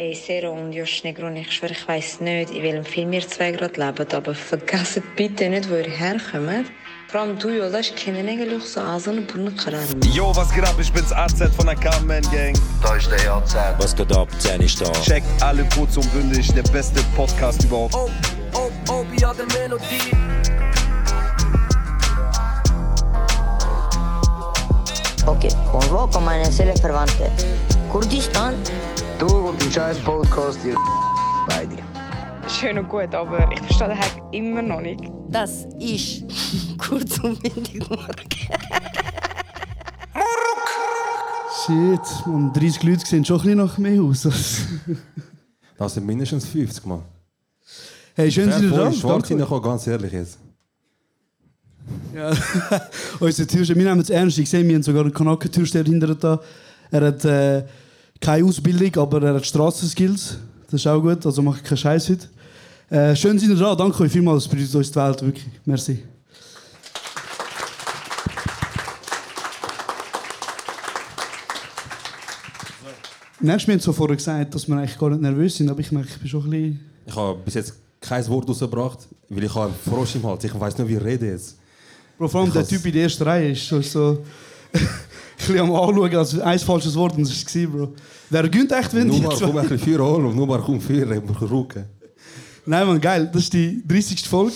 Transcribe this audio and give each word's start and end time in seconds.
Ey, 0.00 0.14
Sero 0.14 0.52
und 0.52 0.72
Josh 0.72 1.04
Negron, 1.04 1.36
ich 1.36 1.52
schwöre, 1.52 1.72
ich 1.72 1.86
weiss 1.86 2.20
nicht, 2.20 2.52
in 2.52 2.62
welchem 2.62 2.86
Film 2.86 3.12
ihr 3.12 3.28
zwei 3.28 3.50
gerade 3.50 3.78
lebt, 3.78 4.14
aber 4.14 4.34
vergesst 4.34 5.02
bitte 5.14 5.50
nicht, 5.50 5.68
wo 5.68 5.74
ihr 5.74 5.90
herkommt. 5.90 6.72
Vor 7.08 7.20
allem 7.20 7.38
du, 7.38 7.50
Jolas, 7.50 7.94
kennen 7.94 8.26
eigentlich 8.26 8.64
so 8.64 8.80
Asen 8.80 9.18
und 9.18 9.26
Brunnenkaran. 9.26 9.84
Yo, 10.10 10.34
was 10.34 10.54
geht 10.54 10.64
ab? 10.64 10.76
Ich 10.80 10.90
bin's 10.90 11.12
AZ 11.12 11.54
von 11.54 11.66
der 11.66 11.74
Carmen 11.74 12.22
Gang. 12.32 12.58
Da 12.82 12.96
ist 12.96 13.10
der 13.10 13.30
AZ. 13.30 13.54
Was 13.76 13.94
geht 13.94 14.10
ab? 14.16 14.28
Zehn 14.38 14.62
ist 14.62 14.80
da. 14.80 14.90
Checkt 15.02 15.26
alle 15.42 15.68
kurz 15.76 15.98
und 15.98 16.10
bündig, 16.14 16.50
der 16.54 16.62
beste 16.72 17.02
Podcast 17.14 17.62
überhaupt. 17.64 17.94
Oh, 17.94 18.08
oh, 18.54 18.70
oh, 18.88 19.04
ja, 19.20 19.34
der 19.34 19.44
Melodie. 19.58 20.16
Ok, 25.26 25.48
convoco 25.70 26.20
meine 26.20 26.50
Seelenverwandte. 26.50 27.30
Kurdistan? 27.92 28.54
Du 29.20 29.26
und 29.26 29.60
dein 29.60 29.70
scheiß 29.70 29.98
Podcast, 29.98 30.58
ihr 30.64 30.74
beide. 31.48 31.76
Schön 32.48 32.78
und 32.78 32.88
gut, 32.88 33.14
aber 33.14 33.52
ich 33.52 33.58
verstehe 33.60 33.88
den 33.88 33.98
Hack 33.98 34.22
immer 34.32 34.62
noch 34.62 34.80
nicht. 34.80 35.02
Das 35.28 35.66
ist 35.78 36.24
kurz 36.78 37.18
und 37.18 37.42
windig 37.44 37.86
morgen. 37.90 38.30
Shit, 41.66 42.26
man, 42.26 42.50
30 42.54 42.82
Leute 42.82 43.06
sehen 43.06 43.22
schon 43.22 43.36
ein 43.36 43.42
bisschen 43.42 43.58
nach 43.58 43.76
mehr 43.76 44.00
aus. 44.00 44.22
Das 45.76 45.94
sind 45.94 46.06
mindestens 46.06 46.46
50, 46.46 46.86
Mann. 46.86 47.02
hey, 48.14 48.32
schön, 48.32 48.50
sind 48.50 48.70
ihr 48.70 48.70
da. 48.70 48.88
euch 48.88 49.00
schwarz 49.00 49.30
reinkommen, 49.30 49.62
ganz 49.62 49.86
ehrlich 49.86 50.12
jetzt. 50.12 50.38
Ja. 52.14 52.30
Unser 53.20 53.46
Türsteher, 53.46 53.76
wir 53.76 53.84
nehmen 53.84 54.00
es 54.00 54.08
ernst. 54.08 54.38
Ich 54.38 54.48
sehe, 54.48 54.66
wir 54.66 54.74
haben 54.74 54.82
sogar 54.82 55.02
einen 55.02 55.12
Kanaken-Türsteher 55.12 55.84
hinter 55.84 56.14
da. 56.14 56.40
Er 56.90 57.00
hat 57.02 57.24
äh, 57.26 57.64
keine 58.20 58.44
Ausbildung, 58.46 59.02
aber 59.02 59.22
er 59.22 59.34
hat 59.34 59.46
Strassenskills. 59.46 60.36
Das 60.70 60.80
ist 60.80 60.86
auch 60.86 61.00
gut, 61.00 61.24
also 61.24 61.42
mache 61.42 61.60
ich 61.62 61.64
keinen 61.64 61.78
Scheiß 61.78 62.10
heute. 62.10 62.28
Äh, 62.90 63.16
schön, 63.16 63.38
sind 63.38 63.50
ihr 63.50 63.56
da. 63.56 63.74
Danke 63.74 64.02
euch 64.02 64.12
vielmals. 64.12 64.44
Das 64.44 64.50
bedeutet 64.50 64.74
uns 64.74 64.90
die 64.90 64.96
Welt, 64.96 65.22
wirklich. 65.22 65.46
Merci. 65.64 66.04
Nächstes 73.42 73.68
Mal 73.68 73.74
haben 73.74 73.80
so 73.80 73.92
vorher 73.94 74.16
gesagt, 74.16 74.54
dass 74.54 74.68
wir 74.68 74.76
eigentlich 74.76 74.98
gar 74.98 75.08
nicht 75.08 75.22
nervös 75.22 75.56
sind, 75.56 75.70
aber 75.70 75.80
ich 75.80 75.90
merke, 75.90 76.08
ich 76.10 76.18
bin 76.18 76.28
schon 76.28 76.44
ein 76.44 76.50
bisschen... 76.50 76.80
Ich 77.06 77.16
habe 77.16 77.38
bis 77.42 77.54
jetzt 77.54 77.74
kein 77.98 78.26
Wort 78.28 78.46
rausgebracht, 78.46 78.98
weil 79.30 79.44
ich 79.44 79.54
habe 79.54 79.66
einen 79.66 79.74
Frosch 79.74 80.14
im 80.16 80.24
Hals. 80.24 80.44
Ich 80.44 80.60
weiß 80.60 80.76
nicht, 80.76 80.88
wie 80.88 80.96
ich 80.96 81.02
rede 81.02 81.26
jetzt. 81.26 81.56
Bro, 82.18 82.28
vor 82.28 82.40
allem 82.40 82.48
Ich 82.48 82.54
der 82.54 82.68
Typ 82.68 82.84
in 82.84 82.92
der 82.92 83.02
ersten 83.04 83.22
Reihe 83.22 83.52
ist 83.52 83.64
schon 83.64 83.82
so... 83.82 84.22
bisschen 85.46 85.60
am 85.60 85.74
Anschauen, 85.74 86.14
als 86.16 86.38
ein 86.38 86.58
falsches 86.58 86.94
Wort 86.96 87.16
und 87.16 87.22
das 87.28 87.30
war 87.30 87.62
es, 87.62 87.70
Bro. 87.70 87.94
Wer 88.30 88.48
gönnt 88.48 88.72
echt, 88.72 88.94
wenn 88.94 89.08
Nur 89.08 89.20
mal 89.20 89.36
komm 89.38 89.56
ein 89.56 89.68
bisschen 89.68 89.96
Feuer 89.98 90.06
holen 90.06 90.26
und 90.26 90.36
nur 90.36 90.46
mal 90.46 90.60
komm 90.60 90.80
Feuer, 90.80 91.10
ich 91.10 91.22
muss 91.24 91.50
rucken. 91.50 91.84
Nein, 92.66 92.86
man, 92.86 93.00
geil. 93.00 93.28
Das 93.32 93.42
ist 93.44 93.52
die 93.52 93.82
30. 93.86 94.28
Folge. 94.28 94.52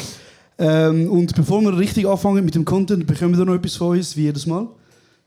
Ähm, 0.59 1.11
und 1.11 1.35
bevor 1.35 1.61
wir 1.63 1.77
richtig 1.77 2.07
anfangen 2.07 2.45
mit 2.45 2.55
dem 2.55 2.65
Content, 2.65 3.07
bekommen 3.07 3.37
wir 3.37 3.45
noch 3.45 3.55
etwas 3.55 3.75
von 3.77 3.97
uns, 3.97 4.17
wie 4.17 4.23
jedes 4.23 4.47
Mal. 4.47 4.69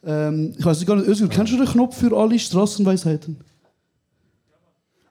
Ähm, 0.06 0.54
ich 0.58 0.64
weiß 0.66 0.86
gar 0.86 0.96
nicht, 0.96 1.08
Özgür, 1.08 1.28
kennst 1.28 1.52
du 1.52 1.58
den 1.58 1.66
Knopf 1.66 1.98
für 1.98 2.16
alle 2.16 2.40
Straßenweisheiten? 2.40 3.36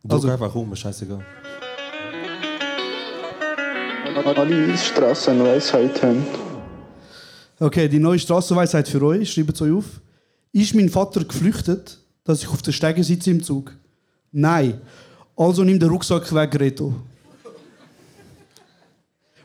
Drück 0.03 0.13
Also- 0.13 0.31
einfach 0.31 0.55
um, 0.55 0.73
ist 0.73 0.79
scheißegal. 0.79 1.21
Alle 4.25 4.79
Straßenweisheiten. 4.79 6.25
Okay, 7.61 7.89
die 7.89 7.99
neue 7.99 8.19
Straßenweisheit 8.19 8.89
für 8.89 9.03
euch, 9.03 9.33
schreibt 9.33 9.55
es 9.55 9.63
euch 9.63 9.73
auf. 9.73 9.85
Ist 10.57 10.75
mein 10.75 10.89
Vater 10.89 11.23
geflüchtet, 11.23 11.99
dass 12.25 12.43
ich 12.43 12.49
auf 12.49 12.63
der 12.63 12.73
Stege 12.73 13.05
sitze 13.05 13.31
im 13.31 13.43
Zug? 13.43 13.77
Nein. 14.33 14.81
Also 15.37 15.63
nimm 15.63 15.79
den 15.79 15.91
Rucksack 15.91 16.35
weg, 16.35 16.59
Reto. 16.59 16.95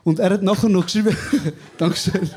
Und 0.04 0.18
er 0.18 0.30
hat 0.30 0.42
nachher 0.42 0.70
noch 0.70 0.86
geschrieben, 0.86 1.14
Dankeschön. 1.76 2.30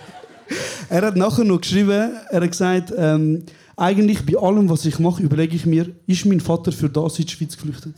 Er 0.89 1.03
hat 1.03 1.15
nachher 1.15 1.45
noch 1.45 1.61
geschrieben, 1.61 2.17
er 2.29 2.41
hat 2.41 2.51
gesagt, 2.51 2.93
ähm, 2.97 3.45
eigentlich 3.77 4.25
bei 4.25 4.37
allem, 4.37 4.69
was 4.69 4.83
ich 4.83 4.99
mache, 4.99 5.23
überlege 5.23 5.55
ich 5.55 5.65
mir, 5.65 5.89
ist 6.05 6.25
mein 6.25 6.41
Vater 6.41 6.73
für 6.73 6.89
das 6.89 7.17
in 7.17 7.27
die 7.27 7.31
Schweiz 7.31 7.55
geflüchtet? 7.55 7.95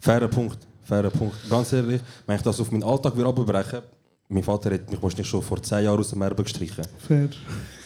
Fairer 0.00 0.28
Punkt, 0.28 0.58
fairer 0.82 1.08
Punkt. 1.08 1.36
Ganz 1.48 1.72
ehrlich, 1.72 2.02
wenn 2.26 2.36
ich 2.36 2.42
das 2.42 2.60
auf 2.60 2.70
meinen 2.70 2.84
Alltag 2.84 3.16
wieder 3.16 3.28
abbreche, 3.28 3.82
mein 4.28 4.42
Vater 4.42 4.74
hat 4.74 4.90
mich 4.90 5.02
wahrscheinlich 5.02 5.28
schon 5.28 5.40
vor 5.40 5.62
10 5.62 5.84
Jahren 5.84 5.98
aus 5.98 6.10
dem 6.10 6.20
Erbe 6.20 6.42
gestrichen. 6.42 6.84
Fair. 6.98 7.30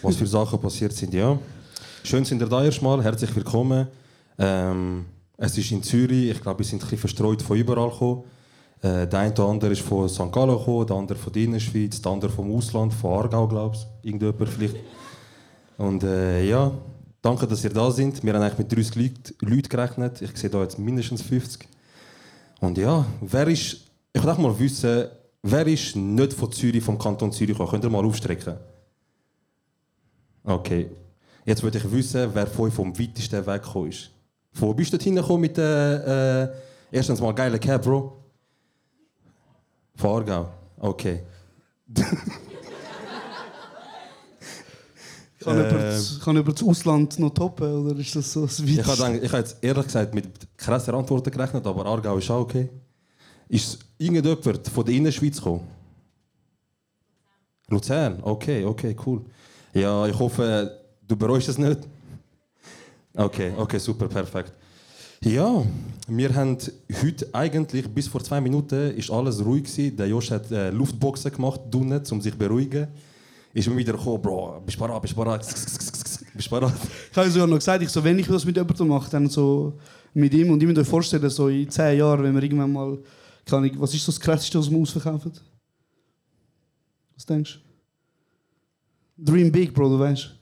Was 0.03 0.17
für 0.17 0.27
Sachen 0.27 0.61
passiert 0.61 0.93
sind, 0.93 1.15
ja. 1.15 1.39
Schön 2.07 2.25
sind 2.25 2.41
ihr 2.41 2.47
da 2.47 2.63
erstmal, 2.63 3.03
herzlich 3.03 3.35
willkommen. 3.35 3.89
Ähm, 4.39 5.07
es 5.37 5.59
ist 5.59 5.73
in 5.73 5.83
Zürich, 5.83 6.31
ich 6.31 6.41
glaube, 6.41 6.61
wir 6.61 6.65
sind 6.65 6.79
ein 6.79 6.83
bisschen 6.83 6.99
verstreut 6.99 7.43
von 7.43 7.57
überall 7.57 7.91
gekommen. 7.91 8.23
Äh, 8.81 9.09
der 9.09 9.19
eine 9.19 9.33
oder 9.33 9.47
andere 9.47 9.73
ist 9.73 9.81
von 9.81 10.09
St. 10.09 10.31
Gallen 10.31 10.57
gekommen, 10.57 10.87
der 10.87 10.95
andere 10.95 11.19
von 11.19 11.33
der 11.33 11.43
Innerschweiz, 11.43 12.01
der 12.01 12.13
andere 12.13 12.31
vom 12.31 12.55
Ausland, 12.55 12.95
von 12.95 13.13
Aargau, 13.13 13.49
glaube 13.49 13.75
ich. 13.75 14.09
Irgendjemand 14.09 14.49
vielleicht. 14.49 14.77
Und 15.79 16.05
äh, 16.05 16.49
ja, 16.49 16.71
danke, 17.23 17.45
dass 17.49 17.65
ihr 17.65 17.71
da 17.73 17.91
seid. 17.91 18.23
Wir 18.23 18.35
haben 18.35 18.43
eigentlich 18.43 18.59
mit 18.59 18.73
30 18.73 18.95
Leuten 18.95 19.35
Leuten 19.41 19.69
gerechnet. 19.69 20.23
Ich 20.23 20.37
sehe 20.37 20.49
da 20.49 20.63
jetzt 20.63 20.79
mindestens 20.79 21.23
50. 21.23 21.67
Und 22.61 22.79
ja, 22.79 23.05
wer 23.21 23.49
ist, 23.49 23.79
ich 24.13 24.25
will 24.25 24.35
mal 24.35 24.57
wissen, 24.57 25.07
wer 25.43 25.67
ist 25.67 25.97
nicht 25.97 26.35
von 26.35 26.53
Zürich, 26.53 26.85
vom 26.85 27.01
Kanton 27.01 27.33
Zürich 27.33 27.55
gekommen? 27.55 27.69
Könnt 27.69 27.83
ihr 27.83 27.91
mal 27.91 28.05
aufstrecken? 28.05 28.55
Okay. 30.45 30.89
Jetzt 31.47 31.63
würde 31.63 31.79
ich 31.79 31.93
wissen, 31.93 32.29
wer 32.35 32.47
von 32.49 32.67
euch 32.67 32.75
vom 32.75 32.99
weitesten 32.99 33.47
Weg 33.47 33.63
gekommen 33.63 33.91
ist. 33.91 34.11
Wo 34.53 34.75
bist 34.75 34.93
du 34.93 34.99
hingekommen 34.99 35.43
mit 35.43 35.57
der, 35.57 36.53
äh, 36.91 36.97
erstens 36.97 37.21
mal 37.21 37.33
geile 37.33 37.59
Cab, 37.61 37.83
Bro? 37.83 38.13
Von 39.95 40.11
Aargau. 40.11 40.49
Okay. 40.79 41.23
Kann, 45.39 45.59
Ähm. 45.61 45.67
über 45.71 45.79
das, 45.79 46.21
kann 46.21 46.37
über 46.37 46.53
das 46.53 46.63
Ausland 46.65 47.19
noch 47.21 47.31
toppen, 47.31 47.73
oder 47.87 48.01
ist 48.01 48.17
das 48.17 48.33
so 48.33 48.47
das 48.47 48.59
Ich 48.59 48.85
habe 48.85 49.17
ich 49.19 49.29
habe 49.31 49.39
jetzt 49.39 49.57
ehrlich 49.63 49.85
gesagt 49.85 50.13
mit 50.13 50.27
krassen 50.57 50.93
Antworten 50.93 51.31
gerechnet, 51.31 51.65
aber 51.65 51.87
Aargau 51.87 52.19
ist 52.19 52.29
auch 52.29 52.41
okay. 52.41 52.69
Ist 53.49 53.79
irgendjemand 53.97 54.67
von 54.67 54.85
der 54.85 54.95
Innerschweiz 54.95 55.37
gekommen? 55.37 55.69
Luzern? 57.69 58.19
Okay, 58.23 58.65
okay, 58.65 58.97
cool. 59.07 59.25
Ja, 59.73 60.05
ich 60.09 60.19
hoffe, 60.19 60.86
du 61.07 61.17
bereust 61.17 61.49
es 61.49 61.59
nicht. 61.59 61.81
Okay, 63.15 63.53
okay, 63.57 63.79
super, 63.79 64.09
perfekt. 64.09 64.53
Ja, 65.23 65.65
wir 66.09 66.35
haben 66.35 66.59
heute 67.03 67.27
eigentlich, 67.33 67.89
bis 67.89 68.07
vor 68.07 68.23
zwei 68.23 68.41
Minuten, 68.41 68.93
ist 68.97 69.11
alles 69.11 69.45
ruhig 69.45 69.65
gewesen. 69.65 69.97
Der 69.97 70.07
Josh 70.07 70.31
hat 70.31 70.51
äh, 70.51 70.71
Luftboxen 70.71 71.33
gemacht, 71.33 71.61
drinnen, 71.71 72.03
um 72.11 72.21
sich 72.21 72.33
zu 72.33 72.39
beruhigen. 72.39 72.89
Ist 73.55 73.67
immer 73.67 73.79
wieder 73.79 73.95
gekommen, 73.95 74.21
Bro, 74.21 74.63
bist 74.67 74.79
bereit, 74.79 75.01
bist 75.01 75.17
bereit, 75.17 75.47
bist 76.35 76.51
bereit. 76.51 76.75
Ich 77.11 77.17
habe 77.17 77.31
sogar 77.31 77.47
noch 77.47 77.57
gesagt, 77.57 77.83
ich 77.83 77.89
so, 77.89 78.05
wenn 78.05 78.19
ich 78.19 78.27
das 78.27 78.45
mit 78.45 78.55
jemandem 78.55 78.89
mache, 78.89 79.11
dann 79.11 79.29
so 79.31 79.79
mit 80.13 80.35
ihm. 80.35 80.51
Und 80.51 80.63
ich 80.63 80.79
euch 80.79 80.87
vorstellen, 80.87 81.31
so 81.31 81.49
in 81.49 81.71
zehn 81.71 81.99
Jahren, 81.99 82.23
wenn 82.23 82.35
wir 82.35 82.43
irgendwann 82.43 82.73
mal. 82.73 82.99
Kann 83.47 83.65
ich, 83.65 83.81
was 83.81 83.95
ist 83.95 84.05
so 84.05 84.13
das 84.13 84.21
Krasseste, 84.21 84.59
was 84.59 84.71
wir 84.71 84.79
ausverkaufen? 84.79 85.33
Was 87.15 87.25
denkst 87.25 87.61
du? 89.17 89.25
Dream 89.25 89.51
Big, 89.51 89.73
Bro, 89.73 89.89
du 89.89 89.99
weißt. 89.99 90.36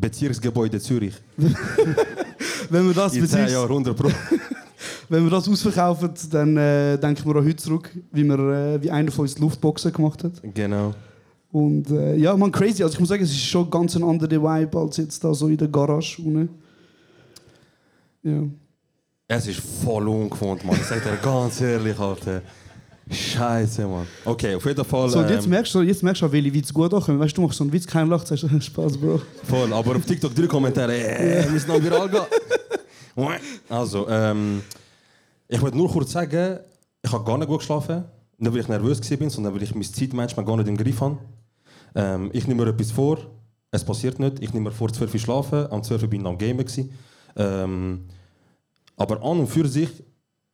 Bezirksgebäude 0.00 0.80
Zürich. 0.80 1.14
Wenn 2.70 2.86
wir 2.86 2.94
das, 2.94 3.14
In 3.14 3.26
zehn 3.26 3.40
Bezirks- 3.44 3.52
Jahren 3.52 3.68
100 3.68 3.96
Pro. 3.96 4.08
wenn 5.08 5.24
wir 5.24 5.30
das 5.30 5.48
ausverkaufen, 5.48 6.10
dann 6.30 6.56
äh, 6.56 6.98
denken 6.98 7.24
wir 7.26 7.36
auch 7.40 7.44
heute 7.44 7.56
zurück, 7.56 7.90
wie, 8.12 8.24
wir, 8.24 8.38
äh, 8.38 8.82
wie 8.82 8.90
einer 8.90 9.10
von 9.12 9.22
uns 9.22 9.34
die 9.36 9.40
Luftboxen 9.40 9.92
gemacht 9.92 10.24
hat. 10.24 10.32
Genau. 10.54 10.94
Und 11.52 11.90
äh, 11.90 12.16
ja, 12.16 12.36
man, 12.36 12.50
crazy. 12.50 12.82
Also 12.82 12.94
ich 12.94 13.00
muss 13.00 13.08
sagen, 13.08 13.22
es 13.22 13.30
ist 13.30 13.44
schon 13.44 13.70
ganz 13.70 13.94
ein 13.94 14.02
anderer 14.02 14.30
Vibe 14.42 14.78
als 14.78 14.96
jetzt 14.96 15.22
da 15.22 15.32
so 15.32 15.48
in 15.48 15.56
der 15.56 15.68
Garage. 15.68 16.20
Unten. 16.20 16.48
Ja. 18.22 18.42
Es 19.28 19.46
ist 19.46 19.60
voll 19.60 20.08
ungewohnt, 20.08 20.64
Mann. 20.64 20.76
Ich 20.76 20.84
sag 20.86 21.02
dir 21.02 21.16
ganz 21.22 21.60
ehrlich, 21.60 21.98
Alter. 21.98 22.42
Scheiße, 23.10 23.86
Mann. 23.86 24.06
Okay, 24.24 24.56
auf 24.56 24.64
jeden 24.64 24.84
Fall. 24.84 25.08
So, 25.08 25.20
und 25.20 25.30
jetzt 25.30 25.44
ähm, 25.44 25.50
merkst 25.50 25.72
du, 25.74 25.82
jetzt 25.82 26.02
merkst 26.02 26.22
du 26.22 26.32
welche 26.32 26.52
Witze 26.52 26.72
gut 26.72 26.92
ankommen. 26.92 27.20
Weißt 27.20 27.36
du, 27.36 27.40
du 27.40 27.46
machst 27.46 27.58
so 27.58 27.64
einen 27.64 27.72
Witz, 27.72 27.86
kein 27.86 28.08
Lacht, 28.08 28.26
sagst 28.26 28.42
du, 28.42 28.60
Spaß, 28.60 28.98
Bro. 28.98 29.20
voll. 29.44 29.72
Aber 29.72 29.96
auf 29.96 30.04
TikTok 30.04 30.34
drei 30.34 30.46
Kommentare. 30.46 30.96
Äh, 30.96 31.44
wir 31.44 31.52
müssen 31.52 31.68
noch 31.68 31.82
viral 31.82 32.08
gehen. 32.08 32.22
also, 33.68 34.08
ähm, 34.08 34.62
ich 35.46 35.60
wollte 35.60 35.76
nur 35.76 35.88
kurz 35.90 36.12
sagen, 36.12 36.58
ich 37.00 37.12
habe 37.12 37.24
gar 37.24 37.38
nicht 37.38 37.46
gut 37.48 37.60
geschlafen. 37.60 38.04
Nicht, 38.38 38.52
weil 38.52 38.60
ich 38.60 38.68
nervös 38.68 39.00
war, 39.00 39.30
sondern 39.30 39.54
weil 39.54 39.62
ich 39.62 39.74
mein 39.74 39.84
Zeitmanagement 39.84 40.46
gar 40.46 40.56
nicht 40.56 40.68
im 40.68 40.76
Griff 40.76 41.00
habe. 41.00 41.18
Ähm, 41.94 42.30
ich 42.32 42.46
nehme 42.48 42.64
mir 42.64 42.70
etwas 42.70 42.90
vor, 42.90 43.18
es 43.70 43.84
passiert 43.84 44.18
nicht. 44.18 44.42
Ich 44.42 44.52
nehme 44.52 44.68
mir 44.68 44.74
vor, 44.74 44.92
12 44.92 45.14
Uhr 45.14 45.20
schlafen. 45.20 45.70
Am 45.70 45.82
12 45.82 46.02
Uhr 46.02 46.08
bin 46.08 46.20
ich 46.22 46.26
am 46.26 46.36
Gamen. 46.36 46.66
Ähm, 47.36 48.04
aber 48.96 49.22
an 49.22 49.40
und 49.40 49.46
für 49.46 49.68
sich, 49.68 49.90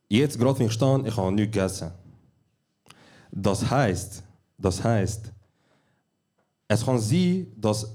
jetzt 0.07 0.39
gerade 0.39 0.59
wenn 0.59 0.67
ich 0.67 0.73
stehe, 0.73 1.01
ich 1.05 1.17
habe 1.17 1.31
nichts 1.31 1.51
gegessen. 1.51 1.91
Das 3.35 3.67
heißt, 3.69 4.21
das 4.57 4.83
heißt, 4.83 5.31
es 6.67 6.85
kann 6.85 6.99
sein, 6.99 7.47
dass 7.57 7.87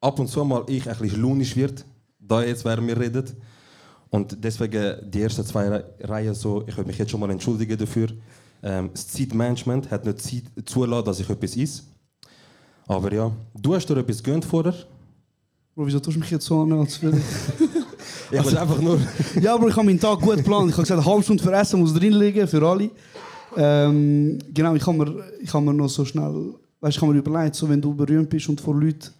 ab 0.00 0.18
und 0.18 0.28
zu 0.28 0.44
mal 0.44 0.64
ich 0.68 0.84
bisschen 0.84 1.22
launisch 1.22 1.56
wird, 1.56 1.84
da 2.18 2.42
jetzt 2.42 2.64
während 2.64 2.86
wir 2.86 2.98
reden. 3.00 3.24
Und 4.10 4.36
deswegen 4.42 5.10
die 5.10 5.22
ersten 5.22 5.44
zwei 5.44 5.68
Re- 5.68 5.94
Reihen 6.00 6.34
so, 6.34 6.62
ich 6.66 6.76
würde 6.76 6.88
mich 6.88 6.98
jetzt 6.98 7.10
schon 7.10 7.20
mal 7.20 7.30
entschuldigen 7.30 7.76
dafür. 7.78 8.08
Ähm, 8.62 8.90
das 8.92 9.08
Zeitmanagement 9.08 9.90
hat 9.90 10.04
nicht 10.04 10.20
Zeit 10.20 10.44
zulassen, 10.66 11.04
dass 11.06 11.20
ich 11.20 11.30
etwas 11.30 11.56
esse. 11.56 11.82
Aber 12.86 13.12
ja, 13.12 13.30
du 13.54 13.74
hast 13.74 13.86
dir 13.88 13.96
etwas 13.96 14.22
gegönnt 14.22 14.44
vorher. 14.44 14.74
Bro, 15.74 15.86
wieso 15.86 16.00
tust 16.00 16.16
du 16.16 16.20
mich 16.20 16.30
jetzt 16.30 16.44
so 16.44 16.62
an, 16.62 16.72
als 16.72 17.00
würde 17.00 17.22
Ich 18.30 18.38
wollte 18.44 18.60
einfach 18.60 18.80
nur... 18.80 18.98
Ja, 19.40 19.54
aber 19.54 19.68
ich 19.68 19.76
habe 19.76 19.86
meinen 19.86 20.00
Tag 20.00 20.20
gut 20.20 20.36
geplant. 20.36 20.70
Ich 20.70 20.76
habe 20.76 20.82
gesagt, 20.82 21.00
eine 21.00 21.04
halbe 21.06 21.22
Stunde 21.22 21.42
für 21.42 21.52
Essen 21.54 21.80
muss 21.80 21.94
drin 21.94 22.12
liegen, 22.14 22.46
für 22.48 22.62
alle. 22.68 22.90
Ähm, 23.56 24.38
genau, 24.52 24.74
ich 24.74 24.86
habe 24.86 24.98
mir, 24.98 25.24
ich 25.42 25.52
habe 25.52 25.64
mir 25.64 25.74
noch 25.74 25.88
so 25.88 26.04
schnell, 26.04 26.54
weißt, 26.80 26.96
ich 26.96 27.02
habe 27.02 27.12
mir 27.12 27.18
überlegt, 27.18 27.54
so, 27.54 27.68
wenn 27.68 27.80
du 27.80 27.94
berühmt 27.94 28.28
bist 28.28 28.48
und 28.48 28.60
vor 28.60 28.74
Leuten 28.74 29.10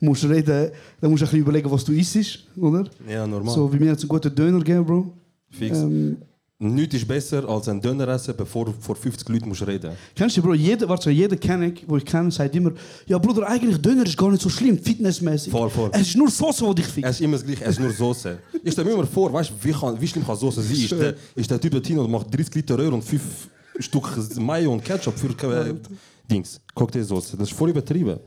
musst 0.00 0.24
reden, 0.24 0.70
dann 1.00 1.10
musst 1.10 1.22
du 1.22 1.26
ein 1.26 1.30
bisschen 1.30 1.40
überlegen, 1.40 1.70
was 1.70 1.84
du 1.84 1.92
isst, 1.92 2.40
oder? 2.56 2.84
Ja, 3.08 3.26
normal. 3.26 3.54
So, 3.54 3.72
wie 3.72 3.78
mir 3.78 3.86
jetzt 3.86 4.02
einen 4.02 4.08
guten 4.08 4.34
Döner 4.34 4.58
gegeben, 4.58 4.84
Bro. 4.84 5.12
Fix. 5.50 5.78
Ähm, 5.78 6.16
Nichts 6.64 6.94
ist 6.94 7.08
besser 7.08 7.48
als 7.48 7.68
ein 7.68 7.80
Döner 7.80 8.06
essen, 8.06 8.34
bevor 8.36 8.66
du 8.66 8.72
vor 8.78 8.94
50 8.94 9.28
Leuten 9.28 9.48
musst 9.48 9.66
reden 9.66 9.90
Kennst 10.14 10.36
du, 10.36 10.42
Bro, 10.42 10.54
jeder, 10.54 10.88
warte, 10.88 11.10
jeder 11.10 11.36
kenne 11.36 11.72
ich, 11.72 11.84
wo 11.88 11.96
ich 11.96 12.04
kenne, 12.04 12.30
sagt 12.30 12.54
immer, 12.54 12.70
ja, 13.04 13.18
Bruder, 13.18 13.48
eigentlich 13.48 13.78
Döner 13.78 14.06
ist 14.06 14.16
gar 14.16 14.30
nicht 14.30 14.42
so 14.42 14.48
schlimm, 14.48 14.78
fitnessmäßig. 14.78 15.50
Voll, 15.50 15.68
voll. 15.68 15.90
Es 15.92 16.02
ist 16.02 16.16
nur 16.16 16.30
Soße, 16.30 16.64
die 16.68 16.74
dich 16.76 16.86
fixt. 16.86 17.10
Es 17.10 17.16
ist 17.16 17.22
immer 17.22 17.36
das 17.36 17.44
Gleiche, 17.44 17.64
es 17.64 17.70
ist 17.70 17.80
nur 17.80 17.90
Soße. 17.90 18.38
Ich 18.62 18.72
stelle 18.72 18.86
mir 18.86 18.94
immer 18.94 19.06
vor, 19.06 19.32
weißt, 19.32 19.52
wie, 19.60 19.72
kann, 19.72 20.00
wie 20.00 20.06
schlimm 20.06 20.24
kann 20.24 20.36
Soße 20.36 20.62
sein? 20.62 20.76
Ist 20.76 20.92
der, 20.92 21.14
ist 21.34 21.50
der 21.50 21.60
Typ 21.60 21.72
dort 21.72 21.86
hin 21.86 21.98
und 21.98 22.08
macht 22.08 22.32
30 22.32 22.54
Liter 22.54 22.78
Röhr 22.78 22.92
und 22.92 23.02
5 23.02 23.20
Stück 23.78 24.08
Mayo 24.38 24.72
und 24.72 24.84
Ketchup 24.84 25.14
für 25.18 25.28
äh, 25.50 25.74
Dings, 26.30 26.60
Cocktailsoße. 26.74 27.36
Das 27.36 27.50
ist 27.50 27.56
voll 27.56 27.70
übertrieben. 27.70 28.18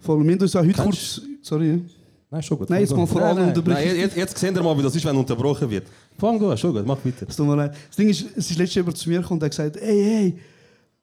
Voll, 0.00 0.24
wir 0.24 0.32
haben 0.32 0.40
uns 0.40 0.56
auch 0.56 0.60
heute 0.64 0.82
kurz, 0.82 1.20
sorry, 1.42 1.82
Nein, 2.28 2.42
schon 2.42 2.58
gut. 2.58 2.68
Nein, 2.68 2.80
jetzt 2.80 2.94
mal 2.96 3.06
vor 3.06 3.22
allem 3.22 3.48
unterbrechen. 3.48 3.88
Nein, 3.88 3.96
jetzt, 4.00 4.16
jetzt 4.16 4.36
sehen 4.38 4.54
wir 4.54 4.62
mal, 4.62 4.76
wie 4.76 4.82
das 4.82 4.94
ist, 4.96 5.04
wenn 5.04 5.16
unterbrochen 5.16 5.70
wird. 5.70 5.86
Fang 6.18 6.42
an, 6.42 6.58
schon 6.58 6.72
gut, 6.72 6.84
mach 6.84 6.98
weiter. 7.04 7.26
Es 7.28 7.36
tut 7.36 7.46
mir 7.46 7.54
leid. 7.56 7.74
Das 7.88 7.96
Ding 7.96 8.08
ist, 8.08 8.24
es 8.36 8.50
ist 8.50 8.58
letztes 8.58 8.74
Jahr 8.74 8.94
zu 8.94 9.08
mir 9.08 9.20
gekommen 9.20 9.38
und 9.40 9.44
hat 9.44 9.52
gesagt, 9.52 9.76
hey, 9.80 10.04
hey, 10.04 10.38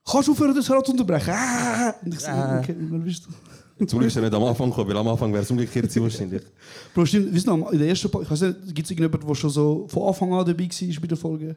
kannst 0.06 0.28
du 0.28 0.34
aufhören, 0.34 0.54
das 0.54 0.70
Rad 0.70 0.86
zu 0.86 0.92
unterbrechen? 0.92 1.34
Ah! 1.34 1.94
Und 2.04 2.14
ich 2.14 2.20
so, 2.20 2.28
Ah. 2.28 2.60
okay, 2.60 2.76
wer 2.78 3.00
bist 3.00 3.26
du? 3.26 3.86
Zum 3.86 4.00
Glück 4.00 4.10
ist 4.10 4.16
er 4.18 4.22
nicht 4.22 4.34
am 4.34 4.44
Anfang 4.44 4.70
gekommen, 4.70 4.90
weil 4.90 4.98
am 4.98 5.08
Anfang 5.08 5.32
wäre 5.34 5.44
es 5.44 5.50
umgekehrt 5.50 5.86
gewesen 5.88 6.04
wahrscheinlich. 6.04 6.42
Bro, 6.94 7.06
stimmt, 7.06 7.34
weißt 7.34 7.48
du 7.48 7.56
noch, 7.58 7.72
in 7.72 7.80
der 7.80 7.88
ersten 7.88 8.10
Folge, 8.10 8.26
ich 8.26 8.32
weiß 8.32 8.42
nicht, 8.42 8.76
gibt 8.76 8.86
es 8.86 8.92
irgendjemanden, 8.92 9.28
der 9.28 9.36
schon 9.36 9.50
so 9.50 9.88
von 9.88 10.08
Anfang 10.08 10.34
an 10.34 10.46
dabei 10.46 10.64
war 10.70 11.02
bei 11.02 11.08
der 11.08 11.18
Folge? 11.18 11.56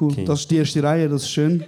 Cool, 0.00 0.12
Okay. 0.12 0.24
das 0.24 0.40
ist 0.40 0.50
die 0.50 0.56
erste 0.56 0.82
Reihe, 0.82 1.08
das 1.08 1.22
ist 1.22 1.30
schön. 1.30 1.64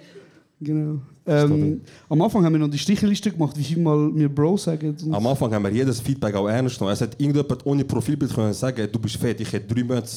Genau. 0.60 1.00
Ähm, 1.26 1.82
am 2.08 2.22
Anfang 2.22 2.44
haben 2.44 2.52
wir 2.54 2.58
noch 2.58 2.70
die 2.70 2.78
Strichliste 2.78 3.30
gemacht, 3.30 3.56
wie 3.56 3.62
viel 3.62 3.78
mal 3.78 4.10
wir 4.14 4.28
Bro 4.28 4.56
sagen. 4.56 4.96
Am 5.12 5.26
Anfang 5.26 5.52
haben 5.54 5.62
wir 5.62 5.70
jedes 5.70 6.00
Feedback 6.00 6.34
auch 6.34 6.48
ernst 6.48 6.78
genommen. 6.78 6.94
Es 6.94 7.00
hat 7.02 7.14
irgendjemand 7.20 7.64
ohne 7.66 7.84
Profilbild 7.84 8.32
können 8.34 8.52
sagen, 8.54 8.88
du 8.90 8.98
bist 8.98 9.16
fett, 9.16 9.40
ich 9.40 9.52
hätte 9.52 9.72
drei 9.74 9.84
Monate 9.84 10.08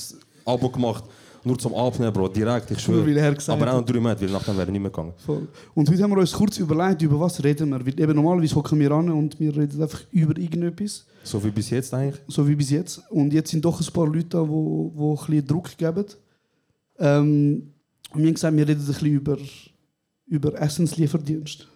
Abo 0.46 0.70
gemacht, 0.70 1.04
nur 1.44 1.58
zum 1.60 1.76
Abnehmen, 1.76 2.14
Bro, 2.14 2.30
direkt, 2.30 2.72
ich 2.72 2.80
schwöre. 2.80 3.36
Aber 3.48 3.72
auch 3.74 3.80
noch 3.80 3.86
drei 3.86 4.00
Monate, 4.00 4.22
weil 4.22 4.30
nachher 4.32 4.56
wäre 4.56 4.68
ich 4.68 4.72
nicht 4.72 4.82
mehr 4.82 4.90
gegangen. 4.92 5.14
Voll. 5.18 5.48
Und 5.76 5.90
heute 5.90 6.02
haben 6.02 6.12
wir 6.12 6.18
uns 6.20 6.32
kurz 6.32 6.58
überlegt, 6.60 7.02
über 7.02 7.20
was 7.20 7.44
reden 7.44 7.70
wir. 7.70 7.86
Weil 7.86 8.00
eben 8.00 8.16
normalerweise 8.16 8.56
hocken 8.56 8.80
wir 8.80 8.92
an 8.92 9.10
und 9.10 9.38
wir 9.40 9.56
reden 9.56 9.82
einfach 9.82 10.02
über 10.12 10.38
irgendetwas. 10.38 11.06
So 11.24 11.44
wie 11.44 11.52
bis 11.52 11.70
jetzt 11.72 11.94
eigentlich. 11.94 12.22
so 12.28 12.48
wie 12.48 12.56
bis 12.56 12.70
jetzt. 12.72 13.02
Und 13.10 13.34
jetzt 13.34 13.52
sind 13.52 13.66
doch 13.66 13.80
ein 13.82 13.94
paar 13.94 14.08
Leute 14.08 14.26
da, 14.30 14.44
die 14.44 14.50
wo 14.50 15.18
ein 15.20 15.26
bisschen 15.26 15.48
Druck 15.48 15.78
geben. 15.78 16.06
Ähm, 17.00 17.74
und 18.14 18.20
wir 18.22 18.28
haben 18.28 18.34
gesagt, 18.34 18.56
wir 18.56 18.68
reden 18.68 18.82
ein 18.82 18.88
bisschen 18.88 19.08
über, 19.08 19.38
über 20.28 20.62
Essenslieferdienst. 20.62 21.68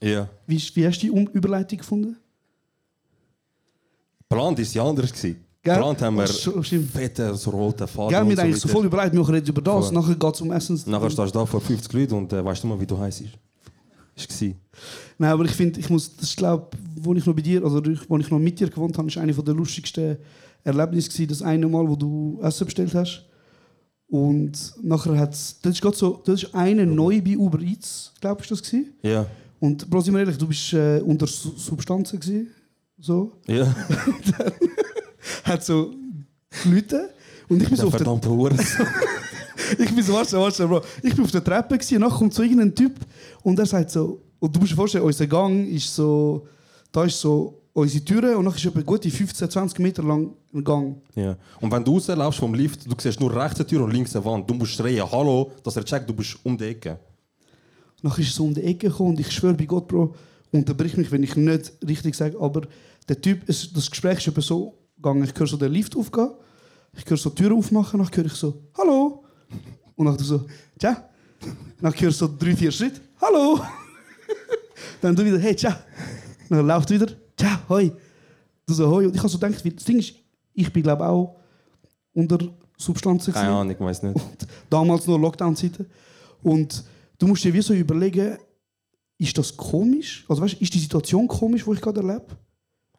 Ja. 0.00 0.28
Wie, 0.46 0.56
wie 0.56 0.86
hast 0.86 0.98
du 0.98 1.06
die 1.06 1.10
um 1.10 1.26
Überleitung 1.28 1.78
gefunden? 1.78 2.16
Plant 4.28 4.58
ist 4.58 4.74
ja 4.74 4.84
anders 4.84 5.12
gewesen. 5.12 5.44
Plant 5.62 6.00
haben 6.02 6.16
wir 6.16 6.24
Ach, 6.24 6.28
so, 6.28 6.62
stimmt. 6.62 6.90
fette, 6.90 7.34
so 7.34 7.50
rote 7.50 7.86
Faden 7.86 8.10
Gell, 8.10 8.28
wir 8.28 8.38
eigentlich 8.42 8.60
so 8.60 8.68
voll 8.68 8.86
überlegt, 8.86 9.14
wir 9.14 9.28
reden 9.28 9.48
über 9.48 9.60
das, 9.60 9.90
nachher 9.90 10.14
geht 10.14 10.34
es 10.34 10.40
um 10.40 10.52
Essens. 10.52 10.86
Nachher 10.86 11.10
stehst 11.10 11.34
du 11.34 11.38
da 11.38 11.46
vor 11.46 11.60
50 11.60 11.92
Leuten 11.92 12.14
und 12.14 12.32
äh, 12.32 12.44
weißt 12.44 12.62
du 12.62 12.68
mal, 12.68 12.80
wie 12.80 12.86
du 12.86 12.96
heißt. 12.98 13.24
War. 13.24 14.50
Nein, 15.18 15.30
aber 15.30 15.44
ich 15.44 15.52
finde, 15.52 15.78
ich 15.78 15.90
muss, 15.90 16.16
das 16.16 16.34
glaube, 16.34 16.76
wo 16.96 17.14
ich 17.14 17.24
noch 17.24 17.34
bei 17.34 17.42
dir, 17.42 17.62
also 17.62 17.82
wo 18.08 18.18
ich 18.18 18.30
noch 18.30 18.38
mit 18.38 18.58
dir 18.58 18.68
gewohnt 18.68 18.96
habe, 18.98 19.08
ist 19.08 19.18
eine 19.18 19.32
der 19.32 19.54
lustigsten 19.54 20.16
Erlebnisse 20.64 21.08
gewesen, 21.08 21.28
das 21.28 21.42
eine 21.42 21.68
Mal, 21.68 21.88
wo 21.88 21.96
du 21.96 22.40
Essen 22.42 22.64
bestellt 22.64 22.94
hast. 22.94 23.27
Und 24.08 24.72
nachher 24.82 25.18
hat 25.18 25.34
es, 25.34 25.58
das 25.60 25.74
ist 25.74 25.82
gerade 25.82 25.96
so, 25.96 26.22
das 26.24 26.42
ist 26.42 26.54
eine 26.54 26.86
neu 26.86 27.20
bei 27.20 27.36
Uber 27.36 27.60
Eats, 27.60 28.12
glaube 28.20 28.40
ich, 28.42 28.48
das 28.48 28.62
gewesen. 28.62 28.94
Ja. 29.02 29.26
Und 29.60 29.88
Bro, 29.88 30.00
sind 30.00 30.14
wir 30.14 30.20
ehrlich, 30.20 30.38
du 30.38 30.46
bist 30.46 30.72
äh, 30.72 31.00
unter 31.00 31.26
Su 31.26 31.50
Substanzen 31.56 32.18
gewesen, 32.18 32.48
so. 32.98 33.32
Ja. 33.46 33.74
Hat 35.44 35.62
so 35.62 35.92
Leute 36.64 37.10
und 37.48 37.62
ich 37.62 37.68
bin 37.68 37.76
so 37.76 37.88
auf 37.88 37.96
der, 37.96 38.06
ich 39.78 39.94
bin 39.94 40.02
so, 40.02 40.14
warte, 40.14 40.38
warte, 40.38 40.66
Bro, 40.66 40.82
ich 41.02 41.14
bin 41.14 41.24
auf 41.24 41.30
der 41.30 41.44
Treppe 41.44 41.76
gewesen, 41.76 41.96
und 41.96 42.00
nachher 42.00 42.18
kommt 42.18 42.32
so 42.32 42.42
irgendein 42.42 42.74
Typ 42.74 42.94
und 43.42 43.58
er 43.58 43.66
sagt 43.66 43.90
so, 43.90 44.22
und 44.38 44.54
du 44.54 44.60
musst 44.60 44.72
dir 44.72 44.76
vorstellen, 44.76 45.04
unser 45.04 45.26
Gang 45.26 45.68
ist 45.68 45.94
so, 45.94 46.46
da 46.92 47.04
ist 47.04 47.20
so 47.20 47.60
unsere 47.72 48.04
Türe 48.04 48.36
und 48.36 48.44
nachher 48.44 48.56
ist 48.56 48.66
etwa 48.66 48.80
gute 48.82 49.10
15, 49.10 49.50
20 49.50 49.78
Meter 49.78 50.02
lang 50.02 50.32
ein 50.52 50.64
Gang. 50.64 51.00
Ja. 51.14 51.36
Und 51.60 51.70
wenn 51.70 51.84
du 51.84 51.92
rauslaufst 51.94 52.40
vom 52.40 52.54
Lift, 52.54 52.86
du 52.86 52.94
siehst 52.98 53.20
nur 53.20 53.34
rechts 53.34 53.60
eine 53.60 53.66
Tür 53.66 53.84
und 53.84 53.92
links 53.92 54.14
eine 54.16 54.24
Wand. 54.24 54.48
Du 54.48 54.54
musst 54.54 54.72
schreien, 54.72 55.10
hallo, 55.10 55.52
dass 55.62 55.76
er 55.76 55.84
checkt, 55.84 56.08
du 56.08 56.14
bist 56.14 56.38
um 56.42 56.56
die 56.56 56.64
Ecke. 56.64 56.98
Nachher 58.02 58.22
ist 58.22 58.34
so 58.34 58.44
um 58.44 58.54
die 58.54 58.62
Ecke 58.62 58.88
gekommen 58.88 59.10
und 59.10 59.20
ich 59.20 59.30
schwöre 59.30 59.54
bei 59.54 59.64
Gott, 59.64 59.88
Bro, 59.88 60.14
unterbrich 60.52 60.96
mich, 60.96 61.10
wenn 61.10 61.22
ich 61.22 61.36
nicht 61.36 61.72
richtig 61.86 62.14
sage, 62.14 62.38
aber 62.40 62.62
der 63.08 63.20
Typ, 63.20 63.48
es, 63.48 63.72
das 63.72 63.90
Gespräch 63.90 64.18
ist 64.18 64.28
etwa 64.28 64.40
so 64.40 64.78
gegangen, 64.96 65.24
ich 65.24 65.38
höre 65.38 65.46
so 65.46 65.56
den 65.56 65.72
Lift 65.72 65.96
aufgehen, 65.96 66.30
ich 66.96 67.08
höre 67.08 67.16
so 67.16 67.30
die 67.30 67.42
Tür 67.42 67.54
aufmachen, 67.54 68.00
nachher 68.00 68.18
höre 68.18 68.26
ich 68.26 68.34
so, 68.34 68.62
hallo. 68.76 69.24
Und 69.96 70.06
nachher 70.06 70.24
so, 70.24 70.46
tja. 70.78 71.08
Nachher 71.80 72.02
höre 72.02 72.10
ich 72.10 72.16
so 72.16 72.28
drei, 72.38 72.54
vier 72.54 72.70
Schritte, 72.70 73.00
hallo. 73.20 73.60
Dann 75.00 75.14
du 75.14 75.24
wieder, 75.24 75.38
hey, 75.38 75.54
tja. 75.54 75.80
Dann 76.48 76.66
läuft 76.66 76.90
wieder, 76.90 77.08
tja, 77.38 77.60
hoi. 77.68 77.90
Du 78.66 78.74
so, 78.74 78.90
hoi. 78.90 79.06
Und 79.06 79.14
ich 79.14 79.18
habe 79.20 79.28
so 79.30 79.38
gedacht, 79.38 79.64
das 79.64 79.84
Ding 79.84 79.98
ist, 79.98 80.14
ich 80.52 80.72
bin 80.72 80.82
glaube 80.82 81.06
auch 81.06 81.36
unter 82.12 82.38
Substanzen. 82.76 83.32
Keine. 83.32 83.50
Ahnung, 83.50 83.72
ich 83.72 83.80
weiß 83.80 84.02
nicht. 84.02 84.20
Damals 84.68 85.06
nur 85.06 85.18
Lockdown-Zeiten. 85.18 85.86
Und 86.42 86.84
du 87.18 87.26
musst 87.26 87.42
dir 87.44 87.54
wie 87.54 87.62
so 87.62 87.72
überlegen, 87.72 88.36
ist 89.18 89.36
das 89.38 89.56
komisch? 89.56 90.24
Also 90.28 90.42
weißt, 90.42 90.54
ist 90.60 90.74
die 90.74 90.78
Situation 90.78 91.26
komisch, 91.26 91.64
die 91.64 91.72
ich 91.72 91.80
gerade 91.80 92.00
erlebe? 92.00 92.26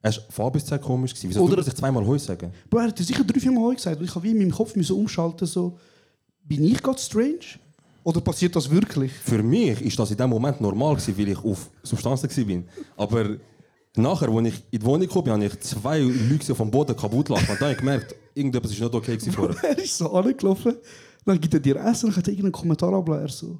Er 0.02 0.16
war 0.16 0.24
von 0.30 0.46
A 0.46 0.50
bis 0.50 0.66
Z 0.66 0.82
komisch. 0.82 1.14
Gewesen. 1.14 1.30
Wieso 1.30 1.42
Oder- 1.42 1.54
Oder 1.54 1.64
sich 1.64 1.76
zweimal 1.76 2.06
Heu 2.06 2.18
sagen? 2.18 2.52
Bro, 2.70 2.80
er 2.80 2.88
hat 2.88 2.98
sicher 2.98 3.24
drei, 3.24 3.40
vier 3.40 3.52
Mal 3.52 3.62
«Hoi» 3.62 3.76
gesagt. 3.76 4.00
Und 4.00 4.06
ich 4.06 4.16
habe 4.16 4.24
wie 4.24 4.32
in 4.32 4.38
meinem 4.38 4.52
Kopf 4.52 4.76
müssen 4.76 4.96
umschalten, 4.96 5.46
so, 5.46 5.78
bin 6.44 6.64
ich 6.64 6.82
gerade 6.82 7.00
strange? 7.00 7.60
Oder 8.04 8.22
passiert 8.22 8.56
das 8.56 8.70
wirklich? 8.70 9.12
Für 9.12 9.44
mich 9.44 9.82
ist 9.82 10.00
das 10.00 10.12
in 10.12 10.18
dem 10.18 10.30
Moment 10.30 10.60
normal, 10.62 10.96
gewesen, 10.96 11.18
weil 11.18 11.28
ich 11.28 11.44
auf 11.44 11.70
Substanzen 11.84 12.30
war. 12.30 12.64
Aber 12.98 13.38
nachher, 14.02 14.30
als 14.30 14.48
ich 14.48 14.64
in 14.72 14.80
die 14.80 14.86
Wohnung 14.86 15.08
kam, 15.08 15.26
habe 15.26 15.46
ich 15.46 15.60
zwei 15.62 16.00
Leute 16.00 16.52
auf 16.52 16.58
dem 16.58 16.72
Boden 16.72 16.96
kaputt 16.96 17.30
lassen. 17.30 17.50
Und 17.50 17.50
dann 17.50 17.60
habe 17.60 17.72
ich 17.72 17.78
gemerkt, 17.78 18.16
irgendetwas 18.34 18.72
ist 18.72 18.80
nicht 18.80 18.94
okay 18.94 19.20
vorher. 19.20 19.64
er 19.64 19.78
ist 19.78 19.98
so 19.98 20.12
angelaufen, 20.12 20.76
dann 21.26 21.40
gibt 21.40 21.54
er 21.54 21.60
dir 21.60 21.76
Essen, 21.78 22.10
dann 22.10 22.16
hat 22.16 22.28
er 22.28 22.34
irgendeinen 22.34 22.52
Kommentar 22.52 22.94
abgelassen. 22.94 23.26
Er 23.26 23.30
so, 23.30 23.60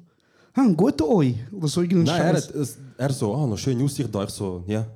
«Ha, 0.56 0.62
ein 0.62 0.76
guter 0.76 1.08
Oi!» 1.08 1.34
Oder 1.52 1.68
so 1.68 1.82
irgendeinen 1.82 2.18
Nein, 2.18 2.34
er, 2.34 2.42
hat, 2.42 2.78
er 2.96 3.12
so, 3.12 3.34
ah, 3.34 3.46
noch 3.46 3.58
schöne 3.58 3.84
Aussicht 3.84 4.12
da. 4.12 4.24
Ich 4.24 4.30
so, 4.30 4.64
ja. 4.66 4.86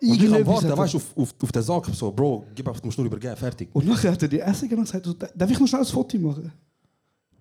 Und 0.00 0.22
ich 0.22 0.32
am 0.32 0.46
Warten, 0.46 0.76
weißt 0.76 0.94
du, 0.94 0.98
auf, 0.98 1.16
auf, 1.16 1.34
auf 1.42 1.52
den 1.52 1.62
Sack, 1.62 1.86
so, 1.92 2.12
Bro, 2.12 2.46
gib 2.54 2.68
einfach, 2.68 2.80
du 2.80 2.86
musst 2.86 2.98
nur 2.98 3.06
übergeben, 3.06 3.36
fertig. 3.36 3.68
Und 3.72 3.86
nachher 3.86 4.12
hat 4.12 4.22
er 4.22 4.28
dir 4.28 4.44
Essen 4.44 4.62
gegeben 4.62 4.80
und 4.80 4.86
gesagt, 4.86 5.06
so, 5.06 5.14
«Darf 5.14 5.50
ich 5.50 5.58
noch 5.58 5.66
schnell 5.66 5.80
ein 5.80 5.86
Foto 5.86 6.18
machen?» 6.18 6.52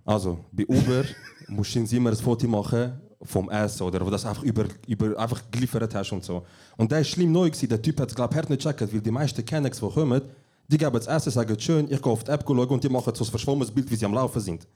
Also, 0.03 0.39
bei 0.51 0.65
Uber 0.67 1.03
musst 1.47 1.75
du 1.75 1.79
immer 1.95 2.11
ein 2.11 2.15
Foto 2.15 2.47
machen 2.47 3.01
vom 3.25 3.49
Essen 3.49 3.83
oder 3.83 4.05
wo 4.05 4.09
das 4.09 4.25
einfach 4.25 4.43
über, 4.43 4.65
über 4.87 5.17
einfach 5.17 5.41
geliefert 5.51 5.93
hast 5.93 6.11
und 6.11 6.23
so. 6.23 6.45
Und 6.77 6.91
der 6.91 7.01
ist 7.01 7.09
schlimm 7.09 7.31
neu 7.31 7.49
gewesen. 7.49 7.69
Der 7.69 7.81
Typ 7.81 7.99
hat 7.99 8.09
es, 8.09 8.15
glaube 8.15 8.39
ich, 8.39 8.49
nicht 8.49 8.63
gecheckt, 8.63 8.93
weil 8.93 9.01
die 9.01 9.11
meisten 9.11 9.43
Kennex, 9.45 9.79
die 9.79 9.89
kommen, 9.89 10.21
die 10.67 10.77
geben 10.77 10.93
das 10.93 11.07
Essen, 11.07 11.31
sagen 11.31 11.59
schön, 11.59 11.91
ich 11.91 12.01
gehe 12.01 12.11
auf 12.11 12.23
die 12.23 12.31
App 12.31 12.43
schauen 12.45 12.67
und 12.67 12.83
die 12.83 12.89
machen 12.89 13.13
so 13.13 13.23
ein 13.23 13.29
verschwommenes 13.29 13.71
Bild, 13.71 13.89
wie 13.89 13.95
sie 13.95 14.05
am 14.05 14.13
Laufen 14.13 14.41
sind. 14.41 14.67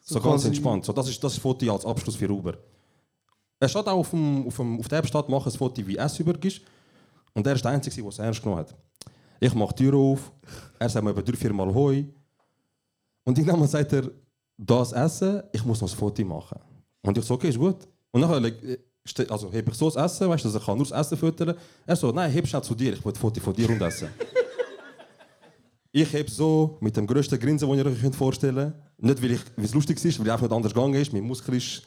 So, 0.00 0.14
So 0.14 0.20
ganz 0.20 0.44
entspannt. 0.44 0.84
So, 0.84 0.92
das 0.92 1.08
ist 1.08 1.22
das 1.22 1.38
Foto 1.38 1.72
als 1.72 1.84
Abschluss 1.86 2.16
für 2.16 2.30
Uber. 2.30 2.54
Er 3.60 3.68
steht 3.68 3.86
auch 3.86 3.98
auf, 3.98 4.10
dem, 4.10 4.46
auf, 4.46 4.56
dem, 4.56 4.80
auf 4.80 4.88
der 4.88 4.98
App, 4.98 5.06
steht, 5.06 5.28
mach 5.28 5.46
ein 5.46 5.52
Foto, 5.52 5.86
wie 5.86 5.96
Essen 5.96 6.22
übergibst. 6.22 6.60
Und 7.34 7.46
er 7.46 7.54
ist 7.54 7.64
der 7.64 7.70
Einzige, 7.70 7.96
der 7.96 8.08
es 8.08 8.18
ernst 8.18 8.42
genommen 8.42 8.60
hat. 8.60 8.74
Ich 9.40 9.54
mache 9.54 9.74
die 9.74 9.84
Tür 9.84 9.94
auf, 9.94 10.32
er 10.78 10.88
sagt 10.88 11.04
mir 11.04 11.10
etwa 11.10 11.22
drei, 11.22 11.36
vier 11.36 11.52
Mal 11.52 11.72
Hoi. 11.72 12.06
Und 13.24 13.38
irgendwann 13.38 13.68
sagt 13.68 13.92
er, 13.92 14.10
das 14.56 14.92
Essen, 14.92 15.42
ich 15.52 15.64
muss 15.64 15.80
noch 15.80 15.90
ein 15.90 15.96
Foto 15.96 16.24
machen. 16.24 16.58
Und 17.02 17.18
ich 17.18 17.24
so, 17.24 17.34
okay, 17.34 17.48
ist 17.48 17.58
gut. 17.58 17.88
Und 18.12 18.20
nachher 18.20 18.52
ste- 19.04 19.28
also, 19.30 19.50
heb 19.52 19.68
ich 19.68 19.74
so 19.74 19.90
das 19.90 19.96
Essen, 20.12 20.28
weißt 20.28 20.44
du, 20.44 20.48
dass 20.50 20.60
ich 20.60 20.66
kann 20.66 20.76
nur 20.76 20.86
das 20.86 20.98
Essen 21.06 21.16
füttern 21.18 21.54
Er 21.86 21.96
so, 21.96 22.12
nein, 22.12 22.30
heb 22.30 22.46
schnell 22.46 22.62
zu 22.62 22.74
dir, 22.74 22.92
ich 22.92 23.04
will 23.04 23.12
ein 23.12 23.16
Foto 23.16 23.40
von 23.40 23.54
dir 23.54 23.68
und 23.70 23.80
essen. 23.80 24.08
ich 25.92 26.12
heb 26.12 26.28
so 26.30 26.76
mit 26.80 26.96
dem 26.96 27.06
grössten 27.06 27.38
Grinsen, 27.38 27.68
den 27.68 27.78
ihr 27.78 27.86
euch 27.86 28.14
vorstellen 28.14 28.54
könnt. 28.54 28.74
Nicht, 28.98 29.22
weil 29.22 29.32
ich- 29.32 29.40
es 29.56 29.74
lustig 29.74 30.02
ist, 30.04 30.18
weil 30.18 30.26
ich 30.26 30.32
einfach 30.32 30.46
nicht 30.48 30.56
anders 30.56 30.74
gegangen 30.74 30.94
ist. 30.94 31.12
Mein 31.12 31.24
Muskel 31.24 31.54
ist 31.54 31.82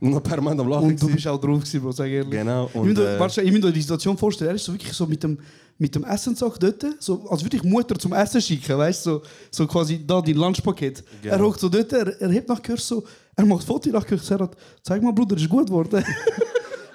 Und 0.00 0.10
noch 0.10 0.22
permanent 0.22 0.60
am 0.60 0.68
Lachen. 0.68 0.88
Und 0.88 1.02
du 1.02 1.08
bist 1.08 1.26
auch 1.26 1.40
drauf 1.40 1.60
gewesen, 1.60 1.80
Bro, 1.80 1.92
sag 1.92 2.08
ehrlich. 2.08 2.30
Genau. 2.30 2.66
Ich 2.66 2.74
Und, 2.74 2.88
muss 2.88 2.98
äh, 2.98 3.18
mir, 3.18 3.48
ich 3.48 3.52
muss 3.52 3.62
mir 3.62 3.72
die 3.72 3.80
Situation 3.80 4.16
vorstellen, 4.18 4.50
er 4.50 4.56
ist 4.56 4.64
so 4.64 4.72
wirklich 4.72 4.92
so 4.92 5.06
mit 5.06 5.22
dem, 5.22 5.38
mit 5.78 5.94
dem 5.94 6.04
Essenssack 6.04 6.58
dort, 6.60 6.84
so, 6.98 7.28
als 7.28 7.42
würde 7.42 7.56
ich 7.56 7.62
Mutter 7.62 7.98
zum 7.98 8.12
Essen 8.12 8.40
schicken, 8.40 8.76
weißt 8.76 9.06
du, 9.06 9.10
so, 9.10 9.22
so 9.50 9.66
quasi 9.66 10.06
da 10.06 10.20
dein 10.20 10.34
Lunchpaket. 10.34 11.02
Genau. 11.22 11.34
Er 11.34 11.40
hockt 11.40 11.60
so 11.60 11.68
dort, 11.68 11.92
er, 11.92 12.20
er 12.20 12.30
hebt 12.30 12.48
nach 12.48 12.62
Kurs 12.62 12.86
so, 12.86 13.04
er 13.34 13.44
macht 13.46 13.64
Foto 13.64 13.90
nach 13.90 14.06
Kurs, 14.06 14.30
er 14.30 14.40
hat, 14.40 14.56
zeig 14.82 15.02
mal 15.02 15.12
Bruder, 15.12 15.36
ist 15.36 15.48
gut 15.48 15.66
geworden. 15.66 16.04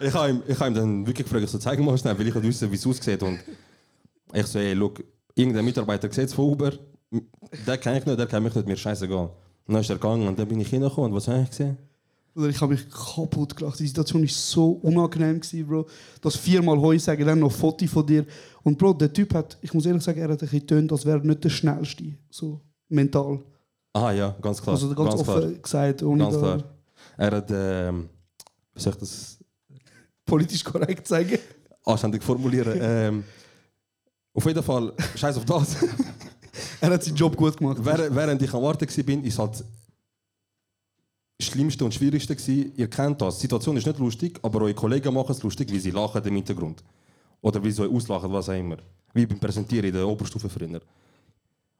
Ich 0.04 0.14
habe 0.16 0.32
ihm, 0.32 0.42
ich 0.48 0.60
hab 0.60 0.68
ihm 0.68 0.74
dann 0.74 1.06
wirklich 1.06 1.28
gefragt, 1.28 1.48
so, 1.48 1.60
zeig 1.60 1.80
mal 1.80 1.96
schnell, 1.96 2.18
weil 2.18 2.28
ich 2.28 2.34
wollte 2.34 2.48
wissen, 2.48 2.72
wie 2.72 2.76
es 2.76 2.88
aussieht. 2.88 3.22
Und 3.22 3.40
ich 4.34 4.48
so, 4.48 4.58
ey, 4.58 4.74
look, 4.74 5.04
irgendein 5.36 5.64
Mitarbeiter 5.64 6.12
sieht 6.12 6.26
es 6.26 6.34
von 6.34 6.46
Uber, 6.46 6.72
der 7.68 7.78
kenne 7.78 8.00
ich 8.00 8.06
nicht, 8.06 8.18
der 8.18 8.26
kennt 8.26 8.44
mich 8.44 8.56
nicht, 8.56 8.68
mir 8.68 8.78
scheißegal. 8.78 9.30
Und 9.68 9.74
dann 9.74 9.82
ist 9.82 9.90
er 9.90 9.98
gegangen 9.98 10.28
und 10.28 10.40
dann 10.40 10.48
bin 10.48 10.60
ich 10.60 10.70
hingekommen 10.70 11.12
und 11.12 11.16
was 11.16 11.28
habe 11.28 11.44
ich 11.44 11.50
gesehen? 11.50 11.78
Bruder, 12.34 12.50
ich 12.50 12.62
habe 12.62 12.74
mich 12.74 12.90
kaputt 12.90 13.56
gelacht. 13.56 13.80
Die 13.80 13.88
Situation 13.88 14.22
war 14.22 14.30
so 14.30 14.72
unangenehm, 14.84 15.40
gewesen, 15.40 15.68
Bro. 15.68 15.86
Das 16.22 16.38
viermal 16.38 16.80
Heu 16.80 16.98
sagen, 16.98 17.26
dann 17.26 17.40
noch 17.40 17.52
Foto 17.52 17.86
von 17.88 18.06
dir. 18.06 18.26
Und 18.64 18.78
Bro, 18.78 18.94
der 18.94 19.12
Typ 19.12 19.34
hat, 19.34 19.58
ich 19.62 19.74
muss 19.74 19.86
ehrlich 19.86 20.04
sagen, 20.04 20.20
er 20.20 20.26
hat 20.26 20.32
ein 20.32 20.38
bisschen 20.38 20.60
getönt, 20.60 20.92
als 20.92 21.06
wäre 21.06 21.20
er 21.20 21.26
nicht 21.26 21.44
der 21.44 21.50
Schnellste. 21.50 22.14
So 22.30 22.62
mental. 22.88 23.40
Ah 23.94 24.12
ja, 24.12 24.36
ganz 24.42 24.62
klar. 24.62 24.76
Also 24.76 24.94
ganz, 24.96 25.10
ganz 25.10 25.22
offen 25.22 25.42
klar. 25.42 25.62
gesagt, 25.62 26.04
ohne 26.04 26.24
Ganz 26.24 26.36
da 26.36 26.40
klar. 26.40 26.64
Er 27.18 27.32
hat, 27.32 27.52
ähm, 27.52 28.10
wie 28.74 28.80
soll 28.82 28.94
ich 28.94 29.00
das 29.00 29.38
politisch 30.26 30.64
korrekt 30.64 31.08
sagen. 31.08 31.38
anständig 31.86 32.24
formulieren? 32.24 32.78
ähm, 32.82 33.24
auf 34.34 34.46
jeden 34.46 34.64
Fall, 34.64 34.94
scheiß 35.16 35.38
auf 35.38 35.46
das. 35.46 35.78
Er 36.82 36.90
hat 36.90 37.04
seinen 37.04 37.16
Job 37.16 37.38
gut 37.38 37.56
gemacht. 37.56 37.78
während, 37.80 38.42
ich 38.42 38.54
am 38.54 38.62
Warten 38.64 38.88
war, 38.88 39.04
bin, 39.04 39.24
ist 39.24 39.38
halt 39.38 39.64
Schlimmste 41.42 41.86
und 41.86 41.94
Schwierigste 41.94 42.36
gewesen. 42.36 42.72
Ihr 42.76 42.90
kennt 42.90 43.22
das. 43.22 43.38
Die 43.38 43.42
Situation 43.44 43.78
ist 43.78 43.86
nicht 43.88 44.00
lustig, 44.00 44.40
aber 44.42 44.62
eure 44.62 44.74
Kollegen 44.74 45.14
machen 45.14 45.32
es 45.32 45.44
lustig, 45.44 45.72
wie 45.72 45.80
sie 45.80 45.92
lachen 45.92 46.24
im 46.24 46.36
Hintergrund. 46.36 46.84
Oder 47.42 47.64
wie 47.64 47.72
sie 47.72 47.82
euch 47.82 47.92
auslachen, 47.92 48.32
was 48.32 48.50
auch 48.50 48.54
immer. 48.54 48.78
Wie 49.14 49.26
beim 49.26 49.40
Präsentieren 49.40 49.86
in 49.86 49.94
der 49.94 50.08
Oberstufe 50.08 50.50
früher. 50.50 50.82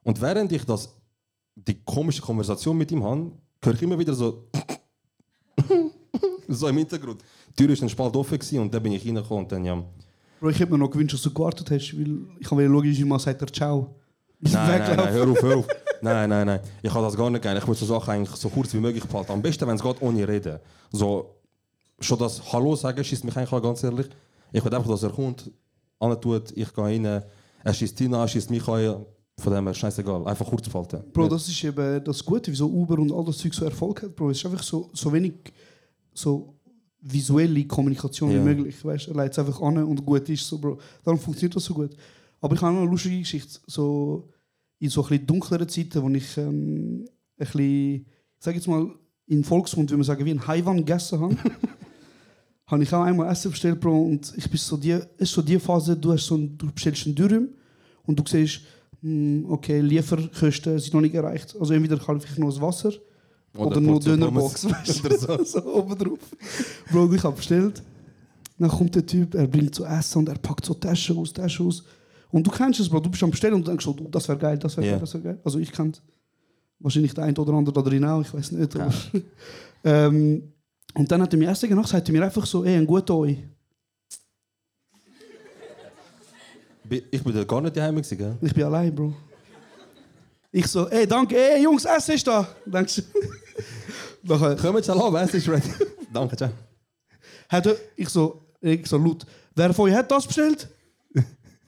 Und 0.02 0.20
während 0.20 0.52
ich 0.52 0.64
das, 0.64 0.94
die 1.54 1.82
komische 1.82 2.20
Konversation 2.20 2.76
mit 2.76 2.90
ihm 2.90 3.04
habe, 3.04 3.32
höre 3.62 3.74
ich 3.74 3.82
immer 3.82 3.98
wieder 3.98 4.14
so 4.14 4.48
so 6.48 6.68
im 6.68 6.78
Hintergrund. 6.78 7.22
Die 7.50 7.54
Tür 7.54 7.68
war 7.68 7.76
dann 7.76 7.88
spalt 7.88 8.16
offen 8.16 8.38
gewesen 8.38 8.60
und 8.60 8.72
dann 8.72 8.82
bin 8.82 8.92
ich 8.92 9.06
reingekommen 9.06 9.44
und 9.44 9.52
dann 9.52 9.64
ja... 9.64 9.82
Bro, 10.40 10.50
ich 10.50 10.58
hätte 10.58 10.72
mir 10.72 10.78
noch 10.78 10.90
gewünscht, 10.90 11.14
dass 11.14 11.22
du 11.22 11.32
gewartet 11.32 11.70
hast, 11.70 11.96
weil 11.96 12.20
ich 12.40 12.50
habe 12.50 12.64
logisch 12.64 12.98
immer 12.98 13.18
sagt 13.18 13.42
er 13.42 13.52
Ciao. 13.52 13.94
Nein, 14.40 14.80
nein, 14.80 14.96
nein, 14.96 15.12
hör 15.12 15.28
auf, 15.28 15.42
hör 15.42 15.56
auf. 15.58 15.66
Nein, 16.04 16.28
nein, 16.28 16.46
nein. 16.46 16.60
Ich 16.82 16.92
kann 16.92 17.02
das 17.02 17.16
gar 17.16 17.30
nicht 17.30 17.42
gerne. 17.42 17.60
Ich 17.60 17.66
will 17.68 17.74
so 17.74 17.86
Sachen 17.86 18.10
eigentlich 18.10 18.34
so 18.36 18.48
kurz 18.48 18.74
wie 18.74 18.80
möglich 18.80 19.04
behalten. 19.04 19.32
Am 19.32 19.40
besten, 19.42 19.66
wenn 19.68 19.76
es 19.76 19.82
geht, 19.82 20.02
ohne 20.02 20.26
reden. 20.26 20.58
So, 20.90 21.36
schon 22.00 22.18
das 22.18 22.52
Hallo 22.52 22.74
sagen 22.74 23.02
schießt 23.04 23.24
mich 23.24 23.36
eigentlich 23.36 23.52
an, 23.52 23.62
ganz 23.62 23.82
ehrlich. 23.84 24.08
Ich 24.52 24.64
will 24.64 24.74
einfach, 24.74 24.90
dass 24.90 25.02
er 25.04 25.10
kommt, 25.10 25.50
tut, 26.20 26.50
ich 26.56 26.74
gehe 26.74 26.84
rein, 26.84 27.04
er 27.04 27.24
schießt 27.72 28.00
ihn 28.00 28.14
an, 28.14 28.26
schießt 28.28 28.50
mich 28.50 28.66
an. 28.66 29.06
Von 29.38 29.52
dem 29.52 29.64
her, 29.64 29.74
scheißegal. 29.74 30.26
Einfach 30.26 30.46
kurz 30.46 30.68
behalten. 30.68 31.02
Bro, 31.12 31.28
das 31.28 31.48
ist 31.48 31.64
eben 31.64 32.04
das 32.04 32.24
Gute, 32.24 32.50
wieso 32.50 32.66
Uber 32.66 32.98
und 32.98 33.12
all 33.12 33.24
das 33.24 33.38
Zeug 33.38 33.54
so 33.54 33.64
Erfolg 33.64 34.02
hat, 34.02 34.14
Bro. 34.14 34.30
Es 34.30 34.38
ist 34.38 34.46
einfach 34.46 34.62
so, 34.62 34.90
so 34.92 35.12
wenig 35.12 35.34
so 36.12 36.54
visuelle 37.00 37.64
Kommunikation 37.64 38.30
Ja. 38.30 38.38
wie 38.40 38.44
möglich. 38.54 38.84
Weißt? 38.84 39.08
Er 39.08 39.14
leitet 39.14 39.32
es 39.32 39.38
einfach 39.38 39.60
an 39.62 39.78
und 39.78 40.04
gut 40.04 40.28
ist 40.28 40.46
so, 40.46 40.58
Bro. 40.58 40.78
Darum 41.04 41.18
funktioniert 41.18 41.56
das 41.56 41.64
so 41.64 41.74
gut. 41.74 41.96
Aber 42.40 42.54
ich 42.54 42.60
habe 42.60 42.74
noch 42.74 42.82
eine 42.82 42.90
lustige 42.90 43.18
Geschichte. 43.18 43.60
So 43.66 44.28
in 44.82 44.90
so 44.90 45.02
ein 45.02 45.08
bisschen 45.10 45.26
dunkleren 45.28 45.68
Zeiten, 45.68 46.02
wo 46.02 46.08
ich 46.08 46.36
ähm, 46.36 47.04
ein 47.04 47.06
bisschen, 47.36 47.60
ich 47.60 48.04
sage 48.40 48.56
jetzt 48.56 48.66
mal, 48.66 48.90
in 49.28 49.44
Volksmund, 49.44 49.92
wie 49.92 49.94
man 49.94 50.02
sagen, 50.02 50.24
wie 50.24 50.32
ein 50.32 50.44
Haiwan 50.44 50.78
gegessen 50.78 51.20
habe, 51.20 51.36
habe 52.66 52.82
ich 52.82 52.92
auch 52.92 53.02
einmal 53.02 53.30
Essen 53.30 53.52
bestellt, 53.52 53.78
Bro. 53.78 53.96
Und 54.02 54.34
ich 54.36 54.50
bin 54.50 54.58
so 54.58 54.76
die, 54.76 54.98
ist 55.18 55.32
so 55.32 55.40
die 55.40 55.60
Phase, 55.60 55.96
du, 55.96 56.12
hast 56.12 56.26
so 56.26 56.34
ein, 56.34 56.58
du 56.58 56.72
bestellst 56.72 57.06
einen 57.06 57.14
Dürüm 57.14 57.50
und 58.02 58.18
du 58.18 58.24
siehst, 58.26 58.62
hm, 59.02 59.46
okay, 59.48 59.80
Lieferkosten 59.80 60.80
sind 60.80 60.94
noch 60.94 61.00
nicht 61.00 61.14
erreicht. 61.14 61.54
Also 61.60 61.74
entweder 61.74 61.98
kaufe 61.98 62.26
ich 62.28 62.36
noch 62.38 62.48
das 62.48 62.60
Wasser 62.60 62.92
oder, 63.54 63.66
Oder 63.68 63.80
nur 63.80 63.92
Portion 63.92 64.18
Dönerbox. 64.18 64.68
Weißt 64.68 65.04
du? 65.04 65.16
So. 65.16 65.44
so 65.44 65.74
oben 65.74 65.96
drauf. 65.96 66.18
Bro, 66.90 67.12
ich 67.12 67.22
habe 67.22 67.36
bestellt. 67.36 67.80
Dann 68.58 68.68
kommt 68.68 68.96
der 68.96 69.06
Typ, 69.06 69.36
er 69.36 69.46
bringt 69.46 69.76
so 69.76 69.84
Essen 69.84 70.18
und 70.18 70.28
er 70.28 70.38
packt 70.38 70.64
so 70.64 70.74
Taschen 70.74 71.18
aus, 71.18 71.32
Taschen 71.32 71.68
aus. 71.68 71.84
Und 72.32 72.44
du 72.46 72.50
kennst 72.50 72.80
es, 72.80 72.88
Bro, 72.88 73.00
du 73.00 73.10
bist 73.10 73.22
am 73.22 73.30
Bestellen 73.30 73.54
und 73.54 73.68
denkst 73.68 73.84
du, 73.84 73.92
das 74.10 74.26
wäre 74.26 74.38
geil, 74.38 74.58
das 74.58 74.76
wäre 74.76 74.86
Ja. 74.86 74.92
geil, 74.94 75.00
das 75.00 75.14
wäre 75.14 75.22
geil. 75.22 75.38
Also 75.44 75.58
ich 75.58 75.70
kann 75.70 75.92
wahrscheinlich 76.80 77.14
der 77.14 77.24
ein 77.24 77.36
oder 77.36 77.52
andere 77.52 77.72
da 77.74 77.82
drin 77.82 78.04
auch, 78.04 78.22
ich 78.22 78.32
weiß 78.32 78.52
nicht. 78.52 78.74
Aber, 78.74 78.92
ähm, 79.84 80.52
und 80.94 81.10
dann 81.12 81.22
hat 81.22 81.32
er 81.32 81.38
mir 81.38 81.50
Essen 81.50 81.68
gemacht, 81.68 81.88
sagt 81.88 82.08
er 82.08 82.12
mir 82.12 82.24
einfach 82.24 82.44
so, 82.46 82.64
ey, 82.64 82.76
ein 82.76 82.86
guter 82.86 83.14
Oi. 83.14 83.38
Ich 87.10 87.22
bin 87.22 87.34
da 87.34 87.44
gar 87.44 87.60
nicht 87.60 87.76
daheim 87.76 87.94
gewesen, 87.96 88.18
gell? 88.18 88.36
Ich 88.40 88.52
bin 88.52 88.64
allein, 88.64 88.94
Bro. 88.94 89.14
Ich 90.50 90.66
so, 90.66 90.88
ey, 90.88 91.06
danke, 91.06 91.36
ey, 91.36 91.62
Jungs, 91.62 91.84
Essen 91.84 92.14
ist 92.14 92.26
da. 92.26 92.46
Denkst 92.66 92.96
du? 92.96 93.02
Nachher, 94.24 94.56
Kommt 94.56 94.84
schon 94.84 95.00
an, 95.00 95.14
es 95.24 95.34
ist 95.34 95.48
ready. 95.48 95.68
Danke, 96.12 96.36
ciao. 96.36 96.50
ich 97.96 98.08
so, 98.08 98.44
ich 98.60 98.86
so 98.86 98.98
laut, 98.98 99.24
wer 99.54 99.72
von 99.74 99.88
euch 99.90 99.96
hat 99.96 100.10
das 100.10 100.26
bestellt? 100.26 100.68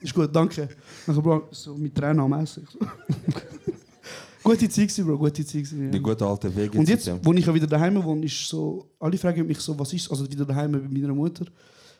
Ist 0.05 0.13
gut, 0.13 0.33
danke. 0.35 0.69
Nachher, 1.07 1.21
Bro, 1.21 1.47
so 1.51 1.75
mit 1.75 1.93
Tränen 1.95 2.19
am 2.21 2.33
Essen. 2.33 2.67
Gute 4.43 4.69
Zeit, 4.69 4.95
Bro, 5.03 5.17
gute 5.17 5.43
Zeit. 5.45 5.65
Die 5.71 5.91
Ja. 5.91 5.99
gute 5.99 6.25
alte 6.25 6.55
Wege. 6.55 6.77
Und 6.77 6.87
jetzt, 6.87 7.09
wo 7.23 7.33
ich 7.33 7.45
ja 7.45 7.53
wieder 7.53 7.65
daheim 7.65 8.03
wohne, 8.03 8.25
ist 8.25 8.47
so, 8.47 8.91
alle 8.99 9.17
fragen 9.17 9.45
mich 9.47 9.59
so, 9.59 9.77
was 9.79 9.91
ist, 9.91 10.09
also 10.11 10.29
wieder 10.29 10.45
daheim 10.45 10.71
bei 10.73 10.79
meiner 10.87 11.13
Mutter, 11.15 11.45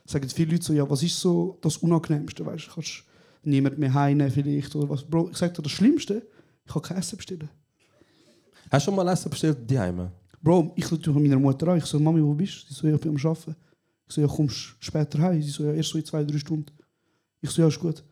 sagen 0.06 0.30
viele 0.30 0.52
Leute 0.52 0.64
so, 0.64 0.74
ja, 0.74 0.88
was 0.88 1.02
ist 1.02 1.20
so 1.20 1.58
das 1.62 1.78
Unangenehmste, 1.78 2.46
weißt 2.46 2.68
du, 2.68 2.72
kannst 2.76 3.04
niemand 3.42 3.80
mehr 3.80 3.92
heimnehmen 3.92 4.32
vielleicht, 4.32 4.76
oder 4.76 4.88
was. 4.90 5.04
Bro, 5.04 5.30
ich 5.32 5.38
sag 5.38 5.56
dir, 5.56 5.64
das 5.64 5.72
Schlimmste, 5.72 6.22
ich 6.66 6.72
kann 6.72 6.82
kein 6.84 6.98
Essen 6.98 7.18
bestellen. 7.18 7.50
Hast 8.72 8.86
du 8.86 8.92
schon 8.92 8.96
mal 8.96 9.08
Essen 9.12 9.30
bestellt, 9.32 9.58
die 9.68 9.80
Heime? 9.80 10.12
Bro, 10.42 10.72
ich 10.76 10.92
rufe 10.92 11.12
meiner 11.14 11.40
Mutter 11.40 11.68
an. 11.70 11.80
Ich 11.80 11.86
so, 11.86 12.00
Mami, 12.00 12.22
wo 12.24 12.36
bist 12.36 12.66
du? 12.70 12.74
Sie 12.74 12.80
so, 12.80 12.88
ja, 12.88 12.94
ich 12.94 13.02
bin 13.02 13.10
am 13.10 13.18
Arbeiten. 13.26 13.56
Ich 14.08 14.14
so, 14.14 14.22
ja, 14.22 14.28
kommst 14.28 14.56
du 14.56 14.86
später 14.86 15.18
heim? 15.20 15.42
Sie 15.42 15.50
so, 15.50 15.64
ja, 15.64 15.74
erst 15.74 15.90
so 15.90 15.98
in 15.98 16.06
zwei, 16.06 16.24
drei 16.24 16.38
Stunden. 16.38 16.68
Ich 17.46 17.52
so, 17.52 17.62
ja, 17.62 17.68
ist 17.68 17.80
gut. 17.80 18.04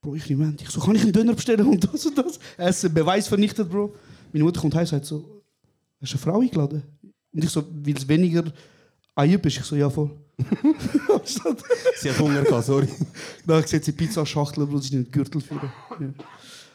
Bro, 0.00 0.16
ich 0.16 0.28
Moment. 0.30 0.60
Ich 0.60 0.70
so, 0.70 0.80
kann 0.80 0.96
ich 0.96 1.02
einen 1.02 1.12
Döner 1.12 1.34
bestellen 1.34 1.66
und 1.66 1.84
das 1.84 2.04
und 2.04 2.18
das? 2.18 2.38
Essen, 2.56 2.92
Beweis 2.92 3.28
vernichtet, 3.28 3.70
Bro. 3.70 3.94
Meine 4.32 4.44
Mutter 4.44 4.60
kommt 4.60 4.74
heim 4.74 4.82
und 4.82 4.88
sagt 4.88 5.04
so, 5.04 5.42
hast 6.00 6.12
du 6.12 6.16
eine 6.16 6.22
Frau 6.22 6.40
eingeladen? 6.40 6.82
Und 7.32 7.44
ich 7.44 7.50
so, 7.50 7.64
weil 7.70 7.96
es 7.96 8.08
weniger 8.08 8.44
Eier 9.14 9.44
ist. 9.44 9.56
Ich 9.56 9.62
so, 9.62 9.76
ja, 9.76 9.88
voll. 9.88 10.10
Sie 11.96 12.10
hat 12.10 12.18
Hunger 12.18 12.42
gehabt, 12.42 12.64
sorry. 12.64 12.88
da 13.46 13.62
sieht 13.62 13.84
sie 13.84 13.92
Pizzaschachtel, 13.92 14.66
Bro, 14.66 14.78
sie 14.78 14.86
ist 14.86 14.92
den 14.94 15.10
Gürtel 15.10 15.40
führen. 15.40 15.70
Ja. 16.00 16.06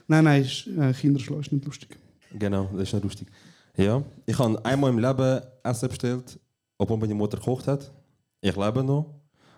Nein, 0.07 0.23
nein, 0.23 0.41
ist, 0.41 0.67
äh, 0.67 0.93
Kinderschlag 0.93 1.41
ist 1.41 1.51
nicht 1.51 1.65
lustig. 1.65 1.97
Genau, 2.33 2.69
das 2.73 2.83
ist 2.83 2.93
nicht 2.93 3.03
lustig. 3.03 3.27
Ja, 3.75 4.01
ich 4.25 4.39
habe 4.39 4.63
einmal 4.65 4.91
im 4.91 4.99
Leben 4.99 5.41
Essen 5.63 5.89
bestellt, 5.89 6.39
obwohl 6.77 6.97
meine 6.97 7.15
Mutter 7.15 7.37
gekocht 7.37 7.67
hat. 7.67 7.91
Ich 8.39 8.55
lebe 8.55 8.81
noch. 8.81 9.13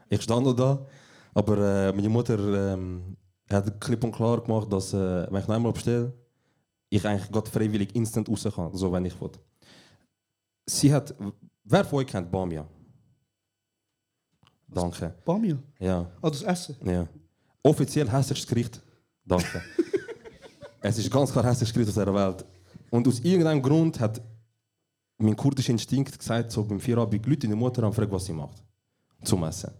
Ich 0.10 0.22
stand 0.22 0.46
noch 0.46 0.54
da. 0.54 0.86
Aber 1.34 1.58
äh, 1.58 1.92
meine 1.94 2.10
Mutter 2.10 2.74
ähm, 2.74 3.18
hat 3.50 3.80
klipp 3.82 4.04
und 4.04 4.12
klar 4.12 4.42
gemacht, 4.42 4.72
dass, 4.72 4.94
äh, 4.94 5.28
wenn 5.32 5.42
ich 5.42 5.48
noch 5.48 5.56
einmal 5.56 5.74
bestelle, 5.74 6.14
ich 6.90 7.06
eigentlich 7.06 7.32
gerade 7.32 7.50
freiwillig 7.50 7.96
instant 7.96 8.30
raus 8.30 8.48
kann, 8.56 8.74
so 8.74 8.92
wenn 8.92 9.06
ich 9.06 9.20
will. 9.20 9.32
Sie 10.66 10.94
hat, 10.94 11.14
wer 11.64 11.84
von 11.84 12.00
euch 12.00 12.08
kennt 12.08 12.32
Bamia? 12.32 12.68
Danke. 14.68 15.14
Bamia. 15.26 15.58
Ja. 15.80 16.10
Ah, 16.22 16.30
das 16.30 16.44
Essen. 16.44 16.76
Ja. 16.86 17.08
Offiziell 17.64 18.10
hässlichstes 18.10 18.48
Gericht. 18.48 18.82
Danke. 19.26 19.62
es 20.82 20.98
ist 20.98 21.12
ganz 21.12 21.32
klar 21.32 21.46
hässlichstes 21.46 21.74
Gericht 21.74 21.90
aus 21.90 21.96
dieser 21.96 22.14
Welt. 22.14 22.46
Und 22.90 23.08
aus 23.08 23.20
irgendeinem 23.20 23.62
Grund 23.62 24.00
hat 24.00 24.22
mein 25.18 25.36
kurdischer 25.36 25.72
Instinkt 25.72 26.18
gesagt, 26.18 26.52
so 26.52 26.64
beim 26.64 26.80
Feierabend, 26.80 27.26
Leute 27.26 27.48
in 27.48 27.52
der 27.52 27.58
Mutter 27.58 27.82
haben 27.82 27.92
gefragt, 27.92 28.12
was 28.12 28.26
sie 28.26 28.34
macht. 28.34 28.64
Zum 29.24 29.44
Essen. 29.44 29.72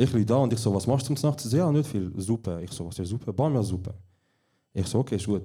Ich 0.00 0.12
liege 0.12 0.26
da 0.26 0.36
und 0.36 0.52
ich 0.52 0.60
so, 0.60 0.72
was 0.72 0.86
machst 0.86 1.08
du 1.08 1.14
zum 1.14 1.28
Nacht? 1.28 1.40
Sie 1.40 1.48
so, 1.48 1.56
ja, 1.56 1.72
nicht 1.72 1.90
viel. 1.90 2.12
Suppe. 2.18 2.62
Ich 2.62 2.70
so, 2.70 2.86
was 2.86 2.96
ist 3.00 3.08
Suppe? 3.08 3.32
Bamia 3.32 3.64
Suppe. 3.64 3.92
Ich 4.72 4.86
so, 4.86 5.00
okay, 5.00 5.16
ist 5.16 5.26
gut. 5.26 5.42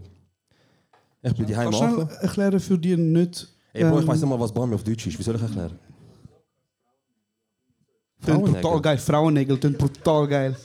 Ich 1.23 1.33
bin 1.35 1.47
die 1.47 1.57
Heim 1.57 1.71
Kannst 1.71 1.81
du 1.81 1.87
schnell 1.87 2.17
erklären 2.21 2.59
für 2.59 2.77
die 2.77 2.95
nicht... 2.95 3.51
Ey, 3.73 3.83
Bro, 3.83 3.95
ich 3.97 4.01
ähm, 4.03 4.07
weiß 4.09 4.21
nicht 4.21 4.29
mal, 4.29 4.39
was 4.39 4.53
Bamia 4.53 4.75
auf 4.75 4.83
Deutsch 4.83 5.07
ist. 5.07 5.17
Wie 5.17 5.23
soll 5.23 5.37
ich 5.37 5.41
erklären? 5.41 5.79
Tönt 8.23 8.45
brutal 8.45 8.79
geil. 8.79 8.97
Frauennägel 8.99 9.59
tönt 9.59 9.77
brutal 9.79 10.27
geil. 10.27 10.55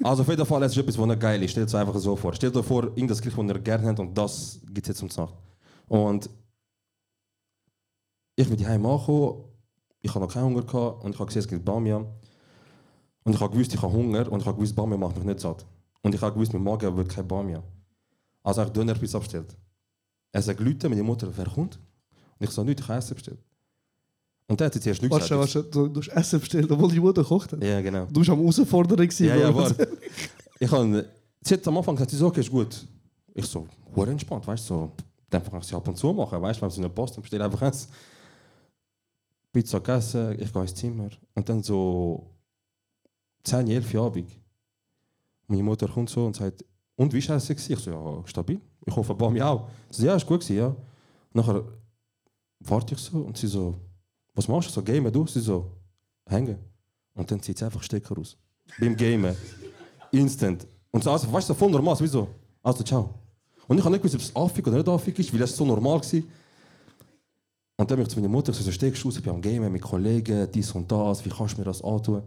Also 0.00 0.22
auf 0.22 0.28
jeden 0.28 0.46
Fall, 0.46 0.62
es 0.62 0.70
ist 0.70 0.78
etwas, 0.78 0.96
was 0.96 1.18
geil 1.18 1.42
ist. 1.42 1.50
Stell 1.50 1.66
dir 1.66 1.78
einfach 1.78 1.98
so 1.98 2.14
vor. 2.14 2.32
Stell 2.34 2.52
dir 2.52 2.62
vor, 2.62 2.84
irgendein 2.84 3.18
Gericht, 3.18 3.36
das 3.36 3.44
ihr 3.48 3.58
gerne 3.58 3.88
habt 3.88 3.98
und 3.98 4.16
das 4.16 4.60
gibt 4.72 4.88
es 4.88 4.88
jetzt 4.88 4.98
zum 4.98 5.24
Nacht. 5.24 5.34
Und 5.88 6.30
ich 8.36 8.48
bin 8.48 8.56
daheim 8.58 8.86
angekommen, 8.86 9.42
ich 10.00 10.10
hatte 10.10 10.20
noch 10.20 10.32
keinen 10.32 10.44
Hunger 10.44 10.62
gehabt, 10.62 11.04
und 11.04 11.14
ich 11.14 11.18
habe 11.18 11.26
gesehen, 11.26 11.40
es 11.40 11.48
gibt 11.48 11.64
Bamia. 11.64 12.06
Und 13.24 13.34
ich 13.34 13.40
habe 13.40 13.52
gewusst, 13.52 13.72
ich 13.74 13.80
habe 13.80 13.92
Hunger 13.92 14.30
und 14.30 14.40
ich 14.40 14.46
habe 14.46 14.56
gewusst, 14.56 14.74
Bamia 14.74 14.96
macht 14.96 15.16
mich 15.16 15.24
nicht 15.24 15.40
satt. 15.40 15.64
Und 16.02 16.14
ich 16.14 16.20
habe 16.20 16.32
gewusst, 16.32 16.52
mein 16.52 16.62
Magen 16.62 16.96
wird 16.96 17.08
kein 17.08 17.26
Bamia. 17.26 17.62
Also 18.42 18.60
habe 18.60 18.68
ich 18.68 18.72
Döner 18.72 18.94
bis 18.94 19.14
abgestellt. 19.14 19.56
Er 20.32 20.42
sagt, 20.42 20.60
Leute, 20.60 20.88
meine 20.88 21.02
Mutter, 21.02 21.28
wer 21.34 21.46
kommt? 21.46 21.78
Und 22.38 22.46
ich 22.46 22.50
so, 22.50 22.64
nicht, 22.64 22.80
ich 22.80 22.88
habe 22.88 22.98
Essen 22.98 23.14
bestellt. 23.14 23.38
Und 24.48 24.58
der 24.58 24.66
hat 24.66 24.74
jetzt 24.74 24.86
erst 24.86 25.02
nichts 25.02 25.14
Warte, 25.14 25.38
warte, 25.38 25.62
du, 25.62 25.88
du 25.88 26.00
hast 26.00 26.08
Essen 26.08 26.40
bestellt, 26.40 26.70
obwohl 26.70 26.90
die 26.90 27.00
Mutter 27.00 27.22
gekocht 27.22 27.52
hat. 27.52 27.62
Ja, 27.62 27.80
genau. 27.80 28.06
Du 28.06 28.20
warst 28.20 28.30
am 28.30 28.38
Herausfordern 28.40 28.96
gewesen. 28.96 29.26
Ja, 29.26 29.36
ja, 29.36 29.54
warte. 29.54 29.88
Ich 30.58 30.70
habe, 30.70 31.08
sie 31.40 31.54
hat 31.54 31.68
am 31.68 31.76
Anfang 31.76 31.94
gesagt, 31.94 32.10
sie 32.10 32.16
so, 32.16 32.26
okay, 32.26 32.40
ist 32.40 32.50
gut. 32.50 32.86
Ich 33.34 33.46
so, 33.46 33.66
hure 33.94 34.10
entspannt, 34.10 34.46
weißt 34.46 34.68
du, 34.68 34.74
so, 34.74 34.92
dann 35.30 35.42
einfach 35.42 35.62
sie 35.62 35.74
ab 35.74 35.86
und 35.86 35.96
zu 35.96 36.12
machen, 36.12 36.40
weißt 36.42 36.60
du, 36.60 36.62
wenn 36.62 36.70
sie 36.70 36.80
nicht 36.80 36.94
passt, 36.94 37.16
dann 37.16 37.22
bestell 37.22 37.42
einfach 37.42 37.62
eins. 37.62 37.88
Pizza 39.52 39.78
gegessen, 39.78 40.36
ich 40.40 40.52
gehe 40.52 40.62
ins 40.62 40.74
Zimmer. 40.74 41.10
Und 41.34 41.48
dann 41.48 41.62
so 41.62 42.26
10, 43.44 43.68
11 43.68 43.94
Uhr 43.94 44.06
Abend. 44.06 44.30
Meine 45.46 45.62
Mutter 45.62 45.88
kommt 45.88 46.10
so 46.10 46.26
und 46.26 46.36
sagt, 46.36 46.64
und 46.96 47.12
wie 47.12 47.28
war 47.28 47.36
es? 47.36 47.48
gewesen?" 47.48 47.72
Ich 47.72 47.78
so, 47.78 47.90
ja, 47.90 48.26
stabil. 48.26 48.60
Ich 48.86 48.94
hoffe, 48.94 49.14
bei 49.14 49.30
mir 49.30 49.46
auch. 49.46 49.68
Sie 49.90 50.02
so, 50.02 50.06
ja, 50.08 50.16
ist 50.16 50.26
gut 50.26 50.40
gewesen, 50.40 50.56
ja. 50.56 50.76
Nachher 51.32 51.64
warte 52.60 52.94
ich 52.94 53.00
so 53.00 53.18
und 53.18 53.36
sie 53.36 53.46
so, 53.46 53.74
was 54.34 54.48
machst 54.48 54.68
du? 54.68 54.72
So, 54.72 54.82
gamen 54.82 55.12
du? 55.12 55.26
Sie 55.26 55.40
so, 55.40 55.70
hängen. 56.26 56.58
Und 57.14 57.30
dann 57.30 57.40
zieht 57.42 57.58
sie 57.58 57.64
einfach 57.64 57.82
Stecker 57.82 58.14
raus. 58.14 58.36
Beim 58.78 58.96
Gamen. 58.96 59.36
Instant. 60.10 60.66
Und 60.90 61.04
so, 61.04 61.10
also, 61.10 61.32
weißt 61.32 61.50
du, 61.50 61.54
voll 61.54 61.70
normal. 61.70 61.96
So, 61.96 62.04
wie 62.04 62.08
so, 62.08 62.28
also, 62.62 62.82
ciao. 62.82 63.14
Und 63.68 63.78
ich 63.78 63.84
habe 63.84 63.92
nicht 63.92 64.02
gewusst, 64.02 64.14
ob 64.14 64.20
es 64.20 64.36
affig 64.36 64.66
oder 64.66 64.78
nicht 64.78 64.88
affig 64.88 65.18
ist, 65.18 65.32
weil 65.32 65.42
es 65.42 65.56
so 65.56 65.64
normal 65.64 66.00
war. 66.00 66.22
Und 67.76 67.90
dann 67.90 67.96
bin 67.96 68.02
ich 68.02 68.08
zu 68.08 68.16
meiner 68.16 68.28
Mutter 68.28 68.52
gesagt, 68.52 68.66
so 68.66 68.72
steckst 68.72 69.02
du 69.02 69.08
raus, 69.08 69.16
ich 69.16 69.22
bin 69.22 69.32
am 69.32 69.40
Gamen 69.40 69.72
mit 69.72 69.82
Kollegen, 69.82 70.48
dies 70.52 70.70
und 70.72 70.90
das, 70.90 71.24
wie 71.24 71.30
kannst 71.30 71.54
du 71.54 71.58
mir 71.58 71.64
das 71.64 71.82
antun? 71.82 72.22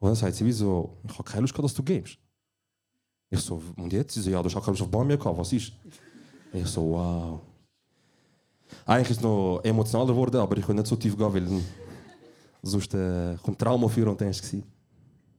Und 0.00 0.08
dann 0.08 0.14
sagt 0.16 0.34
sie 0.36 0.44
wie 0.44 0.52
so, 0.52 0.96
ich 1.04 1.12
habe 1.12 1.24
keine 1.24 1.42
Lust 1.42 1.52
gehabt, 1.54 1.64
dass 1.64 1.74
du 1.74 1.82
gamest. 1.82 2.18
Ich 3.30 3.40
so, 3.40 3.62
und 3.76 3.92
jetzt? 3.92 4.14
Sie 4.14 4.20
so, 4.22 4.30
ja, 4.30 4.40
du 4.42 4.48
hast 4.48 4.56
auch 4.56 4.64
keine 4.64 4.76
Lust 4.78 4.94
auf 4.94 5.04
mehr 5.06 5.16
gehabt, 5.16 5.36
was 5.38 5.52
ist? 5.52 5.72
Ich 6.52 6.66
so, 6.66 6.82
wow. 6.90 7.40
Eigentlich 8.86 9.10
ist 9.10 9.16
es 9.18 9.22
noch 9.22 9.60
emotionaler 9.64 10.08
geworden, 10.12 10.36
aber 10.36 10.56
ich 10.56 10.66
will 10.66 10.74
nicht 10.74 10.86
so 10.86 10.96
tief 10.96 11.16
gehen, 11.16 11.32
weil 11.34 11.46
sonst 12.62 12.94
äh, 12.94 13.36
kommt 13.42 13.58
Trauma 13.58 13.88
für 13.88 14.08
und 14.08 14.20
dann 14.20 14.28
ist 14.28 14.44
es. 14.44 14.62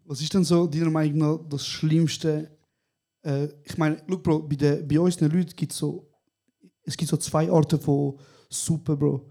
Was 0.05 0.21
ist 0.21 0.33
denn 0.33 0.43
so 0.43 0.67
deiner 0.67 0.89
Meinung 0.89 1.17
nach 1.17 1.39
das 1.49 1.65
Schlimmste? 1.65 2.49
Äh, 3.23 3.47
ich 3.63 3.77
meine, 3.77 4.01
look, 4.07 4.23
Bro, 4.23 4.39
bei, 4.43 4.55
den, 4.55 4.87
bei 4.87 4.99
uns 4.99 5.19
Leuten 5.19 5.55
gibt 5.55 5.71
es 5.71 5.77
so, 5.77 6.07
es 6.83 6.97
gibt 6.97 7.09
so 7.09 7.17
zwei 7.17 7.51
Arten 7.51 7.79
von 7.79 8.17
Suppe, 8.49 8.95
Bro. 8.95 9.25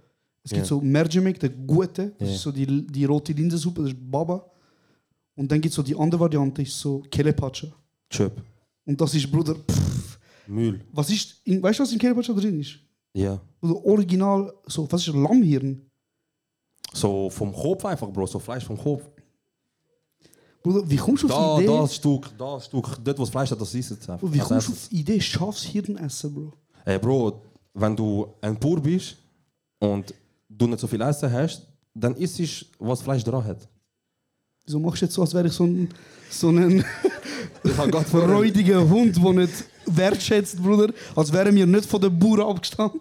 Es 0.44 0.50
gibt 0.50 0.62
Ja. 0.62 0.68
so 0.68 0.80
Mercimek, 0.80 1.38
der 1.40 1.50
gute, 1.50 2.14
das 2.18 2.28
Ja. 2.28 2.34
ist 2.34 2.42
so 2.42 2.52
die, 2.52 2.86
die 2.86 3.04
rote 3.04 3.32
Linsensuppe, 3.32 3.82
das 3.82 3.90
ist 3.92 3.98
Baba. 4.10 4.44
Und 5.38 5.52
dann 5.52 5.60
gibt 5.60 5.70
es 5.70 5.76
so 5.76 5.84
die 5.84 5.94
andere 5.94 6.20
Variante, 6.20 6.62
ist 6.62 6.76
so 6.80 6.98
Kelepacha. 7.08 7.68
Chöp. 8.10 8.42
Und 8.84 9.00
das 9.00 9.14
ist, 9.14 9.30
Bruder, 9.30 9.54
pff, 9.54 10.18
Müll. 10.48 10.80
was 10.90 11.10
ist, 11.10 11.36
in, 11.44 11.62
weißt 11.62 11.78
du, 11.78 11.82
was 11.84 11.92
in 11.92 11.98
Kelepacha 12.00 12.32
drin 12.32 12.58
ist? 12.58 12.80
Ja. 13.14 13.40
Bruder, 13.60 13.84
original, 13.86 14.52
so, 14.66 14.90
was 14.90 15.06
ist 15.06 15.14
Lammhirn? 15.14 15.80
So 16.92 17.30
vom 17.30 17.52
Kopf 17.52 17.84
einfach, 17.84 18.10
Bro, 18.10 18.26
so 18.26 18.40
Fleisch 18.40 18.64
vom 18.64 18.76
Kopf. 18.76 19.04
Bruder, 20.60 20.90
wie 20.90 20.96
kommst 20.96 21.22
du 21.22 21.28
auf 21.28 21.58
die 21.58 21.64
Idee? 21.64 21.72
das 21.72 21.94
Stück, 21.94 22.30
das 22.36 22.64
Stück, 22.66 23.00
das 23.04 23.30
Fleisch 23.30 23.50
hat, 23.52 23.60
das 23.60 23.72
ist 23.72 23.90
es 23.92 24.00
einfach. 24.00 24.18
Bruder, 24.18 24.34
wie 24.34 24.38
Das 24.38 24.48
kommst 24.48 24.68
du 24.68 24.72
auf 24.72 24.88
die 24.88 24.96
Idee, 25.00 25.20
Schafshirn 25.20 25.96
essen, 25.98 26.34
Bro? 26.34 26.52
Ey, 26.84 26.98
Bro, 26.98 27.42
wenn 27.74 27.94
du 27.94 28.26
ein 28.40 28.58
Bauer 28.58 28.80
bist 28.80 29.16
und 29.78 30.12
du 30.48 30.66
nicht 30.66 30.80
so 30.80 30.88
viel 30.88 31.00
Essen 31.00 31.30
hast, 31.30 31.64
dann 31.94 32.16
isst 32.16 32.40
du, 32.40 32.44
was 32.80 33.02
Fleisch 33.02 33.22
dran 33.22 33.44
hat. 33.44 33.68
Wieso 34.68 34.78
machst 34.80 35.00
du 35.00 35.06
jetzt 35.06 35.14
so, 35.14 35.22
als 35.22 35.32
wäre 35.32 35.46
ich 35.46 35.52
so 35.54 35.64
ein, 35.64 35.88
so 36.28 36.50
ein 36.50 36.84
räudiger 38.12 38.86
Hund, 38.86 39.16
der 39.16 39.32
nicht 39.32 39.64
wertschätzt, 39.86 40.62
Bruder? 40.62 40.92
Als 41.16 41.32
wären 41.32 41.54
wir 41.56 41.64
nicht 41.66 41.86
von 41.86 41.98
den 42.02 42.18
Bauern 42.18 42.42
abgestanden. 42.50 43.00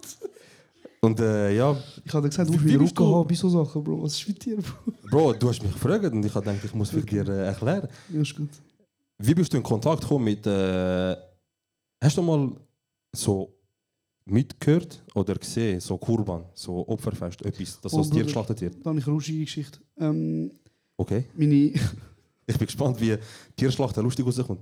Und 1.02 1.20
äh, 1.20 1.54
ja, 1.54 1.76
Ich 2.06 2.12
habe 2.14 2.26
gesagt, 2.26 2.48
du 2.48 2.54
Rücken 2.54 2.88
du? 2.94 3.14
haben 3.16 3.28
bei 3.28 3.34
so 3.34 3.50
Sachen, 3.50 3.84
Bro. 3.84 4.02
Was 4.02 4.14
ist 4.18 4.26
mit 4.28 4.42
dir, 4.42 4.56
Bro? 4.56 4.92
Bro, 5.10 5.32
du 5.34 5.48
hast 5.50 5.62
mich 5.62 5.72
gefragt 5.72 6.06
und 6.06 6.24
ich 6.24 6.34
habe 6.34 6.46
gedacht, 6.46 6.64
ich 6.64 6.74
muss 6.74 6.88
für 6.88 7.02
dir 7.02 7.28
äh, 7.28 7.46
erklären. 7.48 7.86
Ja, 8.12 8.22
ist 8.22 8.34
gut. 8.34 8.48
Wie 9.18 9.34
bist 9.34 9.52
du 9.52 9.58
in 9.58 9.62
Kontakt 9.62 10.00
gekommen 10.00 10.24
mit. 10.24 10.46
Äh, 10.46 11.16
hast 12.02 12.16
du 12.16 12.22
mal 12.22 12.50
so 13.14 13.52
mitgehört 14.24 15.02
oder 15.14 15.34
gesehen, 15.34 15.80
so 15.80 15.98
Kurban, 15.98 16.44
so 16.54 16.88
Opferfest, 16.88 17.44
etwas, 17.44 17.78
dass 17.80 17.92
Oh, 17.92 18.00
aus 18.00 18.08
Bruder. 18.10 18.24
geschlachtet 18.24 18.60
wird? 18.62 18.74
Dann 18.76 18.90
habe 18.92 18.98
ich 19.00 19.06
eine 19.06 19.14
lustige 19.14 19.44
Geschichte. 19.44 19.78
Ähm, 19.98 20.50
Okay. 20.98 21.24
meine... 21.34 21.72
Ich 22.50 22.56
bin 22.56 22.66
gespannt, 22.66 22.98
wie 22.98 23.16
Tierschlachten 23.54 24.02
lustig 24.02 24.24
rauskommt. 24.24 24.60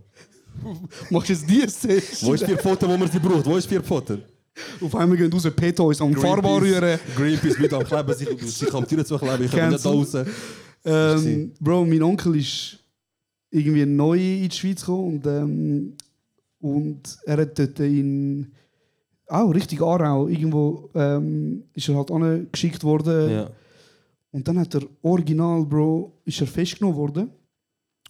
Machst 1.11 1.29
du 1.29 1.33
jetzt 1.33 1.49
die 1.49 1.69
Szene? 1.69 2.03
Wo 2.23 2.35
ist 2.35 2.45
vier 2.45 2.59
Pfoten, 2.59 2.89
wo 2.89 2.97
man 2.97 3.09
sie 3.09 3.21
braucht? 3.21 3.47
Wo 3.47 3.57
ist 3.57 3.67
vier 3.67 3.81
Pfoten? 3.81 4.23
Auf 4.81 4.95
einmal 4.97 5.17
gehen 5.17 5.33
raus, 5.33 5.49
Peto 5.55 5.91
ist 5.91 6.01
am 6.01 6.15
Farbe 6.15 6.49
rühren. 6.49 6.99
Greenpeace 7.15 7.59
mit 7.59 7.73
am 7.73 7.85
Kleben, 7.85 8.15
sich, 8.15 8.29
sich 8.43 8.75
am 8.75 8.87
Tieren 8.87 9.05
zu 9.05 9.19
kleben. 9.19 9.45
Ich 9.45 9.51
komme 9.51 9.69
nicht 9.69 9.85
da 9.85 9.91
raus. 9.91 10.17
Ähm, 10.85 11.53
Bro, 11.61 11.85
mein 11.85 12.03
Onkel 12.03 12.37
ist 12.37 12.79
irgendwie 13.51 13.85
neu 13.87 14.19
in 14.19 14.49
die 14.49 14.57
Schweiz 14.57 14.81
gekommen 14.81 15.17
und, 15.17 15.27
ähm, 15.27 15.97
und 16.61 17.19
er 17.27 17.39
hat 17.39 17.59
dort 17.59 17.81
in 17.81 18.53
auch 19.29 19.51
richtig 19.51 19.83
Aarau 19.83 20.29
irgendwo 20.29 20.89
ähm, 20.95 21.65
ist 21.75 21.89
er 21.89 21.97
halt 21.97 22.11
angeschickt 22.11 22.85
worden 22.85 23.31
Ja. 23.31 23.51
Und 24.37 24.47
dann 24.47 24.59
hat 24.59 24.75
er 24.75 24.83
original 25.03 25.65
Bro 25.65 26.13
ist 26.27 26.41
er 26.43 26.47
festgenommen 26.47 26.97
worden 26.97 27.31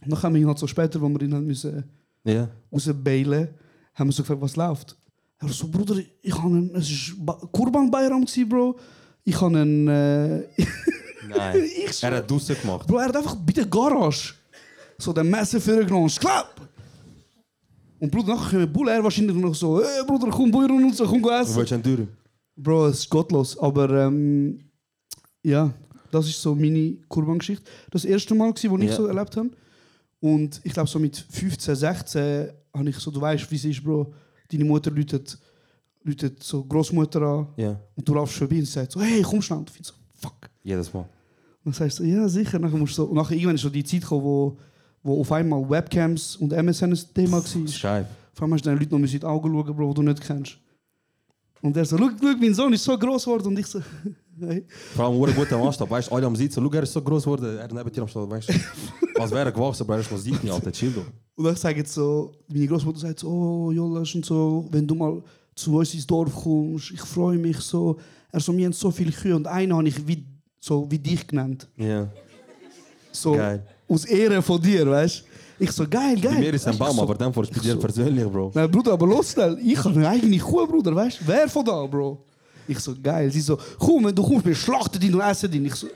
und 0.03 0.11
dann 0.11 0.21
haben 0.21 0.33
wir 0.35 0.41
ihn 0.41 0.47
halt 0.47 0.59
so 0.59 0.67
später, 0.67 0.99
wo 1.01 1.07
wir 1.07 1.21
ihn 1.21 1.33
haben 1.33 1.45
müssen 1.47 1.83
Ja. 2.25 2.49
rausbeilen, 2.71 3.47
haben 3.95 4.07
wir 4.09 4.13
so 4.13 4.23
gefragt, 4.23 4.41
was 4.41 4.55
läuft. 4.57 4.97
Er 5.39 5.47
so, 5.49 5.67
Bruder, 5.67 5.95
ich 6.21 6.33
habe 6.35 6.47
einen, 6.47 6.75
es 6.75 7.13
war 7.25 7.37
Kurban 7.51 7.89
Bayram 7.89 8.25
Bro. 8.49 8.75
Ich 9.23 9.39
habe 9.39 9.57
einen, 9.57 9.87
äh, 9.87 10.43
Nein. 11.29 11.61
Ich 11.87 12.03
er 12.03 12.17
hat 12.17 12.29
draussen 12.29 12.55
gemacht. 12.61 12.87
Bro, 12.87 12.97
er 12.97 13.05
hat 13.07 13.15
einfach 13.15 13.35
bei 13.35 13.53
der 13.53 13.65
Garage 13.65 14.33
so 14.97 15.13
den 15.13 15.29
Messer 15.29 15.61
vorgenommen, 15.61 16.09
klapp! 16.09 16.55
Und 17.99 18.11
Bruder, 18.11 18.35
nachher 18.35 18.59
kommen 18.59 18.73
Bulle, 18.73 18.91
er 18.91 19.03
wahrscheinlich 19.03 19.35
noch 19.37 19.55
so, 19.55 19.81
hey 19.81 20.03
Bruder, 20.05 20.29
komm, 20.29 20.51
Beuren 20.51 20.83
und 20.83 20.95
so, 20.95 21.05
komm, 21.05 21.21
geh 21.21 21.29
Du 21.29 21.35
essen. 21.35 21.55
willst 21.55 21.73
einen 21.73 21.83
Dürren? 21.83 22.07
Bro, 22.55 22.87
es 22.87 22.99
ist 22.99 23.09
gottlos, 23.09 23.57
aber 23.59 23.89
ähm, 24.07 24.59
ja, 25.43 25.71
das 26.11 26.27
ist 26.27 26.41
so 26.41 26.55
meine 26.55 26.95
Kurban-Geschichte. 27.07 27.63
Das 27.91 28.05
erste 28.05 28.33
Mal, 28.35 28.51
wo 28.51 28.77
ich 28.77 28.83
Ja. 28.89 28.95
so 28.95 29.05
erlebt 29.07 29.35
habe. 29.37 29.49
Und 30.19 30.59
ich 30.63 30.73
glaube, 30.73 30.89
so 30.89 30.99
mit 30.99 31.15
15, 31.29 31.75
16 31.75 32.49
habe 32.73 32.89
ich 32.89 32.95
so, 32.97 33.11
du 33.11 33.21
weißt, 33.21 33.49
wie 33.51 33.55
es 33.55 33.65
ist, 33.65 33.83
Bro. 33.83 34.13
Deine 34.51 34.65
Mutter 34.65 34.89
läutet, 34.91 35.37
läutet 36.03 36.41
so 36.41 36.63
Großmutter 36.63 37.21
an 37.21 37.47
Ja. 37.57 37.79
und 37.95 38.07
du 38.07 38.13
laufst 38.13 38.37
vorbei 38.37 38.57
und 38.59 38.65
sagst 38.67 38.93
so, 38.93 39.01
hey, 39.01 39.21
komm 39.21 39.41
schnell. 39.41 39.59
Und 39.59 39.69
du 39.69 39.73
findest 39.73 39.93
so, 39.95 40.01
fuck. 40.27 40.49
Jedes 40.63 40.93
Mal. 40.93 41.01
Und 41.01 41.07
dann 41.65 41.73
sagst 41.73 41.99
du, 41.99 42.03
ja, 42.03 42.27
sicher. 42.29 42.57
Nachher 42.59 42.77
musst 42.77 42.93
du 42.97 43.03
so, 43.03 43.05
und 43.09 43.15
nachher 43.15 43.35
irgendwann 43.35 43.55
ist 43.55 43.61
so 43.61 43.69
die 43.69 43.83
Zeit 43.83 44.01
gekommen, 44.01 44.23
wo, 44.23 44.57
wo 45.03 45.21
auf 45.21 45.31
einmal 45.31 45.69
Webcams 45.69 46.37
und 46.37 46.51
MSN 46.53 46.91
ein 46.93 46.99
Thema 47.13 47.37
war. 47.43 47.67
Scheib. 47.67 48.07
Auf 48.33 48.41
einmal 48.43 48.57
hast 48.57 48.65
du 48.65 48.69
den 48.69 48.79
Leuten 48.79 48.99
noch 49.01 49.07
in 49.13 49.19
die 49.19 49.25
Augen 49.25 49.51
schauen, 49.51 49.75
Bro, 49.75 49.89
die 49.89 49.93
du 49.95 50.01
nicht 50.03 50.21
kennst. 50.21 50.57
Und 51.61 51.75
er 51.77 51.85
so, 51.85 51.97
schau, 51.97 52.09
mein 52.39 52.53
Sohn 52.53 52.73
ist 52.73 52.83
so 52.83 52.97
groß 52.97 53.25
geworden. 53.25 53.47
Und 53.47 53.59
ich 53.59 53.67
so, 53.67 53.81
hey. 54.39 54.65
Vor 54.95 55.05
allem 55.05 55.23
ein 55.23 55.35
guter 55.35 55.57
Maßstab. 55.57 55.89
Weißt 55.89 56.09
du, 56.09 56.15
alle 56.15 56.25
am 56.25 56.35
Sitzen, 56.35 56.63
schau, 56.63 56.71
er 56.71 56.83
ist 56.83 56.93
so 56.93 57.01
groß 57.01 57.23
geworden, 57.23 57.57
er 57.57 57.73
neben 57.73 57.91
dir 57.91 58.01
am 58.01 58.07
Stall, 58.07 58.29
weißt 58.29 58.49
du. 58.49 59.21
Als 59.21 59.31
wäre 59.31 59.51
gewachsen, 59.51 59.83
aber 59.83 59.95
er 59.95 60.01
ist 60.01 60.11
noch 60.11 60.17
sieben, 60.17 60.49
Alter, 60.49 60.71
chill 60.71 60.91
doch. 60.91 61.05
Und 61.35 61.45
dann 61.45 61.55
sagt 61.55 61.77
jetzt 61.77 61.93
so, 61.93 62.31
meine 62.47 62.67
Großmutter 62.67 62.99
sagt 62.99 63.19
so, 63.19 63.27
oh 63.29 63.71
Jolas 63.71 64.13
und 64.15 64.25
so, 64.25 64.67
wenn 64.71 64.87
du 64.87 64.95
mal 64.95 65.21
zu 65.55 65.77
uns 65.77 65.93
ins 65.93 66.07
Dorf 66.07 66.33
kommst, 66.33 66.91
ich 66.91 67.01
freue 67.01 67.37
mich 67.37 67.57
so. 67.57 67.97
Er 68.31 68.39
so, 68.39 68.55
wir 68.55 68.65
haben 68.65 68.73
so 68.73 68.91
viele 68.91 69.11
Kühe 69.11 69.35
und 69.35 69.47
einen 69.47 69.73
habe 69.73 69.87
ich 69.87 70.07
wie, 70.07 70.25
so 70.59 70.89
wie 70.89 70.99
dich 70.99 71.25
genannt. 71.27 71.67
Ja. 71.77 72.09
So 73.11 73.33
Geil. 73.33 73.65
aus 73.87 74.05
Ehre 74.05 74.41
von 74.41 74.61
dir, 74.61 74.87
weißt 74.89 75.21
du? 75.21 75.36
Ich 75.59 75.71
so, 75.71 75.87
geil, 75.87 76.19
geil. 76.19 76.33
Bei 76.33 76.39
mir 76.39 76.53
ist 76.53 76.67
ein 76.67 76.77
Baum, 76.77 76.95
so, 76.95 77.01
aber 77.01 77.15
dann 77.15 77.31
bei 77.31 77.41
dir 77.43 77.75
persönlich, 77.77 78.25
Bro. 78.25 78.51
Nein, 78.53 78.69
Bruder, 78.69 78.93
aber 78.93 79.07
los. 79.07 79.35
Ich 79.63 79.77
habe 79.83 79.95
eine 79.95 80.09
eigene 80.09 80.37
Kuh, 80.37 80.67
Bruder, 80.67 80.95
weißt 80.95 81.21
du? 81.21 81.27
Wer 81.27 81.49
von 81.49 81.65
da, 81.65 81.85
Bro? 81.85 82.23
Ich 82.67 82.79
so, 82.79 82.93
geil. 83.01 83.31
Sie 83.31 83.41
so, 83.41 83.57
komm, 83.79 84.05
wenn 84.05 84.15
du 84.15 84.23
kommst, 84.23 84.45
wir 84.45 84.55
schlachten 84.55 85.01
ihn 85.01 85.15
und 85.15 85.21
essen 85.21 85.51
ihn. 85.51 85.65
Ich 85.65 85.75
so, 85.75 85.87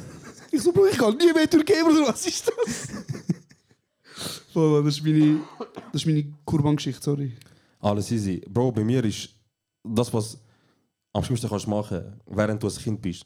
ich 0.52 0.60
so, 0.60 0.72
Bro, 0.72 0.86
ich 0.86 0.98
kann 0.98 1.16
nie 1.16 1.32
mehr 1.32 1.48
Türkei, 1.48 1.82
Bruder, 1.82 2.08
was 2.08 2.26
ist 2.26 2.46
das? 2.46 2.88
Mann, 4.54 4.84
das 4.84 4.96
ist 4.96 5.04
meine, 5.04 5.40
das 5.92 6.02
ist 6.02 6.06
meine 6.06 6.24
Kurban-Geschichte, 6.44 7.02
sorry. 7.02 7.32
Alles 7.80 8.10
easy. 8.10 8.42
Bro, 8.48 8.72
bei 8.72 8.84
mir 8.84 9.04
ist 9.04 9.28
das, 9.84 10.12
was 10.12 10.38
am 11.12 11.22
schlimmsten 11.22 11.48
kannst 11.48 11.68
machen, 11.68 12.20
während 12.26 12.62
du 12.62 12.66
ein 12.68 12.74
Kind 12.74 13.00
bist. 13.00 13.24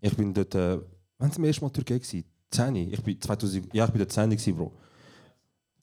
Ich 0.00 0.14
bin 0.16 0.32
dort, 0.32 0.54
äh, 0.54 0.78
wann 1.18 1.32
zum 1.32 1.44
ersten 1.44 1.64
Mal 1.64 1.68
in 1.68 1.74
Türkei 1.74 1.98
gewesen? 1.98 2.24
10. 2.50 2.76
Ich 2.76 3.02
bin 3.02 3.20
2000, 3.20 3.74
ja, 3.74 3.84
ich 3.84 3.90
bin 3.90 3.98
dort 3.98 4.12
10 4.12 4.30
gewesen, 4.30 4.56
Bro. 4.56 4.72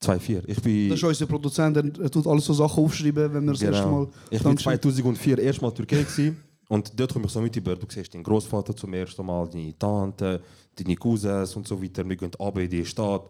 2,4. 0.02 0.44
Ich 0.48 0.62
bin... 0.62 0.90
Das 0.90 1.00
ist 1.00 1.04
unser 1.04 1.26
Produzent, 1.26 1.76
der 1.76 1.86
er 1.86 2.12
tut 2.12 2.28
alles 2.28 2.46
so 2.46 2.54
Sachen 2.54 2.84
aufschreiben, 2.84 3.34
wenn 3.34 3.46
wir 3.46 3.54
das 3.54 3.62
erste 3.62 3.86
Mal... 3.86 4.06
Genau. 4.06 4.12
Ich 4.30 4.40
bin 4.40 4.56
Dankeschön. 4.56 4.82
2004 4.82 5.40
erstmal 5.40 5.72
in 5.72 5.78
Türkei 5.78 6.04
gewesen, 6.04 6.38
und 6.68 7.00
dort 7.00 7.14
komme 7.14 7.26
ich 7.26 7.32
so 7.32 7.42
mit 7.42 7.56
über. 7.56 7.76
Du 7.76 7.86
siehst 7.90 8.14
deinen 8.14 8.24
Großvater 8.24 8.76
zum 8.76 8.94
ersten 8.94 9.26
Mal, 9.26 9.48
deine 9.48 9.78
Tante, 9.78 10.42
deine 10.76 10.96
Cousins 10.96 11.56
und 11.56 11.68
so 11.68 11.82
weiter. 11.82 12.08
Wir 12.08 12.16
gehen 12.16 12.32
ab 12.40 12.58
in 12.58 12.70
die 12.70 12.86
Stadt. 12.86 13.30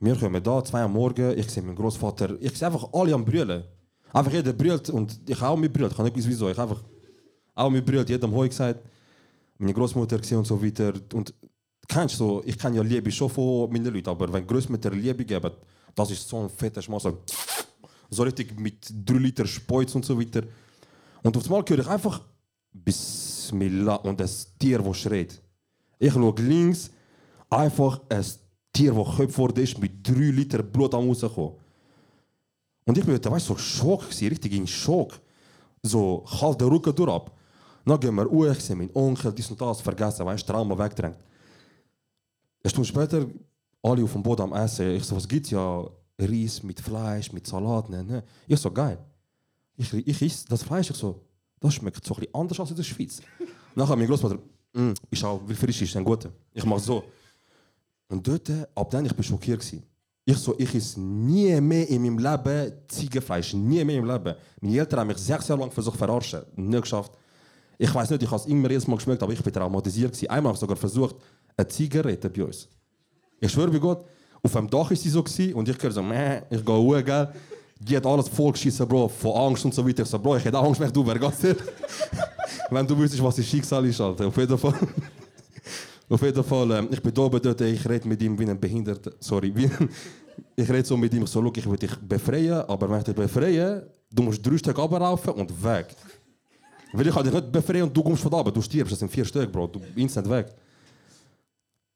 Wir 0.00 0.16
kommen 0.16 0.42
da, 0.42 0.64
zwei 0.64 0.82
am 0.82 0.94
Morgen, 0.94 1.38
ich 1.38 1.50
sehe 1.50 1.62
meinen 1.62 1.76
Großvater, 1.76 2.40
ich 2.40 2.56
sehe 2.56 2.68
einfach 2.68 2.88
alle 2.92 3.12
am 3.12 3.22
Brüllen. 3.22 3.64
Einfach 4.12 4.32
jeder 4.32 4.54
brüllt 4.54 4.88
und 4.88 5.20
ich 5.28 5.38
habe 5.40 5.50
auch 5.52 5.58
mit 5.58 5.72
brüllt. 5.72 5.92
Ich 5.92 5.98
habe 5.98 6.10
nicht 6.10 6.26
wieso. 6.26 6.48
Ich 6.48 6.56
habe 6.56 6.70
einfach 6.70 6.82
auch 7.54 7.70
mit 7.70 7.84
brüllt, 7.84 8.08
jedem 8.08 8.34
Heu 8.34 8.48
gesagt. 8.48 8.80
meine 9.60 9.74
Großmutter 9.74 10.18
gesehen 10.18 10.38
und 10.38 10.46
so 10.46 10.62
weiter. 10.62 10.94
Und 11.12 11.34
kennst 11.90 12.16
so, 12.16 12.42
ich 12.44 12.56
kenne 12.56 12.76
ja 12.76 12.82
Liebe 12.82 13.10
schon 13.10 13.28
von 13.28 13.70
meinen 13.70 13.92
Leuten, 13.92 14.08
aber 14.08 14.32
wenn 14.32 14.46
Großmutter 14.46 14.90
Liebe 14.90 15.24
geben, 15.24 15.50
das 15.94 16.10
ist 16.10 16.28
so 16.28 16.42
ein 16.42 16.48
fetter 16.48 16.80
Schmaß, 16.80 17.02
so, 17.02 17.18
so 18.10 18.22
richtig 18.22 18.58
mit 18.58 18.90
3 19.04 19.14
Liter 19.18 19.46
Speuz 19.46 19.94
und 19.94 20.04
so 20.04 20.18
weiter. 20.18 20.42
Und 21.22 21.36
auf 21.36 21.44
einmal 21.44 21.64
höre 21.68 21.80
ich 21.80 21.86
einfach 21.86 22.22
Bismillah 22.72 23.96
und 23.96 24.20
das 24.20 24.56
Tier, 24.58 24.78
das 24.78 24.98
schreit. 24.98 25.42
Ich 25.98 26.12
schaue 26.12 26.34
links, 26.40 26.90
einfach 27.50 28.00
ein 28.08 28.24
Tier, 28.72 28.94
das 28.94 29.16
geköpft 29.16 29.58
ist, 29.58 29.78
mit 29.78 30.06
3 30.06 30.12
Liter 30.30 30.62
Blut 30.62 30.94
am 30.94 31.08
rauskommen. 31.08 31.54
Und 32.86 32.98
ich 32.98 33.04
bin 33.04 33.22
weißt, 33.22 33.46
so 33.46 33.56
Schock, 33.56 34.04
richtig 34.20 34.52
in 34.52 34.66
Schock. 34.66 35.20
So, 35.82 36.24
kalt 36.38 36.60
den 36.60 36.68
Rücken 36.68 36.94
durch 36.94 37.10
ab. 37.10 37.36
Dann 37.84 37.98
gehen 37.98 38.14
wir 38.14 38.30
hoch, 38.30 38.46
ich 38.52 38.60
sehe 38.60 38.76
meinen 38.76 38.90
Onkel, 38.94 39.32
dies 39.32 39.50
und 39.50 39.60
das, 39.60 39.80
vergessen, 39.80 40.26
weißt 40.26 40.46
Trauma 40.46 40.78
weggedrängt. 40.78 41.16
Eine 42.62 42.70
Stunde 42.70 42.88
später, 42.88 43.26
alle 43.82 44.04
auf 44.04 44.12
dem 44.12 44.22
Boden 44.22 44.42
am 44.42 44.52
Essen. 44.52 44.90
Ich 44.90 45.04
so, 45.04 45.16
was 45.16 45.26
gibt's 45.26 45.50
ja? 45.50 45.88
Reis 46.18 46.62
mit 46.62 46.80
Fleisch, 46.80 47.32
mit 47.32 47.46
Salat, 47.46 47.88
ne, 47.88 48.04
ne. 48.04 48.22
Ich 48.46 48.60
so, 48.60 48.70
geil. 48.70 48.98
Ich, 49.76 49.92
ich 49.94 50.22
esse 50.22 50.46
das 50.48 50.62
Fleisch, 50.62 50.90
ich 50.90 50.96
so, 50.96 51.24
das 51.58 51.74
schmeckt 51.74 52.04
so 52.04 52.14
ein 52.14 52.20
bisschen 52.20 52.34
anders 52.34 52.60
als 52.60 52.70
in 52.70 52.76
der 52.76 52.82
Schweiz. 52.82 53.20
Nachher 53.74 53.96
mein 53.96 54.06
Großvater, 54.06 54.38
mm, 54.74 54.92
ich 55.10 55.18
schau, 55.18 55.40
wie 55.46 55.54
frisch 55.54 55.80
ist, 55.80 55.96
ein 55.96 56.04
guter. 56.04 56.30
Ich 56.52 56.64
mach 56.64 56.78
so. 56.78 57.02
Und 58.08 58.26
dort, 58.26 58.50
ab 58.74 58.90
dann, 58.90 59.06
ich 59.06 59.14
bin 59.14 59.24
schockiert 59.24 59.60
gewesen. 59.60 59.82
Ich 60.24 60.36
so, 60.36 60.54
ich 60.58 60.74
esse 60.74 61.00
nie 61.00 61.58
mehr 61.60 61.88
in 61.88 62.02
meinem 62.02 62.18
Leben 62.18 62.72
Ziegenfleisch, 62.86 63.54
nie 63.54 63.82
mehr 63.84 63.96
im 63.96 64.04
Leben. 64.04 64.34
Meine 64.60 64.78
Eltern 64.78 65.00
haben 65.00 65.08
mich 65.08 65.16
sechs 65.16 65.48
Jahre 65.48 65.62
lang 65.62 65.70
versucht 65.70 65.94
zu 65.94 65.98
verarschen, 65.98 66.42
nicht 66.56 66.82
geschafft. 66.82 67.12
Ich 67.82 67.94
weiß 67.94 68.10
nicht, 68.10 68.22
ich 68.22 68.30
habe 68.30 68.38
es 68.38 68.46
immer 68.46 68.68
jedes 68.68 68.86
Mal 68.86 68.96
geschmeckt, 68.96 69.22
aber 69.22 69.32
ich 69.32 69.42
bin 69.42 69.54
traumatisiert 69.54 70.12
gewesen. 70.12 70.28
Einmal 70.28 70.50
habe 70.50 70.56
ich 70.56 70.60
sogar 70.60 70.76
versucht, 70.76 71.16
eine 71.56 71.66
Zigarette 71.66 72.28
bei 72.28 72.44
uns. 72.44 72.68
Ich 73.40 73.50
schwöre 73.50 73.70
bei 73.70 73.78
Gott, 73.78 74.04
auf 74.42 74.52
dem 74.52 74.68
Dach 74.68 74.90
ist 74.90 75.02
sie 75.02 75.08
so 75.08 75.22
gewesen, 75.22 75.54
und 75.54 75.66
ich 75.66 75.82
höre 75.82 75.90
so, 75.90 76.02
meh, 76.02 76.42
ich 76.50 76.62
gehe 76.62 76.74
hoch, 76.74 77.02
gell. 77.02 77.28
Die 77.78 77.96
hat 77.96 78.04
alles 78.04 78.28
vollgeschissen, 78.28 78.86
Bro, 78.86 79.08
von 79.08 79.34
Angst 79.34 79.64
und 79.64 79.72
so 79.72 79.88
weiter. 79.88 80.02
Ich 80.02 80.10
so, 80.10 80.18
Bro, 80.18 80.36
ich 80.36 80.44
hätte 80.44 80.58
Angst, 80.58 80.78
wenn 80.78 80.92
du 80.92 81.02
dir? 81.02 81.56
wenn 82.70 82.86
du 82.86 82.98
wüsstest, 82.98 83.24
was 83.24 83.36
das 83.36 83.46
Schicksal 83.46 83.86
ist, 83.86 83.98
Alter. 83.98 84.26
Auf 84.26 84.36
jeden 84.36 84.58
Fall. 84.58 84.74
Auf 86.10 86.20
jeden 86.20 86.44
Fall, 86.44 86.70
ähm, 86.72 86.88
ich 86.90 87.00
bin 87.00 87.14
da 87.14 87.22
oben 87.22 87.40
dort, 87.40 87.62
ich 87.62 87.88
rede 87.88 88.06
mit 88.06 88.20
ihm 88.20 88.38
wie 88.38 88.44
ein 88.44 88.60
Behinderter. 88.60 89.12
Sorry, 89.20 89.56
wie, 89.56 89.70
ich 90.56 90.68
rede 90.68 90.84
so 90.84 90.98
mit 90.98 91.14
ihm, 91.14 91.26
so, 91.26 91.40
look, 91.40 91.56
ich 91.56 91.70
will 91.70 91.78
dich 91.78 91.96
befreien, 91.96 92.62
aber 92.68 92.90
wenn 92.90 92.98
ich 92.98 93.04
dich 93.04 93.14
befreie, 93.14 93.86
du 94.10 94.22
musst 94.22 94.44
drei 94.44 94.58
Stück 94.58 94.76
runterlaufen 94.76 95.32
und 95.32 95.64
weg. 95.64 95.96
Weil 96.92 97.06
ich 97.06 97.14
kann 97.14 97.24
dich 97.24 97.32
nicht 97.32 97.52
befreien 97.52 97.84
und 97.84 97.96
du 97.96 98.02
kommst 98.02 98.22
von 98.22 98.30
da, 98.30 98.38
aber 98.38 98.50
du 98.50 98.60
stirbst, 98.60 98.92
das 98.92 98.98
sind 98.98 99.10
vier 99.10 99.24
Stück, 99.24 99.50
Bro, 99.50 99.68
du 99.68 99.80
instant 99.96 100.28
weg. 100.28 100.52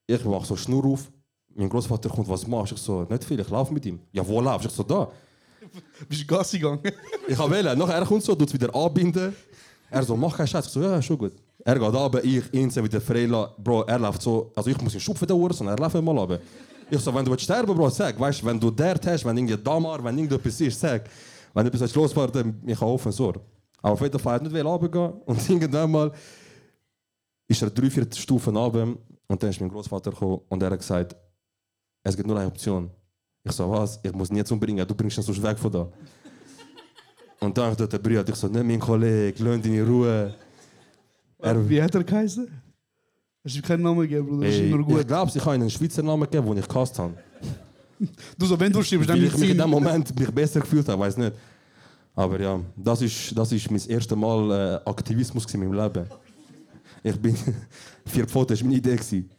Ich 0.06 0.24
mach 0.24 0.44
so 0.44 0.56
Schnur 0.56 0.84
auf, 0.84 1.10
mein 1.54 1.68
Großvater 1.68 2.08
kommt, 2.08 2.28
was 2.28 2.46
machst 2.46 2.72
du? 2.72 2.74
Ich 2.76 2.82
so, 2.82 3.02
nicht 3.04 3.24
viel, 3.24 3.40
ich 3.40 3.48
laufe 3.48 3.72
mit 3.72 3.86
ihm. 3.86 4.00
Ja, 4.12 4.26
wo 4.26 4.40
laufst 4.40 4.66
du? 4.66 4.68
Ich 4.68 4.74
so, 4.74 4.82
da. 4.82 5.10
Bist 6.08 6.22
du 6.22 6.26
Gassi 6.26 6.58
gegangen? 6.58 6.80
Ich 7.26 7.38
habe 7.38 7.50
wählen. 7.50 7.78
Nachher 7.78 7.94
er 7.94 8.04
kommt 8.04 8.22
so, 8.22 8.34
tut 8.34 8.48
es 8.48 8.54
wieder 8.54 8.74
anbinden. 8.74 9.34
Er 9.90 10.02
so, 10.02 10.16
mach 10.16 10.36
keinen 10.36 10.46
Scheiß. 10.46 10.66
Ich 10.66 10.72
so, 10.72 10.82
ja, 10.82 11.00
schon 11.00 11.18
gut. 11.18 11.32
Er 11.64 11.78
geht 11.78 11.94
runter, 11.94 12.22
ich 12.22 12.52
instant 12.52 12.86
wieder 12.86 13.00
frei 13.00 13.26
lassen. 13.26 13.52
Bro, 13.62 13.82
er 13.82 13.98
läuft 13.98 14.22
so, 14.22 14.52
also 14.54 14.68
ich 14.68 14.80
muss 14.80 14.94
ihn 14.94 15.00
schupfen 15.00 15.26
der 15.26 15.36
Uhr, 15.36 15.52
sondern 15.52 15.76
er 15.78 15.80
läuft 15.80 15.94
mal 16.02 16.18
runter. 16.18 16.40
Ich 16.90 17.00
so, 17.00 17.14
wenn 17.14 17.24
du 17.24 17.30
willst 17.30 17.44
sterben, 17.44 17.74
Bro, 17.74 17.88
sag, 17.90 18.18
weißt 18.18 18.42
du, 18.42 18.46
wenn 18.46 18.60
du 18.60 18.70
dort 18.70 19.06
hast, 19.06 19.24
wenn 19.24 19.36
irgendwie 19.36 19.56
Damar, 19.56 20.04
wenn 20.04 20.18
irgendetwas 20.18 20.60
ist, 20.60 20.78
sag. 20.78 21.04
Wenn 21.54 21.66
etwas 21.66 21.82
ist 21.82 21.94
los 21.94 22.14
war, 22.14 22.28
dann 22.28 22.60
ich 22.66 22.78
kann 22.78 22.88
offen 22.88 23.12
so. 23.12 23.32
Aber 23.84 23.92
auf 23.92 24.00
jeden 24.00 24.18
Fall 24.18 24.36
hat 24.36 24.42
nicht 24.42 24.64
runtergehen 24.64 25.12
und 25.26 25.50
irgendwann 25.50 25.90
mal 25.90 26.12
ist 27.46 27.60
er 27.60 27.68
drei, 27.68 27.90
vier 27.90 28.06
Stufen 28.10 28.56
runter 28.56 28.96
und 29.26 29.42
dann 29.42 29.50
ist 29.50 29.60
mein 29.60 29.68
Großvater 29.68 30.10
gekommen 30.10 30.40
und 30.48 30.62
er 30.62 30.70
hat 30.70 30.78
gesagt, 30.78 31.14
es 32.02 32.16
gibt 32.16 32.26
nur 32.26 32.38
eine 32.38 32.46
Option. 32.46 32.88
Ich 33.42 33.52
so, 33.52 33.70
was? 33.70 34.00
Ich 34.02 34.10
muss 34.14 34.30
jetzt 34.30 34.50
umbringen, 34.50 34.88
du 34.88 34.94
bringst 34.94 35.18
ihn 35.18 35.22
sonst 35.22 35.42
weg 35.42 35.58
von 35.58 35.70
da. 35.70 35.92
Und 37.40 37.58
dann 37.58 37.72
hat 37.72 37.92
der 37.92 37.98
Bruder, 37.98 38.26
ich 38.26 38.34
so, 38.36 38.48
nicht 38.48 38.64
mein 38.64 38.80
Kollege, 38.80 39.44
lass 39.44 39.66
ihn 39.66 39.74
in 39.74 39.86
Ruhe. 39.86 40.34
Er, 41.38 41.68
Wie 41.68 41.82
hat 41.82 41.94
er 41.94 42.04
geheißen? 42.04 42.48
Hast 43.44 43.56
du 43.56 43.60
keinen 43.60 43.82
Namen 43.82 44.00
gegeben, 44.00 44.26
Bruder? 44.26 44.46
Ey, 44.46 44.70
immer 44.70 44.82
gut. 44.82 45.00
ich 45.00 45.06
glaube, 45.06 45.30
ich 45.34 45.40
habe 45.42 45.50
einen 45.50 45.68
Schweizer 45.68 46.02
Namen 46.02 46.22
gegeben, 46.22 46.46
den 46.46 46.58
ich 46.58 46.68
gehasst 46.68 46.98
habe. 46.98 47.12
Du 48.38 48.46
so, 48.46 48.58
wenn 48.58 48.72
du 48.72 48.82
stirbst, 48.82 49.08
dann 49.08 49.18
Weil 49.18 49.26
ich 49.26 49.36
mich 49.36 49.50
in 49.50 49.58
dem. 49.58 49.70
Moment 49.70 50.18
mich 50.18 50.30
besser 50.30 50.60
gefühlt 50.60 50.88
habe, 50.88 51.02
weiß 51.02 51.18
nicht. 51.18 51.32
Aber 52.14 52.40
ja, 52.40 52.60
das 52.76 53.02
ist, 53.02 53.36
das 53.36 53.50
ist 53.52 53.70
mein 53.70 53.82
erstes 53.88 54.16
Mal 54.16 54.80
äh, 54.84 54.88
Aktivismus 54.88 55.52
in 55.52 55.60
meinem 55.60 55.72
Leben. 55.72 56.06
Ich 57.02 57.20
bin, 57.20 57.36
vier 58.06 58.26
Pfoten 58.26 58.56
war 58.56 58.64
meine 58.64 58.76
Idee. 58.76 58.96
Gewesen. 58.96 59.30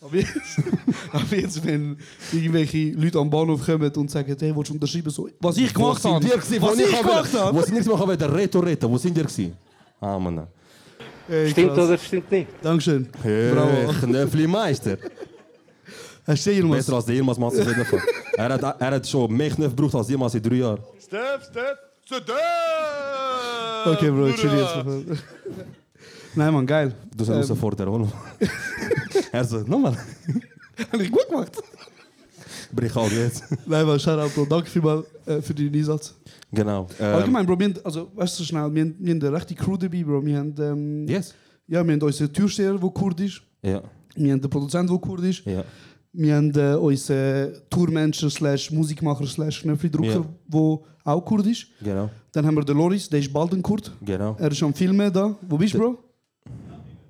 Aber 0.00 0.16
jetzt, 0.16 0.34
aber 1.12 1.36
jetzt, 1.36 1.64
wenn 1.64 1.96
irgendwelche 2.32 2.90
Leute 2.90 3.18
am 3.18 3.30
Bahnhof 3.30 3.64
kommen 3.64 3.90
und 3.96 4.10
sagen, 4.10 4.36
hey, 4.38 4.54
willst 4.54 4.70
du 4.70 4.74
unterschreiben? 4.74 5.10
So, 5.10 5.28
was 5.40 5.56
ich 5.56 5.72
gemacht 5.72 6.04
habe. 6.04 6.24
Was 6.24 6.50
Wo 6.50 6.72
ich 6.74 7.00
gemacht 7.00 7.34
habe. 7.34 7.56
Wo 7.56 7.62
sind 7.62 7.74
nichts 7.74 7.88
machen 7.88 8.06
wollen, 8.06 8.20
Reto 8.20 8.60
Reto, 8.60 8.90
wo 8.90 8.98
sind 8.98 9.16
ihr 9.16 9.24
gewesen? 9.24 9.56
Ah, 10.00 10.18
Mann. 10.18 10.46
Ey, 11.26 11.50
Stimmt 11.50 11.72
oder 11.72 11.96
stimmt 11.96 12.30
nicht? 12.30 12.48
Dankeschön. 12.60 13.08
Hey, 13.22 13.52
Bravo. 13.52 13.92
Knöpfli-Meister. 14.00 14.98
Hast 16.26 16.46
du 16.46 16.50
jemals? 16.50 16.84
Besser 16.84 16.96
als 16.96 17.06
der 17.06 17.14
Ilmas 17.14 17.38
Matze. 17.38 17.64
Er 18.36 18.48
hat, 18.52 18.80
er 18.80 18.90
hat 18.90 19.08
schon 19.08 19.32
mehr 19.34 19.50
Knöpfe 19.50 19.74
gebraucht 19.74 19.94
als 19.94 20.08
jemals 20.08 20.34
in 20.34 20.42
drei 20.42 20.56
Jahren. 20.56 20.80
Step, 20.98 21.42
step, 21.50 21.93
step. 22.04 22.28
Okay, 23.86 24.10
Bro, 24.10 24.32
chill 24.32 24.50
jetzt. 24.52 25.18
Nein, 26.34 26.52
Mann, 26.52 26.66
geil. 26.66 26.94
Du 27.16 27.24
sollst 27.24 27.50
ähm, 27.50 27.56
vor 27.56 27.74
der 27.74 27.86
Rolle. 27.86 28.08
er 29.32 29.44
so, 29.44 29.58
nochmal. 29.60 29.96
Hab 30.90 31.00
ich 31.00 31.10
gut 31.10 31.28
gemacht. 31.28 31.52
Brich 32.72 32.94
halt 32.94 33.12
jetzt. 33.12 33.44
Nein, 33.66 33.86
Mann, 33.86 34.00
Shoutout, 34.00 34.30
Bro. 34.34 34.46
Danke 34.46 34.68
vielmals 34.68 35.06
äh, 35.26 35.40
für 35.40 35.54
deinen 35.54 35.74
Einsatz. 35.74 36.14
Genau. 36.52 36.88
Ähm, 36.98 37.14
Allgemein, 37.14 37.46
Bro, 37.46 37.58
wir 37.58 37.66
haben, 37.66 37.74
also, 37.84 38.10
weißt 38.14 38.38
du, 38.38 38.42
so 38.42 38.44
schnell, 38.48 38.74
wir 38.74 38.82
haben, 38.82 38.94
wir 38.98 39.14
haben 39.14 39.20
eine 39.22 39.32
rechte 39.32 39.54
Crew 39.54 39.76
dabei, 39.76 40.02
Bro. 40.02 40.24
Wir 40.24 40.38
haben, 40.38 40.54
ähm, 40.58 41.06
Yes. 41.08 41.34
ja, 41.68 41.84
wir 41.86 41.92
haben 41.94 42.02
unseren 42.02 42.32
Türsteher, 42.32 42.74
der 42.74 42.90
Kurd 42.90 43.20
ist. 43.20 43.40
Ja. 43.62 43.82
Wir 44.16 44.32
haben 44.32 44.40
den 44.40 44.50
Produzent, 44.50 44.90
der 44.90 44.98
Kurd 44.98 45.22
ist. 45.22 45.44
Ja. 45.44 45.62
Wir 46.12 46.36
haben 46.36 46.50
äh, 46.56 46.74
unseren 46.74 47.52
Tourmanager 47.70 48.30
slash 48.30 48.70
Musikmacher 48.70 49.26
slash 49.26 49.62
Knöpfchendrucker, 49.62 50.24
Ja. 50.52 50.78
Auch 51.04 51.20
Kurd 51.20 51.46
ist. 51.46 51.66
Genau. 51.82 52.10
Dann 52.32 52.46
haben 52.46 52.56
wir 52.56 52.64
den 52.64 52.76
Loris, 52.76 53.08
der 53.08 53.20
ist 53.20 53.32
bald 53.32 53.52
ein 53.52 53.62
Kurd. 53.62 53.92
Genau. 54.00 54.36
Er 54.38 54.50
ist 54.50 54.62
am 54.62 54.74
Filmen 54.74 55.12
da. 55.12 55.36
Wo 55.42 55.56
bist 55.58 55.74
du, 55.74 55.78
Bro? 55.78 55.98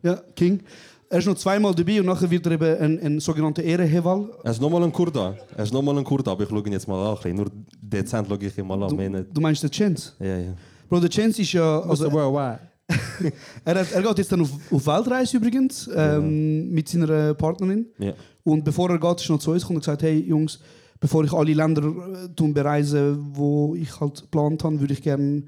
Ja, 0.02 0.20
King. 0.34 0.60
Er 1.08 1.18
ist 1.18 1.26
noch 1.26 1.36
zweimal 1.36 1.74
dabei 1.74 2.00
und 2.00 2.06
nachher 2.06 2.28
wird 2.28 2.44
er 2.46 2.52
eben 2.52 2.78
ein, 2.78 3.00
ein 3.00 3.20
sogenannter 3.20 3.62
Ehrenheval. 3.62 4.30
Er 4.42 4.50
ist 4.50 4.60
nochmal 4.60 4.82
ein 4.82 4.92
Kurda. 4.92 5.36
Er 5.56 5.62
ist 5.62 5.72
nochmal 5.72 5.96
ein 5.96 6.04
Kurda, 6.04 6.32
aber 6.32 6.42
ich 6.42 6.48
schaue 6.48 6.66
ihn 6.66 6.72
jetzt 6.72 6.88
mal 6.88 7.16
an. 7.16 7.36
Nur 7.36 7.46
dezent 7.80 8.26
schaue 8.28 8.38
ich 8.40 8.58
ihn 8.58 8.66
mal 8.66 8.82
an. 8.82 8.96
mehr 8.96 9.10
nicht. 9.10 9.26
Du 9.32 9.40
meinst 9.40 9.62
den 9.62 9.70
Chance? 9.70 10.12
Ja, 10.18 10.36
ja. 10.36 10.54
Bro, 10.88 11.00
der 11.00 11.10
Chance 11.10 11.40
ist 11.42 11.52
ja. 11.52 11.80
Also, 11.80 12.10
worldwide. 12.10 12.60
er, 13.64 13.74
hat, 13.76 13.92
er 13.92 14.02
geht 14.02 14.18
jetzt 14.18 14.32
dann 14.32 14.42
auf, 14.42 14.50
auf 14.70 14.86
Weltreise 14.86 15.36
übrigens 15.38 15.88
ähm, 15.94 16.70
mit 16.70 16.88
seiner 16.88 17.32
Partnerin. 17.34 17.86
Ja. 17.98 18.12
Und 18.42 18.64
bevor 18.64 18.90
er 18.90 18.98
geht, 18.98 19.20
ist 19.20 19.30
er 19.30 19.34
noch 19.34 19.40
zu 19.40 19.52
uns 19.52 19.62
gekommen 19.62 19.76
und 19.76 19.82
gesagt: 19.82 20.02
Hey 20.02 20.18
Jungs, 20.18 20.58
bevor 21.04 21.22
ich 21.22 21.34
alle 21.34 21.52
Länder 21.52 21.82
äh, 21.82 22.34
tun 22.34 22.54
bereisen, 22.54 23.18
wo 23.34 23.74
ich 23.74 24.00
halt 24.00 24.22
geplant 24.22 24.64
habe, 24.64 24.80
würde 24.80 24.94
ich 24.94 25.02
gerne 25.02 25.42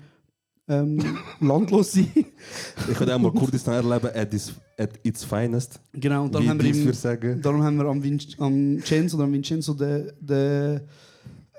ähm, 0.69 0.99
landlos 1.41 1.93
sein. 1.93 2.13
Ich 2.91 3.01
würde 3.01 3.15
auch 3.15 3.19
mal 3.19 3.33
Kurdistan 3.33 3.73
erleben 3.73 4.11
at 4.15 4.35
its, 4.35 4.53
at 4.77 5.01
its 5.03 5.25
finest. 5.25 5.81
Genau, 5.95 6.25
und 6.25 6.35
dann 6.35 6.43
Wie 6.43 6.49
haben 6.51 6.63
wir 6.63 6.93
sagen. 6.93 7.41
darum 7.41 7.63
haben 7.63 7.79
wir 7.79 7.87
am, 7.87 8.03
Vin 8.03 8.21
am 8.37 8.83
Censo 8.85 9.19
am 9.19 9.33
Vincenzo 9.33 9.73
den, 9.73 10.13
den 10.21 10.83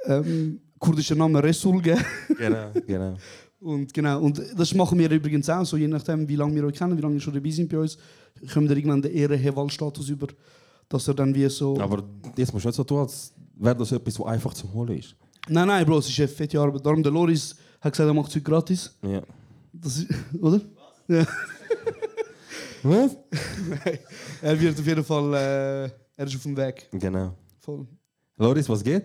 ähm, 0.06 0.62
kurdischen 0.78 1.18
Namen 1.18 1.38
Resul 1.38 1.82
gegeben. 1.82 2.06
Genau, 2.38 2.68
genau. 2.86 3.16
Und 3.60 3.92
genau, 3.92 4.22
und 4.22 4.40
das 4.56 4.76
machen 4.76 5.00
wir 5.00 5.10
übrigens 5.10 5.50
auch 5.50 5.66
so, 5.66 5.78
je 5.78 5.88
nachdem, 5.88 6.30
wie 6.30 6.36
lange 6.36 6.54
wir 6.54 6.66
euch 6.66 6.76
kennen, 6.76 6.96
wie 6.96 7.02
lange 7.02 7.16
ihr 7.16 7.20
schon 7.20 7.34
dabei 7.34 7.50
sind 7.50 7.68
bei 7.68 7.80
uns, 7.80 7.98
kommen 8.54 8.70
wir 8.70 8.78
irgendwann 8.78 9.02
den 9.02 9.12
Ehrenheval-Status 9.12 10.10
über, 10.10 10.28
dass 10.88 11.08
er 11.08 11.16
dann 11.16 11.34
wie 11.34 11.50
so... 11.50 11.76
Aber 11.80 12.04
jetzt 12.38 12.54
musst 12.54 12.66
du 12.66 12.70
nicht 12.70 12.76
so 12.76 12.84
tun, 12.84 13.00
als 13.00 13.34
wäre 13.60 13.76
das 13.76 13.92
etwas, 13.92 14.20
was 14.20 14.28
einfach 14.28 14.54
zum 14.54 14.74
Holen 14.74 14.98
ist. 14.98 15.16
Nein, 15.50 15.68
nein, 15.68 15.86
Bro, 15.86 16.00
es 16.00 16.10
ist 16.10 16.20
eine 16.20 16.28
fette 16.28 16.60
Arbeit. 16.60 16.86
Darum, 16.86 17.02
der 17.02 17.12
Loris 17.12 17.56
hat 17.82 17.94
gesagt, 17.94 18.08
er 18.10 18.14
macht 18.14 18.36
es 18.36 18.44
gratis. 18.44 18.98
Ja. 19.02 19.22
Das 19.74 19.98
ist, 19.98 20.08
oder? 20.42 20.62
Ja. 21.08 21.26
Was? 22.84 23.18
Nein, 23.70 24.00
er 24.42 24.60
wird 24.60 24.80
auf 24.80 24.86
jeden 24.86 25.04
Fall, 25.04 25.34
äh, 25.34 25.84
er 26.16 26.28
ist 26.28 26.36
auf 26.36 26.44
dem 26.44 26.56
Weg. 26.56 26.88
Genau. 26.92 27.34
Voll. 27.60 27.88
Loris, 28.38 28.70
was 28.70 28.84
geht? 28.84 29.04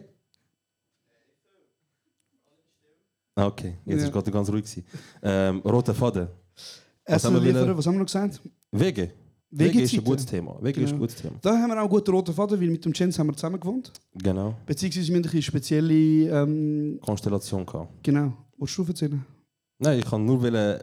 Ah, 3.34 3.46
Okay, 3.46 3.78
jetzt 3.86 4.00
Ja. 4.00 4.06
ist 4.06 4.12
gerade 4.12 4.30
ganz 4.30 4.48
ruhig. 4.50 4.82
Ähm, 5.22 5.58
roter 5.60 5.94
Faden. 5.94 6.28
Was 6.54 6.82
Essen 7.04 7.26
haben 7.28 7.34
wir 7.34 7.40
liefern, 7.40 7.62
wieder? 7.64 7.78
was 7.78 7.86
haben 7.86 7.94
wir 7.94 7.98
noch 8.00 8.06
gesagt? 8.06 8.40
Wege. 8.70 9.12
Wege 9.54 9.82
ist 9.82 9.92
ein 9.94 10.02
gutes 10.04 10.24
Thema. 10.26 10.56
Wege 10.62 10.80
ist 10.80 10.86
ein 10.88 10.92
Genau. 10.92 11.00
gutes 11.00 11.16
Thema. 11.16 11.34
Da 11.42 11.50
haben 11.58 11.68
wir 11.68 11.76
auch 11.76 11.80
einen 11.80 11.88
guten 11.90 12.10
roten 12.10 12.34
Faden, 12.34 12.58
weil 12.60 12.70
mit 12.70 12.84
dem 12.84 12.92
Chance 12.92 13.18
haben 13.18 13.26
wir 13.28 13.34
zusammen 13.36 13.60
gewohnt. 13.60 13.92
Genau. 14.14 14.54
Beziehungsweise 14.64 15.08
wir 15.08 15.14
haben 15.16 15.18
ein 15.18 15.22
bisschen 15.22 15.42
spezielle, 15.42 15.94
ähm, 15.94 16.98
Konstellation 17.02 17.66
gehabt. 17.66 18.02
genau, 18.02 18.32
was 18.56 18.74
du 18.74 18.84
erzählen? 18.84 19.24
Nein, 19.78 19.98
ich 19.98 20.04
kann 20.04 20.24
nur 20.24 20.40
wollen 20.42 20.80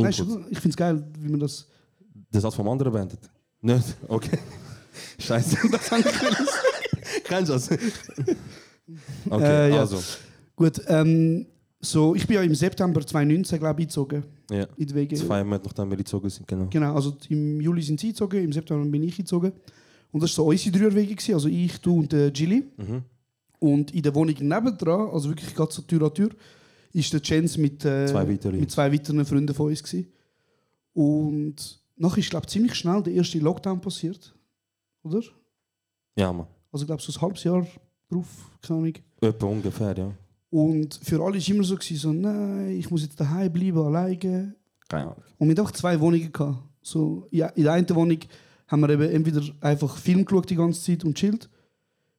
Weißt 0.00 0.20
du, 0.20 0.44
ich 0.48 0.58
finde 0.60 0.68
es 0.70 0.76
geil, 0.76 1.04
wie 1.18 1.28
man 1.28 1.40
das... 1.40 1.66
Der 2.32 2.40
Satz 2.40 2.54
vom 2.54 2.68
anderen 2.68 2.92
beendet? 2.92 3.18
Nicht? 3.60 3.96
Okay. 4.06 4.38
Scheiße. 5.18 5.56
Das 5.72 5.90
habe 5.90 6.02
ich 6.02 6.06
können 6.18 6.36
Kennst 7.24 7.48
du 7.48 7.52
das? 7.54 7.70
Okay, 9.28 9.44
Äh, 9.44 9.70
ja. 9.74 9.80
also. 9.80 9.98
Gut, 10.54 10.80
ähm, 10.86 11.46
so, 11.80 12.14
ich 12.14 12.26
bin 12.26 12.36
ja 12.36 12.42
im 12.42 12.54
September 12.54 13.00
2019, 13.00 13.58
glaube 13.58 13.80
ich, 13.80 13.84
eingezogen. 13.84 14.24
Ja. 14.50 14.66
In 14.76 14.86
die 14.86 14.94
WG. 14.94 15.16
Zwei 15.16 15.44
Monate 15.44 15.66
nachdem 15.66 15.90
wir 15.90 15.96
gezogen 15.96 16.28
sind, 16.28 16.46
genau. 16.48 16.66
Genau, 16.70 16.94
also 16.94 17.16
im 17.28 17.60
Juli 17.60 17.82
sind 17.82 18.00
sie 18.00 18.08
gezogen, 18.08 18.42
im 18.42 18.52
September 18.52 18.84
bin 18.84 19.02
ich 19.04 19.16
gezogen. 19.16 19.52
Und 20.10 20.22
das 20.22 20.30
war 20.30 20.44
so 20.44 20.50
unsere 20.50 20.76
Dreierwege, 20.76 21.14
gewesen, 21.14 21.34
also 21.34 21.48
ich, 21.48 21.80
du 21.80 21.98
und 21.98 22.10
der 22.12 22.30
Gilly. 22.30 22.64
Mhm. 22.76 23.02
Und 23.60 23.94
in 23.94 24.02
der 24.02 24.14
Wohnung 24.14 24.34
nebendran, 24.38 25.10
also 25.10 25.28
wirklich 25.28 25.54
gerade 25.54 25.72
so 25.72 25.82
Tür 25.82 26.02
an 26.02 26.14
Tür, 26.14 26.30
ist 26.92 27.12
der 27.12 27.20
Chance 27.20 27.60
mit, 27.60 27.84
äh, 27.84 28.06
Zwei 28.06 28.24
mit 28.24 28.70
zwei 28.70 28.92
weiteren 28.92 29.24
Freunden 29.24 29.54
von 29.54 29.66
uns. 29.66 29.82
Gewesen. 29.82 30.08
Und 30.94 31.80
nachher 31.96 32.18
ist, 32.18 32.30
glaube 32.30 32.46
ich, 32.46 32.52
ziemlich 32.52 32.74
schnell 32.74 33.02
der 33.02 33.12
erste 33.12 33.38
Lockdown 33.38 33.80
passiert. 33.80 34.34
Oder? 35.02 35.22
Ja, 36.16 36.32
Mann. 36.32 36.46
Also, 36.72 36.84
ich 36.84 36.86
glaube, 36.86 37.02
so 37.02 37.12
ein 37.12 37.20
halbes 37.20 37.44
Jahr 37.44 37.66
drauf, 38.10 38.26
keine 38.62 38.80
Ahnung. 38.80 38.94
Etwa 39.20 39.46
ungefähr, 39.46 39.96
ja. 39.96 40.12
Und 40.50 40.98
für 41.02 41.22
alle 41.22 41.36
war 41.36 41.48
immer 41.48 41.64
so, 41.64 41.76
gewesen, 41.76 41.96
so, 41.96 42.12
nein, 42.12 42.70
ich 42.78 42.90
muss 42.90 43.02
jetzt 43.02 43.20
daheim 43.20 43.52
bleiben, 43.52 43.78
alleine. 43.78 44.54
Keine 44.88 45.04
Ahnung. 45.04 45.16
Und 45.38 45.48
wir 45.48 45.52
hatten 45.52 45.60
einfach 45.60 45.72
zwei 45.72 46.00
Wohnungen. 46.00 46.32
Gehabt. 46.32 46.58
So, 46.80 47.26
ja, 47.30 47.48
in 47.48 47.64
der 47.64 47.72
einen 47.72 47.90
Wohnung 47.90 48.18
haben 48.66 48.80
wir 48.80 48.90
eben 48.90 49.10
entweder 49.10 49.42
einfach 49.60 49.96
Film 49.96 50.24
geschaut 50.24 50.48
die 50.48 50.56
ganze 50.56 50.80
Zeit 50.80 51.04
und 51.04 51.16
chillt. 51.16 51.48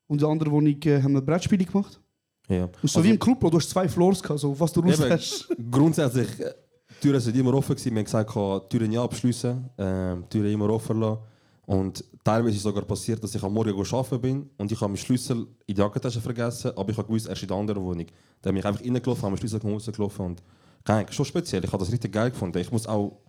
Und 0.07 0.17
in 0.17 0.19
der 0.19 0.29
anderen 0.29 0.51
Wohnung 0.51 0.75
äh, 0.83 1.01
haben 1.01 1.13
wir 1.13 1.21
Brettspiele 1.21 1.65
gemacht. 1.65 1.99
Ja. 2.47 2.69
Und 2.81 2.89
so 2.89 3.03
wie 3.03 3.11
im 3.11 3.19
Club, 3.19 3.39
du 3.39 3.51
hast 3.57 3.69
zwei 3.69 3.87
Floors 3.87 4.21
gehabt, 4.21 4.39
so, 4.39 4.59
was 4.59 4.71
du 4.71 4.81
Lust 4.81 5.01
Eben, 5.01 5.11
hast. 5.11 5.47
grundsätzlich, 5.71 6.39
äh, 6.39 6.53
die 6.89 7.07
Türen 7.07 7.19
sind 7.19 7.35
immer 7.35 7.53
offen 7.53 7.75
gewesen. 7.75 7.91
Wir 7.91 7.99
haben 7.99 8.05
gesagt, 8.05 8.35
die 8.35 8.77
Türen 8.77 8.89
nie 8.89 8.97
abschliessen, 8.97 9.69
die 9.77 10.29
Türen 10.29 10.51
immer 10.51 10.69
offen 10.69 10.99
lassen. 10.99 11.19
Und 11.69 12.03
teilweise 12.23 12.55
ist 12.55 12.63
sogar 12.63 12.83
passiert, 12.83 13.23
dass 13.23 13.35
ich 13.35 13.43
am 13.43 13.53
Morgen 13.53 13.79
arbeiten 13.79 14.19
bin 14.19 14.49
und 14.57 14.71
ich 14.71 14.81
habe 14.81 14.89
meinen 14.89 14.97
Schlüssel 14.97 15.45
in 15.67 15.75
die 15.75 15.79
Jackentasche 15.79 16.19
vergessen, 16.19 16.71
aber 16.75 16.89
ich 16.89 16.97
habe 16.97 17.07
gewusst, 17.07 17.27
er 17.27 17.33
ist 17.33 17.43
in 17.43 17.47
der 17.47 17.57
anderen 17.57 17.83
Wohnung. 17.83 18.07
Dann 18.41 18.55
bin 18.55 18.57
ich 18.57 18.65
einfach 18.65 18.83
reingelaufen, 18.83 19.21
habe 19.21 19.29
meinen 19.29 19.37
Schlüssel 19.37 19.61
rausgelaufen 19.61 20.25
und 20.25 20.43
Ahnung, 20.85 21.11
schon 21.11 21.25
speziell. 21.25 21.63
Ich 21.63 21.71
habe 21.71 21.83
das 21.83 21.91
richtig 21.91 22.11
geil 22.11 22.31
gefunden. 22.31 22.57
Ich 22.57 22.71
muss 22.71 22.87
auch 22.87 23.19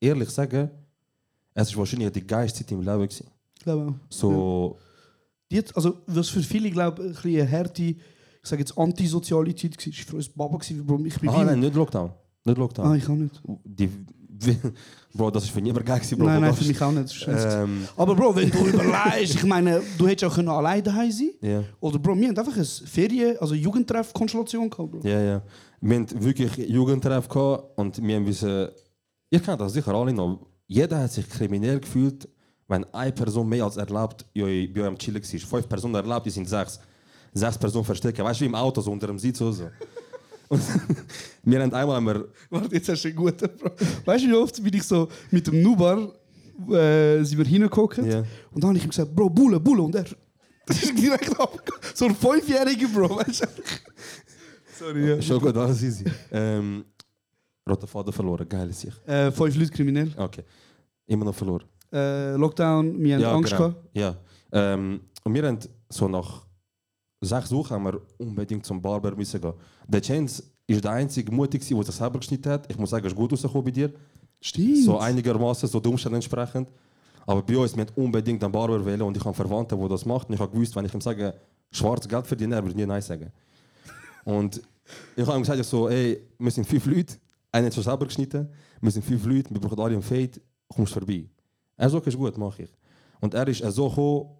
ehrlich 0.00 0.30
sagen, 0.30 0.70
es 1.54 1.72
war 1.72 1.78
wahrscheinlich 1.80 2.12
die 2.12 2.24
geilste 2.24 2.60
Zeit 2.60 2.70
im 2.70 2.82
Leben. 2.82 3.02
Gewesen. 3.02 3.26
Ich 3.56 3.64
glaube 3.64 3.88
auch. 3.88 3.94
So, 4.10 4.78
Die 5.50 5.58
hat, 5.58 5.74
also, 5.74 5.98
was 6.06 6.28
für 6.28 6.42
viele, 6.42 6.70
glaube 6.70 7.02
ich, 7.02 7.08
ein 7.08 7.14
bisschen 7.14 7.40
eine 7.40 7.50
harte, 7.50 7.82
ich 7.82 7.96
sage 8.44 8.60
jetzt 8.60 8.78
antisoziale 8.78 9.52
Zeit 9.56 9.76
war, 9.76 9.86
war 9.86 9.92
für 9.92 10.16
uns 10.16 10.28
Baba. 10.28 10.58
Gewesen. 10.58 11.06
Ich 11.06 11.20
bin 11.20 11.30
ah, 11.30 11.42
nein, 11.42 11.58
nicht 11.58 11.74
Lockdown. 11.74 12.12
Nicht 12.44 12.58
Lockdown. 12.58 12.86
ah, 12.86 12.94
ich 12.94 13.04
kann 13.04 13.18
nicht. 13.24 13.42
Die, 13.64 13.90
Bro, 15.14 15.30
das 15.30 15.44
ist 15.44 15.50
für 15.50 15.60
niemand 15.60 15.86
geil 15.86 16.00
Bro. 16.16 16.26
nein, 16.26 16.40
nein, 16.42 16.54
für 16.54 16.64
mich 16.64 16.80
auch 16.82 16.92
nicht. 16.92 17.26
Ähm, 17.28 17.88
Aber 17.96 18.14
Bro, 18.14 18.36
wenn 18.36 18.50
du 18.50 18.66
überlegst, 18.66 19.34
ich 19.36 19.44
meine, 19.44 19.82
du 19.96 20.06
hättest 20.06 20.30
auch 20.30 20.34
können 20.34 20.48
alleine 20.48 20.82
daheim 20.82 21.10
sein 21.10 21.30
ja. 21.40 21.64
Oder 21.80 21.98
Bro, 21.98 22.16
wir 22.18 22.28
haben 22.28 22.38
einfach 22.38 22.54
eine 22.54 22.64
Ferien-, 22.64 23.38
also 23.38 23.54
Jugendtreff-Konstellation 23.54 24.68
gehabt, 24.68 24.90
Bro. 24.90 25.00
Ja, 25.02 25.20
ja. 25.20 25.42
Wir 25.80 26.00
hatten 26.00 26.22
wirklich 26.22 26.56
Jugendtreff 26.68 27.28
gehabt 27.28 27.78
und 27.78 28.02
wir 28.02 28.16
haben 28.16 28.26
wissen, 28.26 28.68
ihr 29.30 29.40
kennt 29.40 29.60
das 29.60 29.72
sicher 29.72 29.94
alle 29.94 30.12
noch, 30.12 30.46
jeder 30.66 31.00
hat 31.00 31.12
sich 31.12 31.28
kriminell 31.28 31.80
gefühlt, 31.80 32.28
wenn 32.68 32.84
eine 32.92 33.12
Person 33.12 33.48
mehr 33.48 33.64
als 33.64 33.78
erlaubt 33.78 34.26
bei 34.34 34.86
am 34.86 34.98
Chillen 34.98 35.22
war. 35.22 35.40
Fünf 35.40 35.68
Personen 35.68 35.94
erlaubt, 35.94 36.26
die 36.26 36.30
sind 36.30 36.48
sechs. 36.48 36.78
Sechs 37.32 37.58
Personen 37.58 37.84
verstecken. 37.84 38.24
Weißt 38.24 38.40
du, 38.40 38.44
wie 38.44 38.48
im 38.48 38.54
Auto, 38.54 38.80
so 38.80 38.90
unter 38.90 39.06
dem 39.06 39.18
Sitz 39.18 39.40
oder 39.40 39.52
so. 39.52 39.64
Und 40.48 40.62
wir 41.42 41.62
haben 41.62 41.72
einmal, 41.72 41.96
haben 41.96 42.06
wir, 42.06 42.28
Warte, 42.50 42.74
jetzt 42.74 42.88
hast 42.88 43.04
du 43.04 43.08
einen 43.08 43.16
guten, 43.16 43.48
Bro. 43.56 43.70
Weißt 44.04 44.24
du, 44.24 44.28
wie 44.28 44.34
oft 44.34 44.62
bin 44.62 44.74
ich 44.74 44.82
so 44.82 45.08
mit 45.30 45.46
dem 45.46 45.62
Nubar, 45.62 46.12
äh, 46.70 47.22
sind 47.22 47.38
wir 47.38 47.44
hingeguckt 47.44 47.98
Ja. 47.98 48.24
und 48.52 48.62
dann 48.62 48.68
habe 48.70 48.78
ich 48.78 48.84
ihm 48.84 48.90
gesagt, 48.90 49.14
Bro, 49.14 49.30
Bulle, 49.30 49.60
Bulle. 49.60 49.82
Und 49.82 49.94
er 49.94 50.04
ist 50.68 50.98
direkt 50.98 51.38
abgegangen. 51.38 51.82
So 51.94 52.06
ein 52.06 52.14
Fünfjähriger, 52.14 52.88
Bro. 52.88 53.16
Weißt 53.16 53.42
du? 53.42 53.46
Sorry, 54.78 55.08
ja. 55.08 55.22
schon 55.22 55.40
gut, 55.40 55.56
alles 55.56 55.82
easy. 55.82 56.04
Ähm, 56.30 56.84
rote 57.68 57.86
Faden 57.86 58.12
verloren, 58.12 58.48
geil 58.48 58.70
ist 58.70 58.84
ich. 58.84 59.08
Äh, 59.08 59.30
fünf 59.30 59.56
Leute 59.56 59.70
kriminell. 59.70 60.12
Okay. 60.16 60.44
Immer 61.06 61.26
noch 61.26 61.34
verloren. 61.34 61.64
Äh, 61.92 62.34
Lockdown, 62.36 63.02
wir 63.02 63.16
haben 63.16 63.24
Angst 63.24 63.52
genau. 63.52 63.68
gehabt. 63.70 63.88
Ja. 63.94 64.16
Ähm, 64.52 65.00
und 65.24 65.34
wir 65.34 65.46
haben 65.46 65.58
so 65.88 66.08
nach 66.08 66.47
sechs 67.20 67.50
Wochen 67.52 67.70
haben 67.70 67.84
wir 67.84 68.00
unbedingt 68.18 68.64
zum 68.64 68.80
Barber 68.80 69.14
müssen 69.14 69.40
gehen. 69.40 69.54
Der 69.86 70.00
Chance 70.00 70.42
ist 70.66 70.84
der 70.84 70.92
einzige 70.92 71.32
mutig, 71.32 71.66
der 71.66 71.82
sich 71.82 71.94
selber 71.94 72.18
geschnitten 72.18 72.52
hat. 72.52 72.70
Ich 72.70 72.78
muss 72.78 72.90
sagen, 72.90 73.06
es 73.06 73.12
ist 73.12 73.16
gut 73.16 73.32
rausgekommen 73.32 73.64
bei 73.64 73.70
dir. 73.70 73.92
Stimmt. 74.40 74.84
So 74.84 74.98
einigermaßen, 74.98 75.68
so 75.68 75.80
den 75.80 75.92
Umständen 75.92 76.16
entsprechend. 76.16 76.70
Aber 77.26 77.42
bei 77.42 77.58
uns, 77.58 77.76
wir 77.76 77.86
unbedingt 77.96 78.42
einen 78.42 78.52
Barber 78.52 78.84
wählen 78.84 79.02
und 79.02 79.16
ich 79.16 79.24
habe 79.24 79.34
Verwandte, 79.34 79.76
die 79.76 79.88
das 79.88 80.06
machen. 80.06 80.26
Und 80.28 80.34
ich 80.34 80.40
habe 80.40 80.52
gewusst, 80.52 80.74
wenn 80.76 80.84
ich 80.84 80.94
ihm 80.94 81.00
sage, 81.00 81.34
schwarz 81.70 82.06
Geld 82.08 82.26
verdienen, 82.26 82.52
er 82.52 82.64
würde 82.64 82.76
nie 82.76 82.86
Nein 82.86 83.02
sagen. 83.02 83.30
Und 84.24 84.62
ich 85.16 85.26
habe 85.26 85.36
ihm 85.36 85.42
gesagt, 85.42 85.60
ich 85.60 85.66
so, 85.66 85.88
ey, 85.88 86.20
wir 86.38 86.50
sind 86.50 86.66
fünf 86.66 86.86
Leute, 86.86 87.16
einer 87.52 87.66
hat 87.66 87.74
schon 87.74 87.82
selber 87.82 88.06
geschnitten, 88.06 88.48
wir 88.80 88.90
sind 88.90 89.04
fünf 89.04 89.24
Leute, 89.26 89.50
wir 89.50 89.60
brauchen 89.60 89.78
alle 89.80 89.94
einen 89.94 90.02
Fade, 90.02 90.40
kommst 90.68 90.92
vorbei. 90.92 91.28
Er 91.76 91.90
so, 91.90 91.98
okay, 91.98 92.10
ist 92.10 92.16
gut, 92.16 92.36
mache 92.38 92.62
ich. 92.62 92.70
Und 93.20 93.34
er 93.34 93.46
ist 93.48 93.58
so 93.74 93.88
gekommen, 93.88 94.37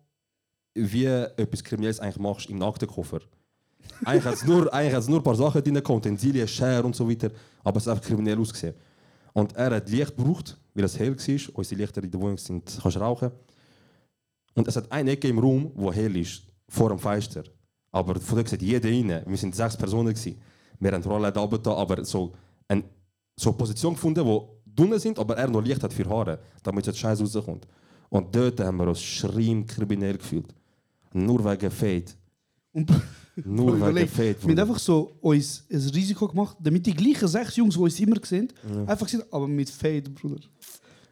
wie 0.79 1.07
etwas 1.07 1.63
Kriminelles 1.63 2.01
eigentlich 2.01 2.19
machst 2.19 2.51
im 2.51 2.63
Aktenkoffer. 2.63 3.21
Eigentlich 4.05 4.25
hat 4.25 4.35
es 4.35 4.47
nur, 4.47 4.73
ein 4.73 5.23
paar 5.23 5.35
Sachen 5.35 5.63
drin, 5.63 5.83
Utensilien, 5.87 6.47
Schere 6.47 6.85
und 6.85 6.95
so 6.95 7.09
weiter, 7.09 7.31
aber 7.65 7.79
es 7.79 7.87
hat 7.87 7.97
einfach 7.97 8.07
kriminell 8.07 8.39
ausgesehen. 8.39 8.75
Und 9.33 9.55
er 9.57 9.77
hat 9.77 9.89
Licht 9.89 10.17
gebraucht, 10.17 10.57
weil 10.75 10.85
es 10.85 10.99
hell 10.99 11.17
war. 11.17 11.55
Unsere 11.55 11.81
Lichter 11.81 12.03
in 12.03 12.11
der 12.11 12.21
Wohnung 12.21 12.39
sind, 12.39 12.79
kannst 12.83 12.97
rauchen. 12.99 13.31
Und 14.55 14.67
es 14.67 14.77
hat 14.77 14.91
eine 14.91 15.13
Ecke 15.13 15.29
im 15.29 15.39
Raum, 15.39 15.71
wo 15.75 15.93
hell 15.93 16.17
ist, 16.17 16.43
vor 16.69 16.89
dem 16.89 16.99
Fenster. 16.99 17.45
Aber 17.93 18.19
von 18.21 18.37
dort 18.37 18.49
sieht 18.49 18.63
jeder 18.63 18.89
rein. 18.89 19.23
Wir 19.27 19.37
sind 19.37 19.55
sechs 19.55 19.77
Personen. 19.77 20.13
Gewesen. 20.13 20.41
Wir 20.81 20.93
haben 20.93 21.03
Rollläden 21.03 21.41
runter, 21.41 21.77
aber 21.77 22.05
so 22.05 22.35
eine 22.69 22.85
so 23.37 23.53
Position 23.53 23.95
gefunden, 23.95 24.25
wo 24.25 24.61
drinnen 24.67 24.99
sind, 24.99 25.19
aber 25.19 25.37
er 25.37 25.49
noch 25.49 25.63
Licht 25.63 25.83
hat 25.83 25.93
für 25.93 26.09
Haare, 26.09 26.39
damit 26.63 26.87
jetzt 26.87 26.99
Scheiß 26.99 27.21
rauskommt. 27.21 27.67
Und 28.11 28.35
dort 28.35 28.61
haben 28.61 28.77
wir 28.79 28.89
uns 28.89 29.03
schreien 29.03 29.67
kriminell 29.67 30.19
gefühlt. 30.19 30.55
Nur 31.13 31.45
wegen 31.45 31.71
Fade. 31.71 32.05
Und 32.73 32.91
Nur 33.45 33.69
wegen 33.69 33.77
Überleg, 33.79 34.11
Fade. 34.11 34.37
wir 34.43 34.51
haben 34.51 34.59
einfach 34.59 34.79
so 34.81 35.13
uns 35.21 35.65
ein 35.71 35.79
Risiko 35.95 36.27
gemacht, 36.29 36.57
damit 36.61 36.85
die 36.87 36.95
gleichen 36.95 37.29
sechs 37.29 37.57
Jungs, 37.57 37.75
die 37.75 37.81
uns 37.81 38.01
immer 38.01 38.17
sehen, 38.25 38.49
einfach 38.87 39.07
sind, 39.09 39.25
aber 39.33 39.47
mit 39.47 39.71
Fade, 39.71 40.11
Bruder. 40.11 40.41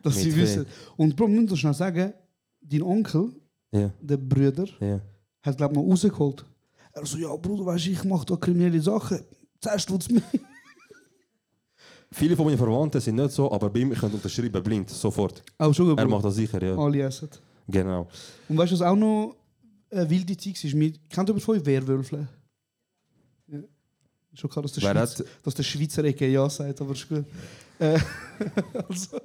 Dass 0.02 0.14
Mit 0.16 0.24
sie 0.24 0.30
Fade. 0.32 0.42
wissen. 0.42 0.66
Und 0.96 1.16
Bro, 1.16 1.28
wir 1.28 1.40
müssen 1.40 1.56
schnell 1.56 1.74
sagen, 1.74 2.12
dein 2.60 2.82
Onkel, 2.82 3.32
Ja, 3.72 3.90
der 4.00 4.16
Bruder, 4.16 4.66
ja. 4.80 5.00
hat 5.42 5.56
glaube 5.56 5.74
ich 5.74 5.80
noch 5.80 5.88
rausgeholt. 5.90 6.44
Er 6.92 7.06
so, 7.06 7.18
ja 7.18 7.34
Bruder, 7.36 7.66
weißt 7.66 7.86
du, 7.86 7.90
ich 7.90 8.04
mache 8.04 8.26
da 8.26 8.36
kriminelle 8.36 8.80
Sachen. 8.80 9.20
Zuerst 9.60 9.88
tut's 9.88 10.08
mir. 10.10 10.22
Viele 12.12 12.36
von 12.36 12.46
meinen 12.46 12.56
Verwandten 12.58 13.00
sind 13.00 13.16
nicht 13.16 13.32
so, 13.32 13.50
aber 13.50 13.68
bei 13.68 13.80
ihm 13.80 13.92
könnt 13.92 14.14
unterschreiben, 14.14 14.62
blind, 14.62 14.88
sofort. 14.90 15.42
Auch 15.58 15.72
schon 15.74 15.96
Er 15.98 16.06
macht 16.08 16.24
das 16.24 16.36
sicher, 16.36 16.62
ja. 16.62 16.76
Alle 16.76 17.02
essen. 17.02 17.28
Genau. 17.68 18.06
Und 18.48 18.56
weißt 18.56 18.72
du, 18.72 18.74
was 18.76 18.82
auch 18.82 18.96
noch 18.96 19.34
eine 19.96 20.10
wilde 20.10 20.36
Zeit 20.36 20.62
war? 20.64 20.80
Wir- 20.80 20.92
Kennt 21.08 21.28
ihr 21.28 21.40
von 21.40 21.56
euch 21.56 21.64
Werwölfe? 21.66 22.28
Ja. 23.48 23.58
Schon 24.34 24.50
klar, 24.50 24.62
dass 24.62 24.72
der, 24.72 24.82
Wer 24.82 24.92
Schweiz, 25.06 25.24
dass 25.42 25.54
der 25.54 25.62
Schweizer 25.62 26.04
Ecke 26.04 26.26
ja 26.28 26.48
sagt, 26.50 26.80
aber 26.80 26.92
ist 26.92 27.08
gut. 27.08 27.24
Äh, 27.78 27.98
also, 28.88 29.18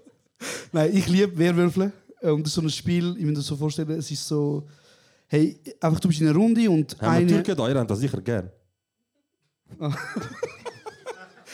nein, 0.71 0.95
ich 0.95 1.07
liebe 1.07 1.38
Werwölfe. 1.38 1.91
Äh, 2.21 2.29
Und 2.29 2.43
das 2.43 2.51
ist 2.51 2.55
so 2.55 2.62
ein 2.62 2.69
Spiel, 2.69 3.12
ich 3.17 3.21
muss 3.23 3.31
mir 3.31 3.34
das 3.34 3.45
so 3.47 3.55
vorstellen, 3.57 3.89
es 3.91 4.10
ist 4.12 4.25
so, 4.27 4.67
hey, 5.27 5.60
einfach 5.79 5.99
du 5.99 6.07
bist 6.07 6.21
in 6.21 6.27
einer 6.27 6.36
Runde 6.38 6.69
und 6.69 6.99
wir 6.99 7.10
eine... 7.10 7.27
Türken 7.27 7.55
da? 7.57 7.67
Ihr 7.69 7.75
habt 7.75 7.89
das 7.91 7.99
sicher 7.99 8.21
gern. 8.21 8.49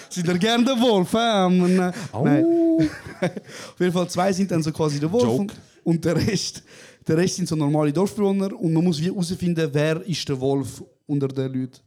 Sind 0.09 0.27
ihr 0.27 0.37
gerne 0.37 0.63
der 0.65 0.75
Wolf? 0.79 1.13
Äh? 1.13 1.49
Nein. 1.49 1.93
Nein. 2.23 2.45
Auf 3.21 3.79
jeden 3.79 3.91
Fall 3.93 4.09
zwei 4.09 4.31
sind 4.33 4.49
dann 4.51 4.63
so 4.63 4.71
quasi 4.71 4.99
der 4.99 5.11
Wolf 5.11 5.27
und, 5.39 5.53
und 5.83 6.03
der 6.05 6.15
Rest, 6.15 6.63
der 7.07 7.17
Rest 7.17 7.35
sind 7.35 7.47
so 7.47 7.55
normale 7.55 7.93
Dorfbewohner 7.93 8.53
und 8.59 8.73
man 8.73 8.83
muss 8.83 8.99
wie 8.99 9.05
herausfinden, 9.05 9.69
wer 9.71 10.01
ist 10.05 10.27
der 10.27 10.39
Wolf 10.39 10.83
unter 11.05 11.27
den 11.27 11.53
Leuten. 11.53 11.79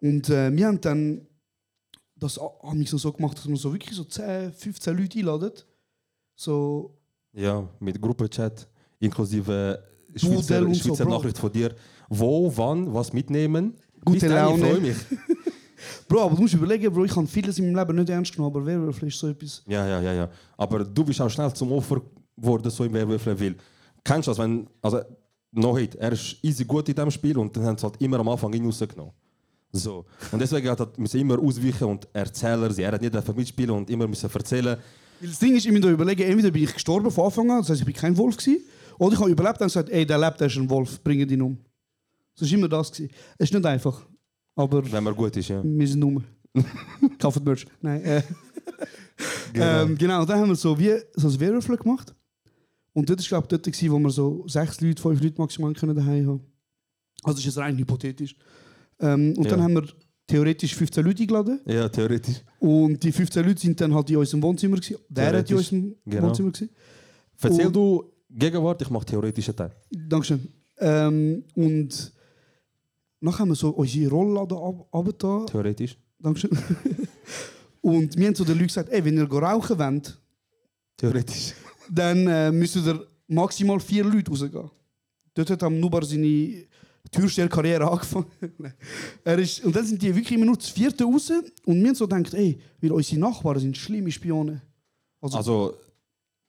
Und 0.00 0.28
äh, 0.30 0.54
wir 0.54 0.66
haben 0.66 0.80
dann 0.80 1.28
das 2.18 2.38
haben 2.38 2.84
so, 2.84 2.98
so 2.98 3.12
gemacht, 3.12 3.38
dass 3.38 3.46
man 3.46 3.56
so 3.56 3.72
wirklich 3.72 3.94
so 3.94 4.04
10, 4.04 4.52
15 4.52 4.96
Leute 4.96 5.18
einladen. 5.18 5.52
So, 6.34 6.98
Ja, 7.32 7.68
mit 7.80 8.00
Gruppenchat, 8.00 8.68
inklusive 8.98 9.82
Dudel 10.08 10.18
Schweizer, 10.18 10.62
und 10.62 10.74
so, 10.74 10.88
Schweizer 10.88 11.04
Bro. 11.04 11.18
Nachricht 11.18 11.38
von 11.38 11.52
dir. 11.52 11.74
Wo, 12.08 12.52
wann, 12.56 12.92
was 12.92 13.12
mitnehmen. 13.12 13.74
Gute 14.04 14.20
Bis 14.20 14.28
dann, 14.28 14.32
Laune. 14.32 14.64
Ich 14.66 14.70
freue 14.70 14.80
mich. 14.80 14.96
Bro, 16.08 16.22
aber 16.22 16.34
du 16.36 16.42
musst 16.42 16.54
überlegen, 16.54 16.92
Bro, 16.92 17.04
ich 17.04 17.14
habe 17.14 17.26
vieles 17.26 17.58
in 17.58 17.66
meinem 17.72 17.86
Leben 17.86 17.98
nicht 17.98 18.10
ernst 18.10 18.32
genommen, 18.34 18.56
aber 18.56 18.66
Werwolf 18.66 19.02
ist 19.02 19.18
so 19.18 19.28
etwas. 19.28 19.62
Ja, 19.66 19.86
ja, 19.86 20.00
ja, 20.00 20.12
ja. 20.12 20.30
Aber 20.56 20.84
du 20.84 21.04
bist 21.04 21.20
auch 21.20 21.28
schnell 21.28 21.52
zum 21.52 21.70
Opfer 21.72 22.00
geworden, 22.36 22.70
so 22.70 22.84
im 22.84 22.92
Werwölfle 22.92 23.38
will. 23.38 23.56
Kennst 24.04 24.26
du 24.26 24.30
das, 24.30 24.38
wenn, 24.38 24.68
also, 24.82 25.00
noch 25.52 25.72
heute, 25.72 25.98
er 25.98 26.12
ist 26.12 26.36
easy 26.42 26.64
gut 26.64 26.88
in 26.88 26.94
diesem 26.94 27.10
Spiel 27.10 27.38
und 27.38 27.56
dann 27.56 27.64
haben 27.64 27.78
sie 27.78 27.84
halt 27.84 28.00
immer 28.00 28.18
am 28.20 28.28
Anfang 28.28 28.52
ihn 28.52 28.64
rausgenommen. 28.64 29.12
So. 29.72 30.04
Und 30.32 30.40
deswegen 30.40 30.68
hat 30.68 30.80
er 30.80 30.88
müssen 30.96 31.20
immer 31.20 31.38
ausweichen 31.38 31.84
und 31.84 32.08
Erzähler 32.12 32.70
sein. 32.72 32.86
Er 32.86 32.92
hat 32.92 33.02
nicht 33.02 33.14
einfach 33.14 33.34
mitspielen 33.34 33.70
und 33.70 33.90
immer 33.90 34.06
müssen 34.06 34.30
erzählen. 34.30 34.78
Weil 35.20 35.28
das 35.28 35.38
Ding 35.38 35.56
ist, 35.56 35.66
ich 35.66 35.72
muss 35.72 35.80
mir 35.80 35.90
überlegen, 35.90 36.22
entweder 36.22 36.50
bin 36.50 36.64
ich 36.64 36.72
gestorben 36.72 37.10
von 37.10 37.26
Anfang 37.26 37.50
an, 37.50 37.58
das 37.58 37.70
heißt, 37.70 37.80
ich 37.80 37.86
bin 37.86 37.94
kein 37.94 38.16
Wolf 38.16 38.36
gewesen, 38.36 38.62
oder 38.98 39.14
ich 39.14 39.20
habe 39.20 39.30
überlebt 39.30 39.60
und 39.60 39.66
gesagt, 39.66 39.90
ey, 39.90 40.06
der 40.06 40.18
lebt, 40.18 40.40
der 40.40 40.46
ist 40.46 40.56
ein 40.56 40.68
Wolf, 40.70 41.02
bring 41.02 41.20
ihn 41.20 41.42
um. 41.42 41.58
Das 42.38 42.48
war 42.48 42.58
immer 42.58 42.68
das. 42.68 42.92
Gewesen. 42.92 43.12
Es 43.36 43.50
ist 43.50 43.54
nicht 43.54 43.66
einfach, 43.66 44.06
aber 44.54 44.90
Wenn 44.90 45.04
man 45.04 45.14
gut 45.14 45.36
ist, 45.36 45.48
ja. 45.48 45.62
wir 45.62 45.88
sind 45.88 46.02
rum. 46.02 46.24
Kauft 47.18 47.44
Merch. 47.44 47.66
Nein, 47.80 48.02
äh. 48.04 48.22
Genau. 49.52 49.82
Ähm, 49.82 49.98
genau, 49.98 50.24
dann 50.24 50.40
haben 50.40 50.48
wir 50.48 50.56
so 50.56 50.78
wie 50.78 50.94
so 51.14 51.28
ein 51.28 51.40
Werwürfel 51.40 51.76
gemacht. 51.76 52.14
Und 52.92 53.08
dort 53.08 53.20
war, 53.20 53.42
glaube 53.42 53.56
ich, 53.56 53.62
dort, 53.72 53.90
wo 53.92 53.98
wir 53.98 54.10
so 54.10 54.44
sechs 54.48 54.80
Leute, 54.80 55.00
fünf 55.00 55.22
Leute 55.22 55.40
maximal 55.40 55.72
können 55.74 55.94
daheim 55.94 56.26
haben. 56.26 56.40
Also 57.22 57.38
ist 57.38 57.44
jetzt 57.46 57.58
rein 57.58 57.76
hypothetisch. 57.78 58.34
Ähm, 59.00 59.34
und 59.36 59.44
Ja. 59.44 59.50
dann 59.50 59.62
haben 59.62 59.74
wir 59.74 59.84
theoretisch 60.26 60.74
15 60.74 61.04
Leute 61.04 61.22
eingeladen. 61.22 61.60
Ja, 61.66 61.88
theoretisch. 61.88 62.42
Und 62.58 63.02
die 63.02 63.12
15 63.12 63.44
Leute 63.46 63.60
sind 63.60 63.80
dann 63.80 63.94
halt 63.94 64.10
in 64.10 64.16
unserem 64.16 64.42
Wohnzimmer 64.42 64.76
gewesen. 64.76 64.96
Der 65.08 65.36
hat 65.38 65.50
in 65.50 65.56
unserem 65.56 65.94
genau. 66.04 66.28
Wohnzimmer 66.28 66.50
gewesen. 66.52 66.70
Erzähl 67.40 67.66
Und- 67.66 67.76
du 67.76 68.12
Gegenwart, 68.30 68.82
ich 68.82 68.90
mache 68.90 69.06
theoretischen 69.06 69.56
Teil. 69.56 69.72
Dankeschön. 69.90 70.48
Ähm, 70.78 71.44
und 71.54 72.12
nachher 73.20 73.38
haben 73.40 73.48
wir 73.48 73.54
so 73.54 73.70
unsere 73.70 74.10
Rollladen 74.10 74.58
abgetan. 74.92 75.46
Theoretisch. 75.46 75.96
Dankeschön. 76.18 76.50
und 77.80 78.16
wir 78.18 78.26
haben 78.26 78.34
zu 78.34 78.44
den 78.44 78.54
Leuten 78.54 78.66
gesagt, 78.66 78.90
ey, 78.90 79.04
wenn 79.04 79.16
ihr 79.16 79.30
rauchen 79.30 79.78
wollt, 79.78 80.18
Theoretisch. 80.96 81.54
Dann 81.90 82.26
äh, 82.26 82.50
müssen 82.52 82.84
ihr 82.86 83.06
maximal 83.28 83.80
vier 83.80 84.04
Leute 84.04 84.30
rausgehen. 84.30 84.70
Dort 85.34 85.50
hat 85.50 85.62
am 85.62 85.78
Nubar 85.78 86.04
seine 86.04 86.64
Türsteherkarriere 87.10 87.88
angefangen. 87.90 88.26
Er 89.24 89.38
ist, 89.38 89.64
und 89.64 89.74
dann 89.74 89.86
sind 89.86 90.00
die 90.02 90.14
wirklich 90.14 90.32
immer 90.36 90.46
nur 90.46 90.56
das 90.56 90.68
vierte 90.68 91.04
raus. 91.04 91.30
Und 91.64 91.80
wir 91.80 91.88
haben 91.88 91.94
so 91.94 92.06
gedacht, 92.08 92.34
ey, 92.34 92.58
weil 92.80 92.92
unsere 92.92 93.20
Nachbarn 93.20 93.58
sind 93.60 93.76
schlimme 93.76 94.10
Spione. 94.10 94.60
Also, 95.20 95.36
Also, 95.38 95.74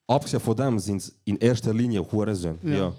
abgesehen 0.07 0.41
von 0.41 0.55
dem 0.55 0.79
sind 0.79 0.97
es 0.97 1.13
in 1.25 1.37
erster 1.37 1.73
Linie 1.73 2.01
Hurensöhne. 2.11 2.57
Ja. 2.63 2.71
Ja. 2.75 2.93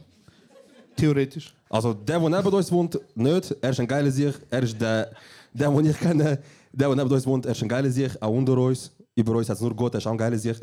theoretisch. 0.97 1.55
Also, 1.69 1.93
der, 1.95 2.19
der 2.19 2.29
neben 2.29 2.55
uns 2.55 2.71
wohnt, 2.73 2.99
nicht. 3.15 3.57
Er 3.61 3.71
ist 3.71 3.81
ein 3.81 3.87
geiler 3.87 4.11
Sieg. 4.11 4.35
Er 4.51 4.63
ist 4.63 4.81
der, 4.81 5.13
der, 5.53 5.71
den 5.71 5.87
ich 5.87 5.99
kenne. 5.99 6.39
Der, 6.73 6.89
der 6.89 6.97
neben 6.97 7.11
uns 7.13 7.27
wohnt, 7.27 7.47
er 7.47 7.53
ist 7.53 7.63
ein 7.63 7.69
geiler 7.69 7.91
Sieg. 7.91 8.11
Auch 8.21 8.31
unter 8.31 8.57
uns. 8.59 8.91
Über 9.15 9.35
uns 9.35 9.49
hat 9.49 9.57
es 9.57 9.61
nur 9.63 9.75
Gott, 9.75 9.95
er 9.95 9.99
ist 9.99 10.07
auch 10.07 10.13
ein 10.13 10.19
geiler 10.19 10.39
Sieg. 10.39 10.57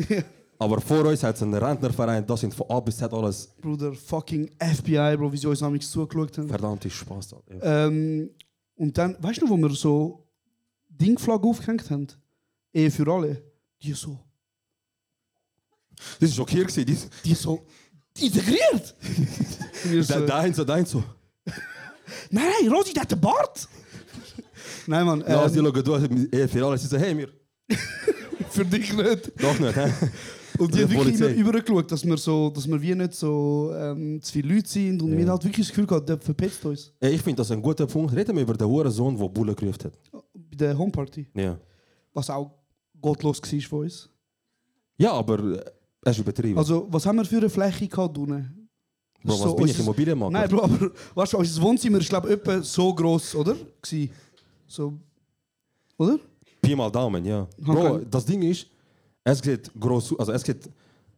Aber 0.60 0.82
vor 0.82 1.06
uns 1.06 1.22
hat 1.24 1.36
es 1.36 1.44
einen 1.44 1.54
Rentnerverein. 1.54 2.26
Das 2.26 2.40
sind 2.42 2.54
von 2.54 2.70
A 2.70 2.80
bis 2.80 2.98
Z 2.98 3.14
alles 3.14 3.48
Bruder, 3.62 3.94
fucking 3.94 4.50
FBI, 4.60 5.16
Bro, 5.18 5.32
wie 5.32 5.38
sie 5.38 5.48
uns 5.48 5.62
nämlich 5.62 5.88
zugeschaut 5.88 6.38
haben. 6.38 6.48
verdammte 6.50 6.90
Spaß. 6.90 7.36
Ja. 7.62 7.86
Ähm, 7.86 8.32
und 8.76 8.98
dann, 8.98 9.16
weißt 9.20 9.42
du, 9.42 9.50
wo 9.50 9.58
wir 9.58 9.70
so 9.72 10.28
Dingflagge 10.90 11.48
aufgehängt 11.48 11.90
haben? 11.92 12.08
Ehe 12.74 12.90
für 12.92 13.08
alle. 13.12 13.44
Die 13.82 13.94
so, 13.94 14.18
Das 16.20 16.30
war 16.32 16.36
schockiert. 16.38 16.76
Die, 16.76 16.86
die 16.86 17.34
so 17.36 17.66
integriert. 18.20 18.96
Wir 19.84 20.04
so, 20.04 20.16
eins, 20.34 20.56
der 20.58 20.70
eins 20.70 20.90
so. 20.90 21.04
nein, 22.32 22.46
nein, 22.62 22.72
Rosi, 22.74 22.94
der 22.94 23.04
hat 23.04 23.12
einen 23.14 23.22
Bart. 23.22 23.68
nein, 24.88 25.06
Mann. 25.06 25.22
Ja, 25.22 25.44
Ähm, 25.46 25.50
sie 25.50 25.60
schauen 25.60 25.84
durch, 25.84 26.32
eh, 26.34 26.48
für 26.48 26.66
alles. 26.66 26.82
Sie 26.82 26.88
sagen, 26.88 27.04
hey, 27.04 27.14
mir. 27.14 27.30
für 28.50 28.66
dich 28.66 28.92
nicht. 28.94 29.32
Doch 29.42 29.60
nicht, 29.60 29.76
hä? 29.76 29.92
Und 30.58 30.74
die 30.74 30.84
haben 30.84 30.92
wirklich 30.92 31.20
immer 31.20 31.30
übergeschaut, 31.30 31.92
dass 31.92 32.06
wir, 32.06 32.18
so, 32.18 32.50
dass 32.50 32.68
wir 32.68 32.82
wie 32.82 32.96
nicht 32.96 33.14
so 33.14 33.72
ähm, 33.76 34.22
zu 34.22 34.34
viele 34.34 34.56
Leute 34.56 34.68
sind. 34.70 35.02
Und 35.02 35.12
wir 35.12 35.20
haben 35.24 35.32
halt 35.32 35.44
wirklich 35.44 35.68
das 35.68 35.70
Gefühl 35.70 35.88
gehabt, 35.88 36.08
der 36.10 36.20
verpetzt 36.20 36.66
uns. 36.66 36.92
Ey, 37.00 37.16
Ich 37.16 37.22
finde 37.22 37.38
das 37.38 37.52
ein 37.52 37.62
guter 37.62 37.86
Punkt. 37.86 38.16
Reden 38.16 38.36
wir 38.36 38.44
über 38.44 38.54
den 38.56 38.68
Hurensohn, 38.68 39.18
der 39.18 39.28
Bulle 39.28 39.54
gerufen 39.56 39.86
hat. 39.86 39.94
Bei 40.34 40.56
der 40.56 40.78
Homeparty. 40.78 41.28
Ja. 41.36 41.58
Was 42.14 42.30
auch 42.30 42.52
gottlos 43.00 43.42
war 43.42 43.62
von 43.62 43.80
uns. 43.82 44.10
Ja, 44.98 45.12
aber 45.14 45.40
äh, 45.40 45.64
er 46.04 46.12
ist 46.12 46.20
übertrieben. 46.20 46.58
Also, 46.58 46.88
was 46.90 47.06
haben 47.06 47.18
wir 47.18 47.26
für 47.26 47.38
eine 47.38 47.50
Fläche 47.50 47.88
gehabt 47.88 48.18
unten? 48.18 48.70
Bro, 49.24 49.34
was 49.34 49.40
so 49.42 49.56
bin 49.56 49.68
ich, 49.68 49.80
Immobilienmakler? 49.80 50.40
Nein, 50.40 50.50
Bro, 50.50 50.64
aber 50.64 50.92
weißt 51.16 51.34
du, 51.34 51.38
unser 51.38 51.62
Wohnzimmer 51.62 51.98
ist, 52.00 52.10
glaube 52.10 52.28
ich, 52.30 52.34
etwa 52.36 52.62
so 52.62 52.94
groß, 52.94 53.36
oder? 53.36 53.56
So. 54.68 54.94
Oder? 55.98 56.20
Pi 56.62 56.76
mal 56.76 56.90
Daumen, 56.92 57.26
ja. 57.26 57.48
Bro, 57.60 58.00
das 58.10 58.26
Ding 58.26 58.42
ist, 58.44 58.68
es 59.32 59.42
geht 59.42 59.72
groß, 59.80 60.18
also 60.20 60.32
es 60.32 60.44
geht, 60.44 60.70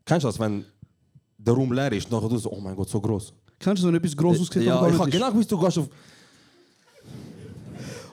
kennst 0.05 0.23
du 0.23 0.27
das, 0.29 0.39
wenn 0.39 0.65
der 1.37 1.53
Raum 1.53 1.71
leer 1.71 1.91
ist, 1.91 2.09
nachher 2.11 2.27
du 2.27 2.37
so, 2.37 2.51
oh 2.51 2.59
mein 2.59 2.75
Gott, 2.75 2.89
so 2.89 2.99
groß. 2.99 3.33
Kannst 3.59 3.83
du 3.83 3.87
so 3.89 3.95
etwas 3.95 4.15
groß 4.15 4.39
ausgesehen 4.39 4.67
Ja, 4.67 4.87
ich 4.87 4.97
habe 4.97 5.09
genau 5.09 5.29
gewusst, 5.29 5.51
du 5.51 5.59
gehst 5.59 5.77
auf... 5.77 5.89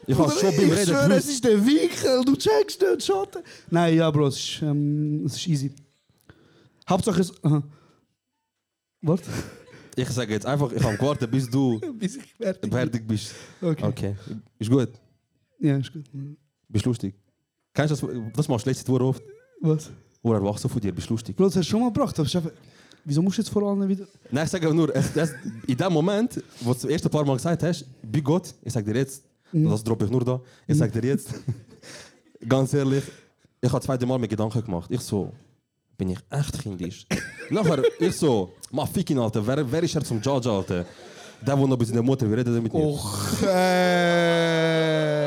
Ich 0.08 0.16
habe 0.16 0.30
schon 0.30 0.54
beim 0.54 0.66
Ich 0.66 0.72
Reden 0.72 0.86
schwöre, 0.86 1.02
es 1.02 1.08
gewusst. 1.08 1.28
ist 1.30 1.44
der 1.44 1.66
Winkel, 1.66 2.24
du 2.24 2.36
checkst 2.36 2.80
nicht, 2.80 3.02
Schatten. 3.04 3.42
Nein, 3.70 3.96
ja, 3.96 4.10
Bro, 4.10 4.26
es 4.28 4.36
ist, 4.36 4.62
ähm, 4.62 5.24
es 5.26 5.36
ist 5.36 5.48
easy. 5.48 5.72
Hauptsache 6.88 7.20
es. 7.22 7.32
Aha. 7.42 7.62
Warte. 9.00 9.30
Ich 9.96 10.08
sage 10.10 10.34
jetzt 10.34 10.46
einfach, 10.46 10.70
ich 10.72 10.82
habe 10.82 10.96
gewartet, 10.96 11.30
bis 11.30 11.48
du 11.48 11.80
Bis 11.98 12.16
ich 12.16 12.34
fertig 12.34 12.70
fertig 12.72 13.08
bist. 13.08 13.34
Okay. 13.60 13.84
Okay, 13.84 14.16
ist 14.58 14.70
gut. 14.70 14.90
Ja, 15.58 15.78
ist 15.78 15.92
gut. 15.92 16.04
Bist 16.68 16.84
lustig. 16.84 17.14
Kennst 17.72 18.00
du 18.02 18.06
das, 18.06 18.32
das 18.36 18.48
machst 18.48 18.66
du 18.66 18.70
letzte 18.70 18.84
Tour 18.84 19.00
oft? 19.00 19.22
Was? 19.60 19.90
Oder 20.22 20.38
erwachsen 20.38 20.68
von 20.68 20.80
dir, 20.80 20.92
bist 20.92 21.08
lustig. 21.08 21.36
Bro, 21.36 21.44
das 21.46 21.56
hast 21.56 21.66
du 21.66 21.70
schon 21.70 21.80
mal 21.80 21.92
gebracht. 21.92 22.18
aber 22.18 22.28
einfach- 22.28 22.50
Wieso 23.08 23.22
musst 23.22 23.38
du 23.38 23.42
jetzt 23.42 23.50
vor 23.50 23.62
allem 23.62 23.88
wieder. 23.88 24.04
Nein, 24.32 24.44
ich 24.46 24.50
sage 24.50 24.74
nur, 24.74 24.92
es, 24.94 25.14
es, 25.14 25.30
in 25.68 25.76
dem 25.76 25.92
Moment, 25.92 26.42
wo 26.60 26.72
du 26.72 26.80
das 26.80 26.84
erste 26.90 27.08
paar 27.08 27.24
Mal 27.24 27.36
gesagt 27.36 27.62
hast, 27.62 27.84
bei 28.02 28.18
Gott, 28.20 28.52
ich 28.64 28.72
sage 28.72 28.92
dir 28.92 28.98
jetzt, 28.98 29.22
das 29.52 29.84
droppe 29.84 30.06
ich 30.06 30.10
nur 30.10 30.24
da, 30.24 30.40
ich 30.66 30.76
sage 30.76 31.00
dir 31.00 31.10
jetzt, 31.10 31.28
ganz 32.48 32.74
ehrlich, 32.74 33.04
ich 33.60 33.70
habe 33.72 33.80
zweite 33.84 34.04
Mal 34.06 34.18
mir 34.18 34.26
Gedanken 34.26 34.60
gemacht. 34.64 34.90
Ich 34.90 35.00
so, 35.02 35.30
bin 35.96 36.08
ich 36.10 36.18
echt 36.30 36.58
kindisch? 36.60 37.06
Nachher, 37.48 37.80
ich 38.00 38.16
so, 38.16 38.50
mach 38.72 38.88
Fikin, 38.88 39.18
Alter, 39.20 39.46
wer, 39.46 39.70
wer 39.70 39.82
ist 39.84 39.94
er 39.94 40.02
zum 40.02 40.20
Judge, 40.20 40.50
Alter? 40.50 40.84
Der, 41.46 41.54
der 41.56 41.66
noch 41.66 41.76
bei 41.76 41.84
seiner 41.84 42.02
Mutter, 42.02 42.28
wie 42.28 42.34
redet 42.34 42.52
er 42.56 42.60
mit 42.60 42.74
mir? 42.74 42.80
Och, 42.80 43.42
äh, 43.44 45.25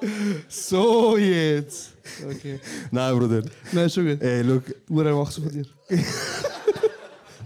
So 0.48 1.16
jetzt. 1.16 1.92
Okay. 2.24 2.60
Nein, 2.90 3.18
Bruder. 3.18 3.42
Nein, 3.72 3.90
schon 3.90 4.06
gut. 4.06 4.22
Ey, 4.22 4.42
look, 4.42 4.64
Ur 4.88 5.06
erwachsen 5.06 5.42
von 5.44 5.52
dir. 5.52 5.64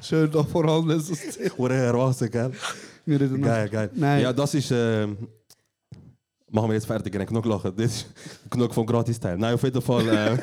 Schön 0.02 0.30
da 0.32 0.42
vor 0.44 0.64
allem 0.66 0.88
das 0.88 1.08
ist 1.10 1.58
wurde 1.58 1.74
erwachsen, 1.74 2.30
gell? 2.30 2.52
Wir 3.06 3.20
reden. 3.20 3.40
Geil, 3.42 3.68
geil. 3.68 3.90
Nein. 3.94 4.22
Ja, 4.22 4.32
das 4.32 4.54
ist, 4.54 4.70
ähm, 4.70 5.16
machen 6.50 6.68
wir 6.68 6.74
jetzt 6.74 6.86
fertig, 6.86 7.14
ich 7.14 7.26
genug 7.26 7.44
lachen. 7.46 7.72
Das 7.76 7.86
ist 7.86 8.06
genug 8.50 8.72
vom 8.74 8.86
Gratis-Teil. 8.86 9.38
Nein, 9.38 9.54
auf 9.54 9.62
jeden 9.64 9.80
Fall, 9.82 10.08
äh, 10.08 10.38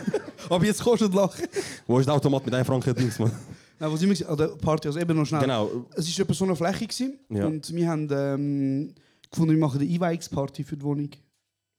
Aber 0.50 0.66
jetzt 0.66 0.82
kostet 0.84 1.14
lachen. 1.14 1.46
wo 1.86 2.00
ist 2.00 2.06
der 2.06 2.16
Automat 2.16 2.46
mit 2.46 2.54
einem 2.54 2.66
Franken 2.66 2.94
Dings, 2.96 3.20
man? 3.20 3.32
Nein, 3.80 3.94
was 3.94 4.02
immer 4.02 4.30
an 4.30 4.38
der 4.38 4.48
Party, 4.48 4.88
also 4.88 5.00
eben 5.00 5.16
noch 5.16 5.26
schnell. 5.26 5.42
Genau. 5.42 5.86
Es 5.96 6.18
war 6.18 6.24
etwa 6.24 6.34
so 6.34 6.46
eine 6.46 6.56
Fläche 6.56 6.88
gewesen, 6.88 7.20
Ja. 7.30 7.46
und 7.46 7.74
wir 7.76 7.88
haben 7.88 8.08
ähm, 8.12 8.94
gefunden, 9.30 9.54
wir 9.54 9.60
machen 9.60 9.80
eine 9.80 9.90
Einweihungsparty 9.92 10.64
für 10.64 10.76
die 10.76 10.84
Wohnung. 10.84 11.10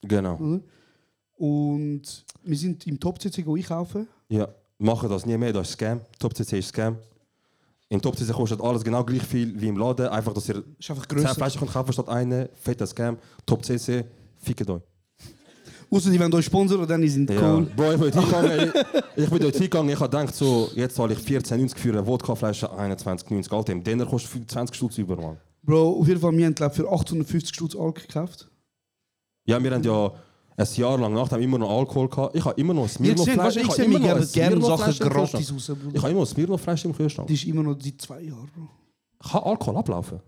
Genau. 0.03 0.37
Oder? 0.37 0.61
Und 1.37 2.25
wir 2.43 2.57
sind 2.57 2.87
im 2.87 2.99
Top-CC 2.99 3.45
einkaufen. 3.47 4.09
Ja, 4.29 4.49
machen 4.79 5.09
das 5.09 5.25
nie 5.25 5.37
mehr, 5.37 5.53
das 5.53 5.69
ist 5.69 5.75
Scam. 5.75 6.01
Top 6.19 6.37
CC 6.37 6.59
ist 6.59 6.69
Scam. 6.69 6.97
In 7.89 8.01
Top 8.03 8.17
CC 8.19 8.33
kostet 8.33 8.61
alles 8.61 8.85
genau 8.85 9.03
gleich 9.05 9.23
viel 9.23 9.59
wie 9.61 9.69
im 9.69 9.77
Laden, 9.77 10.09
einfach 10.09 10.35
dass 10.35 10.49
ihr 10.49 10.63
Ist 10.79 10.91
einfach 10.91 11.07
10 11.07 11.17
grösser. 11.19 11.35
Flaschen 11.35 11.61
könnt 11.61 11.73
kaufen 11.73 11.93
statt 11.93 12.09
eine. 12.09 12.51
Fetter 12.55 12.87
Scam. 12.87 13.17
Top 13.47 13.65
CC, 13.65 14.05
fickt 14.39 14.69
euch. 14.69 14.83
Außer 15.91 16.11
die 16.11 16.21
wollen 16.21 16.35
euch 16.35 16.45
sponsern, 16.45 16.87
dann 16.87 17.09
sind 17.09 17.31
Ja. 17.31 17.55
cool. 17.55 17.67
Bro, 17.75 17.93
ich 17.93 18.01
bin 18.01 18.11
dort 18.11 18.15
hingegangen, 18.15 18.73
ich, 19.17 19.25
ich 19.25 19.31
bin 19.31 19.39
dort 19.39 19.55
hingegangen, 19.55 19.91
ich 19.91 20.01
habe 20.01 20.11
gedacht 20.11 20.35
so, 20.35 20.71
jetzt 20.75 20.97
zahle 20.97 21.15
ich 21.15 21.21
14,90 21.21 21.77
für 21.79 21.89
eine 21.91 22.07
Wodkaflasche, 22.07 22.71
21,90. 22.71 23.51
Alter, 23.55 23.73
im 23.73 23.83
Dinner 23.83 24.05
kostet 24.05 24.51
20 24.51 24.77
Stutz 24.77 24.99
über, 24.99 25.17
Mann. 25.17 25.39
Bro, 25.63 26.01
auf 26.01 26.07
jeden 26.09 26.21
Fall, 26.21 26.37
wir 26.37 26.45
haben 26.45 26.55
glaub, 26.55 26.75
für 26.75 26.87
850 26.93 27.55
Stutz 27.55 27.75
Alk 27.75 28.07
gekauft. 28.07 28.51
Ja, 29.49 29.63
wir 29.63 29.71
haben 29.71 29.83
ja 29.83 30.13
ein 30.59 30.67
Jahr 30.75 30.99
lang 30.99 31.15
nach 31.15 31.29
dem 31.29 31.41
immer 31.41 31.59
noch 31.59 31.71
Alkohol 31.71 32.09
gehabt. 32.09 32.37
Ich 32.37 32.45
habe 32.45 32.61
immer 32.61 32.75
noch 32.75 32.83
ein 32.83 32.91
du, 33.03 33.23
ich 33.23 33.29
habe 33.29 33.83
immer 33.83 33.99
noch 33.99 34.11
ein 36.21 36.27
Smirnoff-Flasche 36.27 36.89
im 36.89 36.95
Kühlschrank. 36.95 37.29
Die 37.29 37.35
ist 37.35 37.45
immer 37.45 37.63
noch 37.63 37.79
seit 37.81 38.01
zwei 38.01 38.21
Jahren, 38.21 38.51
Bro. 38.55 38.69
Kann 39.27 39.43
Alkohol 39.43 39.77
ablaufen? 39.79 40.21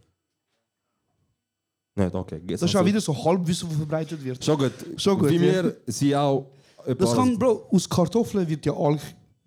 Nicht, 1.96 2.14
okay. 2.14 2.40
Das 2.46 2.62
ist 2.62 2.74
auch 2.74 2.84
wieder 2.84 3.00
so 3.00 3.24
Halbwissen, 3.24 3.68
das 3.68 3.76
verbreitet 3.76 4.24
wird. 4.24 4.42
Schon 4.42 4.58
gut. 4.58 4.72
Schon 4.96 5.18
gut, 5.18 5.30
Wie 5.30 5.36
ja. 5.36 5.64
wir 5.64 5.76
sie 5.86 6.16
auch. 6.16 6.46
Das 6.98 7.14
kann, 7.14 7.38
Bro, 7.38 7.68
aus 7.70 7.86
Kartoffeln 7.86 8.48
wird 8.48 8.64
ja 8.64 8.72
Alk 8.72 9.02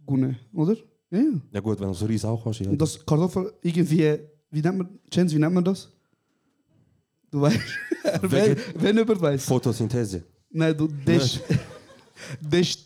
gewonnen, 0.06 0.38
oder? 0.54 0.76
Ja. 1.10 1.20
ja. 1.20 1.32
Ja 1.52 1.60
gut, 1.62 1.80
wenn 1.80 1.88
du 1.88 1.96
so 1.96 2.06
Reis 2.06 2.24
auch 2.26 2.46
hast. 2.46 2.60
Ja. 2.60 2.70
Und 2.70 2.80
das 2.80 3.04
Kartoffel 3.04 3.52
irgendwie, 3.62 4.20
wie 4.52 4.62
nennt 4.62 4.78
man, 4.78 5.00
Jens, 5.12 5.34
wie 5.34 5.40
nennt 5.40 5.56
man 5.56 5.64
das? 5.64 5.92
Du 7.34 7.42
weißt, 7.42 7.60
wenn, 8.22 8.58
wenn 8.76 8.96
weiß. 9.22 9.46
Photosynthese. 9.46 10.24
Nein, 10.52 10.78
du, 10.78 10.88
das, 11.04 11.40
das, 12.42 12.78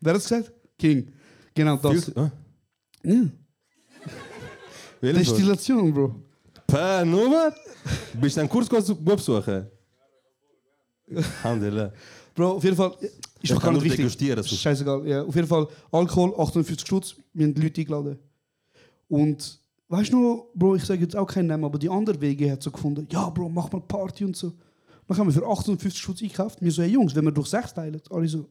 wer 0.00 0.10
hat 0.12 0.16
das 0.16 0.28
gesagt? 0.28 0.52
King. 0.78 1.10
Genau 1.54 1.76
das. 1.78 1.92
Fühlst- 1.92 2.12
Ah, 2.18 2.30
Ja. 3.02 3.22
Destillation, 5.12 5.94
Bro. 5.94 6.14
Pä, 6.66 7.04
nur? 7.06 7.54
Bist 8.20 8.36
du 8.36 8.40
einen 8.40 8.50
Kurs 8.50 8.68
besuchen? 8.68 9.66
Alhamdulillah. 11.42 11.90
Bro, 12.34 12.52
auf 12.56 12.64
jeden 12.64 12.76
Fall. 12.76 12.92
Ich 13.40 13.50
kann 13.58 13.72
nur 13.72 13.82
wichtig. 13.82 13.98
degustieren, 14.00 14.42
so. 14.42 14.56
Scheißegal. 14.56 15.06
Ja, 15.08 15.22
auf 15.22 15.34
jeden 15.34 15.48
Fall 15.48 15.66
Alkohol, 15.90 16.34
58 16.38 16.80
Stutz. 16.86 17.14
Wir 17.32 17.46
haben 17.46 17.54
die 17.54 17.62
Leute 17.62 17.80
eingeladen. 17.80 18.18
Und 19.08 19.58
weißt 19.96 20.12
du 20.12 20.18
noch, 20.20 20.46
Bro, 20.54 20.76
ich 20.76 20.84
sage 20.84 21.00
jetzt 21.02 21.16
auch 21.16 21.26
keinen 21.26 21.46
Namen, 21.46 21.64
aber 21.64 21.78
die 21.78 21.88
andere 21.88 22.20
WG 22.20 22.50
hat 22.50 22.62
so 22.62 22.70
gefunden, 22.70 23.06
ja, 23.10 23.28
Bro, 23.30 23.48
mach 23.48 23.70
mal 23.72 23.80
Party 23.80 24.24
und 24.24 24.36
so. 24.36 24.52
Dann 25.06 25.18
haben 25.18 25.26
wir 25.28 25.34
für 25.34 25.46
58 25.46 26.00
Stutz 26.02 26.22
eingekauft. 26.22 26.60
Wir 26.60 26.72
so, 26.72 26.82
hey 26.82 26.90
Jungs, 26.90 27.14
wenn 27.14 27.24
wir 27.24 27.32
durch 27.32 27.48
sechs 27.48 27.72
teilen, 27.74 28.00
alle 28.10 28.26
so. 28.28 28.46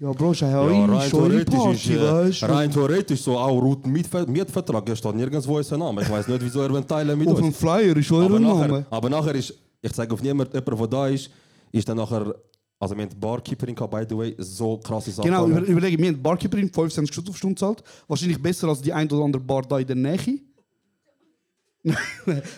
Ja, 0.00 0.12
Bro, 0.12 0.30
ist 0.30 0.40
ja, 0.42 0.50
Ja, 0.50 0.60
rein 0.60 1.10
theoretisch, 1.10 1.44
ist, 1.44 1.50
Party, 1.56 1.94
äh, 1.94 2.00
weißt 2.00 2.42
du? 2.42 2.46
rein 2.46 2.70
theoretisch 2.70 3.20
so 3.22 3.36
auch 3.36 3.60
Routen 3.60 3.90
Mietver 3.90 4.26
Mietvertrag, 4.26 4.96
steht 4.96 5.14
nirgendwo 5.16 5.58
ist 5.58 5.68
sein 5.68 5.80
Name. 5.80 6.02
Ich 6.02 6.10
weiß 6.10 6.28
nicht, 6.28 6.40
wieso 6.44 6.60
er 6.62 6.86
teilen 6.86 7.18
mit 7.18 7.26
Auf 7.26 7.38
dem 7.38 7.46
uns. 7.46 7.56
Flyer 7.56 7.96
ist 7.96 8.12
euer 8.12 8.38
Name. 8.38 8.86
aber 8.90 9.10
nachher 9.10 9.34
ist, 9.34 9.52
ich 9.82 9.92
zeige 9.92 10.14
auf 10.14 10.22
niemand, 10.22 10.54
jemand, 10.54 10.80
der 10.80 10.86
da 10.86 11.08
ist, 11.08 11.30
ist 11.72 11.88
dann 11.88 11.96
nachher, 11.96 12.32
also 12.80 12.94
wir 12.96 13.02
haben 13.02 13.10
die 13.10 13.16
Barkeeperin 13.16 13.74
gehabt, 13.74 13.90
by 13.92 14.04
the 14.08 14.16
way, 14.16 14.34
so 14.38 14.78
krasse 14.78 15.10
Sachen. 15.10 15.28
Genau, 15.30 15.46
über, 15.48 15.60
überlege, 15.62 15.98
wir 15.98 16.08
haben 16.08 16.22
Barkeeperin 16.22 16.72
25 16.72 17.12
Stutz 17.12 17.28
auf 17.30 17.36
Stunde 17.36 17.56
zahlt. 17.58 17.82
Wahrscheinlich 18.06 18.40
besser 18.40 18.68
als 18.68 18.80
die 18.80 18.92
ein 18.92 19.10
oder 19.10 19.24
andere 19.24 19.42
Bar 19.42 19.62
da 19.62 19.78
in 19.78 19.86
der 19.86 19.96
Nähe. 19.96 20.38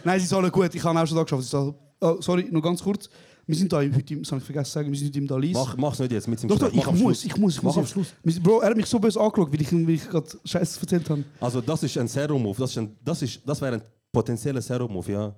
Nein, 0.04 0.20
sie 0.20 0.26
zahlen 0.26 0.50
gut. 0.50 0.74
Ich 0.74 0.82
habe 0.84 0.98
auch 1.00 1.06
schon 1.06 1.16
da 1.16 1.22
geschafft. 1.22 1.74
Oh, 2.02 2.16
sorry, 2.20 2.48
noch 2.50 2.62
ganz 2.62 2.82
kurz. 2.82 3.08
Wir 3.46 3.56
sind 3.56 3.72
da 3.72 3.78
heute 3.78 4.14
im, 4.14 4.22
das 4.22 4.30
habe 4.30 4.38
ich 4.40 4.44
vergessen 4.44 4.66
zu 4.66 4.72
sagen, 4.72 4.90
wir 4.92 4.98
sind 4.98 5.08
heute 5.08 5.18
im 5.18 5.26
Dalis. 5.26 5.54
Mach, 5.54 5.76
mach's 5.76 5.98
nicht 5.98 6.12
jetzt, 6.12 6.28
mit 6.28 6.40
dem 6.42 6.48
doch, 6.48 6.58
doch. 6.58 6.72
Mach 6.72 6.82
ich 6.82 6.86
am 6.86 6.98
muss, 6.98 7.24
ich 7.24 7.36
muss, 7.36 7.56
ich 7.56 7.62
Mach 7.62 7.74
muss. 7.74 7.78
am. 7.78 7.86
Schluss. 7.86 8.12
Wir- 8.22 8.40
Bro, 8.40 8.60
er 8.60 8.70
hat 8.70 8.76
mich 8.76 8.86
so 8.86 8.98
böse 8.98 9.20
angeschaut, 9.20 9.52
weil 9.52 9.60
ich, 9.60 9.72
weil 9.72 9.90
ich 9.90 10.08
gerade 10.08 10.26
Scheiße 10.44 10.80
erzählt 10.80 11.10
habe. 11.10 11.24
Also 11.40 11.60
das 11.60 11.82
ist 11.82 11.98
ein 11.98 12.06
Zero-Move, 12.08 12.56
das, 12.58 12.70
ist 12.70 12.78
ein- 12.78 12.96
das, 13.04 13.22
ist- 13.22 13.40
das 13.44 13.60
wäre 13.60 13.74
ein 13.76 13.82
potenzieller 14.12 14.60
Zero-Move, 14.60 15.10
ja. 15.12 15.34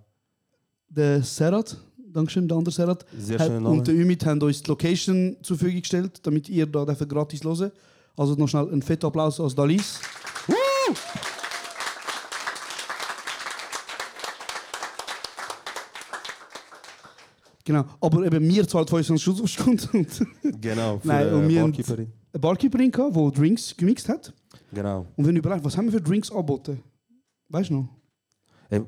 Der 0.88 1.22
Serat, 1.22 1.76
Dankeschön, 2.12 2.48
der 2.48 2.58
andere 2.58 2.74
Serat, 2.74 3.04
Sehr 3.18 3.38
hat, 3.38 3.46
schöner 3.46 3.60
Name. 3.60 3.76
und 3.76 3.86
der 3.86 3.94
Ümit 3.94 4.24
haben 4.26 4.40
uns 4.42 4.62
die 4.62 4.68
Location 4.70 5.36
zur 5.42 5.56
Verfügung 5.58 5.80
gestellt, 5.80 6.20
damit 6.24 6.48
ihr 6.48 6.66
da 6.66 6.84
dürft 6.84 7.08
gratis 7.08 7.42
hören 7.44 7.72
Also 8.16 8.34
noch 8.34 8.48
schnell 8.48 8.68
einen 8.70 8.82
fetten 8.82 9.06
Applaus 9.06 9.40
als 9.40 9.54
Dalis. 9.54 9.98
Genau, 17.64 17.84
aber 18.00 18.26
eben 18.26 18.44
mir 18.46 18.66
zahlt 18.66 18.90
25 18.90 19.22
Schutz 19.22 19.40
auf 19.40 19.48
Stunde. 19.48 19.84
Und 19.92 20.60
Genau, 20.60 20.98
für 20.98 21.08
Nein, 21.08 21.32
und 21.32 21.50
äh, 21.50 21.58
haben 21.60 21.70
Barkeeperin. 21.72 22.12
eine 22.32 22.40
Barkeeperin 22.40 22.90
gehabt, 22.90 23.16
die 23.16 23.30
Drinks 23.40 23.76
gemixt 23.76 24.08
hat. 24.08 24.32
Genau. 24.72 25.06
Und 25.16 25.26
wenn 25.26 25.34
du 25.34 25.38
überlegst, 25.38 25.64
was 25.64 25.76
haben 25.76 25.84
wir 25.86 25.92
für 25.92 26.00
Drinks 26.00 26.30
angeboten? 26.30 26.82
Weißt 27.48 27.70
du 27.70 27.74
noch? 27.74 27.88
Ey, 28.68 28.82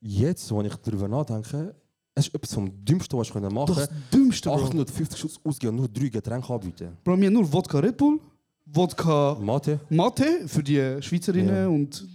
jetzt, 0.00 0.50
wo 0.50 0.60
ich 0.60 0.74
darüber 0.76 1.08
nachdenke, 1.08 1.74
es 2.18 2.26
ist 2.26 2.34
etwas 2.34 2.52
vom 2.54 2.84
Dümmsten, 2.84 3.18
was 3.18 3.28
ich 3.28 3.34
machen 3.34 3.54
konnte. 3.54 3.74
Das 3.74 3.90
Dümmste, 4.12 4.48
Bro. 4.48 4.56
850 4.64 5.18
Schuss 5.18 5.40
ausgehen 5.44 5.70
und 5.70 5.76
nur 5.76 5.88
drei 5.88 6.08
Getränke 6.08 6.52
anbieten. 6.52 6.96
Bro, 7.04 7.18
wir 7.18 7.26
haben 7.26 7.34
nur 7.34 7.52
Wodka 7.52 7.78
Red 7.78 7.96
Bull, 7.96 8.20
Wodka 8.66 9.36
Mate. 9.40 9.80
Mate 9.90 10.46
für 10.48 10.62
die 10.62 11.00
Schweizerinnen 11.00 11.54
Ja. 11.54 11.68
und 11.68 12.06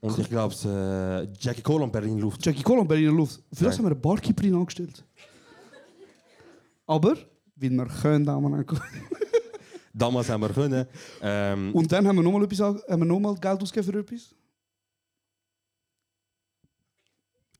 Und 0.00 0.18
ich 0.18 0.28
glaube, 0.28 0.54
äh, 0.64 1.28
Jackie 1.40 1.62
Cole 1.62 1.84
und 1.84 1.92
Berlin 1.92 2.18
Luft. 2.18 2.44
Jackie 2.44 2.62
Cola 2.62 2.80
und 2.82 2.88
Berliner 2.88 3.12
Luft. 3.12 3.40
Für 3.52 3.64
das 3.64 3.76
haben 3.78 3.84
wir 3.84 3.90
eine 3.90 3.96
Barkeeperin 4.00 4.54
angestellt. 4.54 5.04
Aber, 6.86 7.16
weil 7.56 7.70
wir 7.70 7.86
können, 7.86 8.24
Herren. 8.54 8.64
Damals 9.92 10.28
haben 10.28 10.40
wir 10.42 10.50
können. 10.50 10.86
Ähm, 11.20 11.74
Und 11.74 11.90
dann 11.90 12.06
haben 12.06 12.16
wir 12.16 12.22
nochmal 12.22 12.46
nochmal 13.06 13.34
Geld 13.34 13.60
ausgegeben 13.62 13.92
für 13.92 13.98
etwas. 13.98 14.34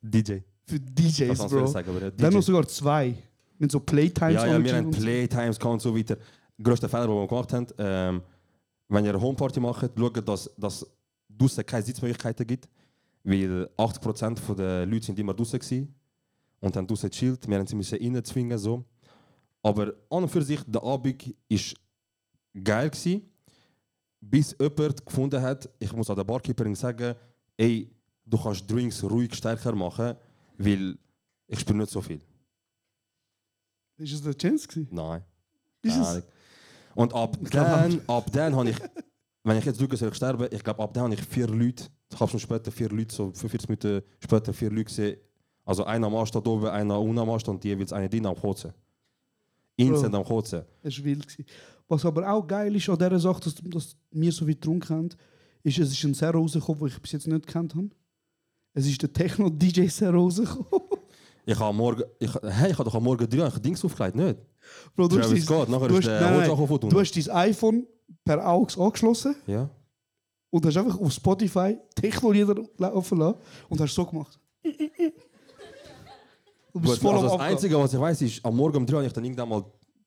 DJ. 0.00 0.38
Für 0.68 0.78
Das 0.78 1.16
DJs, 1.16 1.38
du 1.38 1.48
Bro. 1.48 1.66
sagen, 1.66 1.88
aber 1.88 2.10
DJ. 2.10 2.26
noch 2.28 2.42
sogar 2.42 2.68
zwei. 2.68 3.14
Mit 3.58 3.72
so 3.72 3.80
Playtimes. 3.80 4.34
Ja, 4.34 4.46
ja, 4.46 4.62
wir 4.62 4.76
haben. 4.76 4.90
Playtimes 4.90 5.58
und 5.58 5.80
so 5.82 5.96
weiter. 5.96 6.16
Größter 6.62 6.88
Fehler, 6.88 7.06
den 7.06 7.14
wir 7.16 7.26
gemacht 7.26 7.52
haben, 7.52 7.66
ähm, 7.78 8.22
wenn 8.88 9.04
ihr 9.04 9.10
eine 9.10 9.20
Homeparty 9.20 9.60
macht, 9.60 9.90
schaut, 9.96 10.28
dass 10.28 10.50
dass 10.56 10.86
draussen 11.28 11.64
keine 11.64 11.82
Sitzmöglichkeiten 11.82 12.46
gibt. 12.46 12.68
Weil 13.24 13.68
80% 13.76 14.54
der 14.54 14.86
Leute 14.86 15.06
sind 15.06 15.18
immer 15.18 15.34
draussen 15.34 15.58
gewesen 15.58 15.94
und 16.60 16.76
haben 16.76 16.86
draussen 16.86 17.10
gechillt. 17.10 17.48
Wir 17.48 17.58
haben 17.58 17.66
sie 17.66 17.76
müssen 17.76 17.98
reinzwingen. 17.98 18.58
So. 18.58 18.84
Aber 19.62 19.92
an 20.10 20.22
und 20.24 20.28
für 20.28 20.42
sich, 20.42 20.60
der 20.66 20.82
Abend 20.82 21.26
war 21.26 21.58
geil. 22.64 22.90
Gewesen, 22.90 23.22
bis 24.20 24.56
jemand 24.58 25.04
gefunden 25.04 25.40
hat, 25.40 25.68
ich 25.78 25.92
muss 25.92 26.10
an 26.10 26.16
der 26.16 26.24
Barkeeperin 26.24 26.74
sagen, 26.74 27.14
ey, 27.56 27.90
du 28.24 28.38
kannst 28.38 28.70
Drinks 28.70 29.02
ruhig 29.04 29.34
stärker 29.34 29.74
machen, 29.74 30.14
weil 30.58 30.98
ich 31.46 31.60
spüre 31.60 31.78
nicht 31.78 31.90
so 31.90 32.00
viel. 32.00 32.20
Ist 33.96 34.12
es 34.12 34.22
der 34.22 34.36
Chance 34.36 34.68
gewesen? 34.68 34.88
Nein. 34.92 35.22
Ist 35.82 35.96
es? 35.96 36.22
Und 36.94 37.14
ab 37.14 37.38
dann, 37.50 38.00
ab 38.06 38.30
dann 38.32 38.54
habe 38.54 38.70
ich, 38.70 38.76
wenn 39.44 39.56
ich 39.56 39.64
jetzt 39.64 39.80
schaue, 39.80 39.96
soll 39.96 40.08
ich 40.08 40.14
sterben, 40.14 40.48
ich 40.50 40.62
glaube, 40.62 40.82
ab 40.82 40.92
dann 40.92 41.04
habe 41.04 41.14
ich 41.14 41.22
vier 41.22 41.46
Leute, 41.46 41.84
ich 42.10 42.20
habe 42.20 42.30
schon 42.30 42.40
später 42.40 42.70
vier 42.70 42.88
Leute, 42.88 43.14
so 43.14 43.26
45 43.32 43.68
Minuten 43.68 44.02
später 44.22 44.52
vier 44.52 44.70
Leute 44.70 44.84
gesehen. 44.84 45.16
Also 45.64 45.84
einer 45.84 46.06
am 46.06 46.14
Arsch 46.14 46.30
da 46.30 46.38
oben, 46.38 46.66
einer 46.66 47.00
unten 47.00 47.18
am 47.18 47.30
Arsch 47.30 47.46
und 47.46 47.64
jeweils 47.64 47.92
eine 47.92 48.08
drin 48.08 48.26
am 48.26 48.34
Kotzen. 48.34 48.72
Instant 49.76 50.14
am 50.14 50.24
Kotzen. 50.24 50.62
Es 50.82 50.98
war 50.98 51.04
wild. 51.04 51.44
Was 51.86 52.04
aber 52.04 52.30
auch 52.30 52.46
geil 52.46 52.74
ist 52.74 52.88
an 52.88 52.98
dieser 52.98 53.18
Sache, 53.18 53.40
dass, 53.40 53.54
dass 53.54 53.96
wir 54.10 54.32
so 54.32 54.44
viel 54.44 54.54
getrunken 54.54 54.88
haben, 54.88 55.08
ist, 55.62 55.78
es 55.78 55.92
ist 55.92 56.04
ein 56.04 56.14
Zero 56.14 56.40
rausgekommen, 56.40 56.80
den 56.80 56.88
ich 56.88 57.00
bis 57.00 57.12
jetzt 57.12 57.26
nicht 57.26 57.46
gekannt 57.46 57.74
habe. 57.74 57.90
Es 58.74 58.86
ist 58.86 59.00
der 59.02 59.12
Techno-DJ 59.12 59.88
rausgekommen. 60.08 60.66
Ich 61.46 61.58
habe 61.58 61.74
morgen, 61.76 62.02
ich, 62.18 62.30
hey, 62.42 62.70
ich 62.72 62.78
habe 62.78 62.84
doch 62.84 62.94
am 62.94 63.02
Morgen 63.04 63.28
drei 63.28 63.46
ich 63.46 63.58
Dings 63.58 63.82
aufgelegt, 63.84 64.16
nicht? 64.16 64.38
Bro, 64.94 65.08
du 65.08 65.16
hast 65.18 65.26
Travis 65.28 65.46
dein- 65.46 65.56
Scott, 65.56 65.68
nachher 65.70 65.88
du 65.88 65.94
ist 65.96 66.06
hast- 66.06 66.20
der 66.20 66.20
nein, 66.20 66.48
nein, 66.48 66.88
Du 66.90 67.00
hast 67.00 67.16
dein 67.16 67.30
iPhone 67.36 67.86
per 68.24 68.46
AUX 68.46 68.78
angeschlossen 68.78 69.34
Ja. 69.46 69.70
und 70.50 70.66
hast 70.66 70.76
einfach 70.76 71.00
auf 71.00 71.10
Spotify 71.12 71.78
Techno-Lieder 71.94 72.54
laufen 72.76 73.18
lassen 73.18 73.38
und 73.70 73.80
hast 73.80 73.94
so 73.94 74.04
gemacht. 74.04 74.38
Du 76.72 76.80
bist 76.80 76.98
voll 77.00 77.14
also 77.16 77.28
das. 77.36 77.40
Einzige, 77.40 77.78
was 77.78 77.92
ich 77.94 77.98
weiß, 77.98 78.22
ist, 78.22 78.44
am 78.44 78.54
Morgen 78.54 78.76
um 78.76 78.86
drei 78.86 78.96
habe 78.98 79.06
ich 79.06 79.12
dann 79.12 79.24
irgendwann 79.24 79.48
mal 79.48 79.64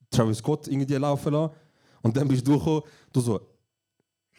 Travis 0.10 0.38
Scott 0.38 0.68
irgendwie 0.68 0.94
laufen 0.94 1.34
lassen. 1.34 1.54
Und 2.04 2.16
dann 2.16 2.28
bist 2.28 2.48
du 2.48 2.58
gekommen, 2.58 2.82
du 3.12 3.20
so, 3.20 3.40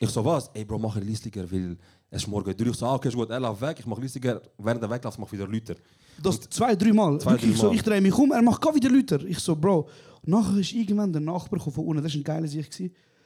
ich 0.02 0.10
so, 0.10 0.24
was? 0.24 0.50
Ey, 0.52 0.64
Bro, 0.64 0.78
mach 0.78 0.96
Listiger, 0.96 1.50
weil 1.50 1.76
es 2.10 2.22
ist 2.22 2.28
morgen 2.28 2.56
drei. 2.56 2.70
Ich 2.70 2.76
so, 2.76 2.86
ah, 2.86 2.94
okay, 2.94 3.08
ist 3.08 3.14
gut, 3.14 3.30
er 3.30 3.38
läuft 3.38 3.60
weg, 3.60 3.76
ich 3.78 3.86
mach 3.86 3.98
Listiger, 3.98 4.42
während 4.58 4.82
er 4.82 4.90
wegläuft, 4.90 5.18
mach 5.18 5.26
ich 5.26 5.32
wieder 5.32 5.46
Lüter. 5.46 5.76
Das 6.20 6.40
zwei, 6.40 6.74
drei 6.74 6.92
Mal. 6.92 7.20
Zwei, 7.20 7.36
drei 7.36 7.52
so, 7.52 7.68
Mal. 7.68 7.76
ich 7.76 7.82
drehe 7.82 8.00
mich 8.00 8.14
um, 8.18 8.32
er 8.32 8.42
macht 8.42 8.60
gar 8.60 8.74
wieder 8.74 8.90
Lüter. 8.90 9.24
Ich 9.24 9.38
so, 9.38 9.54
Bro. 9.54 9.88
Nachher 10.24 10.58
ist 10.58 10.72
irgendwann 10.72 11.12
der 11.12 11.22
Nachbar 11.22 11.60
von 11.60 11.86
unten, 11.86 12.02
das 12.02 12.12
war 12.12 12.20
ein 12.20 12.24
geiler 12.24 12.48
Sicht. 12.48 12.80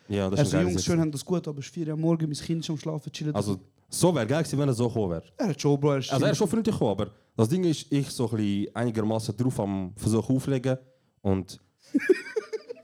Ja, 0.08 0.28
das 0.28 0.40
ist 0.40 0.50
so, 0.50 0.56
ein 0.58 0.68
Jungs, 0.68 0.84
schön 0.84 1.00
haben 1.00 1.10
das 1.10 1.24
gut, 1.24 1.48
aber 1.48 1.58
es 1.60 1.66
ist 1.66 1.74
4 1.74 1.86
Uhr 1.88 1.92
am 1.94 2.00
Morgen, 2.00 2.26
mein 2.26 2.36
Kind 2.38 2.60
ist 2.62 2.70
am 2.70 2.78
Schlafen, 2.78 3.10
chillen. 3.10 3.34
Also, 3.34 3.58
so 3.88 4.14
wäre 4.14 4.26
geil 4.26 4.42
gewesen, 4.42 4.58
wenn 4.58 4.68
er 4.68 4.74
so 4.74 4.86
gekommen 4.86 5.10
wäre. 5.12 5.24
er 5.36 5.48
hat 5.48 5.60
schon, 5.60 5.80
Bro, 5.80 5.92
er 5.92 5.96
Also, 5.96 6.24
er 6.24 6.32
ist 6.32 6.38
schon 6.38 6.48
freundlich 6.48 6.74
gekommen, 6.74 6.90
aber 6.92 7.10
das 7.36 7.48
Ding 7.48 7.64
ist, 7.64 7.86
ich 7.90 8.10
so 8.10 8.30
ein 8.30 8.66
einigermaßen 8.74 9.34
drauf 9.36 9.58
am 9.60 9.92
Versuch 9.96 10.28
auflegen 10.28 10.76
und 11.22 11.58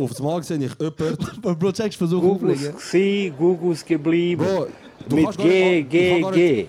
auf 0.04 0.10
das 0.10 0.20
Mal 0.20 0.42
sehe 0.42 0.56
ich 0.58 0.72
jemanden, 0.80 1.16
Bro, 1.58 1.72
zeigst 1.72 1.98
Versuch 1.98 2.20
Gugus 2.20 2.52
auflegen. 2.58 2.76
gsi, 2.76 3.32
Gugus 3.36 3.84
geblieben. 3.84 4.44
Bro, 4.44 4.66
du 5.08 5.16
Mit 5.16 5.36
G, 5.38 5.78
ich 5.80 5.82
kann 5.82 5.88
G, 5.90 6.20
gar 6.20 6.30
nicht- 6.30 6.34
G. 6.34 6.68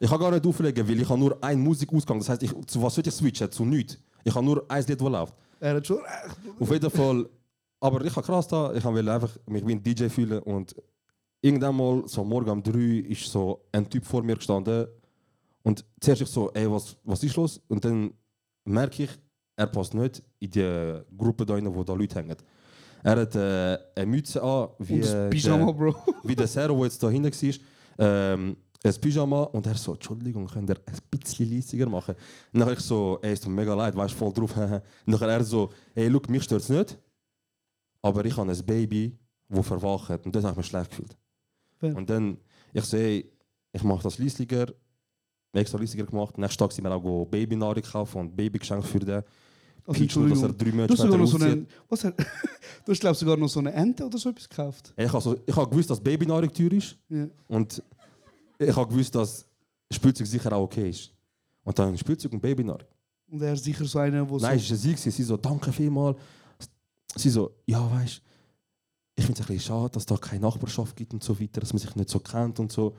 Ich 0.00 0.10
kann 0.10 0.18
gar 0.18 0.30
nicht 0.32 0.44
auflegen, 0.46 0.88
weil 0.88 1.00
ich 1.00 1.08
habe 1.08 1.20
nur 1.20 1.38
einen 1.44 1.62
Musikausgang. 1.62 2.18
Das 2.18 2.28
heißt, 2.28 2.42
ich, 2.42 2.52
zu 2.66 2.82
was 2.82 2.94
soll 2.94 3.06
ich 3.06 3.12
switchen? 3.14 3.50
Zu 3.50 3.64
nichts. 3.64 3.96
Ich 4.24 4.34
habe 4.34 4.44
nur 4.44 4.64
ein 4.68 4.84
Lied, 4.84 5.00
das 5.00 5.08
läuft. 5.08 5.34
Er 5.60 5.76
hat 5.76 5.86
schon 5.86 5.98
recht. 5.98 6.36
Auf 6.58 6.70
jeden 6.72 6.90
Fall. 6.90 7.28
Aber 7.78 8.04
ich 8.04 8.14
habe 8.16 8.26
krass 8.26 8.48
da. 8.48 8.72
Ich 8.74 8.84
will 8.84 9.08
einfach 9.08 9.30
mich 9.46 9.64
wie 9.64 9.72
ein 9.72 9.82
DJ 9.82 10.08
fühlen. 10.08 10.40
Und 10.40 10.74
irgendwann 11.40 11.76
mal, 11.76 12.02
so 12.06 12.24
morgen 12.24 12.50
um 12.50 12.62
drei, 12.62 13.04
ist 13.08 13.26
so 13.30 13.64
ein 13.70 13.88
Typ 13.88 14.04
vor 14.04 14.24
mir 14.24 14.34
gestanden. 14.34 14.88
Und 15.62 15.84
zuerst 16.00 16.22
ich 16.22 16.28
so, 16.28 16.50
ey, 16.52 16.68
was, 16.68 16.96
was 17.04 17.22
ist 17.22 17.36
los? 17.36 17.60
Und 17.68 17.84
dann 17.84 18.12
merke 18.64 19.04
ich, 19.04 19.10
er 19.56 19.66
passt 19.66 19.94
nicht 19.94 20.22
in 20.38 20.50
die 20.50 21.00
Gruppe 21.16 21.48
rein, 21.48 21.72
wo 21.74 21.84
da 21.84 21.94
Leute 21.94 22.16
hängen. 22.16 22.36
Er 23.02 23.16
hat 23.16 23.34
äh, 23.34 23.78
eine 23.96 24.06
Mütze 24.06 24.42
an, 24.42 24.68
wie, 24.78 24.94
Und 24.94 25.04
das 25.04 25.30
Pyjama, 25.30 25.72
Bro. 25.72 25.94
wie 26.22 26.36
der 26.36 26.46
Sarah, 26.46 26.72
der 26.72 26.84
jetzt 26.84 27.02
da 27.02 27.10
hinten 27.10 27.32
war. 27.32 27.54
Ähm, 27.98 28.56
ein 28.84 28.94
Pyjama 29.00 29.42
und 29.44 29.66
er 29.66 29.74
so, 29.76 29.94
Entschuldigung, 29.94 30.46
könnt 30.46 30.70
ihr 30.70 30.76
ein 30.86 30.98
bisschen 31.10 31.50
leisiger 31.50 31.88
machen? 31.88 32.14
Und 32.52 32.60
dann 32.60 32.72
ich 32.72 32.80
so, 32.80 33.18
ey, 33.22 33.32
es 33.32 33.40
tut 33.40 33.52
mega 33.52 33.74
leid, 33.74 33.96
weißt 33.96 34.14
voll 34.14 34.32
drauf. 34.32 34.56
und 34.56 35.20
dann 35.20 35.30
er 35.30 35.44
so, 35.44 35.72
ey, 35.94 36.08
look, 36.08 36.28
mich 36.28 36.44
stört 36.44 36.62
es 36.62 36.68
nicht, 36.68 36.98
aber 38.02 38.24
ich 38.24 38.36
habe 38.36 38.50
ein 38.50 38.66
Baby, 38.66 39.16
das 39.48 39.66
verwacht 39.66 40.24
und 40.26 40.34
das 40.34 40.44
habe 40.44 40.52
ich 40.52 40.56
mich 40.58 40.66
schlecht 40.66 40.90
gefühlt. 40.90 41.16
Fair. 41.78 41.96
Und 41.96 42.08
dann, 42.10 42.38
ich 42.72 42.84
so, 42.84 42.96
ey, 42.96 43.30
ich 43.72 43.82
mache 43.82 44.02
das 44.02 44.18
leisiger, 44.18 44.66
extra 45.52 45.78
leisiger 45.78 46.06
gemacht. 46.06 46.36
Nächsten 46.38 46.58
Tag 46.58 46.72
sind 46.72 46.84
wir 46.84 46.92
auch 46.92 47.26
Babynahrung 47.26 47.82
kaufen 47.82 48.20
und 48.20 48.36
Babygeschenk 48.36 48.84
für 48.84 48.98
den. 48.98 49.22
Also, 49.84 50.00
Peach, 50.00 50.16
nur, 50.16 50.28
dass 50.28 50.42
er 50.42 50.48
Entschuldigung. 50.48 50.58
drei 50.58 50.70
Du 50.70 50.76
Monate 50.76 50.92
hast 50.92 51.00
sogar 51.00 51.18
noch 51.18 51.26
so 51.26 51.36
einen. 51.38 51.66
Was 51.88 52.04
hat, 52.04 52.18
du 52.84 52.92
hast, 52.92 53.00
glaube 53.00 53.16
sogar 53.16 53.36
noch 53.36 53.48
so 53.48 53.60
eine 53.60 53.72
Ente 53.72 54.06
oder 54.06 54.18
so 54.18 54.30
etwas 54.30 54.48
gekauft. 54.48 54.94
Ich 54.96 55.12
habe 55.12 55.22
so, 55.22 55.36
ich 55.44 55.56
hab 55.56 55.70
gewusst, 55.70 55.90
dass 55.90 56.00
Babynahrung 56.00 56.52
teuer 56.52 56.72
ist. 56.72 56.96
Ja. 57.08 57.26
Und 57.48 57.82
ich 58.58 58.76
habe 58.76 58.88
gewusst, 58.88 59.14
dass 59.14 59.46
Spielzeug 59.90 60.26
sicher 60.26 60.52
auch 60.52 60.62
okay 60.64 60.90
ist. 60.90 61.10
Und 61.64 61.78
dann 61.78 61.96
Spielzeug 61.98 62.32
und 62.32 62.40
Babynahrung. 62.40 62.86
Und 63.28 63.42
er 63.42 63.54
ist 63.54 63.64
sicher 63.64 63.84
so 63.84 63.98
einer, 63.98 64.28
wo 64.28 64.38
Nein, 64.38 64.58
so. 64.58 64.74
es 64.74 64.86
war 64.86 64.96
sie. 64.96 65.10
Sie 65.10 65.22
so, 65.22 65.36
danke 65.36 65.72
vielmals. 65.72 66.16
sie 67.16 67.30
so, 67.30 67.50
ja, 67.66 67.90
weißt 67.90 68.22
ich 69.14 69.24
finde 69.24 69.40
es 69.40 69.46
ein 69.46 69.54
bisschen 69.54 69.74
schade, 69.74 69.90
dass 69.90 70.02
es 70.02 70.06
da 70.06 70.16
keine 70.16 70.40
Nachbarschaft 70.40 70.96
gibt 70.96 71.12
und 71.12 71.22
so 71.22 71.38
weiter, 71.38 71.60
dass 71.60 71.72
man 71.72 71.80
sich 71.80 71.94
nicht 71.94 72.08
so 72.08 72.18
kennt 72.20 72.58
und 72.58 72.72
so. 72.72 72.94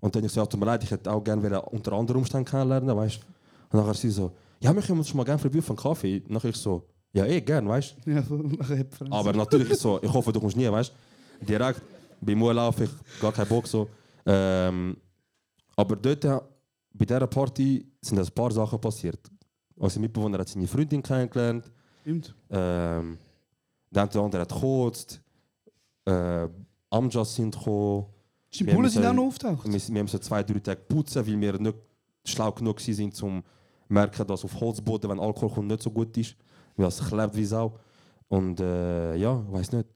Und 0.00 0.14
dann 0.14 0.24
ich 0.24 0.32
so, 0.32 0.40
ja, 0.40 0.46
tut 0.46 0.58
mir 0.58 0.66
leid, 0.66 0.82
ich 0.82 0.90
hätte 0.90 1.10
auch 1.10 1.22
gerne 1.22 1.62
unter 1.62 1.92
anderen 1.92 2.18
Umständen 2.18 2.44
kennenlernen, 2.44 2.94
weißt 2.94 3.20
Und 3.70 3.80
nachher 3.80 3.94
sie 3.94 4.10
so, 4.10 4.32
ja, 4.64 4.74
wir 4.74 4.82
können 4.82 4.98
uns 4.98 5.12
mal 5.12 5.24
gerne 5.24 5.38
auf 5.44 5.70
einen 5.70 5.76
Kaffee. 5.76 6.22
Nachher 6.26 6.48
ich 6.48 6.56
so, 6.56 6.88
ja, 7.12 7.26
eh, 7.26 7.40
gern, 7.42 7.68
weißt 7.68 7.96
Ja, 8.06 8.22
so 8.22 8.36
nachher. 8.36 8.86
Aber 9.10 9.32
natürlich 9.34 9.78
so, 9.78 10.02
ich 10.02 10.10
hoffe, 10.10 10.32
du 10.32 10.40
kommst 10.40 10.56
nie, 10.56 10.70
weißt 10.70 10.92
Direkt, 11.40 11.82
bei 12.20 12.34
Urlaub, 12.34 12.80
ich 12.80 12.90
gar 13.20 13.32
keinen 13.32 13.48
Bock 13.48 13.66
so. 13.66 13.88
Ähm, 14.24 14.96
aber 15.76 15.96
dort, 15.96 16.24
bei 16.94 17.04
dieser 17.04 17.26
Party, 17.26 17.86
sind 18.00 18.18
ein 18.18 18.26
paar 18.34 18.50
Sachen 18.52 18.80
passiert. 18.80 19.20
Unser 19.76 20.00
Mitbewohner 20.00 20.38
hat 20.38 20.48
seine 20.48 20.66
Freundin 20.66 21.02
kennengelernt. 21.02 21.70
Stimmt. 22.00 22.34
Ähm, 22.48 23.18
dann 23.90 24.08
der 24.08 24.22
andere 24.22 24.42
hat 24.42 24.48
gekotzt. 24.48 25.20
Äh, 26.06 26.48
Amjas 26.88 27.34
sind 27.34 27.54
gekommen. 27.54 28.06
Die 28.54 28.66
Wir 28.66 28.74
Bullen 28.74 28.88
sind 28.88 29.04
auch 29.04 29.12
noch 29.12 29.24
auftaucht. 29.24 29.66
Wir, 29.66 29.72
wir 29.72 30.00
haben 30.00 30.08
so 30.08 30.18
zwei, 30.18 30.42
drei 30.42 30.60
Tage 30.60 30.80
putzen, 30.88 31.26
weil 31.26 31.38
wir 31.38 31.58
nicht 31.58 31.76
schlau 32.24 32.52
genug 32.52 32.80
waren, 32.80 33.12
um 33.20 33.42
merken, 33.88 34.26
dass 34.26 34.44
auf 34.44 34.58
Holzboden, 34.60 35.10
wenn 35.10 35.20
Alkohol 35.20 35.50
kommt, 35.50 35.68
nicht 35.68 35.82
so 35.82 35.90
gut 35.90 36.16
ist. 36.16 36.36
Weil 36.76 36.86
es 36.88 36.98
klebt 37.04 37.36
wie 37.36 37.44
Sau. 37.44 37.78
Und 38.28 38.58
äh, 38.60 39.14
ja, 39.16 39.44
weiß 39.52 39.72
nicht. 39.72 39.88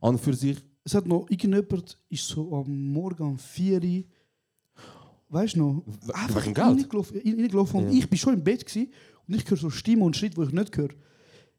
An 0.00 0.10
und 0.14 0.18
für 0.18 0.34
sich, 0.34 0.58
Es 0.84 0.94
hat 0.94 1.06
noch 1.06 1.26
irgendjemand, 1.30 1.98
ist 2.08 2.26
so 2.28 2.54
am 2.54 2.92
Morgen 2.92 3.22
um 3.22 3.38
4 3.38 3.82
Uhr, 3.82 4.04
weißt 5.28 5.56
du 5.56 5.58
noch, 5.60 5.82
einfach 6.14 6.44
reingelaufen. 6.46 7.16
rein- 7.24 7.40
reingelaufen. 7.40 7.80
Und 7.80 7.92
Ja. 7.92 7.98
ich 7.98 8.08
bin 8.08 8.18
schon 8.18 8.34
im 8.34 8.44
Bett 8.44 8.64
gewesen, 8.66 8.92
und 9.26 9.34
ich 9.34 9.48
höre 9.50 9.56
so 9.56 9.70
Stimmen 9.70 10.02
und 10.02 10.16
Schritte, 10.16 10.40
die 10.40 10.46
ich 10.46 10.52
nicht 10.52 10.76
höre. 10.76 10.90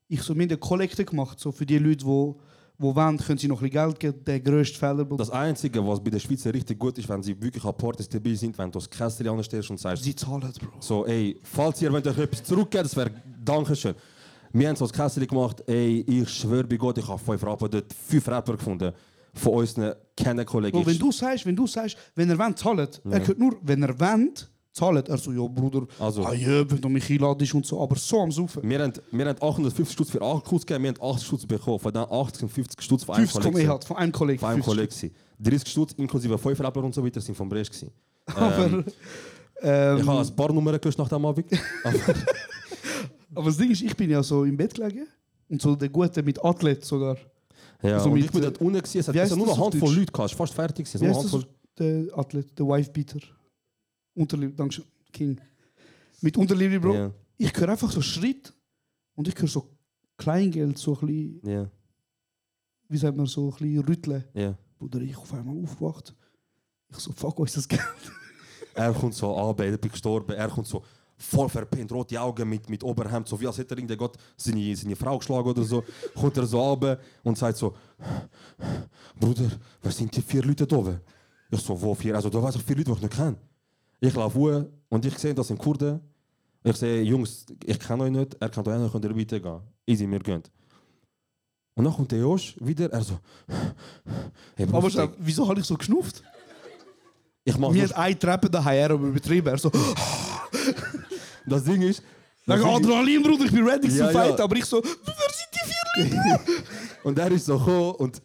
Ich 0.07 0.21
so, 0.21 0.36
wir 0.36 0.43
haben 0.43 0.49
eine 0.51 0.57
Kollekte 0.59 1.03
gemacht, 1.03 1.39
so 1.39 1.51
für 1.51 1.65
die 1.65 1.80
Leute, 1.80 2.05
die 2.05 2.34
wo 2.78 2.95
wollen, 2.95 3.17
können 3.17 3.38
sie 3.38 3.47
noch 3.47 3.61
ein 3.61 3.69
bisschen 3.69 3.86
Geld 3.88 3.99
geben. 3.99 4.23
Der 4.26 4.39
grösste 4.39 4.78
Fehler. 4.78 5.05
das 5.05 5.30
Einzige, 5.30 5.86
was 5.88 6.03
bei 6.03 6.09
den 6.09 6.19
Schweizer 6.19 6.53
richtig 6.53 6.78
gut 6.78 6.97
ist, 6.97 7.07
wenn 7.09 7.23
sie 7.23 7.39
wirklich 7.41 7.63
an 7.63 7.76
Partys 7.78 8.09
dabei 8.09 8.34
sind, 8.34 8.57
wenn 8.57 8.71
du 8.71 8.80
das 8.80 8.89
Kästchen 8.89 9.28
anstellst 9.28 9.69
und 9.69 9.80
sagst, 9.80 10.03
Sie 10.03 10.15
zahlen, 10.15 10.41
Bro. 10.41 10.80
So, 10.82 11.05
ey, 11.05 11.39
falls 11.43 11.82
ihr 11.82 11.91
wollt 11.91 12.05
euch 12.07 12.17
etwas 12.17 12.43
zurückgeben, 12.43 12.84
das 12.84 12.95
wäre 12.95 13.11
Dankeschön. 13.43 13.95
Wir 14.53 14.69
haben 14.69 14.76
so 14.76 14.86
das 14.88 14.93
Kästchen 14.93 15.28
gemacht, 15.28 15.63
ey, 15.67 16.01
ich 16.07 16.30
schwöre 16.30 16.63
bei 16.65 16.78
Gott, 16.78 16.97
ich 16.97 17.07
habe 17.07 17.19
fünf 17.19 17.43
Rapper 17.43 17.67
dort, 17.69 17.93
fünf 17.93 18.28
Rapper 18.28 18.53
gefunden. 18.57 18.91
Von 19.34 19.53
unseren 19.55 19.93
Kennenkollegen. 20.15 20.86
Wenn 20.86 20.97
du 20.97 21.11
sagst, 21.11 21.45
wenn 21.45 21.57
du 21.57 21.67
sagst, 21.67 21.97
wenn 22.15 22.30
er 22.30 22.39
wollt, 22.39 22.57
zahlt, 22.57 23.01
er 23.03 23.19
Ja. 23.19 23.28
hört 23.28 23.38
nur, 23.38 23.57
wenn 23.63 23.84
er 23.84 23.99
wollt, 23.99 24.49
zahlt. 24.76 25.07
Er 25.09 25.17
so, 25.17 25.32
ja, 25.32 25.47
Bruder, 25.47 25.88
Also- 25.99 26.23
ah, 26.26 26.34
ja, 26.34 26.69
wenn 26.69 26.82
du 26.82 26.89
mich 26.89 27.09
einladest 27.09 27.53
und 27.53 27.65
so, 27.65 27.82
aber 27.82 27.95
so 27.95 28.19
am 28.21 28.32
Saufen. 28.32 28.61
wir 28.69 28.80
haben, 28.82 28.93
wir 29.11 29.26
haben 29.26 29.41
850 29.41 29.93
Stutz 29.93 30.09
für 30.11 30.21
Alkohol 30.21 30.59
gegeben, 30.59 30.84
wir 30.84 30.89
haben 30.91 31.01
80 31.15 31.28
Stutz 31.28 31.45
bekommen. 31.45 31.80
Von 31.80 31.93
den 31.93 32.01
80 32.03 32.43
und 32.43 32.49
50 32.49 32.82
Stutz 32.82 33.03
von 33.03 33.15
einem 33.15 33.28
50 33.28 33.41
kommen 33.41 33.53
Kollegen. 33.53 33.67
eh 33.69 33.71
halt, 33.71 33.84
von 33.86 33.97
einem 33.97 34.11
Kollegen. 34.11 34.39
Von 34.39 34.49
einem 34.49 34.63
50 34.63 34.76
Kollegen. 34.76 34.89
gewesen. 34.93 35.15
30 35.39 35.67
Stutz 35.71 35.93
inklusive 35.93 36.38
5 36.38 36.59
Rapper 36.59 36.84
und 36.84 36.93
so 36.93 37.03
weiter 37.05 37.21
sind 37.21 37.36
vom 37.36 37.49
Brest. 37.49 37.71
gewesen. 37.71 37.91
Aber, 38.36 38.65
Ähm, 38.65 38.86
ähm, 39.61 39.97
ich 39.99 40.05
habe 40.07 40.19
ein 40.21 40.36
paar 40.36 40.51
Nummern 40.53 40.80
gelöscht 40.82 40.99
nach 40.99 41.07
dem 41.09 41.26
Abend. 41.26 41.45
Aber 41.84 41.97
aber 43.38 43.45
das 43.47 43.57
Ding 43.57 43.71
ist, 43.71 43.82
ich 43.82 43.95
bin 43.95 44.09
ja 44.09 44.21
so 44.23 44.43
im 44.45 44.55
Bett 44.55 44.73
gelegen 44.73 45.07
und 45.49 45.61
so 45.61 45.76
der 45.76 45.89
Gute 45.89 46.23
mit 46.23 46.43
Athlet 46.43 46.84
sogar. 46.86 47.17
ja, 47.82 47.95
Also 47.97 48.09
mit, 48.09 48.26
ich 48.26 48.32
bin 48.32 48.41
dort 48.41 48.59
unten, 48.61 48.78
gewesen, 48.80 48.99
es 48.99 49.07
hat 49.07 49.15
hat 49.15 49.36
nur 49.38 49.47
eine 49.47 49.57
Handvoll? 49.57 49.93
Leute 49.95 50.11
gehabt, 50.11 50.32
fast 50.32 50.53
fertig. 50.53 50.88
Wie 51.01 51.07
heißt 51.07 51.34
das? 51.34 51.45
Der 51.78 52.05
Athlet, 52.17 52.57
der 52.57 52.65
Wifebeater. 52.65 53.19
Unterliebe, 54.16 54.53
Dankeschön, 54.53 54.86
King. 55.11 55.39
Mit 56.22 56.38
Unterliebe, 56.38 56.80
Bro. 56.80 56.93
Ja, 56.93 57.11
Ich 57.38 57.53
höre 57.55 57.70
einfach 57.70 57.91
so 57.91 58.01
Schritt 58.01 58.53
und 59.16 59.28
ich 59.28 59.36
höre 59.39 59.47
so 59.47 59.70
Kleingeld, 60.18 60.78
so 60.78 60.97
ein 60.97 61.07
bisschen, 61.07 61.41
ja, 61.49 61.70
wie 62.88 62.97
sagt 62.97 63.18
man, 63.18 63.26
so 63.26 63.49
ein 63.49 63.51
bisschen 63.57 63.80
rütteln. 63.86 64.24
ja. 64.34 64.57
Bruder, 64.78 64.99
ich 65.01 65.16
auf 65.18 65.34
einmal 65.34 65.55
aufgewacht. 65.63 66.13
Ich 66.89 66.97
so, 66.97 67.11
fuck, 67.13 67.39
was 67.39 67.49
ist 67.55 67.57
das 67.57 67.68
Geld? 67.68 67.82
Er 68.74 68.91
kommt 68.93 69.13
so 69.13 69.34
an, 69.34 69.55
ich 69.74 69.80
bin 69.80 69.89
gestorben. 69.89 70.34
Er 70.34 70.49
kommt 70.49 70.68
so 70.68 70.84
voll 71.18 71.47
verpennt, 71.47 71.89
rote 71.93 72.20
Augen 72.20 72.49
mit, 72.49 72.70
mit 72.70 72.84
Oberhemd, 72.84 73.26
so 73.26 73.39
wie 73.39 73.47
als 73.47 73.57
hätte 73.57 73.74
er 73.74 73.78
irgendwie 73.78 73.95
Gott 73.95 74.18
seine, 74.36 74.76
seine 74.76 74.97
Frau 74.97 75.18
geschlagen 75.18 75.47
oder 75.47 75.63
so. 75.63 75.82
kommt 76.13 76.36
er 76.36 76.45
so 76.45 76.59
runter 76.61 76.99
und 77.24 77.38
sagt 77.38 77.55
so: 77.57 77.74
Bruder, 79.18 79.49
wer 79.82 79.91
sind 79.93 80.13
die 80.13 80.22
vier 80.22 80.43
Leute 80.43 80.68
da 80.68 80.76
oben? 80.76 80.99
Ich 81.49 81.61
so, 81.61 81.82
wo 81.82 81.95
vier? 81.95 82.16
Also, 82.16 82.30
da 82.30 82.43
weiß 82.43 82.55
ich 82.57 82.63
vier 82.63 82.76
Leute, 82.76 82.91
die 82.91 82.97
ich 82.97 83.01
nicht 83.03 83.13
kenne. 83.16 83.38
Ich 84.00 84.14
laufe 84.14 84.38
hoch 84.38 84.66
und 84.89 85.06
ich 85.06 85.18
sehe, 85.18 85.34
das 85.34 85.48
sind 85.48 85.58
Kurden. 85.58 86.00
Ich 86.64 86.76
sehe, 86.78 87.02
Jungs, 87.04 87.46
ich 87.64 87.80
kenne 87.80 88.04
euch 88.04 88.12
nicht, 88.12 88.36
er 88.39 88.50
kann 88.50 88.68
euch 88.68 88.80
nicht, 88.80 88.91
könnt 88.91 89.06
ihr 89.06 89.16
weitergehen. 89.18 89.62
Easy, 89.88 90.08
mir 90.08 90.20
gönnt. 90.20 90.50
Und 91.76 91.84
dann 91.86 91.93
kommt 91.93 92.12
der 92.12 92.20
Josh 92.20 92.56
wieder, 92.60 92.91
er 92.91 93.02
so: 93.04 93.20
hey, 94.56 94.66
Aber 94.72 94.89
schau, 94.89 95.10
wieso 95.20 95.48
habe 95.48 95.60
ich 95.60 95.66
so 95.66 95.76
geschnupft? 95.76 96.24
ich 97.43 97.58
mach 97.58 97.70
Mir 97.72 97.84
hat 97.84 97.93
eine 97.96 98.18
Treppe 98.18 98.50
daheim 98.50 98.91
aber 98.91 99.08
übertrieben. 99.08 99.48
Er 99.48 99.58
so, 99.58 99.70
Das 101.46 101.64
Ding 101.64 101.82
ist. 101.82 102.00
Ist- 102.48 102.52
Adrenalin, 102.64 103.22
Bruder, 103.24 103.46
ich 103.46 103.52
bin 103.52 103.68
ready 103.68 103.88
Ja, 103.89 104.08
zu 104.08 104.14
fight. 104.14 104.38
ja. 104.39 104.43
Aber 104.46 104.56
ich 104.56 104.66
so, 104.66 104.82
wer 104.84 104.91
sind 104.91 105.50
die 105.54 106.04
vier 106.04 106.30
Leute? 106.32 106.41
Und 107.04 107.20
er 107.20 107.32
ist 107.32 107.46
so 107.46 107.58
gekommen 107.60 107.96
und 107.96 108.20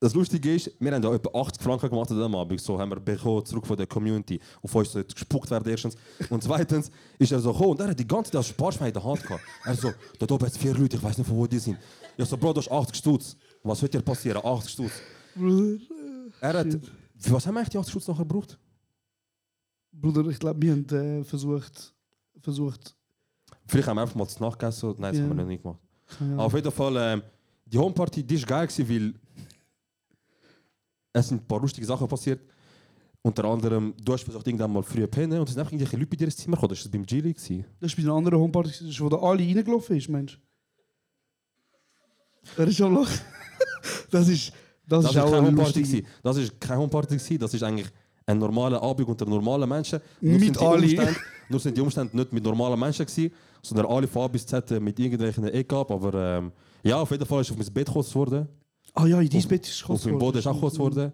das 0.00 0.12
Lustige 0.14 0.54
ist, 0.54 0.70
wir 0.78 0.92
haben 0.92 1.00
da 1.02 1.14
etwa 1.14 1.40
80 1.40 1.62
Franken 1.62 1.88
gemacht 1.88 2.10
an 2.10 2.18
dem 2.18 2.34
Abend. 2.34 2.60
So 2.60 2.78
haben 2.78 2.90
wir 2.90 3.00
bekommen, 3.00 3.44
zurück 3.46 3.66
von 3.66 3.76
der 3.76 3.86
Community. 3.86 4.38
Auf 4.62 4.74
uns 4.74 4.92
sollte 4.92 5.14
gespuckt 5.14 5.50
werden 5.50 5.68
erstens. 5.70 5.96
Und 6.28 6.42
zweitens 6.42 6.90
ist 7.18 7.32
er 7.32 7.40
so 7.40 7.52
gekommen 7.52 7.70
und 7.70 7.80
er 7.80 7.88
hat 7.88 7.98
die 7.98 8.06
ganze 8.06 8.30
Zeit 8.30 8.40
das 8.40 8.48
Sparschwein 8.48 8.88
in 8.88 8.94
der 8.94 9.04
Hand 9.04 9.22
gehabt. 9.22 9.42
Er 9.64 9.74
so, 9.74 9.92
da 10.18 10.34
oben 10.34 10.44
jetzt 10.44 10.58
vier 10.58 10.74
Leute, 10.74 10.96
ich 10.96 11.02
weiß 11.02 11.16
nicht 11.18 11.26
von 11.26 11.36
wo 11.36 11.46
die 11.46 11.58
sind. 11.58 11.78
Ich 12.16 12.24
so, 12.26 12.36
Bro, 12.36 12.52
du 12.52 12.60
hast 12.60 12.70
80 12.70 12.96
Stutz. 12.96 13.36
Was 13.62 13.80
wird 13.80 13.94
dir 13.94 14.02
passieren? 14.02 14.42
80 14.44 14.70
Stutz. 14.72 14.92
Bruder, 15.34 15.78
Er 16.40 16.52
hat, 16.58 16.66
für 17.16 17.32
was 17.32 17.46
haben 17.46 17.54
wir 17.54 17.60
eigentlich 17.60 17.70
die 17.70 17.78
80 17.78 17.90
Stutz 17.92 18.08
nachher 18.08 18.24
gebraucht? 18.24 18.58
Bruder, 19.92 20.28
ich 20.28 20.38
glaube, 20.38 20.60
wir 20.60 20.72
haben 20.72 20.88
äh, 21.20 21.24
versucht, 21.24 21.94
versucht, 22.40 22.94
Vielleicht 23.66 23.88
haben 23.88 23.96
wir 23.96 24.02
einfach 24.02 24.14
mal 24.16 24.24
das 24.24 24.38
nachgegessen. 24.40 24.94
Nein, 24.98 25.12
das 25.12 25.18
Ja. 25.18 25.22
haben 25.24 25.30
wir 25.30 25.42
noch 25.42 25.48
nicht 25.48 25.62
gemacht. 25.62 25.78
keine 26.18 26.38
Auf 26.38 26.52
jeden 26.52 26.70
Fall, 26.70 26.96
ähm, 26.98 27.22
die 27.64 27.78
Homeparty, 27.78 28.22
die 28.22 28.34
ist 28.34 28.46
geil 28.46 28.68
weil 28.68 29.14
es 31.14 31.28
sind 31.28 31.42
ein 31.42 31.46
paar 31.46 31.60
lustige 31.60 31.86
Sachen 31.86 32.06
passiert. 32.08 32.40
Unter 33.22 33.44
anderem, 33.44 33.94
du 34.04 34.12
hast 34.12 34.22
versucht, 34.24 34.46
irgendwann 34.46 34.70
mal 34.72 34.82
früher 34.82 35.06
pennen 35.06 35.38
und 35.38 35.48
es 35.48 35.54
sind 35.54 35.60
einfach 35.60 35.72
irgendwelche 35.72 35.96
Leute 35.96 36.10
bei 36.10 36.16
dir 36.16 36.24
ins 36.26 36.36
Zimmer 36.36 36.56
gekommen. 36.56 36.74
Das 36.74 36.84
war 36.84 36.92
beim 36.92 37.06
Gili. 37.06 37.32
gewesen. 37.32 37.64
Das 37.80 37.90
ist 37.92 37.96
bei 37.96 38.02
einer 38.02 38.12
anderen 38.12 38.38
Homeparty, 38.38 38.68
das 38.68 38.80
ist, 38.82 39.00
wo 39.00 39.08
da 39.08 39.16
alle 39.16 39.38
reingelaufen 39.42 39.96
ist, 39.96 40.08
Mensch. 40.10 40.38
Er 42.58 42.66
ist 42.68 42.76
schon 42.76 42.94
lachen. 42.94 43.18
Das 44.10 44.28
ist, 44.28 44.52
das, 44.86 45.02
Das 45.04 45.10
ist 45.10 45.16
war 45.16 45.24
auch 45.24 45.30
keine 45.30 45.48
eine 45.48 45.56
Homeparty. 45.56 45.82
gewesen. 45.82 46.06
Das 46.22 46.36
ist 46.36 46.60
keine 46.60 46.80
Homeparty. 46.80 47.16
gewesen. 47.16 47.38
Das 47.38 47.52
ist 47.52 47.62
eigentlich 47.62 47.88
ein 48.26 48.38
normaler 48.38 48.80
Abend 48.82 49.08
unter 49.08 49.26
normalen 49.26 49.68
Menschen. 49.68 50.00
Mit 50.20 50.40
sind 50.40 50.60
die 50.60 50.64
Ali. 50.64 51.00
Nur 51.48 51.60
sind 51.60 51.76
die 51.76 51.80
Umstände 51.80 52.16
nicht 52.16 52.32
mit 52.32 52.44
normalen 52.44 52.78
Menschen 52.78 53.04
gewesen, 53.04 53.32
sondern 53.62 53.86
alle 53.86 54.06
von 54.06 54.22
A 54.22 54.28
bis 54.28 54.46
Z 54.46 54.70
äh, 54.70 54.80
mit 54.80 54.98
irgendwelchen 54.98 55.44
Ecken 55.48 55.76
ab. 55.76 55.90
Aber 55.90 56.14
ähm, 56.14 56.52
ja, 56.82 56.96
auf 57.00 57.10
jeden 57.10 57.26
Fall 57.26 57.40
ist 57.40 57.50
auf 57.50 57.56
mein 57.58 57.72
Bett 57.72 57.86
gekostet 57.86 58.14
worden. 58.14 58.48
Ah 58.94 59.06
ja, 59.06 59.20
in 59.20 59.28
dein 59.28 59.42
Bett 59.48 59.66
ist 59.66 59.84
Auf 59.88 60.04
meinem 60.04 60.18
Boden 60.18 60.38
ist 60.38 60.46
auch 60.46 60.54
gekostet 60.54 60.80
worden. 60.80 61.12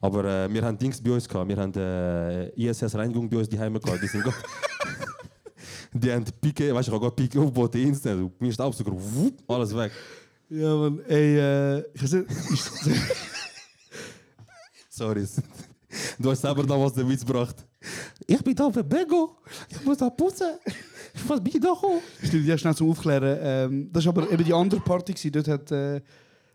Aber 0.00 0.24
äh, 0.24 0.52
wir 0.52 0.62
haben 0.62 0.76
Dings 0.76 1.00
bei 1.00 1.12
uns 1.12 1.28
gehabt. 1.28 1.48
Wir 1.48 1.56
haben 1.56 1.72
äh, 1.74 2.48
ISS-Reinigung 2.50 3.28
bei 3.30 3.38
uns 3.38 3.48
die 3.48 3.58
Heime 3.58 3.80
gehabt. 3.80 4.02
Die 4.02 4.06
sind 4.06 4.24
gut. 4.24 4.34
Die 5.94 6.10
haben 6.10 6.24
Pike, 6.40 6.74
weißt 6.74 6.88
du, 6.88 6.92
ich 6.92 7.00
habe 7.02 7.10
Pike 7.10 7.38
aufgebaut, 7.38 7.74
instant. 7.74 8.40
Mir 8.40 8.48
ist 8.48 8.58
der 8.58 8.66
wupp, 8.66 9.42
alles 9.46 9.76
weg. 9.76 9.92
Ja, 10.48 10.74
man, 10.74 11.00
ey, 11.06 11.38
äh, 11.38 11.84
ich 11.92 12.02
weiß 12.02 12.12
nicht, 12.12 12.28
Sorry. 14.88 15.26
Du 16.18 16.30
hast 16.30 16.40
selber 16.40 16.62
damals 16.64 16.94
den 16.94 17.08
Witz 17.08 17.24
gebracht. 17.24 17.56
Ich 18.26 18.42
bin 18.42 18.54
da 18.54 18.70
für 18.70 18.84
Bego. 18.84 19.36
Ich 19.68 19.84
muss 19.84 19.98
da 19.98 20.08
putzen. 20.08 20.58
Was 21.26 21.42
bin 21.42 21.52
ich 21.54 21.60
da 21.60 21.72
gekommen? 21.72 22.00
Stimmt, 22.22 22.46
ja, 22.46 22.56
schnell 22.56 22.74
zum 22.74 22.90
Aufklären. 22.90 23.38
Ähm, 23.42 23.90
das 23.92 24.06
war 24.06 24.16
aber 24.16 24.30
eben 24.30 24.44
die 24.44 24.54
andere 24.54 24.80
Party. 24.80 25.12
Gewesen. 25.12 25.32
Dort 25.32 25.48
hat 25.48 25.72
äh, 25.72 26.00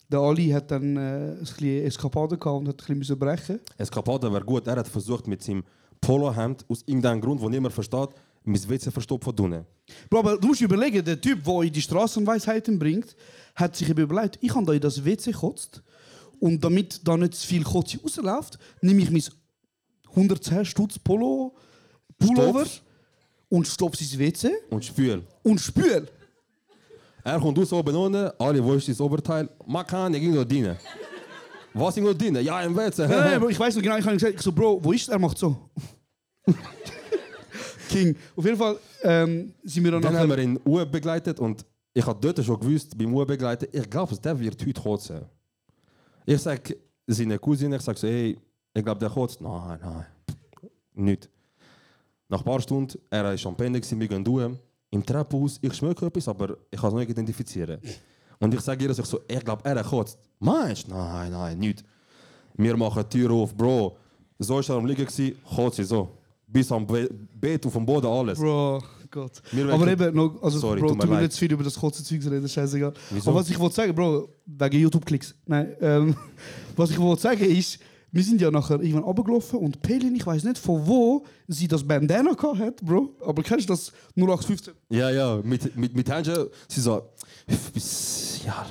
der 0.09 0.19
Ali 0.19 0.49
hat 0.49 0.71
dann 0.71 0.95
äh, 0.97 1.31
ein 1.31 1.39
bisschen 1.39 1.83
Eskapade 1.85 2.37
gehabt 2.37 2.59
und 2.59 2.67
hat 2.69 2.89
ein 2.89 2.99
bisschen 2.99 3.19
brechen. 3.19 3.59
Eskapade 3.77 4.31
wäre 4.31 4.43
gut. 4.43 4.65
Er 4.67 4.77
hat 4.77 4.87
versucht 4.87 5.27
mit 5.27 5.43
seinem 5.43 5.63
Polohemd 5.99 6.65
aus 6.69 6.83
irgendeinem 6.85 7.21
Grund, 7.21 7.41
den 7.41 7.49
niemand 7.51 7.73
versteht, 7.73 8.09
mein 8.43 8.69
WC 8.69 8.91
verstopfen 8.91 9.35
tun. 9.35 9.65
Bro, 10.09 10.19
aber 10.19 10.37
du 10.37 10.47
musst 10.47 10.61
überlegen, 10.61 11.03
der 11.03 11.19
Typ, 11.19 11.43
der 11.43 11.61
in 11.63 11.73
die 11.73 11.81
Straßenweisheiten 11.81 12.79
bringt, 12.79 13.15
hat 13.55 13.75
sich 13.75 13.89
überlegt, 13.89 14.37
ich 14.41 14.53
habe 14.55 14.65
da 14.65 14.73
in 14.73 14.79
das 14.79 15.03
WC 15.03 15.31
gekotzt 15.31 15.81
und 16.39 16.63
damit 16.63 17.01
da 17.05 17.17
nicht 17.17 17.33
zu 17.35 17.47
viel 17.47 17.63
Kotze 17.63 17.99
rausläuft, 18.01 18.57
nehme 18.81 19.01
ich 19.01 19.11
mein 19.11 19.23
110 20.11 20.65
Stutz 20.65 20.97
Polo 20.99 21.55
Pullover 22.17 22.65
Stopf. 22.65 22.81
und 23.49 23.67
stopfe 23.67 24.01
ins 24.03 24.17
WC 24.17 24.51
Und 24.69 24.85
spül. 24.85 25.23
und 25.43 25.59
spül. 25.59 26.07
Er 27.27 27.41
kommt 27.41 27.59
aus 27.59 27.73
oben 27.73 27.93
ohne, 27.93 28.33
alle, 28.39 28.63
wo 28.63 28.73
ist 28.75 28.87
das 28.87 29.01
Oberteil? 29.01 29.49
Man 29.65 29.85
kann, 29.85 30.13
ich 30.13 30.21
ging 30.21 30.33
noch 30.33 30.45
dienen. 30.45 30.77
Was 31.73 31.93
ging 31.93 32.05
noch 32.05 32.13
dienen? 32.13 32.41
Ja, 32.41 32.61
im 32.61 32.73
WC. 32.73 33.01
Nein, 33.05 33.09
nein, 33.09 33.39
Bro, 33.41 33.49
ich 33.49 33.59
weiß 33.59 33.75
noch 33.75 33.83
genau, 33.83 33.97
ich 33.97 34.05
habe 34.05 34.15
gesagt, 34.15 34.35
ich 34.35 34.41
so, 34.41 34.53
Bro, 34.53 34.81
wo 34.81 34.93
ist 34.93 35.09
er? 35.09 35.15
Er 35.15 35.19
macht 35.19 35.37
so. 35.37 35.53
King. 37.89 38.15
Auf 38.33 38.45
jeden 38.45 38.57
Fall 38.57 38.77
ähm, 39.03 39.53
sind 39.61 39.83
wir 39.83 39.91
dann, 39.91 40.03
Dann 40.03 40.17
haben 40.17 40.29
wir 40.29 40.37
ihn 40.37 40.57
Uhr 40.63 40.85
begleitet 40.85 41.37
und 41.41 41.65
ich 41.93 42.05
habe 42.05 42.17
dort 42.21 42.45
schon 42.45 42.57
gewusst, 42.61 42.97
beim 42.97 43.13
Urbegleiter, 43.13 43.67
ich 43.73 43.89
glaube, 43.89 44.15
der 44.15 44.39
wird 44.39 44.65
heute 44.65 44.81
kotzen. 44.81 45.25
Ich 46.25 46.41
sage 46.41 46.77
seine 47.07 47.37
Cousine, 47.37 47.75
ich 47.75 47.81
sage 47.81 47.99
so, 47.99 48.07
hey, 48.07 48.37
ich 48.73 48.83
glaube, 48.85 49.01
der 49.01 49.09
kotzt. 49.09 49.41
Nein, 49.41 49.79
nein, 49.81 50.05
nicht. 50.93 51.29
Nach 52.29 52.39
ein 52.39 52.45
paar 52.45 52.61
Stunden, 52.61 52.97
er 53.09 53.25
war 53.25 53.31
am 53.31 53.57
gewesen, 53.57 53.99
wir 53.99 54.07
gehen 54.07 54.23
durch. 54.23 54.49
Im 54.89 55.05
Treppenhaus, 55.05 55.59
ich 55.61 55.73
schmecke 55.73 56.05
etwas, 56.05 56.27
aber 56.27 56.57
ich 56.71 56.79
kann 56.79 56.89
es 56.89 56.95
nicht 56.95 57.09
identifizieren. 57.09 57.79
Und 58.39 58.53
ich 58.53 58.61
sage 58.61 58.83
ihr, 58.83 58.87
dass 58.87 58.99
ich 58.99 59.05
so, 59.05 59.19
ich 59.27 59.43
glaube, 59.43 59.63
er 59.65 59.83
kotzt. 59.83 60.17
Meinst 60.39 60.87
du? 60.87 60.91
Nein, 60.91 61.31
nein, 61.31 61.57
nicht. 61.57 61.83
Wir 62.55 62.77
machen 62.77 63.03
die 63.11 63.17
Tür 63.17 63.31
auf, 63.31 63.55
Bro. 63.55 63.97
So 64.39 64.59
ist 64.59 64.69
er 64.69 64.75
am 64.75 64.85
Liegen, 64.85 65.07
kotzt 65.43 65.83
so. 65.83 66.09
Bis 66.47 66.71
am 66.71 66.87
Be 66.87 67.09
Bett 67.33 67.65
auf 67.65 67.73
dem 67.73 67.85
Boden 67.85 68.07
alles. 68.07 68.39
Bro, 68.39 68.81
Gott. 69.11 69.41
Wir 69.51 69.67
Aber 69.69 69.87
eben, 69.87 70.15
noch, 70.15 70.41
also, 70.41 70.59
Sorry, 70.59 70.79
Bro, 70.79 70.95
tu 70.95 71.07
mir 71.07 71.21
nicht 71.21 71.33
zu 71.33 71.39
viel 71.39 71.51
über 71.51 71.63
das 71.63 71.75
kurze 71.75 72.03
Zeug 72.03 72.23
reden, 72.25 72.47
scheißegal. 72.47 72.93
Wieso? 73.09 73.29
Aber 73.29 73.41
was 73.41 73.49
ich 73.49 73.59
wollte 73.59 73.75
sagen, 73.75 73.93
Bro, 73.93 74.29
wegen 74.45 74.79
YouTube-Klicks. 74.79 75.35
Nein, 75.45 75.75
ähm, 75.81 76.15
was 76.75 76.91
ich 76.91 76.99
wollte 76.99 77.21
sagen 77.21 77.43
ist, 77.43 77.79
wir 78.11 78.23
sind 78.23 78.39
ja 78.41 78.49
nachher 78.51 78.79
irgendwann 78.79 79.03
runtergelaufen 79.03 79.59
und 79.59 79.81
Pelin, 79.81 80.15
ich 80.15 80.25
weiß 80.25 80.43
nicht 80.43 80.57
von 80.57 80.85
wo 80.87 81.25
sie 81.47 81.67
das 81.67 81.83
Bandana 81.83 82.33
gehabt 82.33 82.59
hat, 82.59 82.75
Bro. 82.85 83.11
Aber 83.25 83.43
kennst 83.43 83.67
du 83.69 83.73
das 83.73 83.91
0815? 84.15 84.73
Ja, 84.89 85.09
ja, 85.09 85.39
mit, 85.43 85.75
mit, 85.75 85.95
mit 85.95 86.09
Händchen, 86.09 86.47
sie 86.67 86.81
so, 86.81 87.01
bis, 87.73 88.41
ja, 88.45 88.65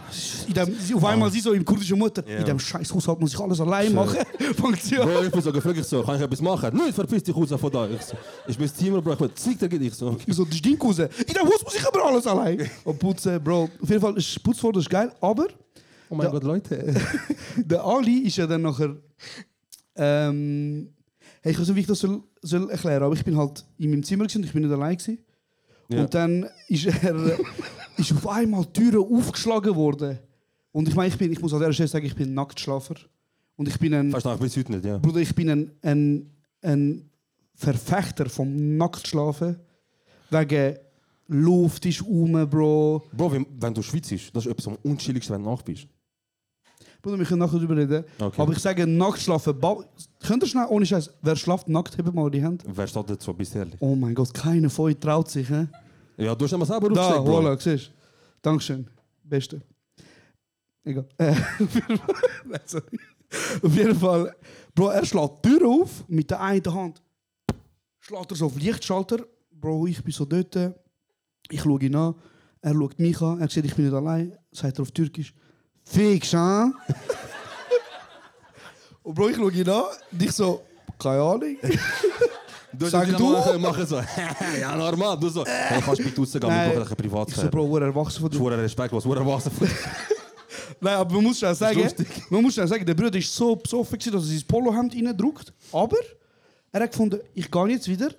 In 0.49 0.55
dem, 0.55 0.75
sie, 0.79 0.95
auf 0.95 1.05
einmal 1.05 1.31
sie 1.31 1.41
so 1.41 1.53
im 1.53 1.65
kurdischen 1.65 1.99
Mutter, 1.99 2.23
Ja. 2.29 2.39
in 2.39 2.45
dem 2.45 2.59
scheiß 2.59 2.93
Haushalt 2.95 3.21
muss 3.21 3.35
ich 3.35 3.41
alles 3.41 3.61
allein 3.61 3.93
machen. 3.95 4.19
An. 4.41 4.55
Bro, 4.57 5.23
ich 5.25 5.31
bin 5.31 5.43
so 5.43 5.53
gefragt, 5.53 5.79
ich 5.79 5.85
so, 5.85 6.03
kann 6.03 6.17
ich 6.17 6.23
etwas 6.23 6.41
machen? 6.41 6.71
Nein, 6.77 6.93
verpiss 6.93 7.23
dich 7.23 7.35
raus 7.37 7.49
von 7.59 7.71
da. 7.71 7.89
Ich 7.89 8.03
so, 8.03 8.17
ich 8.49 8.57
bin 8.57 8.67
das 8.67 8.77
Team, 8.77 9.01
Bro, 9.03 9.13
ich 9.13 9.21
will, 9.21 9.31
zeig 9.35 9.59
dir, 9.59 9.81
ich 9.81 9.95
so. 9.95 10.17
Ich 10.27 10.35
so, 10.35 10.45
das 10.45 10.55
ist 10.55 10.65
dein 10.65 10.79
Cousin. 10.79 11.09
In 11.27 11.35
dem 11.35 11.43
Haus 11.47 11.63
muss 11.63 11.75
ich 11.75 11.87
aber 11.87 12.05
alles 12.07 12.27
allein. 12.27 12.69
Und 12.85 12.99
putzen, 12.99 13.43
Bro. 13.43 13.69
Auf 13.83 13.89
jeden 13.89 14.01
Fall 14.01 14.17
ist 14.17 14.43
Putzwort 14.43 14.77
das 14.77 14.85
ist 14.85 14.91
geil, 14.91 15.13
aber 15.21 15.47
Oh 16.09 16.15
mein 16.15 16.31
Gott, 16.31 16.45
Leute. 16.45 16.95
der 17.57 17.85
Ali 17.85 18.19
ist 18.21 18.37
ja 18.37 18.47
dann 18.47 18.63
nachher. 18.63 18.97
Ähm, 19.97 20.89
hey, 21.43 21.53
ich 21.53 21.59
weiß 21.59 21.69
nicht, 21.69 21.77
wie 21.77 21.81
ich 21.81 21.87
das 21.87 22.01
soll, 22.01 22.23
soll 22.43 22.71
erklären 22.71 23.03
aber 23.03 23.15
ich 23.15 23.25
bin 23.25 23.37
halt 23.37 23.65
in 23.79 23.91
meinem 23.91 24.03
Zimmer 24.03 24.25
und 24.25 24.45
ich 24.45 24.53
bin 24.53 24.63
nicht 24.63 24.73
allein 24.73 24.97
gewesen. 24.97 25.19
Ja. 25.89 26.03
Und 26.03 26.15
dann 26.15 26.47
ist 26.69 26.87
er 26.87 27.39
ist 27.97 28.13
auf 28.13 28.29
einmal 28.29 28.65
die 28.67 28.73
Türen 28.73 29.19
aufgeschlagen 29.19 29.75
worden. 29.75 30.19
Und 30.73 30.89
ich 30.89 30.95
meine, 30.95 31.09
ich, 31.09 31.17
bin, 31.17 31.33
ich 31.33 31.41
muss 31.41 31.55
an 31.55 31.61
der 31.61 31.73
Stelle 31.73 31.89
sagen, 31.89 32.05
ich 32.05 32.15
bin 32.15 32.31
ein 32.31 32.35
Nacktschlafer. 32.35 32.97
Und 33.57 33.69
ich 33.69 33.79
bin 33.79 33.95
ein, 33.95 34.11
Verstehe 34.11 34.35
ich 34.35 34.41
bis 34.41 34.57
heute 34.59 34.73
nicht, 34.73 34.85
ja. 34.85 34.99
Bruder, 34.99 35.21
ich 35.21 35.35
bin 35.35 35.49
ein, 35.49 35.71
ein, 35.81 36.31
ein 36.61 37.11
Verfechter 37.55 38.29
vom 38.29 38.77
Nacktschlafen. 38.77 39.57
Wegen 40.29 40.77
Luft 41.29 41.87
ist 41.87 42.03
um, 42.03 42.33
Bro. 42.49 43.05
Bro, 43.13 43.33
wenn, 43.33 43.47
wenn 43.59 43.73
du 43.73 43.83
schwitzt, 43.83 44.13
das 44.35 44.45
ist 44.45 44.53
etwas 44.53 44.69
am 44.69 44.77
unchilligsten, 44.83 45.35
wenn 45.35 45.45
du 45.45 45.51
nackt 45.51 45.65
bist. 45.65 45.89
Bruder, 47.07 47.19
wir 47.21 47.27
können 47.27 47.39
nachher 47.39 47.59
drüber 47.61 47.77
reden. 47.77 48.05
Okay. 48.19 48.43
Aber 48.43 48.53
ich 48.53 48.59
sage, 48.59 48.85
Nacktschlafen. 48.85 49.61
ba- 49.61 49.85
Könnt 50.27 50.43
ihr 50.43 50.49
schnell, 50.49 50.67
ohne 50.69 50.85
Scheiß, 50.85 51.09
wer 51.23 51.37
schlaft 51.37 51.69
nackt, 51.69 51.97
hebt 51.97 52.13
mal 52.13 52.29
die 52.29 52.43
Hände. 52.43 52.65
Wer 52.67 52.85
steht 52.89 53.09
dazu, 53.09 53.33
bist 53.33 53.55
ehrlich? 53.55 53.77
Oh 53.79 53.95
mein 53.95 54.13
Gott, 54.13 54.35
keiner 54.35 54.69
von 54.69 54.87
euch 54.87 54.97
traut 54.99 55.31
sich, 55.31 55.49
hä? 55.49 55.69
Ja, 56.17 56.35
du 56.35 56.45
hast 56.45 56.53
immer 56.53 56.67
selber 56.67 56.87
aufgesteckt, 56.91 57.25
Bro. 57.25 57.41
voilà, 57.41 57.61
siehst 57.63 57.87
du. 57.87 57.91
Dankeschön. 58.43 58.89
Beste. 59.23 59.63
Egal. 60.83 61.07
Äh, 61.19 61.31
auf 61.31 61.75
jeden 61.75 61.97
Fall- 61.99 62.15
Nein, 62.45 62.61
sorry. 62.67 62.99
Auf 63.63 63.77
jeden 63.77 63.95
Fall, 63.95 64.35
Bro, 64.75 64.89
er 64.89 65.05
schlägt 65.05 65.45
die 65.45 65.49
Tür 65.59 65.69
auf 65.69 66.05
mit 66.09 66.29
der 66.29 66.41
einen 66.41 66.75
Hand. 66.75 67.03
Schlägt 68.01 68.33
er 68.33 68.37
so 68.37 68.47
auf 68.47 68.59
Lichtschalter. 68.59 69.19
Bro, 69.53 69.87
ich 69.87 70.03
bin 70.03 70.13
so 70.13 70.25
dort. 70.25 70.57
Ich 71.51 71.61
schaue 71.61 71.81
ihn 71.83 71.95
an. 71.95 72.15
Er 72.63 72.75
schaut 72.75 72.99
mich 72.99 73.21
an. 73.23 73.41
Er 73.41 73.49
sieht, 73.49 73.65
ich 73.65 73.75
bin 73.77 73.85
nicht 73.85 73.95
allein. 73.95 74.37
Sagt 74.51 74.79
er 74.81 74.83
auf 74.83 74.91
Türkisch. 74.91 75.33
Fix, 75.87 76.33
hein? 76.35 76.75
Und 79.03 79.15
Bro, 79.15 79.29
ich 79.29 79.37
schaue 79.37 79.53
ihn 79.53 79.69
an. 79.69 79.85
Und 80.13 80.23
ich 80.23 80.33
so, 80.33 80.63
keine 80.99 81.23
Ahnung. 81.23 81.57
Du 82.73 82.87
Sag 82.89 83.07
hast 83.07 83.19
du. 83.19 83.31
Machen, 83.31 83.61
machen 83.63 83.87
so. 83.87 84.01
ja, 84.61 84.77
normal. 84.77 85.19
Du 85.19 85.29
so, 85.29 85.45
hey, 85.47 85.81
kannst 85.81 86.01
du 86.01 86.05
bitte 86.05 86.21
rausgehen, 86.21 86.43
wir 86.43 86.49
brauchen 86.49 86.77
ein 86.77 86.83
Ich 86.83 86.89
so, 86.89 86.95
Privatsphäre. 86.97 87.49
Bro, 87.49 87.71
wo 87.71 87.79
erwachsen 87.79 88.21
von 88.21 88.31
dir. 88.31 88.37
Schwurer 88.37 88.59
respektlos, 88.59 89.03
schwurer 89.05 89.21
erwachsen 89.21 89.51
von 89.53 89.67
dir. 89.67 89.75
Nein, 90.81 90.95
aber 90.95 91.15
man 91.15 91.25
muss 91.25 91.39
schnell 91.39 91.55
sagen, 91.55 91.89
man 92.29 92.43
muss 92.43 92.53
schnell 92.55 92.67
sagen, 92.69 92.85
der 92.85 92.95
Bruder 92.95 93.17
ist 93.19 93.35
so 93.35 93.57
besoffen, 93.57 93.99
dass 93.99 94.07
er 94.13 94.21
sein 94.21 94.43
Polohemd 94.47 94.95
reindrückt. 94.95 95.53
Aber 95.73 95.97
er 96.73 96.83
hat 96.83 96.91
gefunden, 96.91 97.21
ich 97.33 97.51
gehe 97.51 97.67
jetzt 97.69 97.89
wieder. 97.89 98.11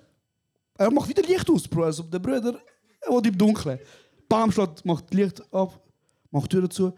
Er 0.76 0.90
macht 0.90 1.08
wieder 1.08 1.22
Licht 1.22 1.48
aus, 1.50 1.68
Bro. 1.68 1.84
Also 1.84 2.02
der 2.04 2.18
Bruder, 2.18 2.54
er 3.00 3.12
will 3.12 3.26
im 3.26 3.38
Dunkeln. 3.38 3.78
Bam, 4.28 4.52
macht 4.84 5.14
Licht 5.14 5.40
ab, 5.52 5.78
macht 6.30 6.52
die 6.52 6.56
Tür 6.56 6.68
zu. 6.70 6.92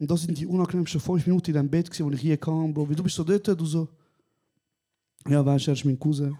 Und 0.00 0.10
das 0.10 0.22
sind 0.22 0.36
die 0.38 0.46
unangenehmsten 0.46 0.98
fünf 0.98 1.26
Minuten 1.26 1.50
in 1.50 1.56
dem 1.56 1.68
Bett, 1.68 1.90
gewesen, 1.90 2.06
wo 2.06 2.10
ich 2.10 2.20
hier 2.22 2.38
kam, 2.38 2.72
Bro. 2.72 2.88
Wie 2.88 2.94
du 2.94 3.02
bist 3.02 3.14
so 3.14 3.22
dort, 3.22 3.46
du 3.46 3.66
so. 3.66 3.86
Ja, 5.28 5.44
weißt 5.44 5.66
du, 5.66 5.70
er 5.70 5.74
ist 5.74 5.84
mein 5.84 5.98
Cousin. 5.98 6.36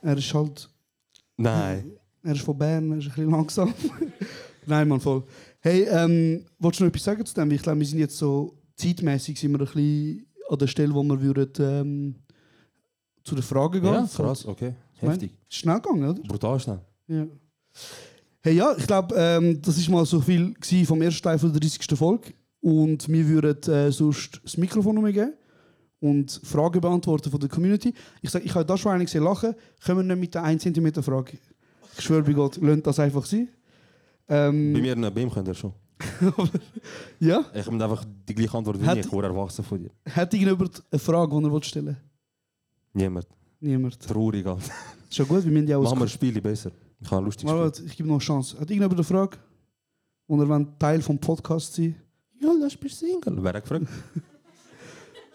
Er 0.00 0.16
ist 0.16 0.32
halt. 0.32 0.70
Nein. 1.36 1.92
Er 2.22 2.34
ist 2.34 2.42
von 2.42 2.56
Bern, 2.56 2.92
er 2.92 2.98
ist 2.98 3.06
ein 3.06 3.08
bisschen 3.10 3.30
langsam. 3.30 3.74
Nein, 4.66 4.88
Mann, 4.88 5.00
voll. 5.00 5.24
Hey, 5.58 5.82
ähm, 5.82 6.46
wolltest 6.60 6.80
du 6.80 6.84
noch 6.84 6.90
etwas 6.90 7.02
sagen 7.02 7.26
zu 7.26 7.34
dem? 7.34 7.50
Ich 7.50 7.62
glaube, 7.62 7.80
wir 7.80 7.86
sind 7.86 7.98
jetzt 7.98 8.16
so 8.16 8.54
zeitmäßig 8.76 9.38
sind 9.38 9.50
wir 9.50 9.58
ein 9.58 9.64
bisschen 9.64 10.26
an 10.48 10.58
der 10.58 10.66
Stelle, 10.68 10.94
wo 10.94 11.02
wir 11.02 11.20
würden, 11.20 11.50
ähm, 11.58 12.14
zu 13.24 13.34
den 13.34 13.42
Fragen 13.42 13.80
gehen. 13.80 13.92
Ja, 13.92 14.06
krass, 14.06 14.46
okay. 14.46 14.74
Heftig. 14.94 15.32
Ist 15.48 15.56
Schnell 15.56 15.80
gegangen, 15.80 16.08
oder? 16.08 16.22
Brutal 16.22 16.60
schnell. 16.60 16.80
Ja. 17.08 17.26
Hey, 18.42 18.54
ja, 18.54 18.74
ich 18.76 18.86
glaube, 18.86 19.14
ähm, 19.18 19.60
das 19.60 19.76
ist 19.76 19.88
mal 19.90 20.06
so 20.06 20.18
viel 20.20 20.54
vom 20.86 21.02
ersten 21.02 21.22
Teil 21.22 21.38
von 21.38 21.52
der 21.52 21.60
30. 21.60 21.96
Folge. 21.98 22.32
Und 22.62 23.06
wir 23.08 23.28
würden 23.28 23.72
äh, 23.72 23.92
sonst 23.92 24.40
das 24.42 24.56
Mikrofon 24.56 24.96
umgeben 24.96 25.34
und 26.00 26.40
Fragen 26.44 26.80
beantworten 26.80 27.30
von 27.30 27.38
der 27.38 27.50
Community. 27.50 27.92
Ich 28.22 28.30
sage, 28.30 28.44
ich 28.46 28.54
habe 28.54 28.64
da 28.64 28.78
schon 28.78 28.92
einige 28.92 29.06
gesehen 29.06 29.24
lachen. 29.24 29.54
Können 29.84 29.98
wir 30.08 30.14
nicht 30.14 30.20
mit 30.20 30.34
der 30.34 30.44
1 30.44 30.62
cm 30.62 31.02
Frage? 31.02 31.38
Ich 31.98 32.04
schwöre 32.04 32.22
bei 32.22 32.32
Gott, 32.32 32.58
lasst 32.62 32.86
das 32.86 32.98
einfach 32.98 33.26
sein. 33.26 33.48
Ähm, 34.28 34.72
Bei 34.72 34.80
mir 34.80 34.92
in 34.94 35.14
BIM 35.14 35.30
könnt 35.30 35.48
ihr 35.48 35.54
schon. 35.54 35.74
ja? 37.20 37.44
Ich 37.52 37.66
habe 37.66 37.84
einfach 37.84 38.04
die 38.26 38.34
gleiche 38.34 38.56
Antwort 38.56 38.80
wie 38.80 38.86
Hat- 38.86 38.98
ich, 38.98 39.06
ich 39.06 39.12
erwachsen 39.12 39.64
von 39.64 39.82
dir. 39.82 39.90
Hat 40.08 40.32
irgendjemand 40.32 40.82
eine 40.90 40.98
Frage, 40.98 41.38
die 41.38 41.46
er 41.46 41.62
stellen 41.62 41.96
Niemand. 42.94 43.26
Niemand. 43.60 44.00
Traurig, 44.00 44.46
ja 44.46 45.24
gut, 45.24 45.44
wir 45.44 45.52
müssen 45.52 45.68
ja 45.68 45.76
auch... 45.76 45.82
Machen 45.82 46.00
wir 46.00 46.08
Spiele 46.08 46.40
besser. 46.40 46.70
Ich 47.02 47.10
habe 47.10 47.22
ein 47.22 47.24
lustiges 47.24 47.44
Mal, 47.50 47.52
Spiel. 47.56 47.64
warte, 47.64 47.82
ich 47.84 47.96
gebe 47.96 48.08
noch 48.08 48.16
eine 48.16 48.22
Chance. 48.24 48.54
Hat 48.56 48.62
irgendjemand 48.70 48.94
eine 48.94 49.04
Frage? 49.04 49.38
Und 50.26 50.40
er 50.40 50.48
will 50.48 50.66
Teil 50.78 51.00
vom 51.02 51.18
Podcast 51.18 51.74
sein? 51.74 51.96
Ja, 52.40 52.52
lass 52.60 52.80
mich 52.80 52.94
Single. 52.94 53.42
Wer 53.42 53.52
hat 53.54 53.62
gefragt? 53.62 53.86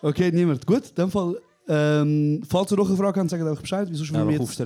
Okay, 0.01 0.32
niemand. 0.32 0.66
Gut, 0.66 0.89
in 0.89 0.95
dem 0.95 1.11
Fall, 1.11 1.39
ähm, 1.68 2.41
falls 2.47 2.72
ihr 2.72 2.78
noch 2.78 2.88
eine 2.88 2.97
Frage 2.97 3.20
habt, 3.20 3.30
sagt 3.30 3.43
euch 3.43 3.59
Bescheid. 3.59 3.88
Wieso 3.89 4.07
würden 4.13 4.28
wir 4.30 4.38
jetzt, 4.39 4.59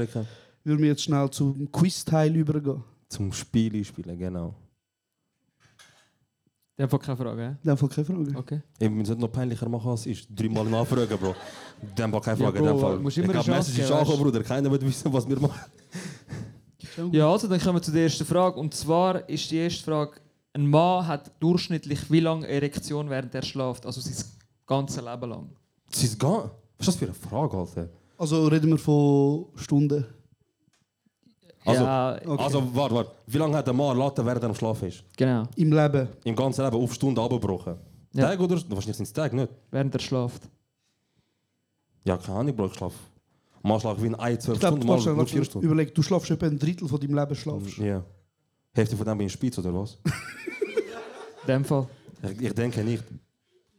würden 0.64 0.80
wir 0.82 0.88
jetzt 0.88 1.04
schnell 1.04 1.30
zum 1.32 1.72
Quiz-Teil 1.72 2.36
übergehen? 2.36 2.84
Zum 3.08 3.32
Spiele 3.32 3.84
spielen, 3.84 4.18
genau. 4.18 4.56
In 6.78 6.84
dem 6.84 6.89
Fall 6.89 7.00
keine 7.00 7.18
Frage? 7.18 7.58
In 7.64 7.70
dem 7.70 7.78
Fall 7.78 7.89
keine 7.89 8.06
Frage. 8.06 8.38
Okay. 8.38 8.62
Ich 8.80 8.89
muss 8.89 9.04
es 9.04 9.10
nicht 9.10 9.20
noch 9.22 9.32
peinlicher 9.32 9.68
machen 9.68 9.89
als 9.91 10.02
es 10.02 10.08
ist. 10.08 10.28
Dreimal 10.30 10.66
nachfragen, 10.66 11.18
Bro. 11.18 11.36
In 11.82 11.95
dem 11.95 12.12
Fall 12.12 12.22
keine 12.22 12.39
Ja, 12.39 12.45
Frage. 12.45 12.58
in 12.60 12.64
Bro, 12.66 12.72
dem 12.74 12.80
Fall. 12.82 13.00
musst 13.00 13.18
ich 13.18 13.24
immer 13.24 13.34
glaube, 13.34 13.47
Chance 13.52 13.72
Message 13.72 13.91
angekommen, 13.91 14.24
Bruder. 14.24 14.43
Keiner 14.43 14.72
wird 14.72 14.86
wissen, 14.86 15.12
was 15.14 15.28
wir 15.28 15.39
machen. 15.39 15.60
Ja, 17.12 17.32
also 17.32 17.48
dann 17.48 17.60
kommen 17.60 17.76
wir 17.78 17.82
zu 17.82 17.92
der 17.92 18.04
ersten 18.04 18.26
Frage. 18.26 18.60
Und 18.60 18.74
zwar 18.74 19.28
ist 19.30 19.50
die 19.52 19.58
erste 19.58 19.84
Frage: 19.84 20.14
Ein 20.54 20.68
Mann 20.68 21.06
hat 21.08 21.32
durchschnittlich 21.40 22.10
wie 22.12 22.20
lange 22.20 22.48
Erektion 22.48 23.10
während 23.10 23.34
er 23.36 23.44
schläft? 23.44 23.86
Also 23.86 24.02
sein 24.02 24.14
ganzes 24.66 25.04
Leben 25.04 25.30
lang. 25.30 25.50
Ist 25.92 26.20
gar. 26.20 26.52
Was 26.78 26.88
ist 26.88 26.88
das 26.88 26.96
für 26.96 27.06
eine 27.06 27.14
Frage, 27.14 27.58
Alter? 27.58 27.90
Also 28.18 28.48
reden 28.48 28.70
wir 28.72 28.78
von 28.78 29.46
Stunden. 29.56 30.06
Also, 31.66 31.84
Ja, 31.84 32.16
okay. 32.26 32.44
also 32.44 32.76
warte, 32.76 32.96
warte. 32.96 33.12
Wie 33.28 33.38
lange 33.38 33.56
hat 33.58 33.68
der 33.68 33.74
Mann 33.74 33.98
lassen, 33.98 34.26
während 34.26 34.44
er 34.44 34.50
am 34.50 34.56
Schlafen 34.56 34.88
ist? 34.88 35.04
Genau, 35.18 35.44
Im 35.56 35.72
Leben. 35.74 36.08
Im 36.24 36.36
ganzen 36.36 36.64
Leben 36.64 36.78
auf 36.78 36.94
Stunden 36.94 37.20
abgebrochen. 37.20 37.76
Ja. 38.14 38.28
Tag 38.30 38.40
oder? 38.40 38.56
Wahrscheinlich 38.70 38.96
sind 38.98 39.06
es 39.06 39.14
Tag, 39.14 39.34
nicht? 39.34 39.50
während 39.72 39.94
er 39.94 40.00
schläft. 40.00 40.44
Ja, 42.06 42.18
keine 42.18 42.40
Ahnung, 42.40 42.56
Bro. 42.56 42.66
Ich 42.68 42.74
schlafe. 42.74 42.96
Mal 43.62 43.80
schlafe 43.80 43.97
ich 43.97 44.03
wie 44.03 44.07
in 44.07 44.16
ein, 44.16 44.39
zwölf 44.39 44.57
Ich 44.57 44.62
Stunden, 44.66 44.82
du 44.82 44.88
mal 44.88 45.16
nur 45.16 45.28
vier 45.28 45.43
Stunden. 45.43 45.66
überleg, 45.68 45.93
du 45.93 46.01
schlafst 46.01 46.32
etwa 46.32 46.45
ein 46.45 46.57
Drittel 46.60 46.88
von 46.88 46.99
deinem 46.99 47.16
Leben 47.16 47.36
schlafst. 47.36 47.78
Ja. 47.78 48.03
Hälfte 48.74 48.95
von 48.95 49.05
dem 49.05 49.18
bin 49.18 49.28
ich 49.28 49.34
Spitz, 49.34 49.57
oder 49.60 49.74
was? 49.74 49.97
In 50.05 50.12
dem 51.47 51.66
Fall. 51.66 51.88
ich, 52.24 52.41
ich 52.41 52.53
denke 52.53 52.84
nicht. 52.84 53.03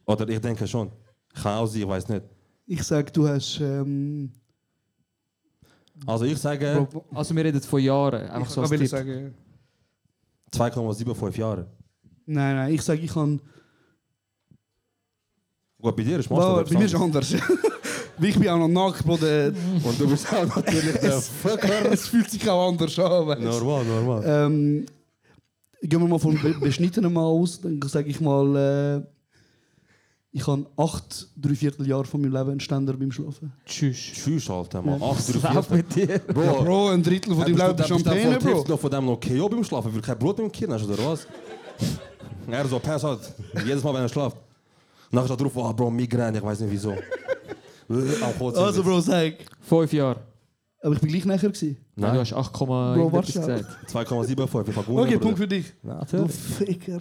Oder 0.05 0.27
ich 0.29 0.39
denke 0.39 0.67
schon. 0.67 0.91
Kann 1.33 1.57
auch 1.57 1.65
sein, 1.65 1.81
ich 1.81 1.87
weiß 1.87 2.09
nicht. 2.09 2.23
Ich 2.67 2.83
sage, 2.83 3.11
du 3.11 3.27
hast. 3.27 3.59
Ähm, 3.61 4.31
Also 6.05 6.25
ich 6.25 6.37
sage 6.37 6.87
Also 7.13 7.35
wir 7.35 7.43
reden 7.45 7.61
von 7.61 7.81
Jahren. 7.81 8.21
Einfach 8.29 8.47
ich 8.47 8.53
so 8.53 8.61
als 8.61 8.69
will 8.69 8.79
Tipp. 8.79 8.87
sagen. 8.89 9.33
2,75 10.53 11.37
Jahre. 11.39 11.67
Nein, 12.25 12.55
nein, 12.55 12.73
ich 12.73 12.81
sage, 12.81 13.01
ich 13.01 13.11
kann. 13.13 13.41
Gut, 15.81 15.95
bei 15.95 16.03
dir 16.03 16.19
ist 16.19 16.29
Oh, 16.29 16.35
Master 16.35 16.63
bei 16.71 16.77
mir 16.79 16.85
ist 16.85 16.93
es 16.93 17.01
anders. 17.01 17.33
Ich 18.19 18.37
bin 18.37 18.49
auch 18.49 18.57
noch 18.57 18.67
nackt, 18.67 19.05
Bro. 19.05 19.17
der- 19.17 19.53
Und 19.83 19.99
du 19.99 20.07
bist 20.09 20.27
auch 20.33 20.55
natürlich 20.55 20.95
der 21.01 21.13
Fucker. 21.21 21.85
es 21.91 22.07
fühlt 22.07 22.29
sich 22.29 22.47
auch 22.49 22.69
anders 22.69 22.97
an. 22.99 23.27
weißt 23.27 23.41
du. 23.41 23.45
Normal, 23.45 23.85
normal. 23.85 24.23
Ähm, 24.25 24.85
gehen 25.81 25.99
wir 26.01 26.07
mal 26.07 26.19
von 26.19 26.39
be 26.39 26.53
beschnittenen 26.59 27.11
Mal 27.13 27.23
aus, 27.23 27.59
dann 27.61 27.79
sage 27.87 28.09
ich 28.09 28.19
mal, 28.21 28.55
äh, 28.55 29.01
ich 30.33 30.47
habe 30.47 30.65
acht, 30.77 31.27
drei 31.35 31.55
Vierteljahre 31.55 32.05
von 32.05 32.21
meinem 32.21 32.31
Leben 32.33 32.51
einen 32.51 32.59
Ständer 32.61 32.93
beim 32.93 33.11
Schlafen. 33.11 33.51
Tschüss. 33.65 33.97
Tschüss, 33.97 34.49
Alter, 34.49 34.81
Mann. 34.81 34.99
Ja. 35.01 35.07
Acht, 35.07 35.43
drei, 35.43 35.55
Was 35.55 35.67
vier. 35.67 35.75
mit 35.77 35.95
dir? 35.95 36.19
Bro, 36.19 36.43
Ja, 36.43 36.53
Bro, 36.61 36.89
ein 36.89 37.03
Drittel 37.03 37.33
von 37.35 37.43
deinem 37.43 37.57
Leben 37.57 37.75
bist 37.75 37.89
du 37.89 37.95
am 37.95 38.03
Tränen, 38.03 38.39
Bro. 38.39 38.65
noch 38.67 38.79
von 38.79 38.91
dem 38.91 39.05
noch 39.05 39.19
KO 39.19 39.49
beim 39.49 39.63
Schlafen, 39.63 39.93
weil 39.93 40.01
kein 40.01 40.17
Brot 40.17 40.39
im 40.39 40.49
Kirn 40.51 40.71
hast, 40.71 40.85
oder 40.85 40.97
was? 41.05 41.27
er 42.49 42.65
so, 42.67 42.79
pass 42.79 43.03
halt. 43.03 43.19
Jedes 43.65 43.83
Mal, 43.83 43.93
wenn 43.93 44.01
er 44.03 44.09
schlaft. 44.09 44.37
Nachher 45.13 45.27
steht 45.27 45.41
drauf, 45.41 45.51
oh, 45.55 45.73
Bro, 45.73 45.91
Migräne, 45.91 46.37
ich 46.37 46.43
weiß 46.43 46.61
nicht 46.61 46.71
wieso. 46.71 46.93
Also, 48.55 48.83
Bro, 48.83 48.99
sag. 49.01 49.33
Fünf 49.61 49.93
Jahre. 49.93 50.21
Aber 50.83 50.95
ich 50.95 51.01
bin 51.01 51.09
gleich 51.11 51.25
nachher 51.25 51.49
gewesen. 51.49 51.77
Nein. 51.95 52.13
Du 52.15 52.19
hast 52.21 52.33
8, 52.33 52.53
Bro, 52.53 52.95
irgendetwas 52.95 53.13
warte 53.13 53.31
schnell. 53.31 53.57
gesagt. 53.59 53.89
2,75, 54.09 54.69
ich 54.69 54.75
hab 54.75 54.85
gewonnen. 54.85 55.05
Okay. 55.07 55.17
Punkt 55.17 55.37
für 55.37 55.47
dich. 55.47 55.65
Ja, 55.83 56.03
Du 56.05 56.17
natürlich. 56.17 56.31
Ficker. 56.35 56.99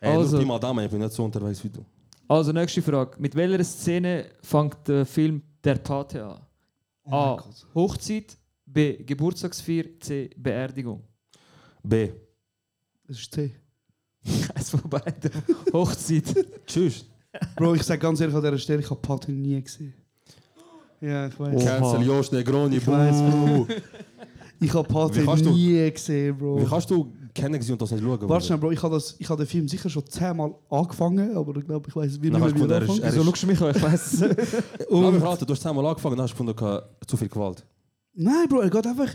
Ey, 0.00 0.10
Also. 0.10 0.20
also. 0.20 0.38
Pi 0.38 0.44
mal 0.44 0.58
Daumen, 0.58 0.84
ich 0.84 0.90
bin 0.90 1.00
nicht 1.00 1.12
so 1.12 1.24
unterwegs 1.24 1.62
wie 1.62 1.68
du. 1.70 1.84
Also, 2.26 2.52
nächste 2.52 2.82
Frage. 2.82 3.12
Mit 3.18 3.34
welcher 3.34 3.62
Szene 3.64 4.26
fängt 4.42 4.76
der 4.88 5.06
Film 5.06 5.42
Der 5.62 5.76
Pate 5.76 6.24
an? 6.24 6.40
Oh 7.04 7.10
mein 7.10 7.20
A. 7.20 7.36
Gott. 7.36 7.66
Hochzeit. 7.74 8.36
B. 8.66 8.96
Geburtstagsfeier. 9.04 9.84
C. 10.00 10.30
Beerdigung. 10.36 11.02
B. 11.82 12.10
Das 13.06 13.18
ist 13.18 13.32
C. 13.32 13.50
Eins 14.54 14.70
von 14.70 14.82
beiden. 14.90 15.30
Hochzeit. 15.72 16.24
Tschüss. 16.66 17.06
Bro, 17.56 17.74
ich 17.74 17.82
sag 17.82 18.00
ganz 18.00 18.20
ehrlich 18.20 18.34
an 18.36 18.42
dieser 18.42 18.58
Stelle, 18.58 18.80
ich 18.80 18.90
habe 18.90 19.00
Patte 19.00 19.30
nie 19.32 19.60
gesehen. 19.62 19.94
Ja, 21.00 21.26
ich 21.28 21.38
weiß. 21.38 21.64
Cancel 21.64 22.02
Josh 22.06 22.32
Negroni. 22.32 22.78
Bro. 22.80 23.66
Ich 24.60 24.74
habe 24.74 24.88
du- 25.42 25.50
nie 25.50 25.90
gesehen, 25.92 26.36
Bro. 26.36 26.60
Wie 26.60 26.64
kannst 26.64 26.90
du 26.90 27.12
kennen 27.34 27.54
und 27.70 27.82
das 27.82 27.90
nicht 27.92 28.02
schauen? 28.02 28.28
Warte 28.28 28.46
schnell, 28.46 28.58
Bro, 28.58 28.72
ich 28.72 28.82
habe 28.82 28.96
hab 28.98 29.36
den 29.36 29.46
Film 29.46 29.68
sicher 29.68 29.88
schon 29.88 30.04
zehnmal 30.06 30.54
angefangen, 30.68 31.36
aber 31.36 31.56
ich 31.56 31.64
glaube, 31.66 31.88
ich 31.88 31.94
weiß 31.94 32.20
wie 32.20 32.30
nicht 32.30 32.40
hast 32.40 32.52
du 32.56 32.58
mehr, 32.58 32.68
wie 32.68 32.72
er 32.72 32.82
ist- 32.82 32.90
anfängt. 32.90 33.12
Wieso 33.14 33.24
schaust 33.24 33.42
du 33.42 33.46
mich 33.46 33.60
an? 33.62 33.70
Ich 33.76 33.82
weiß 33.82 34.12
es. 34.14 34.22
Aber 34.90 35.16
ich 35.16 35.22
rate, 35.22 35.46
du 35.46 35.52
hast 35.52 35.62
zehnmal 35.62 35.86
angefangen 35.86 36.14
und 36.16 36.22
hast 36.22 36.32
gefunden, 36.32 36.56
zu 37.06 37.16
viel 37.16 37.28
Gewalt. 37.28 37.64
Nein, 38.14 38.48
Bro, 38.48 38.60
er 38.60 38.70
geht 38.70 38.86
einfach... 38.86 39.10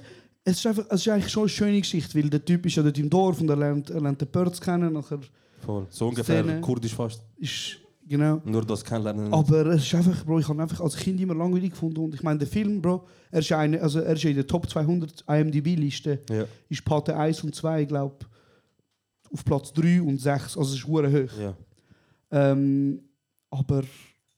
Es 0.45 0.57
ist, 0.59 0.68
einfach, 0.68 0.86
es 0.89 0.99
ist 1.01 1.07
eigentlich 1.07 1.32
schon 1.32 1.43
eine 1.43 1.49
schöne 1.49 1.80
Geschichte, 1.80 2.16
weil 2.22 2.30
der 2.30 2.43
Typ 2.43 2.66
ist 2.66 2.76
ja 2.76 2.84
dort 2.84 2.97
im 2.97 3.09
Dorf 3.09 3.39
und 3.39 3.49
er 3.49 3.55
lernt, 3.55 3.89
er 3.89 4.01
lernt 4.01 4.20
den 4.20 4.28
Pörz 4.30 4.59
kennen, 4.59 4.91
nachher 4.91 5.20
Voll. 5.66 5.86
So 5.89 6.09
ungefähr 6.09 6.43
Szene. 6.43 6.59
kurdisch 6.61 6.93
fast. 6.93 7.22
ist... 7.38 7.78
Genau. 8.08 8.41
Nur 8.43 8.66
das 8.66 8.84
kennenlernen. 8.84 9.34
Aber 9.34 9.66
es 9.68 9.84
ist 9.84 9.95
einfach, 9.95 10.26
Bro, 10.26 10.39
ich 10.39 10.47
habe 10.47 10.62
einfach 10.62 10.82
als 10.82 10.95
Kind 10.95 11.20
immer 11.22 11.36
langweilig 11.36 11.72
gefunden. 11.72 11.99
Und 11.99 12.14
ich 12.14 12.22
meine, 12.24 12.39
der 12.39 12.47
Film, 12.47 12.82
Bro, 12.82 13.06
er 13.32 13.39
ist, 13.39 13.51
eine, 13.51 13.82
also 13.82 13.99
er 13.99 14.14
ist 14.14 14.24
ja 14.24 14.30
in 14.30 14.36
der 14.36 14.47
Top 14.47 14.70
200 14.70 15.24
IMDb-Liste. 15.28 16.20
Ja. 16.30 16.45
Ist 16.70 16.84
Pate 16.84 17.16
1 17.16 17.43
und 17.43 17.56
2, 17.56 17.86
glaube 17.86 18.26
auf 19.34 19.43
Platz 19.43 19.74
3 19.74 20.01
und 20.01 20.20
6. 20.22 20.58
Also 20.58 20.74
es 20.74 20.80
ist 20.80 20.88
hure 20.88 21.12
hoch. 21.12 21.39
Ja. 21.39 21.56
Ähm, 22.32 23.01
aber 23.49 23.84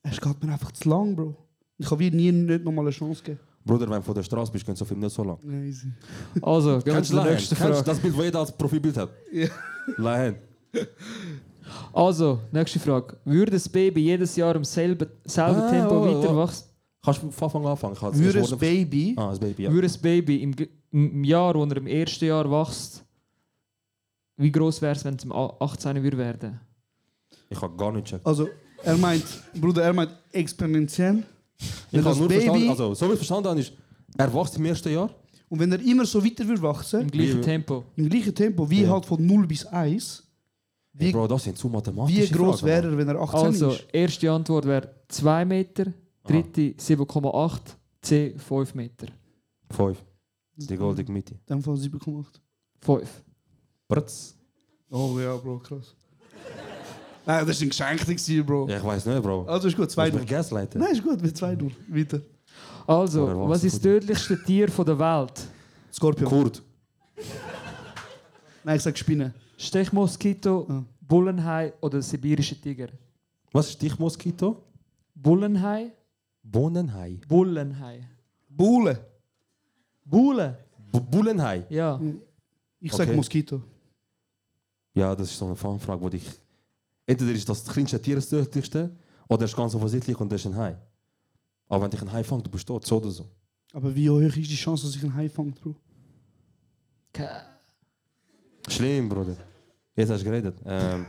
es 0.03 0.20
geht 0.20 0.43
mir 0.43 0.53
einfach 0.53 0.72
zu 0.72 0.89
lang, 0.89 1.16
Bro. 1.16 1.36
Ich 1.78 1.89
habe 1.91 2.03
nie 2.03 2.32
nicht 2.32 2.63
nochmal 2.63 2.86
eine 2.86 2.91
Chance 2.91 3.22
gegeben. 3.22 3.39
Bruder, 3.66 3.89
wenn 3.89 3.97
du 3.97 4.03
von 4.03 4.16
der 4.16 4.24
Straße 4.24 4.51
bist, 4.51 4.66
geht 4.66 4.78
so 4.78 4.86
Film 4.86 4.99
nicht 4.99 5.13
so 5.13 5.24
lang. 5.24 5.39
Easy. 5.66 5.91
Also, 6.41 6.80
Kennst 6.82 7.11
du 7.11 7.16
das 7.16 7.99
Bild, 7.99 8.16
wo 8.16 8.22
jeder 8.22 8.39
als 8.39 8.55
Profilbild 8.55 8.95
hat? 8.97 9.09
Ja. 9.32 9.47
Lion. 9.97 10.36
Also, 11.93 12.39
nächste 12.51 12.80
Frage. 12.80 13.18
Würde 13.26 13.51
das 13.53 13.68
Baby 13.70 14.01
jedes 14.01 14.36
Jahr 14.36 14.55
im 14.55 14.63
selben, 14.63 15.07
selben 15.26 15.59
Ah, 15.61 15.70
Tempo 15.70 15.95
oh, 15.95 15.99
oh. 16.03 16.22
weiter 16.24 16.36
wachsen? 16.36 16.66
Kannst 17.03 17.22
du 17.24 17.32
von 17.32 17.45
Anfang 17.66 17.66
an 17.66 17.72
anfangen? 17.97 18.20
Würde 18.20 18.39
das 18.39 18.57
Baby... 18.57 19.13
Ah, 19.18 19.30
das 19.30 19.39
Baby, 19.39 19.63
ja. 19.63 19.72
Würde 19.72 19.88
das 19.88 19.97
Baby 19.97 20.38
im, 20.43 20.55
im 20.91 21.24
Jahr, 21.24 21.53
wo 21.55 21.63
er 21.63 21.78
im 21.78 21.88
ersten 21.88 22.26
Jahr 22.26 22.49
wächst, 22.49 23.03
wie 24.38 24.51
groß 24.51 24.82
wäre 24.82 24.93
es, 24.95 25.05
wenn 25.05 25.16
es 25.16 25.24
im 25.24 25.32
A- 25.32 25.55
18 25.59 26.01
würde 26.03 26.18
werden? 26.18 26.59
Ich 27.49 27.61
habe 27.61 27.76
gar 27.78 27.91
nicht 27.91 28.05
gecheckt. 28.05 28.26
Also, 28.26 28.49
er 28.84 28.97
meint, 28.97 29.24
Bruder, 29.59 29.84
er 29.84 29.93
meint 29.93 30.11
exponentiell. 30.32 31.24
Ich 31.91 31.99
das 32.01 32.05
habe 32.05 32.20
nur 32.20 32.28
Baby- 32.28 32.41
verstanden, 32.41 32.70
also 32.70 32.93
so 32.95 33.07
wie 33.07 33.11
ich 33.13 33.18
verstanden 33.18 33.49
habe, 33.49 33.59
ist, 33.59 33.74
er 34.18 34.34
wächst 34.34 34.57
im 34.57 34.66
ersten 34.66 34.91
Jahr. 34.93 35.09
Und 35.47 35.59
wenn 35.59 35.72
er 35.72 35.80
immer 35.80 36.05
so 36.05 36.24
weiter 36.26 36.45
würde 36.47 36.61
wachsen, 36.63 37.01
Im 37.01 37.11
gleichen 37.11 37.38
Wie- 37.38 37.41
Tempo. 37.41 37.84
im 37.95 38.09
gleichen 38.09 38.34
Tempo, 38.36 38.70
wie 38.70 38.82
Ja. 38.82 38.89
halt 38.89 39.05
von 39.05 39.24
0 39.26 39.45
bis 39.47 39.66
1, 39.68 40.24
Hey, 40.97 41.07
wie, 41.07 41.11
Bro, 41.11 41.27
das 41.27 41.43
sind 41.43 41.57
zu 41.57 41.67
mathematische 41.67 42.21
wie 42.21 42.37
groß 42.37 42.63
wäre 42.63 42.87
er, 42.87 42.97
wenn 42.97 43.07
er 43.07 43.19
18 43.21 43.39
Also, 43.39 43.69
ist? 43.71 43.85
erste 43.91 44.31
Antwort 44.31 44.65
wäre 44.65 44.89
2 45.09 45.45
Meter, 45.45 45.85
dritte 46.23 46.61
7,8, 46.79 47.59
C 48.01 48.35
5 48.37 48.75
Meter. 48.75 49.07
Fünf. 49.71 50.03
Die 50.55 50.77
goldige 50.77 51.11
Mitte. 51.11 51.35
Dem 51.49 51.61
Fall 51.61 51.75
7,8. 51.75 52.25
5. 52.81 53.23
Bratz. 53.87 54.35
Oh 54.89 55.19
ja, 55.19 55.35
Bro, 55.35 55.59
krass. 55.59 55.95
Nein, 57.25 57.45
das 57.45 57.59
war 57.59 57.87
ein 57.87 57.97
Geschenk, 57.97 58.45
Bro. 58.45 58.67
Ja, 58.69 58.77
ich 58.77 58.83
weiß 58.83 59.05
nicht, 59.07 59.21
Bro. 59.21 59.45
Also 59.47 59.67
ist 59.67 59.75
gut, 59.75 59.91
2 59.91 60.03
Willst 60.03 60.15
du 60.15 60.19
mich 60.21 60.29
gaslighten? 60.29 60.79
Nein, 60.79 60.91
ist 60.93 61.03
gut, 61.03 61.21
mit 61.21 61.35
2 61.35 61.55
0 61.55 61.71
Weiter. 61.89 62.21
Also, 62.87 63.27
was? 63.27 63.49
was 63.49 63.63
ist 63.63 63.75
das 63.75 63.81
tödlichste 63.81 64.41
Tier 64.43 64.69
von 64.69 64.85
der 64.85 64.97
Welt? 64.97 65.47
Scorpion. 65.91 66.29
Kurt. 66.29 66.61
Nein, 68.63 68.77
ich 68.77 68.83
sag 68.83 68.97
Spinne. 68.97 69.33
Stechmoskito, 69.57 70.65
Ah. 70.69 70.83
Bullenhai 71.01 71.73
oder 71.81 72.01
sibirische 72.01 72.59
Tiger? 72.59 72.89
Was 73.51 73.69
ist 73.69 73.81
dich, 73.81 73.97
Moskito? 73.97 74.63
Bullenhai, 75.13 75.91
Bohnenhai. 76.43 77.19
Bullenhai. 77.27 78.07
Bulle? 78.49 79.05
B 80.91 80.99
Bullenhai. 80.99 81.65
Ja. 81.69 81.99
Ich 82.79 82.91
sag 82.91 83.07
Okay. 83.07 83.15
Moskito. 83.15 83.61
Ja, 84.93 85.15
das 85.15 85.31
ist 85.31 85.37
so 85.37 85.45
eine 85.45 85.55
Fangfrage, 85.55 86.01
wo 86.01 86.09
dich. 86.09 86.25
Entweder 87.07 87.31
ist 87.31 87.47
das 87.47 87.63
kleinste 87.65 88.01
Tier 88.01 88.15
das 88.15 88.29
tödlichste, 88.29 88.95
oder 89.27 89.45
es 89.45 89.51
ist 89.51 89.57
ganz 89.57 89.73
offensichtlich 89.75 90.19
und 90.19 90.31
das 90.31 90.41
ist 90.41 90.47
ein 90.47 90.55
Hai. 90.57 90.77
Aber 91.67 91.83
wenn 91.83 91.91
dich 91.91 92.01
ein 92.01 92.11
Hai 92.11 92.23
fängt, 92.23 92.45
du 92.45 92.49
bist 92.51 92.67
tot, 92.67 92.85
so 92.85 92.97
oder 92.97 93.09
so. 93.11 93.27
Aber 93.73 93.93
wie 93.95 94.09
hoch 94.09 94.19
ist 94.21 94.35
die 94.37 94.55
Chance, 94.55 94.85
dass 94.85 94.95
ich 94.95 95.03
einen 95.03 95.15
Hai 95.15 95.27
fange, 95.29 95.51
Bro? 95.51 95.75
Schlimm, 98.68 99.09
Bruder. 99.09 99.36
Jetzt 99.95 100.09
hast 100.09 100.22
du 100.22 100.26
geredet. 100.26 100.55
Ähm, 100.66 101.05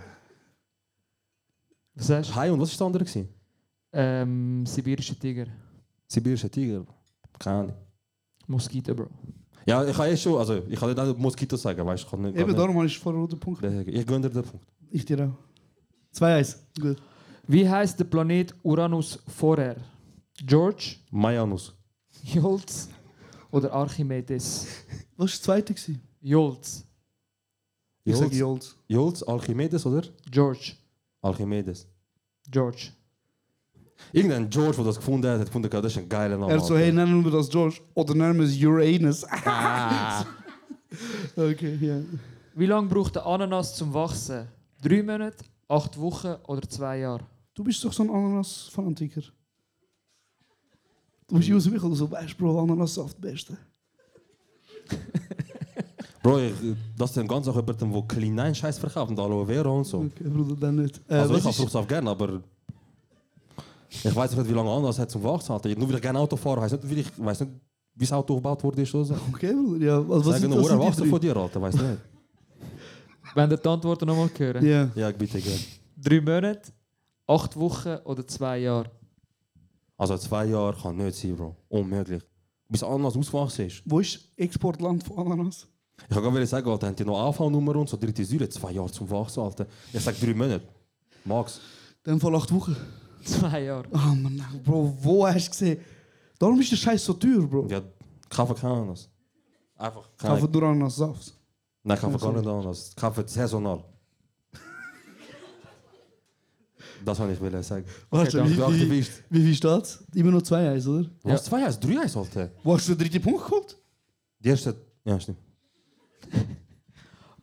Was 1.95 2.07
sagst 2.07 2.31
du? 2.31 2.35
Hai 2.35 2.53
und 2.53 2.61
was 2.61 2.71
ist 2.71 2.81
das 2.81 2.87
andere? 2.87 3.05
Gewesen? 3.05 3.29
Ähm, 3.93 4.65
sibirische 4.67 5.19
Tiger. 5.19 5.47
Sibirischer 6.07 6.51
Tiger. 6.51 6.85
Keine 7.39 7.57
Ahnung. 7.61 7.75
Moskito, 8.47 8.95
Bro. 8.95 9.09
Ja, 9.67 9.85
ich 9.85 9.97
kann 9.97 10.09
eh 10.09 10.17
schon, 10.17 10.39
also 10.39 10.63
ich 10.69 10.79
kann 10.79 10.95
nicht 10.95 11.19
Moskito 11.19 11.57
sagen, 11.57 11.85
weißt 11.85 12.07
du, 12.11 12.17
nicht. 12.19 12.37
Eben 12.37 12.49
kann 12.51 12.57
darum 12.57 12.77
habe 12.77 12.87
ich 12.87 12.99
vorher 12.99 13.27
den 13.27 13.41
Punkt. 13.41 13.63
nicht- 13.63 13.89
Ich 13.89 14.07
gönne 14.07 14.29
dir 14.29 14.41
den 14.43 14.49
Punkt. 14.49 14.67
Ich 14.91 15.05
dir 15.05 15.25
auch. 15.29 16.17
2-1. 16.17 16.57
Gut. 16.81 17.03
Wie 17.49 17.69
heißt 17.69 17.99
der 17.99 18.05
Planet 18.05 18.55
Uranus 18.63 19.19
vorher? 19.27 19.77
George, 20.45 20.97
Mayanus. 21.11 21.75
Jolz 22.23 22.89
oder 23.51 23.73
Archimedes? 23.73 24.67
Was 25.17 25.19
war 25.19 25.27
das 25.27 25.43
zweite? 25.75 25.75
Jolz. 26.21 26.86
Ich 28.07 28.15
sag 28.15 28.33
Jolz, 28.33 28.39
Jolz. 28.39 28.77
Jolz, 28.87 29.23
Archimedes 29.25 29.85
oder? 29.85 30.03
George. 30.31 30.75
Archimedes. 31.23 31.89
George. 32.49 32.93
Irgendein 34.13 34.49
George, 34.49 34.77
der 34.77 34.85
das 34.85 34.97
gefunden 34.97 35.29
hat, 35.29 35.41
hat 35.41 35.47
gefunden, 35.47 35.69
das 35.69 35.87
ist 35.87 35.99
ein 35.99 36.09
geiler 36.09 36.39
Name. 36.39 36.53
Er 36.53 36.61
so, 36.61 36.77
hey, 36.77 36.93
nennen 36.93 37.25
wir 37.25 37.33
das 37.33 37.49
George. 37.49 37.81
Oder 37.95 38.15
nennen 38.15 38.39
wir 38.39 38.47
es 38.47 38.63
Uranus. 38.63 39.27
Ah. 39.45 40.25
okay, 41.37 41.77
ja. 41.81 42.01
Wie 42.55 42.67
lange 42.67 42.89
braucht 42.89 43.17
der 43.17 43.27
Ananas 43.27 43.75
zum 43.75 43.93
Wachsen? 43.93 44.47
Drei 44.81 45.03
Monate, 45.03 45.45
acht 45.67 45.99
Wochen 45.99 46.37
oder 46.47 46.63
zwei 46.69 46.99
Jahre? 46.99 47.25
Du 47.55 47.65
bist 47.65 47.85
doch 47.85 47.93
so 47.93 48.05
ein 48.05 48.11
Ananas-Fanatiker. 48.11 49.23
Du 51.27 51.35
bist 51.37 51.51
aus 51.51 51.69
mich 51.69 51.83
oder 51.83 51.97
so, 51.97 52.09
weißt 52.09 52.39
Bro, 52.39 52.63
Ananassaft, 52.63 53.21
Beste. 53.21 53.59
Bro, 56.27 56.39
ich, 56.41 56.53
das 56.99 57.11
ist 57.11 57.18
ein 57.18 57.29
ganz 57.29 57.47
auch 57.47 57.55
jemand, 57.57 57.81
der 57.81 58.03
kleinen 58.09 58.55
Scheiß 58.55 58.79
verkauft 58.79 59.11
und 59.11 59.18
Aloe 59.20 59.47
Vera 59.47 59.68
und 59.68 59.85
so. 59.85 59.99
Okay, 59.99 60.29
Bruder, 60.29 60.57
dann 60.57 60.74
nicht. 60.77 61.01
Äh, 61.09 61.14
also 61.14 61.35
ich 61.35 61.41
habe 61.41 61.51
ist- 61.51 61.57
Fruchtsaft 61.57 61.89
gerne, 61.89 62.11
aber 62.11 62.41
ich 63.91 64.14
weiß 64.14 64.37
nicht, 64.37 64.49
wie 64.49 64.53
lange 64.53 64.70
Ananas 64.70 64.99
hat 64.99 65.11
zum 65.11 65.22
Wachsen. 65.22 65.53
Alter. 65.53 65.68
Nur 65.68 65.89
weil 65.89 65.95
ich 65.97 66.03
gerne 66.03 66.18
Auto 66.18 66.37
fahre, 66.37 66.62
weiß 66.62 66.72
nicht, 66.72 66.91
wie 66.91 66.95
ich 67.01 67.12
weiß 67.16 67.41
nicht, 67.41 67.53
wie 67.95 68.05
das 68.05 68.12
Auto 68.12 68.35
gebaut 68.35 68.62
wurde. 68.64 68.83
Ist 68.83 68.95
oder 68.95 69.05
so. 69.05 69.14
Okay, 69.33 69.53
Bruder, 69.55 69.85
ja. 69.87 69.99
Also, 69.99 70.27
was 70.31 70.41
Sagen 70.41 70.51
nur, 70.53 70.81
was 70.81 70.97
die 70.97 71.07
von 71.09 71.20
dir, 71.20 71.37
Alter, 71.37 71.62
weiß 71.62 71.74
nicht. 71.74 71.99
Wenn 73.35 73.51
ihr 73.51 73.57
die 73.57 73.68
Antworten 73.68 74.07
nochmal 74.07 74.31
hören. 74.37 74.66
Ja. 74.66 74.91
Ja, 74.97 75.11
ich 75.11 75.16
bitte 75.16 75.41
gerne. 75.41 75.61
Drei 75.97 76.20
Monate, 76.20 76.72
acht 77.27 77.57
Wochen 77.57 77.97
oder 78.05 78.27
zwei 78.27 78.59
Jahre? 78.59 78.91
Also 79.97 80.16
zwei 80.18 80.47
Jahre 80.47 80.77
kann 80.77 80.97
nicht 80.97 81.16
sein, 81.16 81.37
Bro. 81.37 81.55
Unmöglich. 81.68 82.22
Bis 82.68 82.83
Ananas 82.83 83.16
auswachsen 83.16 83.66
ist. 83.66 83.83
Wo 83.85 84.01
ist 84.01 84.33
Exportland 84.37 85.05
von 85.05 85.18
Ananas? 85.18 85.68
Ich 86.09 86.14
kann 86.16 86.32
nicht 86.34 86.49
sagen, 86.49 86.68
Alter, 86.68 86.86
haben 86.88 86.97
die 86.97 87.05
noch 87.05 87.18
AV-Nummer 87.18 87.76
und 87.76 87.88
so, 87.88 87.97
dritte 87.97 88.24
Säure, 88.24 88.49
zwei 88.49 88.72
Jahre 88.72 88.90
zum 88.90 89.09
Wachsen, 89.11 89.40
Alter. 89.42 89.66
Ich 89.92 90.01
sag 90.03 90.18
drei 90.20 90.34
Monate. 90.34 90.66
Max. 91.24 91.61
Dem 92.05 92.20
Fall 92.20 92.34
acht 92.36 92.53
Wochen. 92.53 92.76
Zwei 93.24 93.64
Jahre. 93.64 93.88
Ah, 93.92 94.14
Mann, 94.14 94.40
Bro, 94.64 94.97
wo 95.01 95.26
hast 95.26 95.47
du 95.47 95.51
gesehen? 95.51 95.80
Darum 96.38 96.61
ist 96.61 96.70
der 96.70 96.76
Scheiß 96.76 97.05
so 97.05 97.14
teuer, 97.14 97.42
Bro. 97.47 97.66
Ja, 97.68 97.82
kaufen 98.28 98.55
keine 98.55 98.74
Ananas. 98.74 99.09
Einfach. 99.76 100.09
Kaufen 100.16 100.51
nur 100.51 100.62
Ananassaft. 100.62 101.34
Nein, 101.82 101.99
kaufen 101.99 102.18
gar 102.18 102.32
nicht 102.32 102.47
an. 102.47 102.66
Also, 102.66 102.92
kaufen 102.97 103.26
saisonal. 103.26 103.84
das 107.05 107.18
wollte 107.18 107.32
ich 107.34 107.40
will 107.40 107.62
sagen. 107.62 107.84
Warte, 108.11 108.40
Okay, 108.40 108.51
wie, 108.51 108.55
du 108.55 108.59
wie, 108.59 108.62
Aktivist. 108.64 109.22
wie 109.30 109.42
viel 109.42 109.55
steht's? 109.55 110.05
Immer 110.14 110.32
noch 110.32 110.42
2-1, 110.42 110.88
oder? 110.88 111.09
Du 111.22 111.30
hast 111.30 111.44
2 111.47 111.66
1 111.66 111.80
3 111.80 112.01
1 112.01 112.16
Alter. 112.16 112.51
Wo 112.62 112.74
hast 112.74 112.88
du 112.88 112.94
den 112.94 112.99
dritten 113.09 113.22
Punkt 113.22 113.44
geholt? 113.44 113.76
Die 114.40 114.49
erste. 114.49 114.74
Ja, 115.05 115.18
stimmt. 115.20 115.38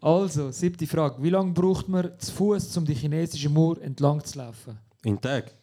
Also, 0.01 0.51
siebte 0.51 0.85
Frage. 0.85 1.23
Wie 1.23 1.29
lange 1.29 1.53
braucht 1.53 1.87
man 1.87 2.11
zu 2.19 2.29
Fuß, 2.33 2.75
um 2.75 2.83
die 2.83 2.93
chinesische 2.93 3.47
Mauer 3.49 3.81
entlang 3.81 4.21
zu 4.21 4.37
laufen? 4.37 4.77
In 5.05 5.19
Tag. 5.21 5.53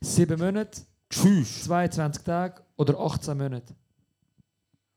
Sieben 0.00 0.38
Monate, 0.38 0.82
Tschüss. 1.10 1.64
22 1.64 2.22
Tage 2.22 2.62
oder 2.76 2.96
18 2.96 3.36
Monate? 3.36 3.74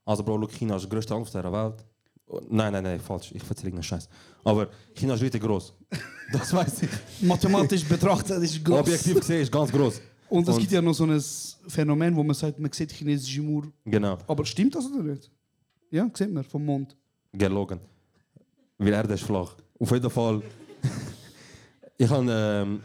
Also, 0.04 0.22
Bro, 0.22 0.36
look, 0.36 0.52
China 0.52 0.76
ist 0.76 0.82
das 0.84 0.90
größte 0.90 1.16
auf 1.16 1.28
dieser 1.28 1.52
Welt. 1.52 1.84
Oh, 2.28 2.40
Nein, 2.48 2.72
nein, 2.72 2.84
nein, 2.84 3.00
falsch. 3.00 3.32
Ich 3.32 3.42
erzähle 3.42 3.70
irgendeinen 3.70 3.82
Scheiß. 3.82 4.08
Aber 4.44 4.68
China 4.94 5.14
ist 5.14 5.22
richtig 5.22 5.42
groß. 5.42 5.74
Das 6.32 6.50
weiß 6.50 6.84
ich. 6.84 6.90
Mathematisch 7.26 7.84
betrachtet 7.84 8.42
ist 8.42 8.52
es 8.56 8.64
groß. 8.64 8.78
Objektiv 8.80 9.16
gesehen 9.16 9.42
ist 9.42 9.52
ganz 9.52 9.70
groß. 9.70 10.00
Und 10.30 10.48
es 10.48 10.56
gibt 10.56 10.72
ja 10.72 10.80
noch 10.80 10.94
so 10.94 11.04
ein 11.04 11.20
Phänomen, 11.68 12.16
wo 12.16 12.22
man 12.22 12.34
sagt, 12.34 12.58
man 12.58 12.72
sieht 12.72 12.90
die 12.92 12.94
chinesische 12.94 13.42
Mauer. 13.42 13.64
Genau, 13.84 14.16
Aber 14.28 14.44
stimmt 14.46 14.74
das 14.74 14.86
oder 14.86 15.02
nicht? 15.02 15.30
Ja, 15.90 16.08
sieht 16.14 16.32
man 16.32 16.42
vom 16.44 16.64
Mond. 16.64 16.96
Gelogen. 17.32 17.80
Weil 18.78 18.92
Erde 18.92 19.14
ist 19.14 19.24
flach. 19.24 19.54
Auf 19.78 19.90
jeden 19.90 20.10
Fall. 20.10 20.42
ich 21.98 22.08
habe 22.08 22.26
ähm, 22.30 22.82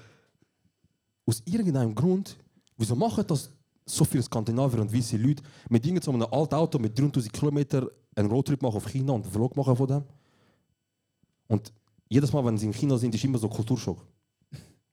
aus 1.25 1.41
irgendeinem 1.45 1.93
Grund, 1.93 2.37
wieso 2.77 2.95
machen 2.95 3.25
das 3.27 3.49
so 3.85 4.03
viele 4.05 4.23
Skandinavier 4.23 4.81
und 4.81 4.93
weiße 4.93 5.17
Leute 5.17 5.43
mit 5.69 5.85
irgend 5.85 6.03
so 6.03 6.11
alten 6.11 6.55
Auto 6.55 6.77
mit 6.79 6.97
3000 6.97 7.31
Kilometer 7.31 7.89
einen 8.15 8.29
Roadtrip 8.29 8.61
machen 8.61 8.75
auf 8.75 8.87
China 8.87 9.13
und 9.13 9.23
einen 9.23 9.31
Vlog 9.31 9.55
machen 9.55 9.75
von 9.75 9.87
dem? 9.87 10.03
Und 11.47 11.71
jedes 12.09 12.31
Mal, 12.31 12.43
wenn 12.45 12.57
sie 12.57 12.65
in 12.67 12.73
China 12.73 12.97
sind, 12.97 13.15
ist 13.15 13.23
immer 13.23 13.37
so 13.37 13.47
Kulturschock. 13.49 14.05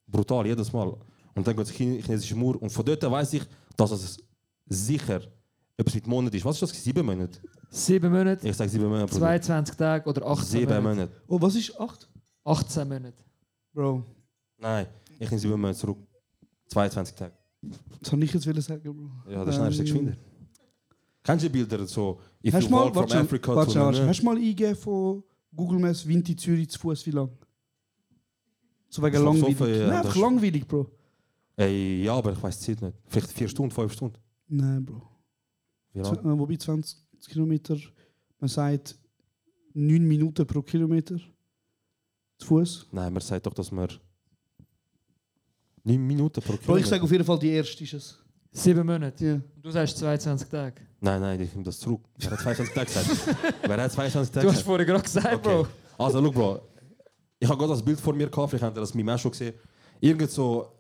Brutal, 0.07 0.47
jedes 0.47 0.73
Mal. 0.73 0.97
Und 1.35 1.47
dann 1.47 1.57
geht 1.57 1.67
es 1.67 1.73
Chine- 1.73 2.01
chinesische 2.01 2.37
Mauer. 2.37 2.61
Und 2.63 2.71
von 2.71 2.85
dort 2.85 3.03
weiß 3.03 3.33
ich, 3.35 3.43
dass 3.77 3.91
es 3.91 4.19
sicher 4.67 5.21
etwas 5.77 5.95
mit 5.95 6.07
Monaten 6.07 6.37
ist. 6.37 6.45
Was 6.45 6.61
ist 6.61 6.63
das? 6.73 6.85
Sieben 6.85 7.05
Monate? 7.05 7.41
Sieben 7.71 8.13
Monate, 8.13 8.49
Ich 8.49 8.57
sage 8.57 8.71
sieben 8.71 8.85
Monate. 8.89 9.07
Bruder. 9.07 9.21
22 9.27 9.77
Tage 9.77 10.09
oder 10.09 10.27
18 10.27 10.45
Sieben 10.47 10.67
Monate? 10.67 10.83
Monate. 10.83 11.13
Oh, 11.27 11.41
was 11.41 11.55
ist 11.57 11.79
8? 11.79 12.09
18 12.45 12.89
Monate. 12.89 13.15
Bro, 13.73 14.05
Nein, 14.59 14.87
ich 15.19 15.29
bin 15.29 15.39
sieben 15.39 15.61
Monate 15.61 15.79
zurück. 15.79 15.99
22 16.69 17.15
Tage. 17.17 17.33
das 17.63 18.11
soll 18.11 18.23
ich 18.23 18.33
jetzt 18.33 18.47
wollen 18.47 18.61
sagen, 18.61 18.83
Bro. 19.25 19.33
Ja, 19.33 19.45
das 19.45 19.57
ist 19.57 19.79
ähm, 19.79 19.85
geschwinder. 19.85 20.17
Kennst 21.23 21.45
du 21.45 21.49
die 21.49 21.53
Bilder 21.65 21.87
so? 21.87 22.21
If 22.45 22.55
Hast 22.55 22.65
you 22.65 22.71
mal, 22.71 22.85
walk 22.85 22.95
from 22.95 23.09
schnell, 23.09 23.23
Africa 23.23 23.57
warte, 23.57 23.73
to 23.73 23.81
warte, 23.81 24.07
hast 24.07 24.21
du 24.21 24.25
mal 24.27 24.37
eingegeben 24.37 24.77
von 24.77 25.25
Google 25.55 25.79
Maps 25.81 26.07
Winti 26.07 26.37
Zürich 26.37 26.69
zu 26.71 26.79
Fuß 26.79 27.07
wie 27.07 27.11
lang? 27.13 27.31
So 28.89 29.03
wegen 29.03 29.17
So- 29.17 29.23
so 29.23 29.33
langweilig. 29.33 29.57
viel, 29.57 29.67
ja, 29.69 29.79
Nein, 29.79 29.89
das 29.89 29.97
einfach 29.99 30.15
ist- 30.17 30.21
langweilig, 30.23 30.67
Bro. 30.69 30.87
Ey, 31.57 32.03
ja, 32.05 32.15
aber 32.15 32.33
ich 32.33 32.43
weiß 32.43 32.59
die 32.61 32.65
Zeit 32.75 32.83
nicht. 32.83 32.97
Vielleicht 33.07 33.33
vier 33.33 33.49
Stunden, 33.49 33.71
fünf 33.73 33.93
Stunden. 33.93 34.17
Nein, 34.49 34.85
Bro. 34.85 35.01
Wie 35.01 35.03
Zw- 35.03 35.03
lang? 35.03 35.11
äh, 35.11 35.13
Wobei 35.95 36.57
20 36.57 36.99
Kilometer, 37.29 37.77
man 38.41 38.49
sagt 38.49 38.97
9 39.75 40.03
Minuten 40.03 40.47
pro 40.47 40.63
Kilometer 40.63 41.17
zu 42.39 42.47
Fuß. 42.47 42.89
Nein, 42.93 43.13
man 43.13 43.23
sagt 43.23 43.47
doch, 43.47 43.55
dass 43.55 43.71
wir... 43.71 43.89
9 45.85 45.99
Minuten 46.05 46.41
pro 46.41 46.53
Bro, 46.53 46.59
Kilometer. 46.59 46.85
ich 46.85 46.87
sage 46.91 47.03
auf 47.05 47.13
jeden 47.13 47.25
Fall, 47.25 47.39
die 47.39 47.51
erste 47.51 47.85
ist 47.85 47.93
es. 47.95 48.19
Sieben 48.51 48.87
Monate. 48.87 49.25
Ja. 49.27 49.35
Und 49.35 49.65
du 49.65 49.71
sagst 49.71 49.99
22 49.99 50.49
Tage. 50.49 50.81
Nein, 51.01 51.21
nein, 51.21 51.41
ich 51.41 51.51
nehme 51.51 51.65
das 51.65 51.79
zurück. 51.79 52.03
Wer 52.19 52.31
hat 52.31 52.41
22 52.41 52.75
Tage 52.75 52.87
gesagt? 52.87 53.55
Wer 53.63 53.83
hat 53.83 53.93
22 53.93 54.33
Tage 54.33 54.47
Du 54.47 54.53
hast 54.53 54.63
vorher 54.63 54.87
gerade 54.87 55.03
gesagt, 55.03 55.43
Bro. 55.43 55.61
Okay. 55.61 55.71
Also, 55.99 56.23
schau, 56.25 56.31
Bro. 56.31 56.61
Ich 57.39 57.49
habe 57.49 57.59
gerade 57.59 57.73
das 57.73 57.85
Bild 57.85 58.01
vor 58.01 58.15
mir 58.15 58.29
gehabt, 58.29 58.51
vielleicht 58.51 58.65
habt 58.65 58.77
ihr 58.77 58.81
das 58.81 58.95
Meme 58.95 59.15
auch 59.15 59.19
schon 59.19 59.33
gesehen. 59.33 59.55
Irgend 60.01 60.31
so 60.31 60.74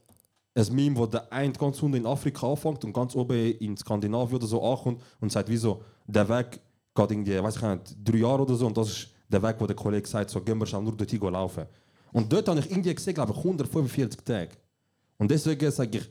ein 0.56 0.66
Meme, 0.74 0.96
wo 0.96 1.06
der 1.06 1.32
eine 1.32 1.52
ganz 1.52 1.82
unten 1.82 1.96
in 1.98 2.06
Afrika 2.06 2.46
anfängt 2.48 2.84
und 2.84 2.92
ganz 2.92 3.14
oben 3.16 3.52
in 3.58 3.76
Skandinavien 3.76 4.36
oder 4.36 4.46
so 4.46 4.62
ankommt 4.62 5.02
und 5.20 5.32
sagt, 5.32 5.48
wieso, 5.48 5.82
der 6.06 6.28
Weg 6.28 6.60
geht 6.94 7.10
irgendwie, 7.10 7.42
weiß 7.42 7.56
ich 7.56 7.62
nicht, 7.62 7.96
drei 8.04 8.18
Jahre 8.18 8.42
oder 8.42 8.54
so 8.54 8.66
und 8.66 8.76
das 8.76 8.88
ist 8.88 9.08
der 9.28 9.42
Weg, 9.42 9.56
wo 9.58 9.66
der 9.66 9.74
Kollege 9.74 10.06
sagt, 10.06 10.30
so 10.30 10.40
gehen 10.40 10.58
wir 10.58 10.66
schon 10.66 10.84
nur 10.84 10.96
dorthin 10.96 11.20
laufen. 11.20 11.64
Und 12.12 12.32
dort 12.32 12.46
habe 12.48 12.60
ich 12.60 12.70
irgendwie 12.70 12.94
gesehen, 12.94 13.14
glaube 13.14 13.32
ich, 13.32 13.38
145 13.38 14.20
Tage. 14.22 14.50
Und 15.18 15.28
deswegen 15.30 15.70
sage 15.72 15.98
ich 15.98 16.08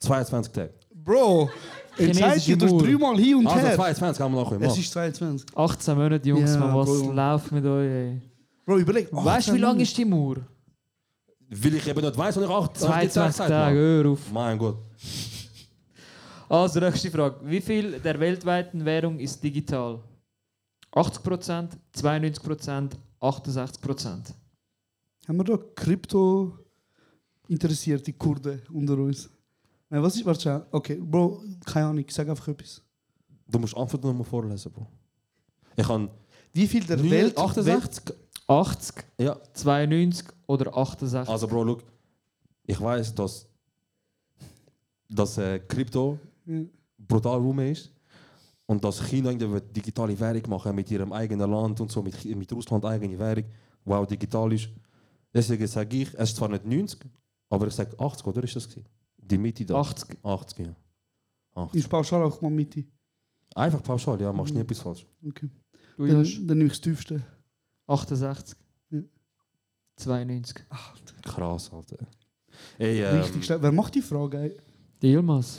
22 0.00 0.52
Tage. 0.52 0.74
Bro, 0.92 1.48
entscheid 1.96 2.40
Chinesische 2.40 2.56
dir, 2.56 2.66
du 2.66 2.74
Mauer. 2.74 2.82
dreimal 2.82 3.16
hin 3.18 3.34
und 3.36 3.46
Also 3.46 3.60
her. 3.66 3.76
22 3.76 4.20
haben 4.22 4.34
wir 4.34 4.42
nachher. 4.42 4.60
Es 4.62 4.76
ist 4.78 4.90
22. 4.92 5.56
18 5.56 5.96
Monate, 5.96 6.28
Jungs, 6.28 6.58
man, 6.58 6.74
was 6.74 6.86
Bro. 6.88 7.12
läuft 7.12 7.52
mit 7.52 7.64
euch? 7.64 7.88
Ey. 7.88 8.20
Bro, 8.64 8.78
überleg. 8.78 9.08
Weißt 9.12 9.48
du, 9.48 9.54
wie 9.54 9.58
lang 9.58 9.78
ist 9.78 9.96
die 9.96 10.04
Mauer? 10.04 10.36
Weil 11.48 11.74
ich 11.74 11.86
eben 11.86 12.00
nicht 12.00 12.16
weiß, 12.16 12.36
und 12.38 12.44
ich 12.44 12.48
auch 12.48 12.72
22 12.72 13.46
Tage, 13.46 13.78
hör 13.78 14.10
auf. 14.10 14.32
Mein 14.32 14.58
Gott. 14.58 14.78
Also, 16.48 16.80
nächste 16.80 17.10
Frage. 17.10 17.36
Wie 17.42 17.60
viel 17.60 17.98
der 18.00 18.18
weltweiten 18.18 18.84
Währung 18.84 19.18
ist 19.18 19.42
digital? 19.42 20.00
80%, 20.92 21.70
92%, 21.94 22.90
68%. 23.20 24.34
Haben 25.28 25.36
wir 25.38 25.44
da 25.44 25.58
Krypto 25.74 26.58
interessierte 27.48 28.12
Kurden 28.12 28.62
unter 28.72 28.96
uns? 28.96 29.28
Nein, 29.88 30.02
was 30.02 30.16
ist, 30.16 30.42
schon. 30.42 30.62
Okay, 30.70 30.98
Bro, 31.00 31.44
keine 31.64 31.86
Ahnung, 31.86 32.04
sag 32.08 32.28
einfach 32.28 32.48
etwas. 32.48 32.82
Du 33.46 33.58
musst 33.58 33.76
einfach 33.76 34.00
nur 34.00 34.14
mal 34.14 34.24
vorlesen, 34.24 34.72
Bro. 34.72 34.86
Ich 35.76 35.86
kann 35.86 36.08
Wie 36.52 36.66
viel 36.66 36.84
der 36.84 36.98
Welt 37.02 37.10
Welt... 37.10 37.38
68. 37.38 38.14
80, 38.48 39.04
Ja. 39.18 39.36
92 39.54 40.35
oder 40.46 40.76
68? 40.76 41.28
Also, 41.28 41.46
Bro, 41.48 41.64
look. 41.64 41.84
Ich 42.64 42.80
weiß, 42.80 43.14
dass 43.14 43.48
dass 45.08 45.38
äh, 45.38 45.60
Krypto 45.60 46.18
Ja. 46.46 46.62
brutal 46.98 47.38
rum 47.38 47.60
ist 47.60 47.92
und 48.66 48.82
dass 48.82 49.00
China 49.08 49.30
irgendwie 49.30 49.46
eine 49.46 49.60
digitale 49.60 50.18
Währung 50.18 50.42
machen 50.50 50.74
mit 50.74 50.90
ihrem 50.90 51.12
eigenen 51.12 51.48
Land 51.50 51.80
und 51.80 51.92
so 51.92 52.02
mit, 52.02 52.24
mit 52.24 52.52
Russland 52.52 52.84
eigene 52.84 53.16
Währung, 53.18 53.44
die 53.84 53.92
auch 53.92 54.06
digital 54.06 54.52
ist. 54.52 54.68
Deswegen 55.32 55.66
sage 55.68 55.96
ich, 55.98 56.14
es 56.14 56.30
ist 56.30 56.36
zwar 56.36 56.48
nicht 56.48 56.64
90, 56.64 57.00
aber 57.50 57.68
ich 57.68 57.74
sage 57.74 57.98
80, 57.98 58.26
oder 58.26 58.42
ist 58.42 58.56
das 58.56 58.68
gewesen? 58.68 58.88
Die 59.18 59.38
Mitte 59.38 59.64
da. 59.64 59.80
80. 59.80 60.18
80, 60.24 60.66
ja. 60.66 60.74
80. 61.54 61.80
Ist 61.80 61.88
pauschal 61.88 62.22
auch 62.24 62.40
mal 62.40 62.50
Mitte. 62.50 62.84
Einfach 63.54 63.82
pauschal, 63.82 64.20
ja, 64.20 64.32
machst 64.32 64.54
nie 64.54 64.60
etwas 64.60 64.80
falsch. 64.80 65.06
Okay. 65.26 65.48
Du, 65.96 66.06
Dann, 66.06 66.24
dann 66.46 66.58
nehme 66.58 66.64
ich 66.70 66.72
das 66.72 66.80
tiefste. 66.80 67.22
68. 67.86 68.56
Ja. 69.98 70.04
92. 70.04 70.56
Krass, 71.22 71.70
Alter. 71.72 71.96
Ey, 72.78 73.02
ähm, 73.02 73.18
Richtig 73.20 73.44
schnell. 73.44 73.62
Wer 73.62 73.72
macht 73.72 73.94
die 73.94 74.02
Frage? 74.02 74.38
ey? 74.38 74.56
Die 75.02 75.08
Yilmaz. 75.08 75.58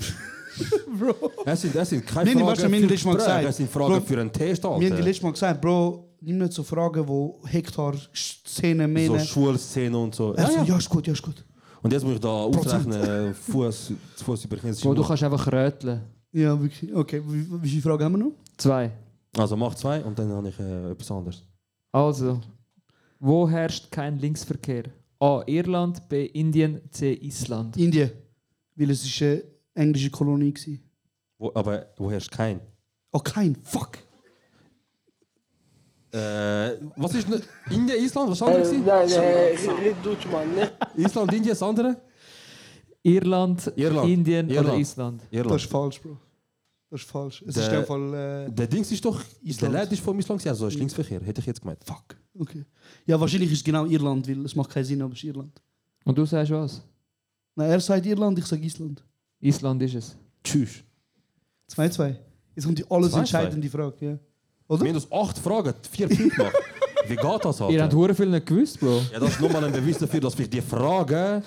Bro. 1.00 1.32
Es 1.46 1.62
sind, 1.62 1.76
es 1.76 1.90
sind 1.90 2.06
keine 2.06 2.32
Fragen 2.32 2.46
weißt 2.48 2.64
du, 2.64 2.72
wir 2.72 2.76
haben 2.78 2.82
für 2.84 2.88
letztes 2.88 3.06
Mal 3.06 3.16
gesagt, 3.16 3.44
es 3.46 3.58
sind 3.58 3.70
Fragen 3.72 3.94
Bro, 3.94 4.02
für 4.02 4.20
einen 4.20 4.32
Test, 4.34 4.64
Wir 4.64 4.70
haben 4.72 4.80
die 4.80 4.92
Alter. 4.92 5.04
letztes 5.04 5.24
Mal 5.24 5.32
gesagt, 5.34 5.62
Bro, 5.62 6.10
nimm 6.22 6.38
nicht 6.40 6.54
so 6.54 6.64
Fragen, 6.64 7.08
wo 7.08 7.40
Hektar 7.46 7.94
Szenen 8.16 8.88
So 9.06 9.14
meinen. 9.14 9.26
Schulszene 9.26 9.98
und 9.98 10.16
so. 10.16 10.34
Er 10.34 10.48
so, 10.48 10.64
ja, 10.64 10.78
ist 10.78 10.90
gut, 10.90 11.06
ja, 11.06 11.14
ist 11.14 11.22
gut. 11.22 11.46
Und 11.84 11.94
jetzt 11.94 12.04
muss 12.04 12.14
ich 12.16 12.20
da 12.20 12.48
Prozent. 12.48 12.88
ausrechnen, 12.88 13.34
Fuß, 13.36 13.92
Fuß 14.24 14.46
über 14.46 14.58
chinesische 14.58 14.88
Bro, 14.88 14.96
du 14.96 15.04
kannst 15.04 15.24
einfach 15.24 15.48
röteln. 15.52 16.02
Ja, 16.32 16.60
wirklich. 16.60 16.94
Okay, 16.96 17.22
wie, 17.28 17.62
wie 17.64 17.70
viele 17.70 17.82
Fragen 17.84 18.04
haben 18.06 18.14
wir 18.14 18.18
noch? 18.26 18.32
Zwei. 18.58 18.92
Also 19.38 19.56
mach 19.56 19.76
zwei 19.76 20.02
und 20.04 20.18
dann 20.18 20.32
habe 20.32 20.50
ich 20.50 20.60
äh, 20.60 20.92
etwas 20.92 21.12
anderes. 21.12 21.44
Also, 21.92 22.40
wo 23.20 23.48
herrscht 23.50 23.92
kein 23.92 24.18
Linksverkehr? 24.20 24.84
A. 25.20 25.42
Irland, 25.48 26.08
B. 26.10 26.26
Indien, 26.26 26.82
C. 26.92 27.14
Island. 27.14 27.76
Indien. 27.78 28.12
Weil 28.76 28.92
es 28.92 29.04
ist 29.04 29.22
eine 29.22 29.44
englische 29.74 30.12
Kolonie 30.12 30.54
war. 30.54 30.78
Wo, 31.40 31.52
aber 31.56 31.88
wo 31.98 32.12
herrscht 32.12 32.32
kein? 32.32 32.60
Oh, 33.12 33.20
kein. 33.20 33.56
Fuck. 33.64 33.98
Äh, 36.12 36.18
was 36.96 37.14
ist 37.16 37.28
ne- 37.30 37.42
Indien, 37.70 38.00
Island? 38.04 38.32
Was 38.32 38.42
anderes? 38.42 38.72
Nein, 38.72 38.84
nein, 38.86 39.10
red 39.84 39.96
Deutsch, 40.04 40.26
Mann. 40.32 40.56
Ne? 40.56 40.72
Island, 40.96 41.34
Indien, 41.34 41.50
das 41.50 41.64
andere? 41.64 42.02
Irland, 43.04 43.72
Irland. 43.76 44.10
Indien 44.10 44.46
oder 44.48 44.56
Irland. 44.56 44.80
Island? 44.80 45.22
Irland. 45.32 45.52
Das 45.56 45.64
ist 45.64 45.72
falsch, 45.72 46.02
Bro. 46.02 46.18
Das 46.90 47.02
ist 47.02 47.10
falsch. 47.10 47.42
Es 47.42 47.58
ist 47.58 47.68
Der- 47.68 47.74
in 47.80 47.80
dem 47.82 47.86
Fall. 47.86 48.14
Äh, 48.48 48.52
Der 48.52 48.68
Dings 48.68 48.92
ist 48.92 49.04
doch. 49.04 49.22
Island. 49.42 49.62
Der 49.74 49.82
Lad 49.82 49.92
ist 49.92 50.02
vom 50.02 50.18
Island, 50.20 50.44
ja, 50.44 50.56
so 50.56 50.68
ist 50.68 50.78
Linksverkehr, 50.78 51.20
hätte 51.22 51.42
ich 51.42 51.48
jetzt 51.48 51.62
gemeint. 51.62 51.80
fuck. 51.84 52.16
Okay. 52.40 52.64
Ja, 53.06 53.20
wahrscheinlich 53.20 53.52
ist 53.52 53.58
es 53.60 53.64
genau 53.64 53.86
Irland, 53.86 54.28
weil 54.28 54.46
es 54.46 54.56
macht 54.56 54.70
keinen 54.70 54.86
Sinn, 54.86 55.02
aber 55.02 55.12
es 55.14 55.18
ist 55.20 55.24
Irland. 55.26 55.62
Und 56.06 56.18
du 56.18 56.26
sagst 56.26 56.52
was? 56.52 56.82
Nein, 57.56 57.72
er 57.72 57.80
sagt 57.82 58.06
Irland, 58.06 58.38
ich 58.40 58.46
sage 58.46 58.62
Island. 58.64 59.04
Island 59.40 59.82
ist 59.82 59.96
es. 59.96 60.16
Tschüss. 60.44 60.84
2-2. 61.70 62.16
Jetzt 62.56 62.66
kommt 62.66 62.78
die 62.80 62.90
alles 62.90 63.12
2-2. 63.14 63.20
entscheidende 63.20 63.70
Frage. 63.70 63.96
Ja. 64.06 64.12
Wir 64.12 64.20
Oder? 64.68 64.86
haben 64.88 64.96
uns 64.96 65.12
acht 65.12 65.38
Fragen, 65.40 65.74
vier 65.92 66.08
Punkte 66.08 66.30
gemacht. 66.30 66.56
Wie 67.08 67.16
geht 67.16 67.46
das, 67.46 67.60
Ihr 67.62 67.84
habt 67.84 67.94
hure 67.94 68.14
viel 68.16 68.28
nicht 68.28 68.46
gewusst, 68.46 68.80
Bro. 68.80 69.02
Ja, 69.12 69.20
das 69.20 69.32
ist 69.32 69.42
nochmal 69.42 69.64
ein 69.66 69.72
Beweis 69.72 69.98
dafür, 69.98 70.20
dass 70.20 70.34
vielleicht 70.36 70.54
die 70.54 70.62
Frage 70.62 71.42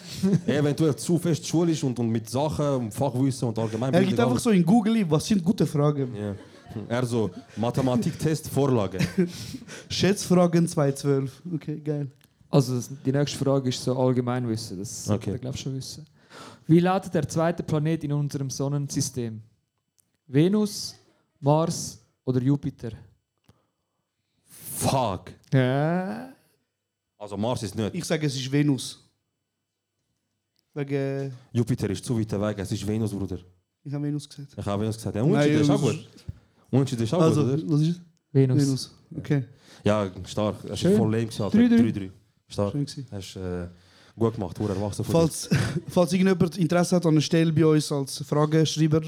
eventuell 0.47 0.97
zu 0.97 1.19
fest 1.19 1.47
schulisch 1.47 1.83
und, 1.85 1.99
und 1.99 2.09
mit 2.09 2.29
Sachen 2.29 2.67
und 2.77 2.95
Fachwissen 2.95 3.49
und 3.49 3.59
Er 3.59 3.65
Allgemeinbildung. 3.65 4.09
gibt 4.09 4.21
einfach 4.21 4.39
so 4.39 4.51
in 4.51 4.65
Google, 4.65 5.05
was 5.11 5.27
sind 5.27 5.43
gute 5.45 5.67
Fragen. 5.67 6.15
Ja. 6.15 6.35
Er 6.89 7.05
so, 7.05 7.31
Mathematiktest, 7.57 8.49
Vorlage. 8.49 8.99
Schätzfragen 9.89 10.69
212. 10.69 11.43
Okay, 11.55 11.81
geil. 11.81 12.09
Also 12.49 12.77
das- 12.77 12.91
die 13.05 13.13
nächste 13.13 13.39
Frage 13.39 13.69
ist 13.69 13.83
so 13.83 13.97
Allgemeinwissen. 13.99 14.79
Das 14.79 15.05
sollte 15.05 15.31
Okay. 15.31 15.39
glaube 15.41 15.57
schon 15.59 15.75
wissen. 15.77 16.07
Wie 16.67 16.79
lautet 16.81 17.13
der 17.15 17.29
zweite 17.29 17.63
Planet 17.65 18.05
in 18.05 18.13
unserem 18.13 18.51
Sonnensystem? 18.51 19.41
Venus, 20.29 20.95
Mars 21.41 21.99
oder 22.25 22.41
Jupiter? 22.41 22.91
Fuck. 24.77 25.33
Ja. 25.53 26.33
Also 27.19 27.37
Mars 27.37 27.63
ist 27.63 27.75
nicht. 27.75 27.95
Ich 27.95 28.05
sage, 28.05 28.27
es 28.27 28.35
ist 28.35 28.51
Venus. 28.51 28.99
Wegen. 30.75 31.33
Jupiter 31.53 31.91
ist 31.91 32.05
zu 32.05 32.19
weit 32.19 32.33
weg, 32.33 32.59
es 32.61 32.73
ist 32.73 32.87
Venus, 32.87 33.11
Bruder. 33.11 33.39
Ich 33.83 33.93
habe 33.93 34.05
Venus 34.07 34.29
gesagt. 34.29 34.55
Ich 34.57 34.67
habe 34.67 34.83
Venus 34.83 34.97
gesagt. 34.97 35.17
Ja, 35.17 35.23
Unterschied 35.23 35.61
ist 35.61 35.71
auch 35.71 35.83
Nein, 35.83 35.97
gut. 35.97 36.25
Unterschied 36.71 37.01
ist 37.01 37.15
auch 37.15 37.21
Also, 37.23 37.45
gut, 37.45 37.65
oder? 37.65 37.73
was 37.73 37.81
ist? 37.81 38.01
Venus. 38.33 38.63
Venus. 38.63 38.91
Okay. 39.17 39.45
Ja, 39.85 40.11
stark. 40.25 40.65
Es 40.65 40.83
ist 40.83 40.97
voll 40.97 41.11
lame 41.13 41.27
gesagt. 41.27 41.55
3-3. 41.55 41.69
3-3. 41.93 42.11
Stark. 42.47 42.73
Schön 42.73 42.85
gewesen. 42.87 43.07
Hast 43.11 43.37
äh, 43.37 43.69
gut 44.17 44.35
gemacht, 44.35 44.59
wurde 44.61 44.75
erwachsen 44.75 45.05
von 45.05 45.13
Falls, 45.13 45.49
falls 45.89 46.13
irgendjemand 46.13 46.57
Interesse 46.59 46.97
hat 46.97 47.07
an 47.07 47.13
einer 47.13 47.21
Stelle 47.21 47.53
bei 47.53 47.67
uns 47.67 47.91
als 47.91 48.19
Frageschreiber, 48.19 49.03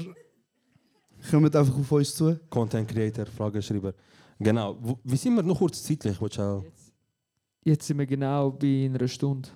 kommt 1.29 1.55
einfach 1.55 1.77
auf 1.77 1.91
uns 1.91 2.15
zu. 2.15 2.37
Content 2.49 2.87
Creator, 2.89 3.25
Frageschreiber. 3.27 3.93
Genau. 4.39 4.77
Wo, 4.81 4.99
wie 5.03 5.15
sind 5.17 5.35
wir 5.35 5.43
noch 5.43 5.57
kurz 5.59 5.83
zeitlich? 5.83 6.19
Willst 6.21 6.37
du 6.37 6.41
auch- 6.41 6.63
Jetzt 7.65 7.87
sind 7.87 7.97
wir 7.97 8.05
genau 8.05 8.51
bei 8.51 8.85
einer 8.93 9.07
Stunde. 9.07 9.47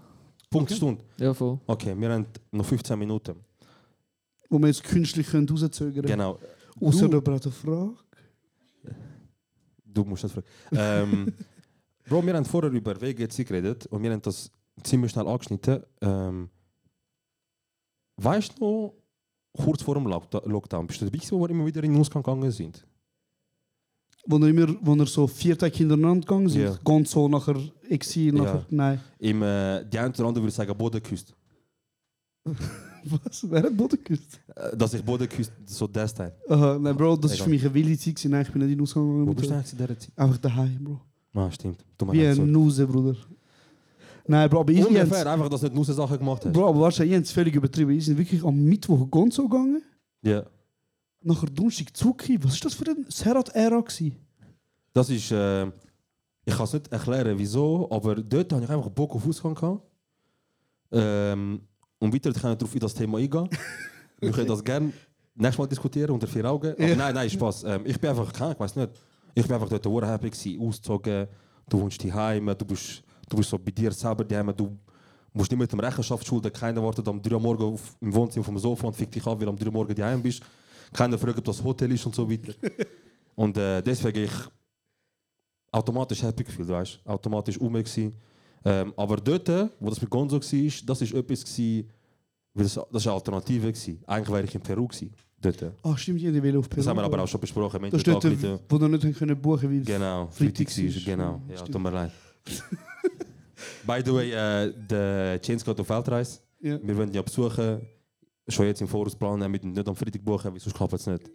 Punkt 0.49 0.71
Stunde? 0.71 1.03
Ja, 1.17 1.33
voll. 1.33 1.59
Okay, 1.67 1.93
wir 1.99 2.09
haben 2.09 2.25
noch 2.51 2.65
15 2.65 2.97
Minuten. 2.97 3.35
Wo 4.49 4.59
wir 4.59 4.67
jetzt 4.67 4.83
künstlich 4.83 5.27
können 5.27 5.47
rauszögern 5.49 5.93
können. 6.05 6.07
Genau. 6.07 6.39
Außer 6.79 7.09
Du- 7.09 7.17
hat 7.17 7.27
eine 7.27 7.51
Frage. 7.51 7.95
Du 9.83 10.03
musst 10.05 10.23
das 10.23 10.31
fragen. 10.31 10.47
ähm, 10.71 11.33
Bro, 12.07 12.25
wir 12.25 12.33
haben 12.35 12.45
vorher 12.45 12.71
über 12.71 12.99
WGC 13.01 13.43
geredet 13.43 13.87
und 13.87 14.01
wir 14.01 14.11
haben 14.13 14.21
das 14.21 14.49
ziemlich 14.83 15.11
schnell 15.11 15.27
angeschnitten. 15.27 15.83
Ähm, 15.99 16.49
weißt 18.17 18.57
du 18.59 18.63
noch, 18.63 18.93
kurz 19.65 19.81
vor 19.83 19.95
dem 19.95 20.05
Lockda- 20.07 20.47
Lockdown, 20.47 20.87
bist 20.87 21.01
du 21.01 21.05
dabei, 21.05 21.17
gewesen, 21.17 21.31
wo 21.37 21.41
wir 21.41 21.49
immer 21.49 21.65
wieder 21.65 21.83
in 21.83 21.91
den 21.91 21.99
Ausgang 21.99 22.23
gegangen 22.23 22.51
sind? 22.51 22.85
Wo 24.29 24.37
er, 24.37 24.47
immer, 24.47 24.67
er 24.99 25.05
so 25.05 25.25
vier 25.25 25.57
Tage 25.57 25.75
hintereinander 25.75 26.21
gegangen 26.27 26.49
sind. 26.49 26.61
Ja. 26.63 26.77
Ganz 26.83 27.11
so 27.11 27.27
nachher 27.27 27.55
Exil, 27.89 28.33
nachher. 28.33 28.65
Nein. 28.69 28.99
Im, 29.19 29.41
äh, 29.41 29.85
die 29.85 29.97
oder 29.97 30.27
andere 30.27 30.43
würde 30.43 30.51
sagen, 30.51 30.77
Boden 30.77 31.01
geküsst. 31.01 31.33
Was? 32.43 33.49
Wer 33.49 33.63
hat 33.63 33.77
Boden 33.77 33.97
geküsst? 33.97 34.39
Äh, 34.55 34.75
dass 34.75 34.93
ich 34.93 35.03
Boden 35.03 35.27
geküsst, 35.29 35.51
so 35.65 35.87
das 35.87 36.13
Teil. 36.13 36.35
Aha, 36.49 36.77
nein, 36.79 36.95
Bro, 36.95 37.17
das 37.17 37.31
ist 37.31 37.37
Egal. 37.37 37.45
für 37.45 37.49
mich 37.51 37.65
eine 37.65 37.73
wilde 37.73 37.97
Zeit. 37.97 38.15
gewesen. 38.15 38.31
Nein, 38.31 38.41
ich 38.41 38.51
bin 38.51 38.61
nicht 38.61 38.71
in 38.71 38.77
den 38.77 38.83
Ausgang 38.83 39.07
gegangen. 39.07 39.27
Wo 39.27 39.33
bist 39.33 39.45
du 39.45 39.49
dir. 39.49 39.57
eigentlich 39.57 39.71
in 39.71 39.77
dieser 39.77 39.99
Zeit? 39.99 40.11
Einfach 40.17 40.37
daheim, 40.37 40.83
Bro. 40.83 41.01
Ah, 41.33 41.51
stimmt. 41.51 41.85
Wie 42.11 42.25
ein 42.25 42.35
sorry. 42.35 42.49
Nuse, 42.49 42.87
Bruder. 42.87 43.15
Nein, 44.27 44.49
Bro, 44.49 44.59
aber 44.59 44.71
ich 44.71 44.79
Ungefähr, 44.79 45.05
Jens, 45.05 45.25
einfach, 45.25 45.49
dass 45.49 45.61
du 45.61 45.67
nicht 45.67 45.75
nur 45.75 45.85
Sachen 45.85 46.17
gemacht 46.17 46.45
hast. 46.45 46.51
Bro, 46.51 46.67
aber 46.67 46.89
ich 46.89 46.99
es 46.99 47.31
völlig 47.31 47.55
übertrieben. 47.55 47.91
Ich 47.91 48.05
sind 48.05 48.17
wirklich 48.17 48.43
am 48.43 48.61
Mittwoch 48.61 49.09
Gonzo 49.09 49.47
gegangen. 49.47 49.81
Ja. 50.21 50.43
Nachher 51.27 51.47
Donnerstag 51.47 51.95
Zuki. 51.95 52.41
Was 52.41 52.53
ist 52.53 52.63
das 52.65 52.73
für 52.73 52.89
ein 52.89 53.05
Serhat-Ära 53.09 53.81
gewesen? 53.81 54.15
Das 54.93 55.09
ist, 55.09 55.29
äh, 55.31 55.65
ich 55.65 56.55
kann 56.55 56.63
es 56.63 56.73
nicht 56.73 56.89
erklären, 56.91 57.37
wieso, 57.37 57.89
aber 57.91 58.15
dort 58.15 58.53
hatte 58.53 58.63
ich 58.63 58.69
einfach 58.69 58.89
Bock 58.89 59.13
auf 59.13 59.27
Ausgang. 59.27 59.53
Gehabt. 59.53 59.81
Ähm, 60.91 61.61
und 61.99 62.13
weiter 62.13 62.31
kann 62.31 62.53
ich 62.53 62.57
darauf 62.57 62.73
in 62.73 62.79
das 62.79 62.93
Thema 62.93 63.17
eingehen. 63.17 63.49
Wir 64.21 64.31
können 64.31 64.47
das 64.47 64.63
gerne 64.63 64.93
nächstes 65.35 65.57
Mal 65.59 65.67
diskutieren 65.67 66.11
unter 66.11 66.27
vier 66.27 66.45
Augen. 66.45 66.71
Aber 66.71 66.87
Ja. 66.87 66.95
nein, 66.95 67.13
nein, 67.13 67.29
Spaß. 67.29 67.65
Ähm, 67.65 67.81
ich 67.85 67.99
bin 67.99 68.09
einfach, 68.09 68.31
kein, 68.31 68.53
ich 68.53 68.59
weiß 68.59 68.75
nicht, 68.77 68.89
ich 69.35 69.43
bin 69.45 69.53
einfach 69.53 69.67
dort 69.69 69.83
sehr 69.83 70.07
happy 70.11 70.29
gewesen, 70.29 70.61
ausgezogen. 70.61 71.27
Du 71.67 71.81
wohnst 71.81 72.01
daheim, 72.03 72.45
du 72.57 72.65
bist, 72.65 73.03
du 73.27 73.35
bist 73.37 73.49
so 73.49 73.59
bei 73.59 73.71
dir 73.71 73.91
selber 73.91 74.23
daheim, 74.23 74.55
du 74.55 74.77
musst 75.33 75.51
nicht 75.51 75.59
mit 75.59 75.71
dem 75.71 75.79
Rechenschaft 75.81 76.25
schulden, 76.25 76.51
keiner 76.53 76.81
wartet 76.81 77.05
am 77.07 77.21
3 77.21 77.35
Uhr 77.35 77.41
morgen 77.41 77.63
auf, 77.63 77.95
im 77.99 78.13
Wohnzimmer 78.15 78.45
vom 78.45 78.57
Sofa 78.57 78.87
und 78.87 78.95
fickt 78.95 79.13
dich 79.13 79.27
ab, 79.27 79.37
weil 79.37 79.45
du 79.45 79.49
am 79.49 79.57
3 79.57 79.65
Uhr 79.67 79.73
morgen 79.73 79.93
daheim 79.93 80.23
bist. 80.23 80.41
Keiner 80.93 81.17
fragt, 81.17 81.37
ob 81.37 81.45
das 81.45 81.63
Hotel 81.63 81.91
ist 81.91 82.05
und 82.05 82.15
so 82.15 82.29
weiter. 82.29 82.53
und 83.35 83.57
äh, 83.57 83.81
deswegen 83.81 84.23
ich 84.23 84.31
automatisch 85.71 86.23
happy 86.23 86.43
gefühlt, 86.43 86.69
weißt 86.69 87.01
du? 87.03 87.09
Automatisch 87.09 87.57
um. 87.57 87.75
Ähm, 88.65 88.93
aber 88.97 89.17
dort, 89.17 89.47
wo 89.79 89.89
das 89.89 90.01
mit 90.01 90.09
Gonzo 90.09 90.37
war, 90.37 90.41
das 90.41 91.01
ist 91.01 91.13
etwas, 91.13 91.43
gewesen, 91.43 91.89
weil 92.53 92.63
das, 92.63 92.73
das 92.73 92.85
ist 93.01 93.07
eine 93.07 93.13
Alternative. 93.15 93.67
Gewesen. 93.71 94.03
Eigentlich 94.05 94.29
wäre 94.33 94.43
ich 94.43 94.55
in 94.55 94.61
Peru 94.61 94.87
gewesen, 94.87 95.13
dort. 95.39 95.71
Ah, 95.83 95.95
stimmt, 95.95 96.21
ich 96.21 96.43
will 96.43 96.57
auf 96.57 96.69
Peru. 96.69 96.81
Das 96.81 96.87
haben 96.87 96.97
wir 96.97 97.03
aber 97.03 97.21
auch 97.21 97.27
schon 97.27 97.39
besprochen. 97.39 97.81
Das 97.83 97.93
ist 97.93 98.07
dort, 98.07 98.23
Mental 98.23 98.59
wo 98.67 98.79
wir 98.79 98.87
nicht 98.89 99.17
können 99.17 99.39
buchen 99.39 99.69
weil 99.69 99.81
Genau, 99.81 100.27
Freitag 100.31 100.67
war, 100.67 101.03
genau. 101.05 101.23
Ja, 101.23 101.41
Ja, 101.49 101.57
stimmt. 101.57 101.71
tut 101.73 101.81
mir 101.81 101.91
leid. 101.91 102.11
By 103.85 104.01
the 104.05 104.13
way, 104.13 104.31
äh, 104.31 104.73
der 104.89 105.41
Chains 105.41 105.63
geht 105.63 105.79
auf 105.79 105.89
Weltreise. 105.89 106.39
Ja. 106.59 106.79
Wir 106.81 106.97
wollen 106.97 107.09
ihn 107.09 107.15
ja 107.15 107.21
besuchen. 107.21 107.81
Schon 108.49 108.65
jetzt 108.65 108.81
im 108.81 108.87
Voraus 108.87 109.15
planen, 109.15 109.51
wir 109.51 109.59
nicht 109.63 109.87
am 109.87 109.95
Freitag 109.95 110.23
buchen, 110.23 110.51
weil 110.53 110.59
sonst 110.59 110.75
klappt 110.75 110.93
es 110.93 111.05
nicht. 111.07 111.29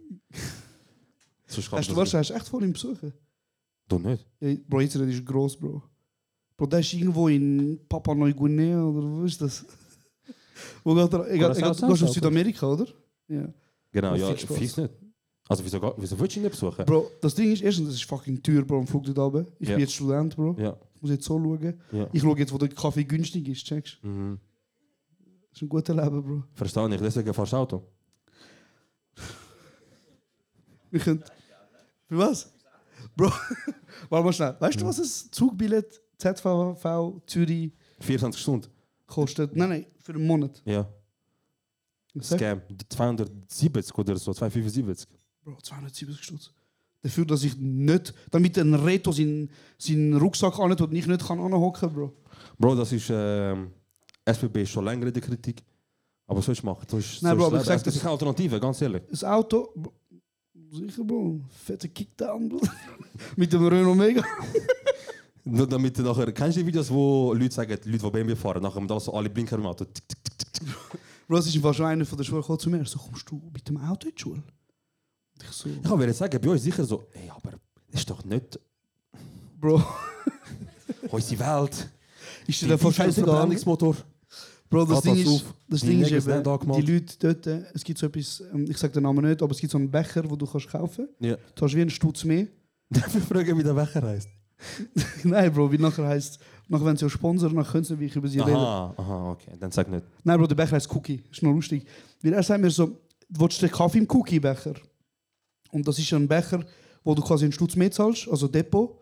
sonst 1.45 1.69
klappt 1.69 1.87
Hast 1.87 2.13
du, 2.13 2.27
du 2.29 2.33
echt 2.35 2.47
vor 2.47 2.61
ihm 2.61 2.73
besuchen? 2.73 3.13
Du 3.87 3.99
nicht? 3.99 4.25
Ja, 4.39 4.55
Bro, 4.67 4.81
jetzt 4.81 4.95
ist 4.95 5.25
gross, 5.25 5.57
Bro. 5.57 5.83
Bro, 6.57 6.65
der 6.67 6.79
ist 6.79 6.93
irgendwo 6.93 7.27
in 7.27 7.79
Papua 7.87 8.15
Neuguinea 8.15 8.83
oder 8.83 9.07
wo 9.11 9.23
ist 9.23 9.39
das? 9.41 9.65
wo 10.83 10.95
geht 10.95 11.13
er? 11.13 11.29
Egal, 11.31 11.53
du 11.53 11.87
gehst 11.87 12.03
auf. 12.03 12.09
Südamerika, 12.09 12.67
oder? 12.71 12.87
Ja. 13.27 13.47
Genau, 13.91 14.15
ja, 14.15 14.35
Spaß. 14.35 14.57
fies 14.57 14.77
nicht. 14.77 14.93
Also 15.47 15.63
wieso, 15.65 15.93
wieso 15.97 16.17
willst 16.19 16.35
du 16.35 16.39
ihn 16.39 16.43
nicht 16.43 16.51
besuchen? 16.51 16.85
Bro, 16.85 17.11
das 17.21 17.35
Ding 17.35 17.51
ist, 17.51 17.61
erstens, 17.61 17.87
das 17.87 17.95
ist 17.95 18.05
fucking 18.05 18.41
teuer, 18.41 18.63
Bro, 18.63 18.79
am 18.79 18.87
Flug 18.87 19.03
dort 19.03 19.17
runter. 19.17 19.51
Ich 19.59 19.67
Ja. 19.67 19.75
bin 19.75 19.81
jetzt 19.81 19.93
Student, 19.93 20.35
Bro. 20.35 20.55
Ja. 20.57 20.77
Ich 20.95 21.01
muss 21.01 21.11
jetzt 21.11 21.25
so 21.25 21.37
schauen. 21.37 21.73
Ja. 21.91 22.07
Ich 22.13 22.21
schaue 22.21 22.37
jetzt, 22.39 22.53
wo 22.53 22.57
der 22.57 22.69
Kaffee 22.69 23.03
günstig 23.03 23.47
ist, 23.49 23.65
checkst 23.65 23.99
du? 24.01 24.07
Mhm. 24.07 24.39
Das 25.53 25.57
ist 25.57 25.61
ein 25.61 25.69
guter 25.69 25.93
Leben, 25.93 26.23
Bro. 26.23 26.43
Verstehe 26.55 26.95
ich, 26.95 26.99
deswegen 26.99 27.31
fahrst 27.31 27.53
du 27.53 27.57
Auto. 27.57 27.83
Wir 30.89 30.99
können... 30.99 31.23
Für 32.07 32.17
was? 32.17 32.51
Bro, 33.15 33.31
warte 34.09 34.25
mal 34.25 34.33
schnell. 34.33 34.55
Weißt 34.59 34.81
du, 34.81 34.85
was 34.85 34.97
ein 34.97 35.31
Zugbillett 35.31 36.01
ZVV 36.17 37.21
Zürich 37.27 37.71
24 37.99 38.41
Stunden? 38.41 38.67
kostet? 39.05 39.55
Nein, 39.55 39.69
nein, 39.69 39.85
für 39.99 40.13
einen 40.13 40.25
Monat. 40.25 40.59
Ja. 40.65 40.89
Sag. 42.15 42.39
Scam. 42.39 42.61
270 42.89 43.95
oder 43.95 44.15
so, 44.15 44.33
275. 44.33 45.07
Bro, 45.43 45.57
270 45.61 46.23
Stutz. 46.23 46.51
Dafür, 47.01 47.25
dass 47.25 47.43
ich 47.43 47.55
nicht, 47.57 48.13
damit 48.31 48.57
ein 48.57 48.73
Reto 48.73 49.11
seinen, 49.11 49.51
seinen 49.77 50.15
Rucksack 50.15 50.57
anhat 50.57 50.81
und 50.81 50.93
ich 50.93 51.05
nicht 51.05 51.27
kann 51.27 51.39
anhocken, 51.39 51.93
Bro. 51.93 52.13
Bro, 52.57 52.75
das 52.75 52.91
ist. 52.91 53.09
Ähm, 53.11 53.71
SBB 54.25 54.57
ist 54.63 54.69
schon 54.71 54.85
länger 54.85 55.07
in 55.07 55.13
der 55.13 55.21
Kritik. 55.21 55.63
Aber 56.27 56.41
so 56.41 56.51
ist 56.51 56.63
machen. 56.63 56.85
So 56.89 56.97
ist, 56.97 57.21
Nein, 57.21 57.37
Bro, 57.37 57.47
aber 57.47 57.57
das 57.57 57.63
ich 57.63 57.67
sag, 57.67 57.75
Leben. 57.75 57.83
das 57.85 57.95
ist 57.95 58.01
keine 58.01 58.11
Alternative, 58.13 58.59
ganz 58.59 58.81
ehrlich. 58.81 59.03
Das 59.09 59.23
Auto, 59.23 59.73
sicher, 60.71 61.03
Bro, 61.03 61.41
fette 61.49 61.89
Kickdown, 61.89 62.49
Bro. 62.49 62.61
Mit 63.35 63.51
dem 63.51 63.67
Renault 63.67 63.97
Mega. 63.97 64.23
Nur 65.43 65.67
damit 65.69 65.97
nachher. 65.99 66.31
Kennst 66.31 66.57
du 66.57 66.61
die 66.61 66.67
Videos, 66.67 66.89
wo 66.89 67.33
Leute 67.33 67.53
sagen, 67.53 67.71
Leute, 67.71 67.89
die 67.89 67.97
BMW 68.09 68.35
fahren, 68.35 68.63
nachher 68.63 68.81
da 68.87 68.99
so 68.99 69.13
alle 69.13 69.29
Blinker 69.29 69.57
im 69.57 69.65
Auto. 69.65 69.83
Tick, 69.85 70.07
tick, 70.07 70.37
tick. 70.53 70.63
Bro, 71.27 71.37
ist 71.37 71.53
schon 71.53 71.85
einer 71.85 72.05
von 72.05 72.17
der 72.17 72.23
Schule 72.23 72.41
gekommen 72.41 72.59
zu 72.59 72.69
mir. 72.69 72.85
So, 72.85 72.99
kommst 72.99 73.29
du 73.29 73.41
mit 73.53 73.67
dem 73.67 73.77
Auto 73.77 74.07
in 74.07 74.15
die 74.15 74.21
Schule? 74.21 74.43
Ich 75.41 75.49
so, 75.49 75.69
Ich 75.69 75.89
mir 75.95 76.13
sagen, 76.13 76.39
bei 76.41 76.49
euch 76.49 76.61
sicher 76.61 76.85
so, 76.85 77.03
ey, 77.13 77.29
aber 77.29 77.51
das 77.91 78.01
ist 78.01 78.09
doch 78.09 78.23
nicht 78.23 78.59
Bro, 79.59 79.83
unsere 81.09 81.39
Welt. 81.39 81.89
ist 82.47 82.61
dir 82.61 82.67
der? 82.67 82.77
Verbrennungsmotor. 82.77 83.95
Bro, 84.73 84.85
das 84.85 85.01
Ding 85.01 85.15
ist, 85.15 85.45
das 85.67 85.81
Die 85.81 85.87
Ding 85.87 86.01
ist 86.01 86.11
eben, 86.11 86.43
die 86.43 86.91
Leute 86.91 87.15
dort, 87.19 87.47
es 87.73 87.83
gibt 87.83 87.99
so 87.99 88.07
etwas, 88.07 88.43
ähm, 88.53 88.65
ich 88.67 88.77
sage 88.77 88.93
den 88.93 89.03
Namen 89.03 89.23
nicht, 89.23 89.41
aber 89.41 89.51
es 89.51 89.59
gibt 89.59 89.71
so 89.71 89.77
einen 89.77 89.89
Becher, 89.89 90.27
wo 90.29 90.35
du 90.35 90.47
kannst 90.47 90.67
kaufen 90.67 91.07
Ja. 91.19 91.37
Du 91.55 91.65
hast 91.65 91.75
wie 91.75 91.81
einen 91.81 91.89
Stutz 91.89 92.23
mehr. 92.23 92.47
Darf 92.89 93.15
ich 93.15 93.23
fragen, 93.23 93.57
wie 93.57 93.63
der 93.63 93.73
Becher 93.73 94.01
heisst? 94.01 94.29
Nein, 95.23 95.53
Bro, 95.53 95.71
wie 95.71 95.77
nachher 95.77 96.07
heisst, 96.07 96.39
nachher 96.67 96.85
wenn 96.85 96.97
sie 96.97 97.05
auch 97.05 97.09
sponsern, 97.09 97.55
dann 97.55 97.65
können 97.65 97.83
sie 97.83 97.93
wirklich 97.99 98.15
über 98.15 98.27
sie 98.27 98.39
reden. 98.39 98.55
Aha, 98.55 98.93
aha, 98.97 99.31
okay, 99.31 99.51
dann 99.59 99.71
sag 99.71 99.89
nicht. 99.89 100.05
Nein, 100.23 100.37
Bro, 100.37 100.47
der 100.47 100.55
Becher 100.55 100.75
heißt 100.75 100.93
Cookie. 100.95 101.21
Ist 101.31 101.43
noch 101.43 101.53
lustig. 101.53 101.85
Weil 102.21 102.33
er 102.33 102.43
sagt 102.43 102.61
mir 102.61 102.71
so, 102.71 102.87
du 102.87 103.41
willst 103.41 103.61
den 103.61 103.69
Kaffee 103.71 103.99
im 103.99 104.07
Cookie-Becher? 104.09 104.73
Und 105.71 105.87
das 105.87 105.99
ist 105.99 106.11
ein 106.13 106.27
Becher, 106.27 106.63
wo 107.03 107.13
du 107.13 107.21
quasi 107.21 107.45
einen 107.45 107.51
Stutz 107.51 107.75
mehr 107.75 107.91
zahlst, 107.91 108.27
also 108.29 108.47
Depot. 108.47 108.97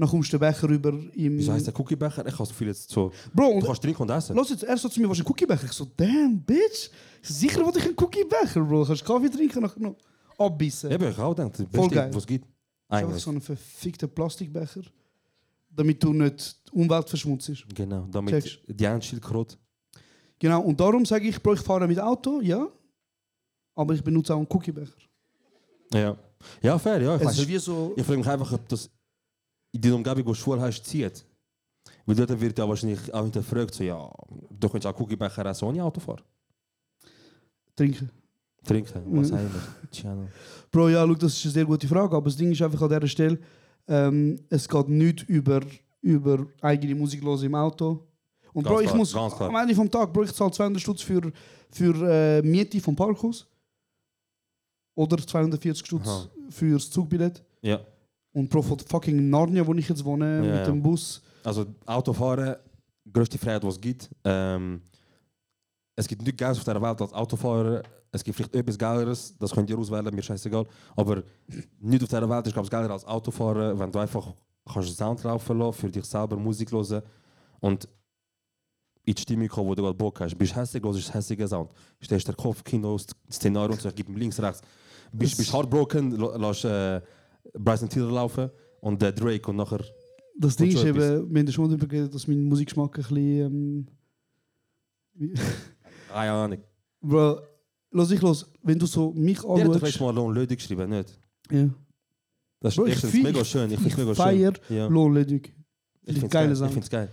Dann 0.00 0.08
kommst 0.08 0.32
du 0.32 0.38
den 0.38 0.40
Becher 0.50 0.66
über 0.68 0.88
im... 0.88 1.36
Wieso 1.38 1.52
heisst 1.52 1.66
der 1.66 1.78
Cookiebecher? 1.78 2.22
Ich 2.26 2.32
habe 2.32 2.38
das 2.38 2.48
Gefühl, 2.48 2.68
jetzt 2.68 2.88
so. 2.90 3.12
Bro, 3.34 3.60
du 3.60 3.66
kannst 3.66 3.82
trinken 3.82 4.00
und 4.02 4.08
essen. 4.10 4.34
Los 4.34 4.48
jetzt, 4.48 4.62
er 4.64 4.78
sagt 4.78 4.94
zu 4.94 5.00
mir, 5.00 5.10
was 5.10 5.18
ist 5.18 5.24
ein 5.26 5.30
Cookie-Becher? 5.30 5.64
Ich 5.66 5.72
so, 5.72 5.86
damn, 5.94 6.40
bitch. 6.40 6.88
Ich 7.22 7.28
so, 7.28 7.34
sicher 7.34 7.60
will 7.66 7.76
ich 7.76 7.84
einen 7.84 7.94
Cookie-Becher, 7.98 8.62
Bro. 8.62 8.86
Kannst 8.86 9.04
Kaffee 9.04 9.28
trinken, 9.28 9.60
nachher 9.62 9.78
noch 9.80 9.96
abbissen. 10.38 10.90
Eben, 10.90 11.10
ich 11.10 11.18
auch 11.18 11.36
gedacht, 11.36 11.62
Voll 11.70 11.88
geil. 11.90 12.10
was 12.14 12.26
gibt. 12.26 12.46
Einfach 12.88 13.18
so 13.18 13.30
ein 13.30 13.40
verfickter 13.42 14.06
Plastikbecher, 14.08 14.80
damit 15.70 16.02
du 16.02 16.14
nicht 16.14 16.56
die 16.66 16.78
Umwelt 16.80 17.08
verschmutzt. 17.08 17.52
Genau, 17.74 18.06
damit 18.10 18.32
Checkst. 18.42 18.58
die 18.66 18.86
Einschildkrot. 18.86 19.58
Genau, 20.38 20.62
und 20.62 20.80
darum 20.80 21.04
sage 21.04 21.28
ich, 21.28 21.40
Bro, 21.42 21.52
ich 21.54 21.60
fahre 21.60 21.86
mit 21.86 22.00
Auto, 22.00 22.40
ja. 22.40 22.66
Aber 23.74 23.92
ich 23.94 24.02
benutze 24.02 24.32
auch 24.34 24.38
einen 24.38 24.48
Cookie-Becher. 24.50 24.94
Ja. 25.92 26.16
Ja, 26.62 26.78
fair, 26.78 27.02
ja. 27.02 27.16
Ich, 27.16 27.20
Es 27.20 27.26
weiss 27.28 27.38
ist 27.38 27.48
wie 27.48 27.58
so- 27.58 27.92
ich 27.96 28.02
frage 28.06 28.18
mich 28.18 28.26
einfach, 28.28 28.50
ob 28.52 28.66
das 28.68 28.88
der 29.72 29.94
Umgebung, 29.94 30.24
du 30.24 30.34
Schule 30.34 30.60
hast, 30.60 30.84
zieht. 30.84 31.24
Weil 32.06 32.16
dort 32.16 32.40
wird 32.40 32.58
ja 32.58 32.68
wahrscheinlich 32.68 33.12
auch 33.12 33.22
hinterfragt, 33.22 33.74
so, 33.74 33.84
ja, 33.84 34.10
du 34.50 34.68
könntest 34.68 34.86
auch 34.92 34.96
Kugelbecher 34.96 35.46
essen 35.46 35.64
ohne 35.66 35.84
Auto 35.84 36.00
fahren. 36.00 36.22
Trinken. 37.76 38.10
Trinken, 38.64 39.02
was? 39.06 39.32
Channel. 39.90 40.28
Bro, 40.70 40.88
ja, 40.90 41.06
schau, 41.06 41.14
das 41.14 41.34
ist 41.34 41.44
eine 41.46 41.52
sehr 41.52 41.64
gute 41.64 41.88
Frage, 41.88 42.14
aber 42.14 42.26
das 42.26 42.36
Ding 42.36 42.52
ist 42.52 42.60
einfach 42.60 42.82
an 42.82 42.88
dieser 42.88 43.08
Stelle, 43.08 43.38
ähm, 43.88 44.38
es 44.50 44.68
geht 44.68 44.88
nicht 44.88 45.22
über, 45.28 45.62
über 46.02 46.46
eigene 46.60 46.94
Musik 46.94 47.22
hören 47.22 47.42
im 47.42 47.54
Auto. 47.54 48.06
Und 48.52 48.64
Ganz 48.64 48.74
Bro, 48.74 48.80
ich 48.82 48.94
muss 48.94 49.12
klar. 49.12 49.40
am 49.40 49.56
Ende 49.56 49.74
vom 49.74 49.90
Tag, 49.90 50.12
Bro, 50.12 50.24
ich 50.24 50.32
zahle 50.32 50.50
200 50.50 50.82
Stutz 50.82 51.02
für, 51.02 51.32
für 51.70 52.08
äh, 52.08 52.42
Miete 52.42 52.80
vom 52.80 52.94
Parkhaus. 52.94 53.46
Oder 54.94 55.18
240 55.18 55.86
Stutz 55.86 56.28
fürs 56.50 56.90
Zugbillett. 56.90 57.42
Ja. 57.62 57.80
Und 58.32 58.50
von 58.50 58.62
fucking 58.62 59.28
Narnia, 59.30 59.66
wo 59.66 59.74
ich 59.74 59.88
jetzt 59.88 60.04
wohne, 60.04 60.46
Ja, 60.46 60.56
mit 60.58 60.66
dem 60.66 60.82
Bus. 60.82 61.20
Also 61.42 61.66
Autofahren, 61.86 62.56
größte 63.12 63.38
Freiheit, 63.38 63.64
was 63.64 63.74
es 63.74 63.80
gibt. 63.80 64.08
Ähm, 64.24 64.82
es 65.96 66.06
gibt 66.06 66.22
nichts 66.22 66.38
Geiles 66.38 66.58
auf 66.58 66.64
der 66.64 66.80
Welt 66.80 67.00
als 67.00 67.12
Autofahrer. 67.12 67.82
Es 68.12 68.22
gibt 68.24 68.36
vielleicht 68.36 68.54
etwas 68.54 68.76
Geileres, 68.78 69.36
das 69.38 69.50
könnt 69.52 69.68
ihr 69.70 69.78
auswählen, 69.78 70.12
mir 70.14 70.22
scheißegal. 70.22 70.66
Aber 70.96 71.22
nicht 71.80 72.02
auf 72.02 72.08
der 72.08 72.28
Welt 72.28 72.46
ist, 72.46 72.52
glaube 72.52 72.66
ich, 72.66 72.70
geiler 72.70 72.90
als 72.90 73.04
Autofahren, 73.04 73.78
wenn 73.78 73.90
du 73.92 73.98
einfach 73.98 74.32
kannst 74.72 74.96
Sound 74.96 75.22
laufen 75.24 75.58
lassen, 75.58 75.72
für 75.78 75.90
dich 75.90 76.04
selber 76.04 76.36
Musik 76.36 76.70
hören 76.72 77.02
und 77.60 77.88
in 79.04 79.14
die 79.14 79.22
Stimmung 79.22 79.48
kommen, 79.48 79.68
wo 79.68 79.74
du 79.74 79.82
gerade 79.82 79.96
Bock 79.96 80.20
hast. 80.20 80.36
Bist 80.36 80.54
hässlich, 80.54 80.82
hörst 80.82 81.12
hässigen 81.14 81.48
Sound. 81.48 81.70
Stellst 82.02 82.28
der 82.28 82.34
Kopf, 82.34 82.62
Kino, 82.64 82.96
Szenario 83.30 83.72
und 83.72 83.80
so, 83.80 83.90
gib 83.94 84.08
ihm 84.08 84.16
links, 84.16 84.40
rechts. 84.40 84.60
Bist, 85.12 85.36
bist 85.36 85.52
heartbroken, 85.52 86.12
la- 86.12 86.36
lass 86.36 86.64
äh, 86.64 87.00
Bryson 87.58 87.88
Tiller 87.88 88.10
laufen 88.10 88.50
und 88.80 89.02
äh, 89.02 89.12
Drake 89.12 89.48
und 89.50 89.56
nachher... 89.56 89.84
Das 90.38 90.56
Ding 90.56 90.68
ist 90.68 90.78
schon 90.78 90.88
eben, 90.88 91.34
wir 91.34 91.40
haben 91.40 91.52
schon 91.52 91.68
darüber 91.68 91.86
geredet, 91.86 92.14
dass 92.14 92.26
mein 92.26 92.42
Musikgeschmack 92.44 92.96
ein 92.96 93.02
bisschen... 93.02 93.86
Ähm, 95.18 95.34
Keine 96.08 96.32
Ahnung. 96.32 96.58
Bro, 97.00 97.40
lass 97.90 98.10
ich 98.10 98.20
los, 98.22 98.50
wenn 98.62 98.78
du 98.78 98.86
so 98.86 99.12
mich 99.12 99.40
Der 99.40 99.50
hat 99.50 99.58
doch 99.58 99.64
anschaust... 99.64 99.82
letztes 99.82 100.00
Mal 100.00 100.14
Lohn 100.14 100.34
Lödig 100.34 100.58
geschrieben, 100.58 100.88
nicht? 100.88 101.18
Ja. 101.50 101.68
Das 102.60 102.72
ist 102.72 102.76
Bro, 102.76 102.86
ich 102.86 102.92
erstens 102.92 103.10
fühl- 103.10 103.22
mega 103.22 103.44
schön. 103.44 103.70
Ich 103.70 103.78
finde 103.80 103.90
es 103.90 104.18
mega 104.18 104.54
schön. 104.68 104.76
Ja. 104.76 104.86
Lohnledig. 104.86 105.54
Ich 106.02 106.12
finde 106.14 106.26
es 106.26 106.32
geil. 106.32 106.52
Ich 106.52 106.72
find's 106.72 106.90
geil. 106.90 107.08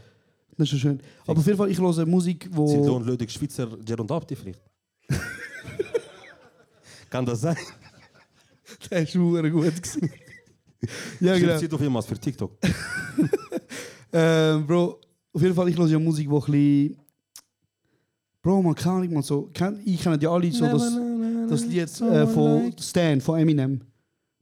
Das 0.57 0.71
ist 0.71 0.79
schön. 0.79 0.99
Aber 1.25 1.39
auf 1.39 1.45
jeden 1.45 1.57
Fall, 1.57 1.69
ich 1.69 1.79
höre 1.79 2.05
Musik, 2.05 2.49
wo... 2.51 2.67
Sind 2.67 2.85
Lohn 2.85 3.03
Lödig 3.05 3.29
Schweizer 3.31 3.67
Gerund 3.85 4.11
Abdi 4.11 4.35
vielleicht? 4.35 4.61
Kann 7.09 7.25
das 7.25 7.41
sein? 7.41 7.57
Der 8.89 9.03
ist 9.03 9.11
verdammt 9.11 9.51
gut. 9.53 9.73
Ja, 11.19 11.37
genau. 11.37 11.57
sie 11.57 11.67
doch 11.67 11.81
jemals 11.81 12.05
für 12.05 12.17
TikTok. 12.17 12.57
Ähm, 14.13 14.65
Bro, 14.67 14.99
auf 15.33 15.41
jeden 15.41 15.53
Fall, 15.53 15.69
ich 15.69 15.77
höre 15.77 15.87
ja 15.87 15.99
Musik, 15.99 16.29
wo 16.29 16.39
ein 16.39 16.51
bisschen... 16.51 16.97
Bro, 18.41 18.61
man 18.61 18.75
kann 18.75 19.01
nicht 19.01 19.13
mal 19.13 19.23
so... 19.23 19.49
Kenn, 19.53 19.79
ich 19.85 20.01
kenne 20.01 20.17
ja 20.21 20.31
alle 20.31 20.51
so 20.51 20.65
das, 20.65 20.97
das 21.49 21.65
Lied 21.65 22.01
äh, 22.01 22.27
von 22.27 22.73
Stan, 22.79 23.19
von 23.19 23.39
Eminem. 23.39 23.81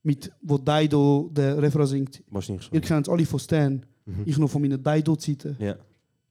Mit, 0.04 0.32
wo 0.42 0.58
Dido 0.58 1.30
der 1.34 1.60
Refrain 1.60 1.88
singt. 1.88 2.24
Wahrscheinlich 2.30 2.66
schon. 2.66 2.76
Ihr 2.76 2.82
kennt 2.82 3.08
es 3.08 3.12
alle 3.12 3.26
von 3.26 3.40
Stan. 3.40 3.86
Mhm. 4.06 4.24
Ich 4.26 4.38
noch 4.38 4.50
von 4.50 4.62
meinen 4.62 4.82
Dido-Zeiten. 4.84 5.58
Ja. 5.60 5.76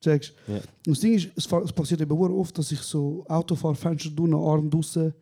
Checkst? 0.00 0.34
Ja. 0.46 0.60
Das 0.84 1.00
Ding 1.00 1.14
ist, 1.14 1.28
es, 1.34 1.46
es 1.50 1.72
passiert 1.72 2.00
eben 2.00 2.12
oft, 2.12 2.56
dass 2.56 2.70
ich 2.70 2.80
so 2.80 3.24
Auto 3.26 3.54
fahre, 3.56 3.74
Fenster 3.74 4.14
tun, 4.14 4.34
Arm 4.34 4.70
draussen, 4.70 5.12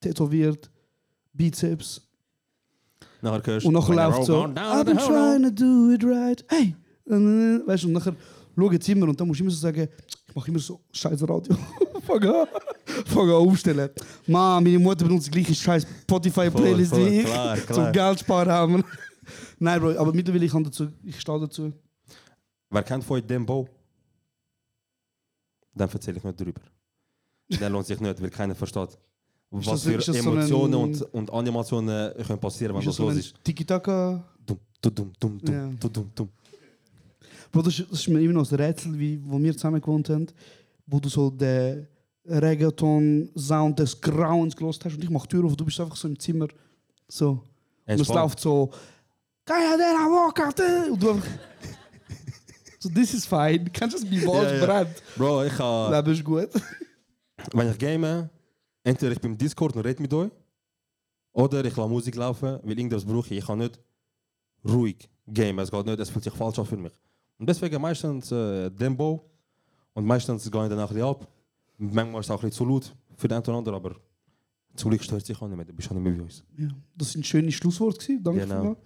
tätowiert, 0.00 0.70
Bizeps. 1.32 2.00
Nachher 3.22 3.46
hörst 3.46 3.66
Und 3.66 3.74
nachher 3.74 3.94
läuft 3.94 4.24
so, 4.24 4.44
I've 4.44 4.84
been 4.84 4.98
trying 4.98 5.42
to 5.44 5.50
do 5.50 5.92
it 5.92 6.04
right. 6.04 6.44
Hey! 6.48 6.74
Äh, 7.06 7.66
Weißt 7.66 7.84
du, 7.84 7.86
und 7.86 7.92
nachher 7.94 8.14
schaue 8.56 8.74
ich 8.74 8.88
immer 8.88 9.08
und 9.08 9.18
dann 9.20 9.28
musst 9.28 9.38
du 9.38 9.44
immer 9.44 9.52
so 9.52 9.58
sagen, 9.58 9.88
ich 10.28 10.34
mache 10.34 10.48
immer 10.48 10.58
so 10.58 10.80
scheiß 10.90 11.22
Radio. 11.22 11.56
Fang 12.06 12.22
an. 12.24 12.46
Fang 13.06 13.28
an 13.28 13.34
aufstellen. 13.34 13.90
Mann, 14.26 14.64
meine 14.64 14.78
Mutter 14.78 15.04
benutzt 15.04 15.28
die 15.28 15.30
gleiche 15.30 15.54
scheiß 15.54 15.86
Spotify-Playlist 16.02 16.96
wie 16.96 17.20
ich. 17.20 17.24
klar, 17.26 17.56
Zum. 17.68 17.92
Geld 17.92 18.20
sparen 18.20 18.50
haben. 18.50 18.84
Nein, 19.60 19.80
Bro, 19.80 19.96
aber 19.96 20.12
mittlerweile 20.12 20.44
ich 20.44 20.52
dazu, 20.52 20.88
ich 21.04 21.20
stehe 21.20 21.38
dazu. 21.38 21.72
Wer 22.70 22.82
kennt 22.82 23.04
von 23.04 23.18
euch 23.18 23.26
Dembo? 23.26 23.68
Dann 25.74 25.88
erzähle 25.88 26.18
ich 26.18 26.24
nicht 26.24 26.40
drüber. 26.40 26.60
Der 27.48 27.70
lohnt 27.70 27.86
sich 27.86 28.00
nicht, 28.00 28.20
weil 28.20 28.30
keiner 28.30 28.56
versteht. 28.56 28.98
Was 29.54 29.64
das- 29.66 29.82
für 29.84 29.92
ist 29.94 30.08
das 30.08 30.16
so 30.18 30.30
Emotionen 30.32 30.74
ein- 30.74 30.80
und, 30.80 31.02
und 31.14 31.32
Animationen 31.32 32.12
können 32.26 32.38
passieren, 32.40 32.72
wenn 32.74 32.80
Ist 32.80 32.86
das 32.88 32.96
das 32.96 33.04
so 33.04 33.08
los 33.10 33.16
ist. 33.18 33.34
Tiki-Taka? 33.44 34.24
Dum, 34.46 34.58
dum, 34.80 34.94
dum, 34.94 35.12
dum, 35.20 35.40
Ja. 35.54 35.66
dum, 35.78 35.92
dum, 35.92 36.10
dum. 36.14 36.28
Bro, 37.52 37.62
das, 37.62 37.78
ist- 37.78 37.90
das 37.90 38.00
ist 38.00 38.08
mir 38.08 38.20
immer 38.20 38.32
noch 38.32 38.50
ein 38.50 38.54
Rätsel, 38.56 38.98
wie, 38.98 39.20
wo 39.24 39.38
wir 39.38 39.52
zusammen 39.52 39.80
gewohnt 39.80 40.08
haben, 40.08 40.26
wo 40.86 40.98
du 40.98 41.08
so 41.10 41.28
den 41.30 41.86
Reggaeton-Sound 42.26 43.78
des 43.78 44.00
Grauens 44.00 44.56
gelost 44.56 44.84
hast 44.84 44.94
und 44.94 45.04
ich 45.04 45.10
mach 45.10 45.26
Tür 45.26 45.44
auf 45.44 45.56
du 45.56 45.64
bist 45.64 45.78
einfach 45.80 45.96
so 45.96 46.08
im 46.08 46.18
Zimmer. 46.18 46.48
So. 47.08 47.42
Und 47.86 48.00
es 48.00 48.08
läuft 48.08 48.40
so. 48.40 48.70
Out 49.50 50.56
there! 50.56 50.90
Und 50.90 51.02
du 51.02 51.10
einfach. 51.10 51.28
so, 52.78 52.88
this 52.88 53.12
is 53.12 53.26
fine. 53.26 53.64
Kennst 53.72 53.98
du 53.98 54.00
das? 54.04 54.10
Mein 54.10 54.26
Wald 54.26 54.50
Ja, 54.50 54.56
ja. 54.56 54.64
brennt. 54.66 55.02
Bro, 55.16 55.44
ich 55.44 55.52
kann. 55.54 55.92
Leben 55.92 56.12
ist 56.12 56.24
gut. 56.24 56.48
Wenn 57.52 57.70
ich 57.70 57.78
game, 57.78 58.28
entweder 58.82 59.12
ich 59.12 59.20
bin 59.20 59.32
im 59.32 59.38
Discord 59.38 59.74
und 59.76 59.82
rede 59.84 60.00
mit 60.02 60.12
euch, 60.14 60.30
oder 61.32 61.64
ich 61.64 61.76
lasse 61.76 61.88
Musik 61.88 62.14
laufen, 62.16 62.58
weil 62.62 62.78
irgendwas 62.78 63.04
brauche 63.04 63.32
ich. 63.32 63.38
Ich 63.38 63.46
kann 63.46 63.58
nicht 63.58 63.80
ruhig 64.64 65.08
game. 65.26 65.58
Es 65.60 65.70
geht 65.70 65.86
nicht, 65.86 65.98
es 65.98 66.10
fühlt 66.10 66.24
sich 66.24 66.32
falsch 66.34 66.58
an 66.58 66.66
für 66.66 66.76
mich. 66.76 66.92
Und 67.38 67.48
deswegen 67.48 67.80
meistens 67.80 68.30
äh, 68.30 68.70
Dembo 68.70 69.28
und 69.94 70.04
meistens 70.04 70.50
gehe 70.50 70.62
ich 70.64 70.68
dann 70.68 70.78
auch 70.80 70.90
ein 70.90 71.02
ab. 71.02 71.26
Manchmal 71.78 72.20
ist 72.20 72.26
es 72.26 72.30
auch 72.30 72.42
ein 72.42 72.48
bisschen 72.50 72.52
zu 72.52 72.64
laut 72.64 72.94
für 73.16 73.28
den 73.28 73.36
einen 73.36 73.44
oder 73.46 73.58
anderen, 73.58 73.74
aber 73.76 73.96
zu 74.76 74.90
laut 74.90 75.02
stört 75.02 75.24
sich 75.26 75.40
auch 75.40 75.48
nicht 75.48 75.56
mehr. 75.56 75.64
Du 75.66 75.72
bist 75.72 75.90
auch 75.90 75.94
nicht 75.94 76.02
mehr 76.04 76.12
bei 76.12 76.22
uns. 76.22 76.44
Ja, 76.56 76.68
das 76.94 77.12
sind 77.12 77.26
schöne 77.26 77.50
Schlussworte. 77.50 78.18
Danke 78.20 78.40
Genau. 78.40 78.54
vielmals. 78.60 78.78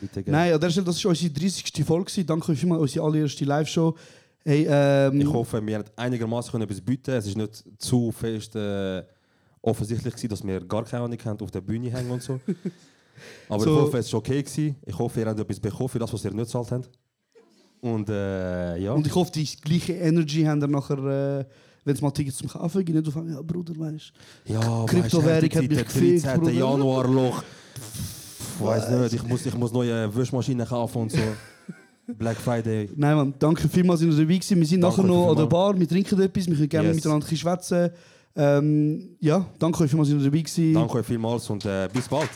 Bitte 0.00 0.22
gerne. 0.22 0.38
Nein, 0.38 0.52
an 0.54 0.60
der 0.60 0.70
Stelle, 0.70 0.86
das 0.86 1.02
war 1.04 1.10
unsere 1.10 1.32
30. 1.32 1.84
Folge. 1.84 2.24
Danke 2.24 2.52
euch 2.52 2.58
vielmals, 2.58 2.82
unsere 2.82 3.04
allererste 3.06 3.44
Live-Show. 3.44 3.96
Hey, 4.44 4.66
ähm, 4.68 5.20
Ich 5.22 5.26
hoffe, 5.26 5.66
wir 5.66 5.78
haben 5.78 5.84
einigermaßen 5.96 6.60
etwas 6.60 6.80
bieten. 6.80 7.12
Es 7.12 7.26
ist 7.26 7.36
nicht 7.36 7.64
zu 7.78 8.12
fest 8.12 8.54
äh, 8.56 9.02
offensichtlich 9.64 10.14
gewesen, 10.14 10.28
dass 10.30 10.46
wir 10.46 10.60
gar 10.64 10.84
keine 10.84 11.04
Ahnung 11.04 11.18
haben, 11.24 11.40
auf 11.40 11.50
der 11.50 11.60
Bühne 11.60 11.90
hängen 11.90 12.10
und 12.10 12.22
so. 12.22 12.38
Aber 13.48 13.62
So. 13.64 13.70
ich 13.76 13.82
hoffe, 13.82 13.98
es 13.98 14.12
war 14.12 14.18
okay 14.18 14.42
gewesen. 14.42 14.76
Ich 14.84 14.98
hoffe, 14.98 15.20
ihr 15.20 15.26
habt 15.26 15.38
etwas 15.40 15.60
bekommen 15.60 15.88
für 15.88 15.98
das, 15.98 16.12
was 16.12 16.24
ihr 16.24 16.32
nicht 16.32 16.44
gezahlt 16.46 16.70
habt. 16.72 16.90
Und 17.80 18.08
äh, 18.08 18.76
ja. 18.78 18.92
Und 18.92 19.06
ich 19.06 19.14
hoffe, 19.14 19.30
die 19.32 19.44
gleiche 19.62 19.92
Energy 19.94 20.42
haben 20.44 20.60
dann 20.60 20.70
nachher, 20.70 20.98
äh, 20.98 21.44
wenn 21.84 21.94
es 21.94 22.00
mal 22.00 22.10
Tickets 22.10 22.38
zum 22.38 22.48
Kaufen 22.48 22.84
gibt, 22.84 22.98
nicht 22.98 23.08
auf 23.16 23.22
ja 23.28 23.40
Bruder, 23.42 23.74
weißt 23.78 24.12
ja, 24.46 24.84
Kryptowährung 24.86 25.50
hat 25.50 25.68
mich 25.68 25.84
gefickt, 25.84 26.24
13. 26.24 26.40
Bruder. 26.40 26.52
Januarloch. 26.52 27.42
Ich 28.56 28.64
weiß 28.64 28.88
nicht, 28.90 29.12
ich 29.14 29.22
muss, 29.28 29.44
ich 29.46 29.54
muss 29.56 29.72
neue 29.72 30.14
Wäschmaschinen 30.14 30.66
kaufen 30.66 31.02
und 31.02 31.12
so. 31.12 31.18
Black 32.18 32.36
Friday. 32.36 32.90
Nein, 32.96 33.16
Mann, 33.16 33.34
danke 33.38 33.68
vielmals, 33.68 34.00
dass 34.00 34.08
ihr 34.08 34.12
dabei 34.22 34.34
gewesen. 34.34 34.58
Wir 34.60 34.66
sind 34.66 34.80
Danke 34.82 35.00
nachher 35.02 35.08
noch 35.08 35.24
euch 35.24 35.30
an 35.30 35.36
der 35.36 35.44
vielmals. 35.46 35.50
Bar, 35.72 35.80
wir 35.80 35.88
trinken 35.88 36.20
etwas, 36.20 36.46
wir 36.46 36.54
können 36.56 36.68
gerne 36.68 36.88
Yes. 36.88 36.96
miteinander 36.96 37.26
schwätzen. 37.36 37.90
Ähm, 38.36 39.16
ja, 39.20 39.46
danke 39.58 39.84
euch 39.84 39.90
vielmals, 39.90 40.10
dass 40.10 40.18
ihr 40.18 40.24
dabei 40.24 40.42
gewesen. 40.42 40.74
Danke 40.74 40.98
euch 40.98 41.06
vielmals 41.06 41.48
und 41.50 41.64
äh, 41.64 41.88
bis 41.92 42.08
bald. 42.08 42.28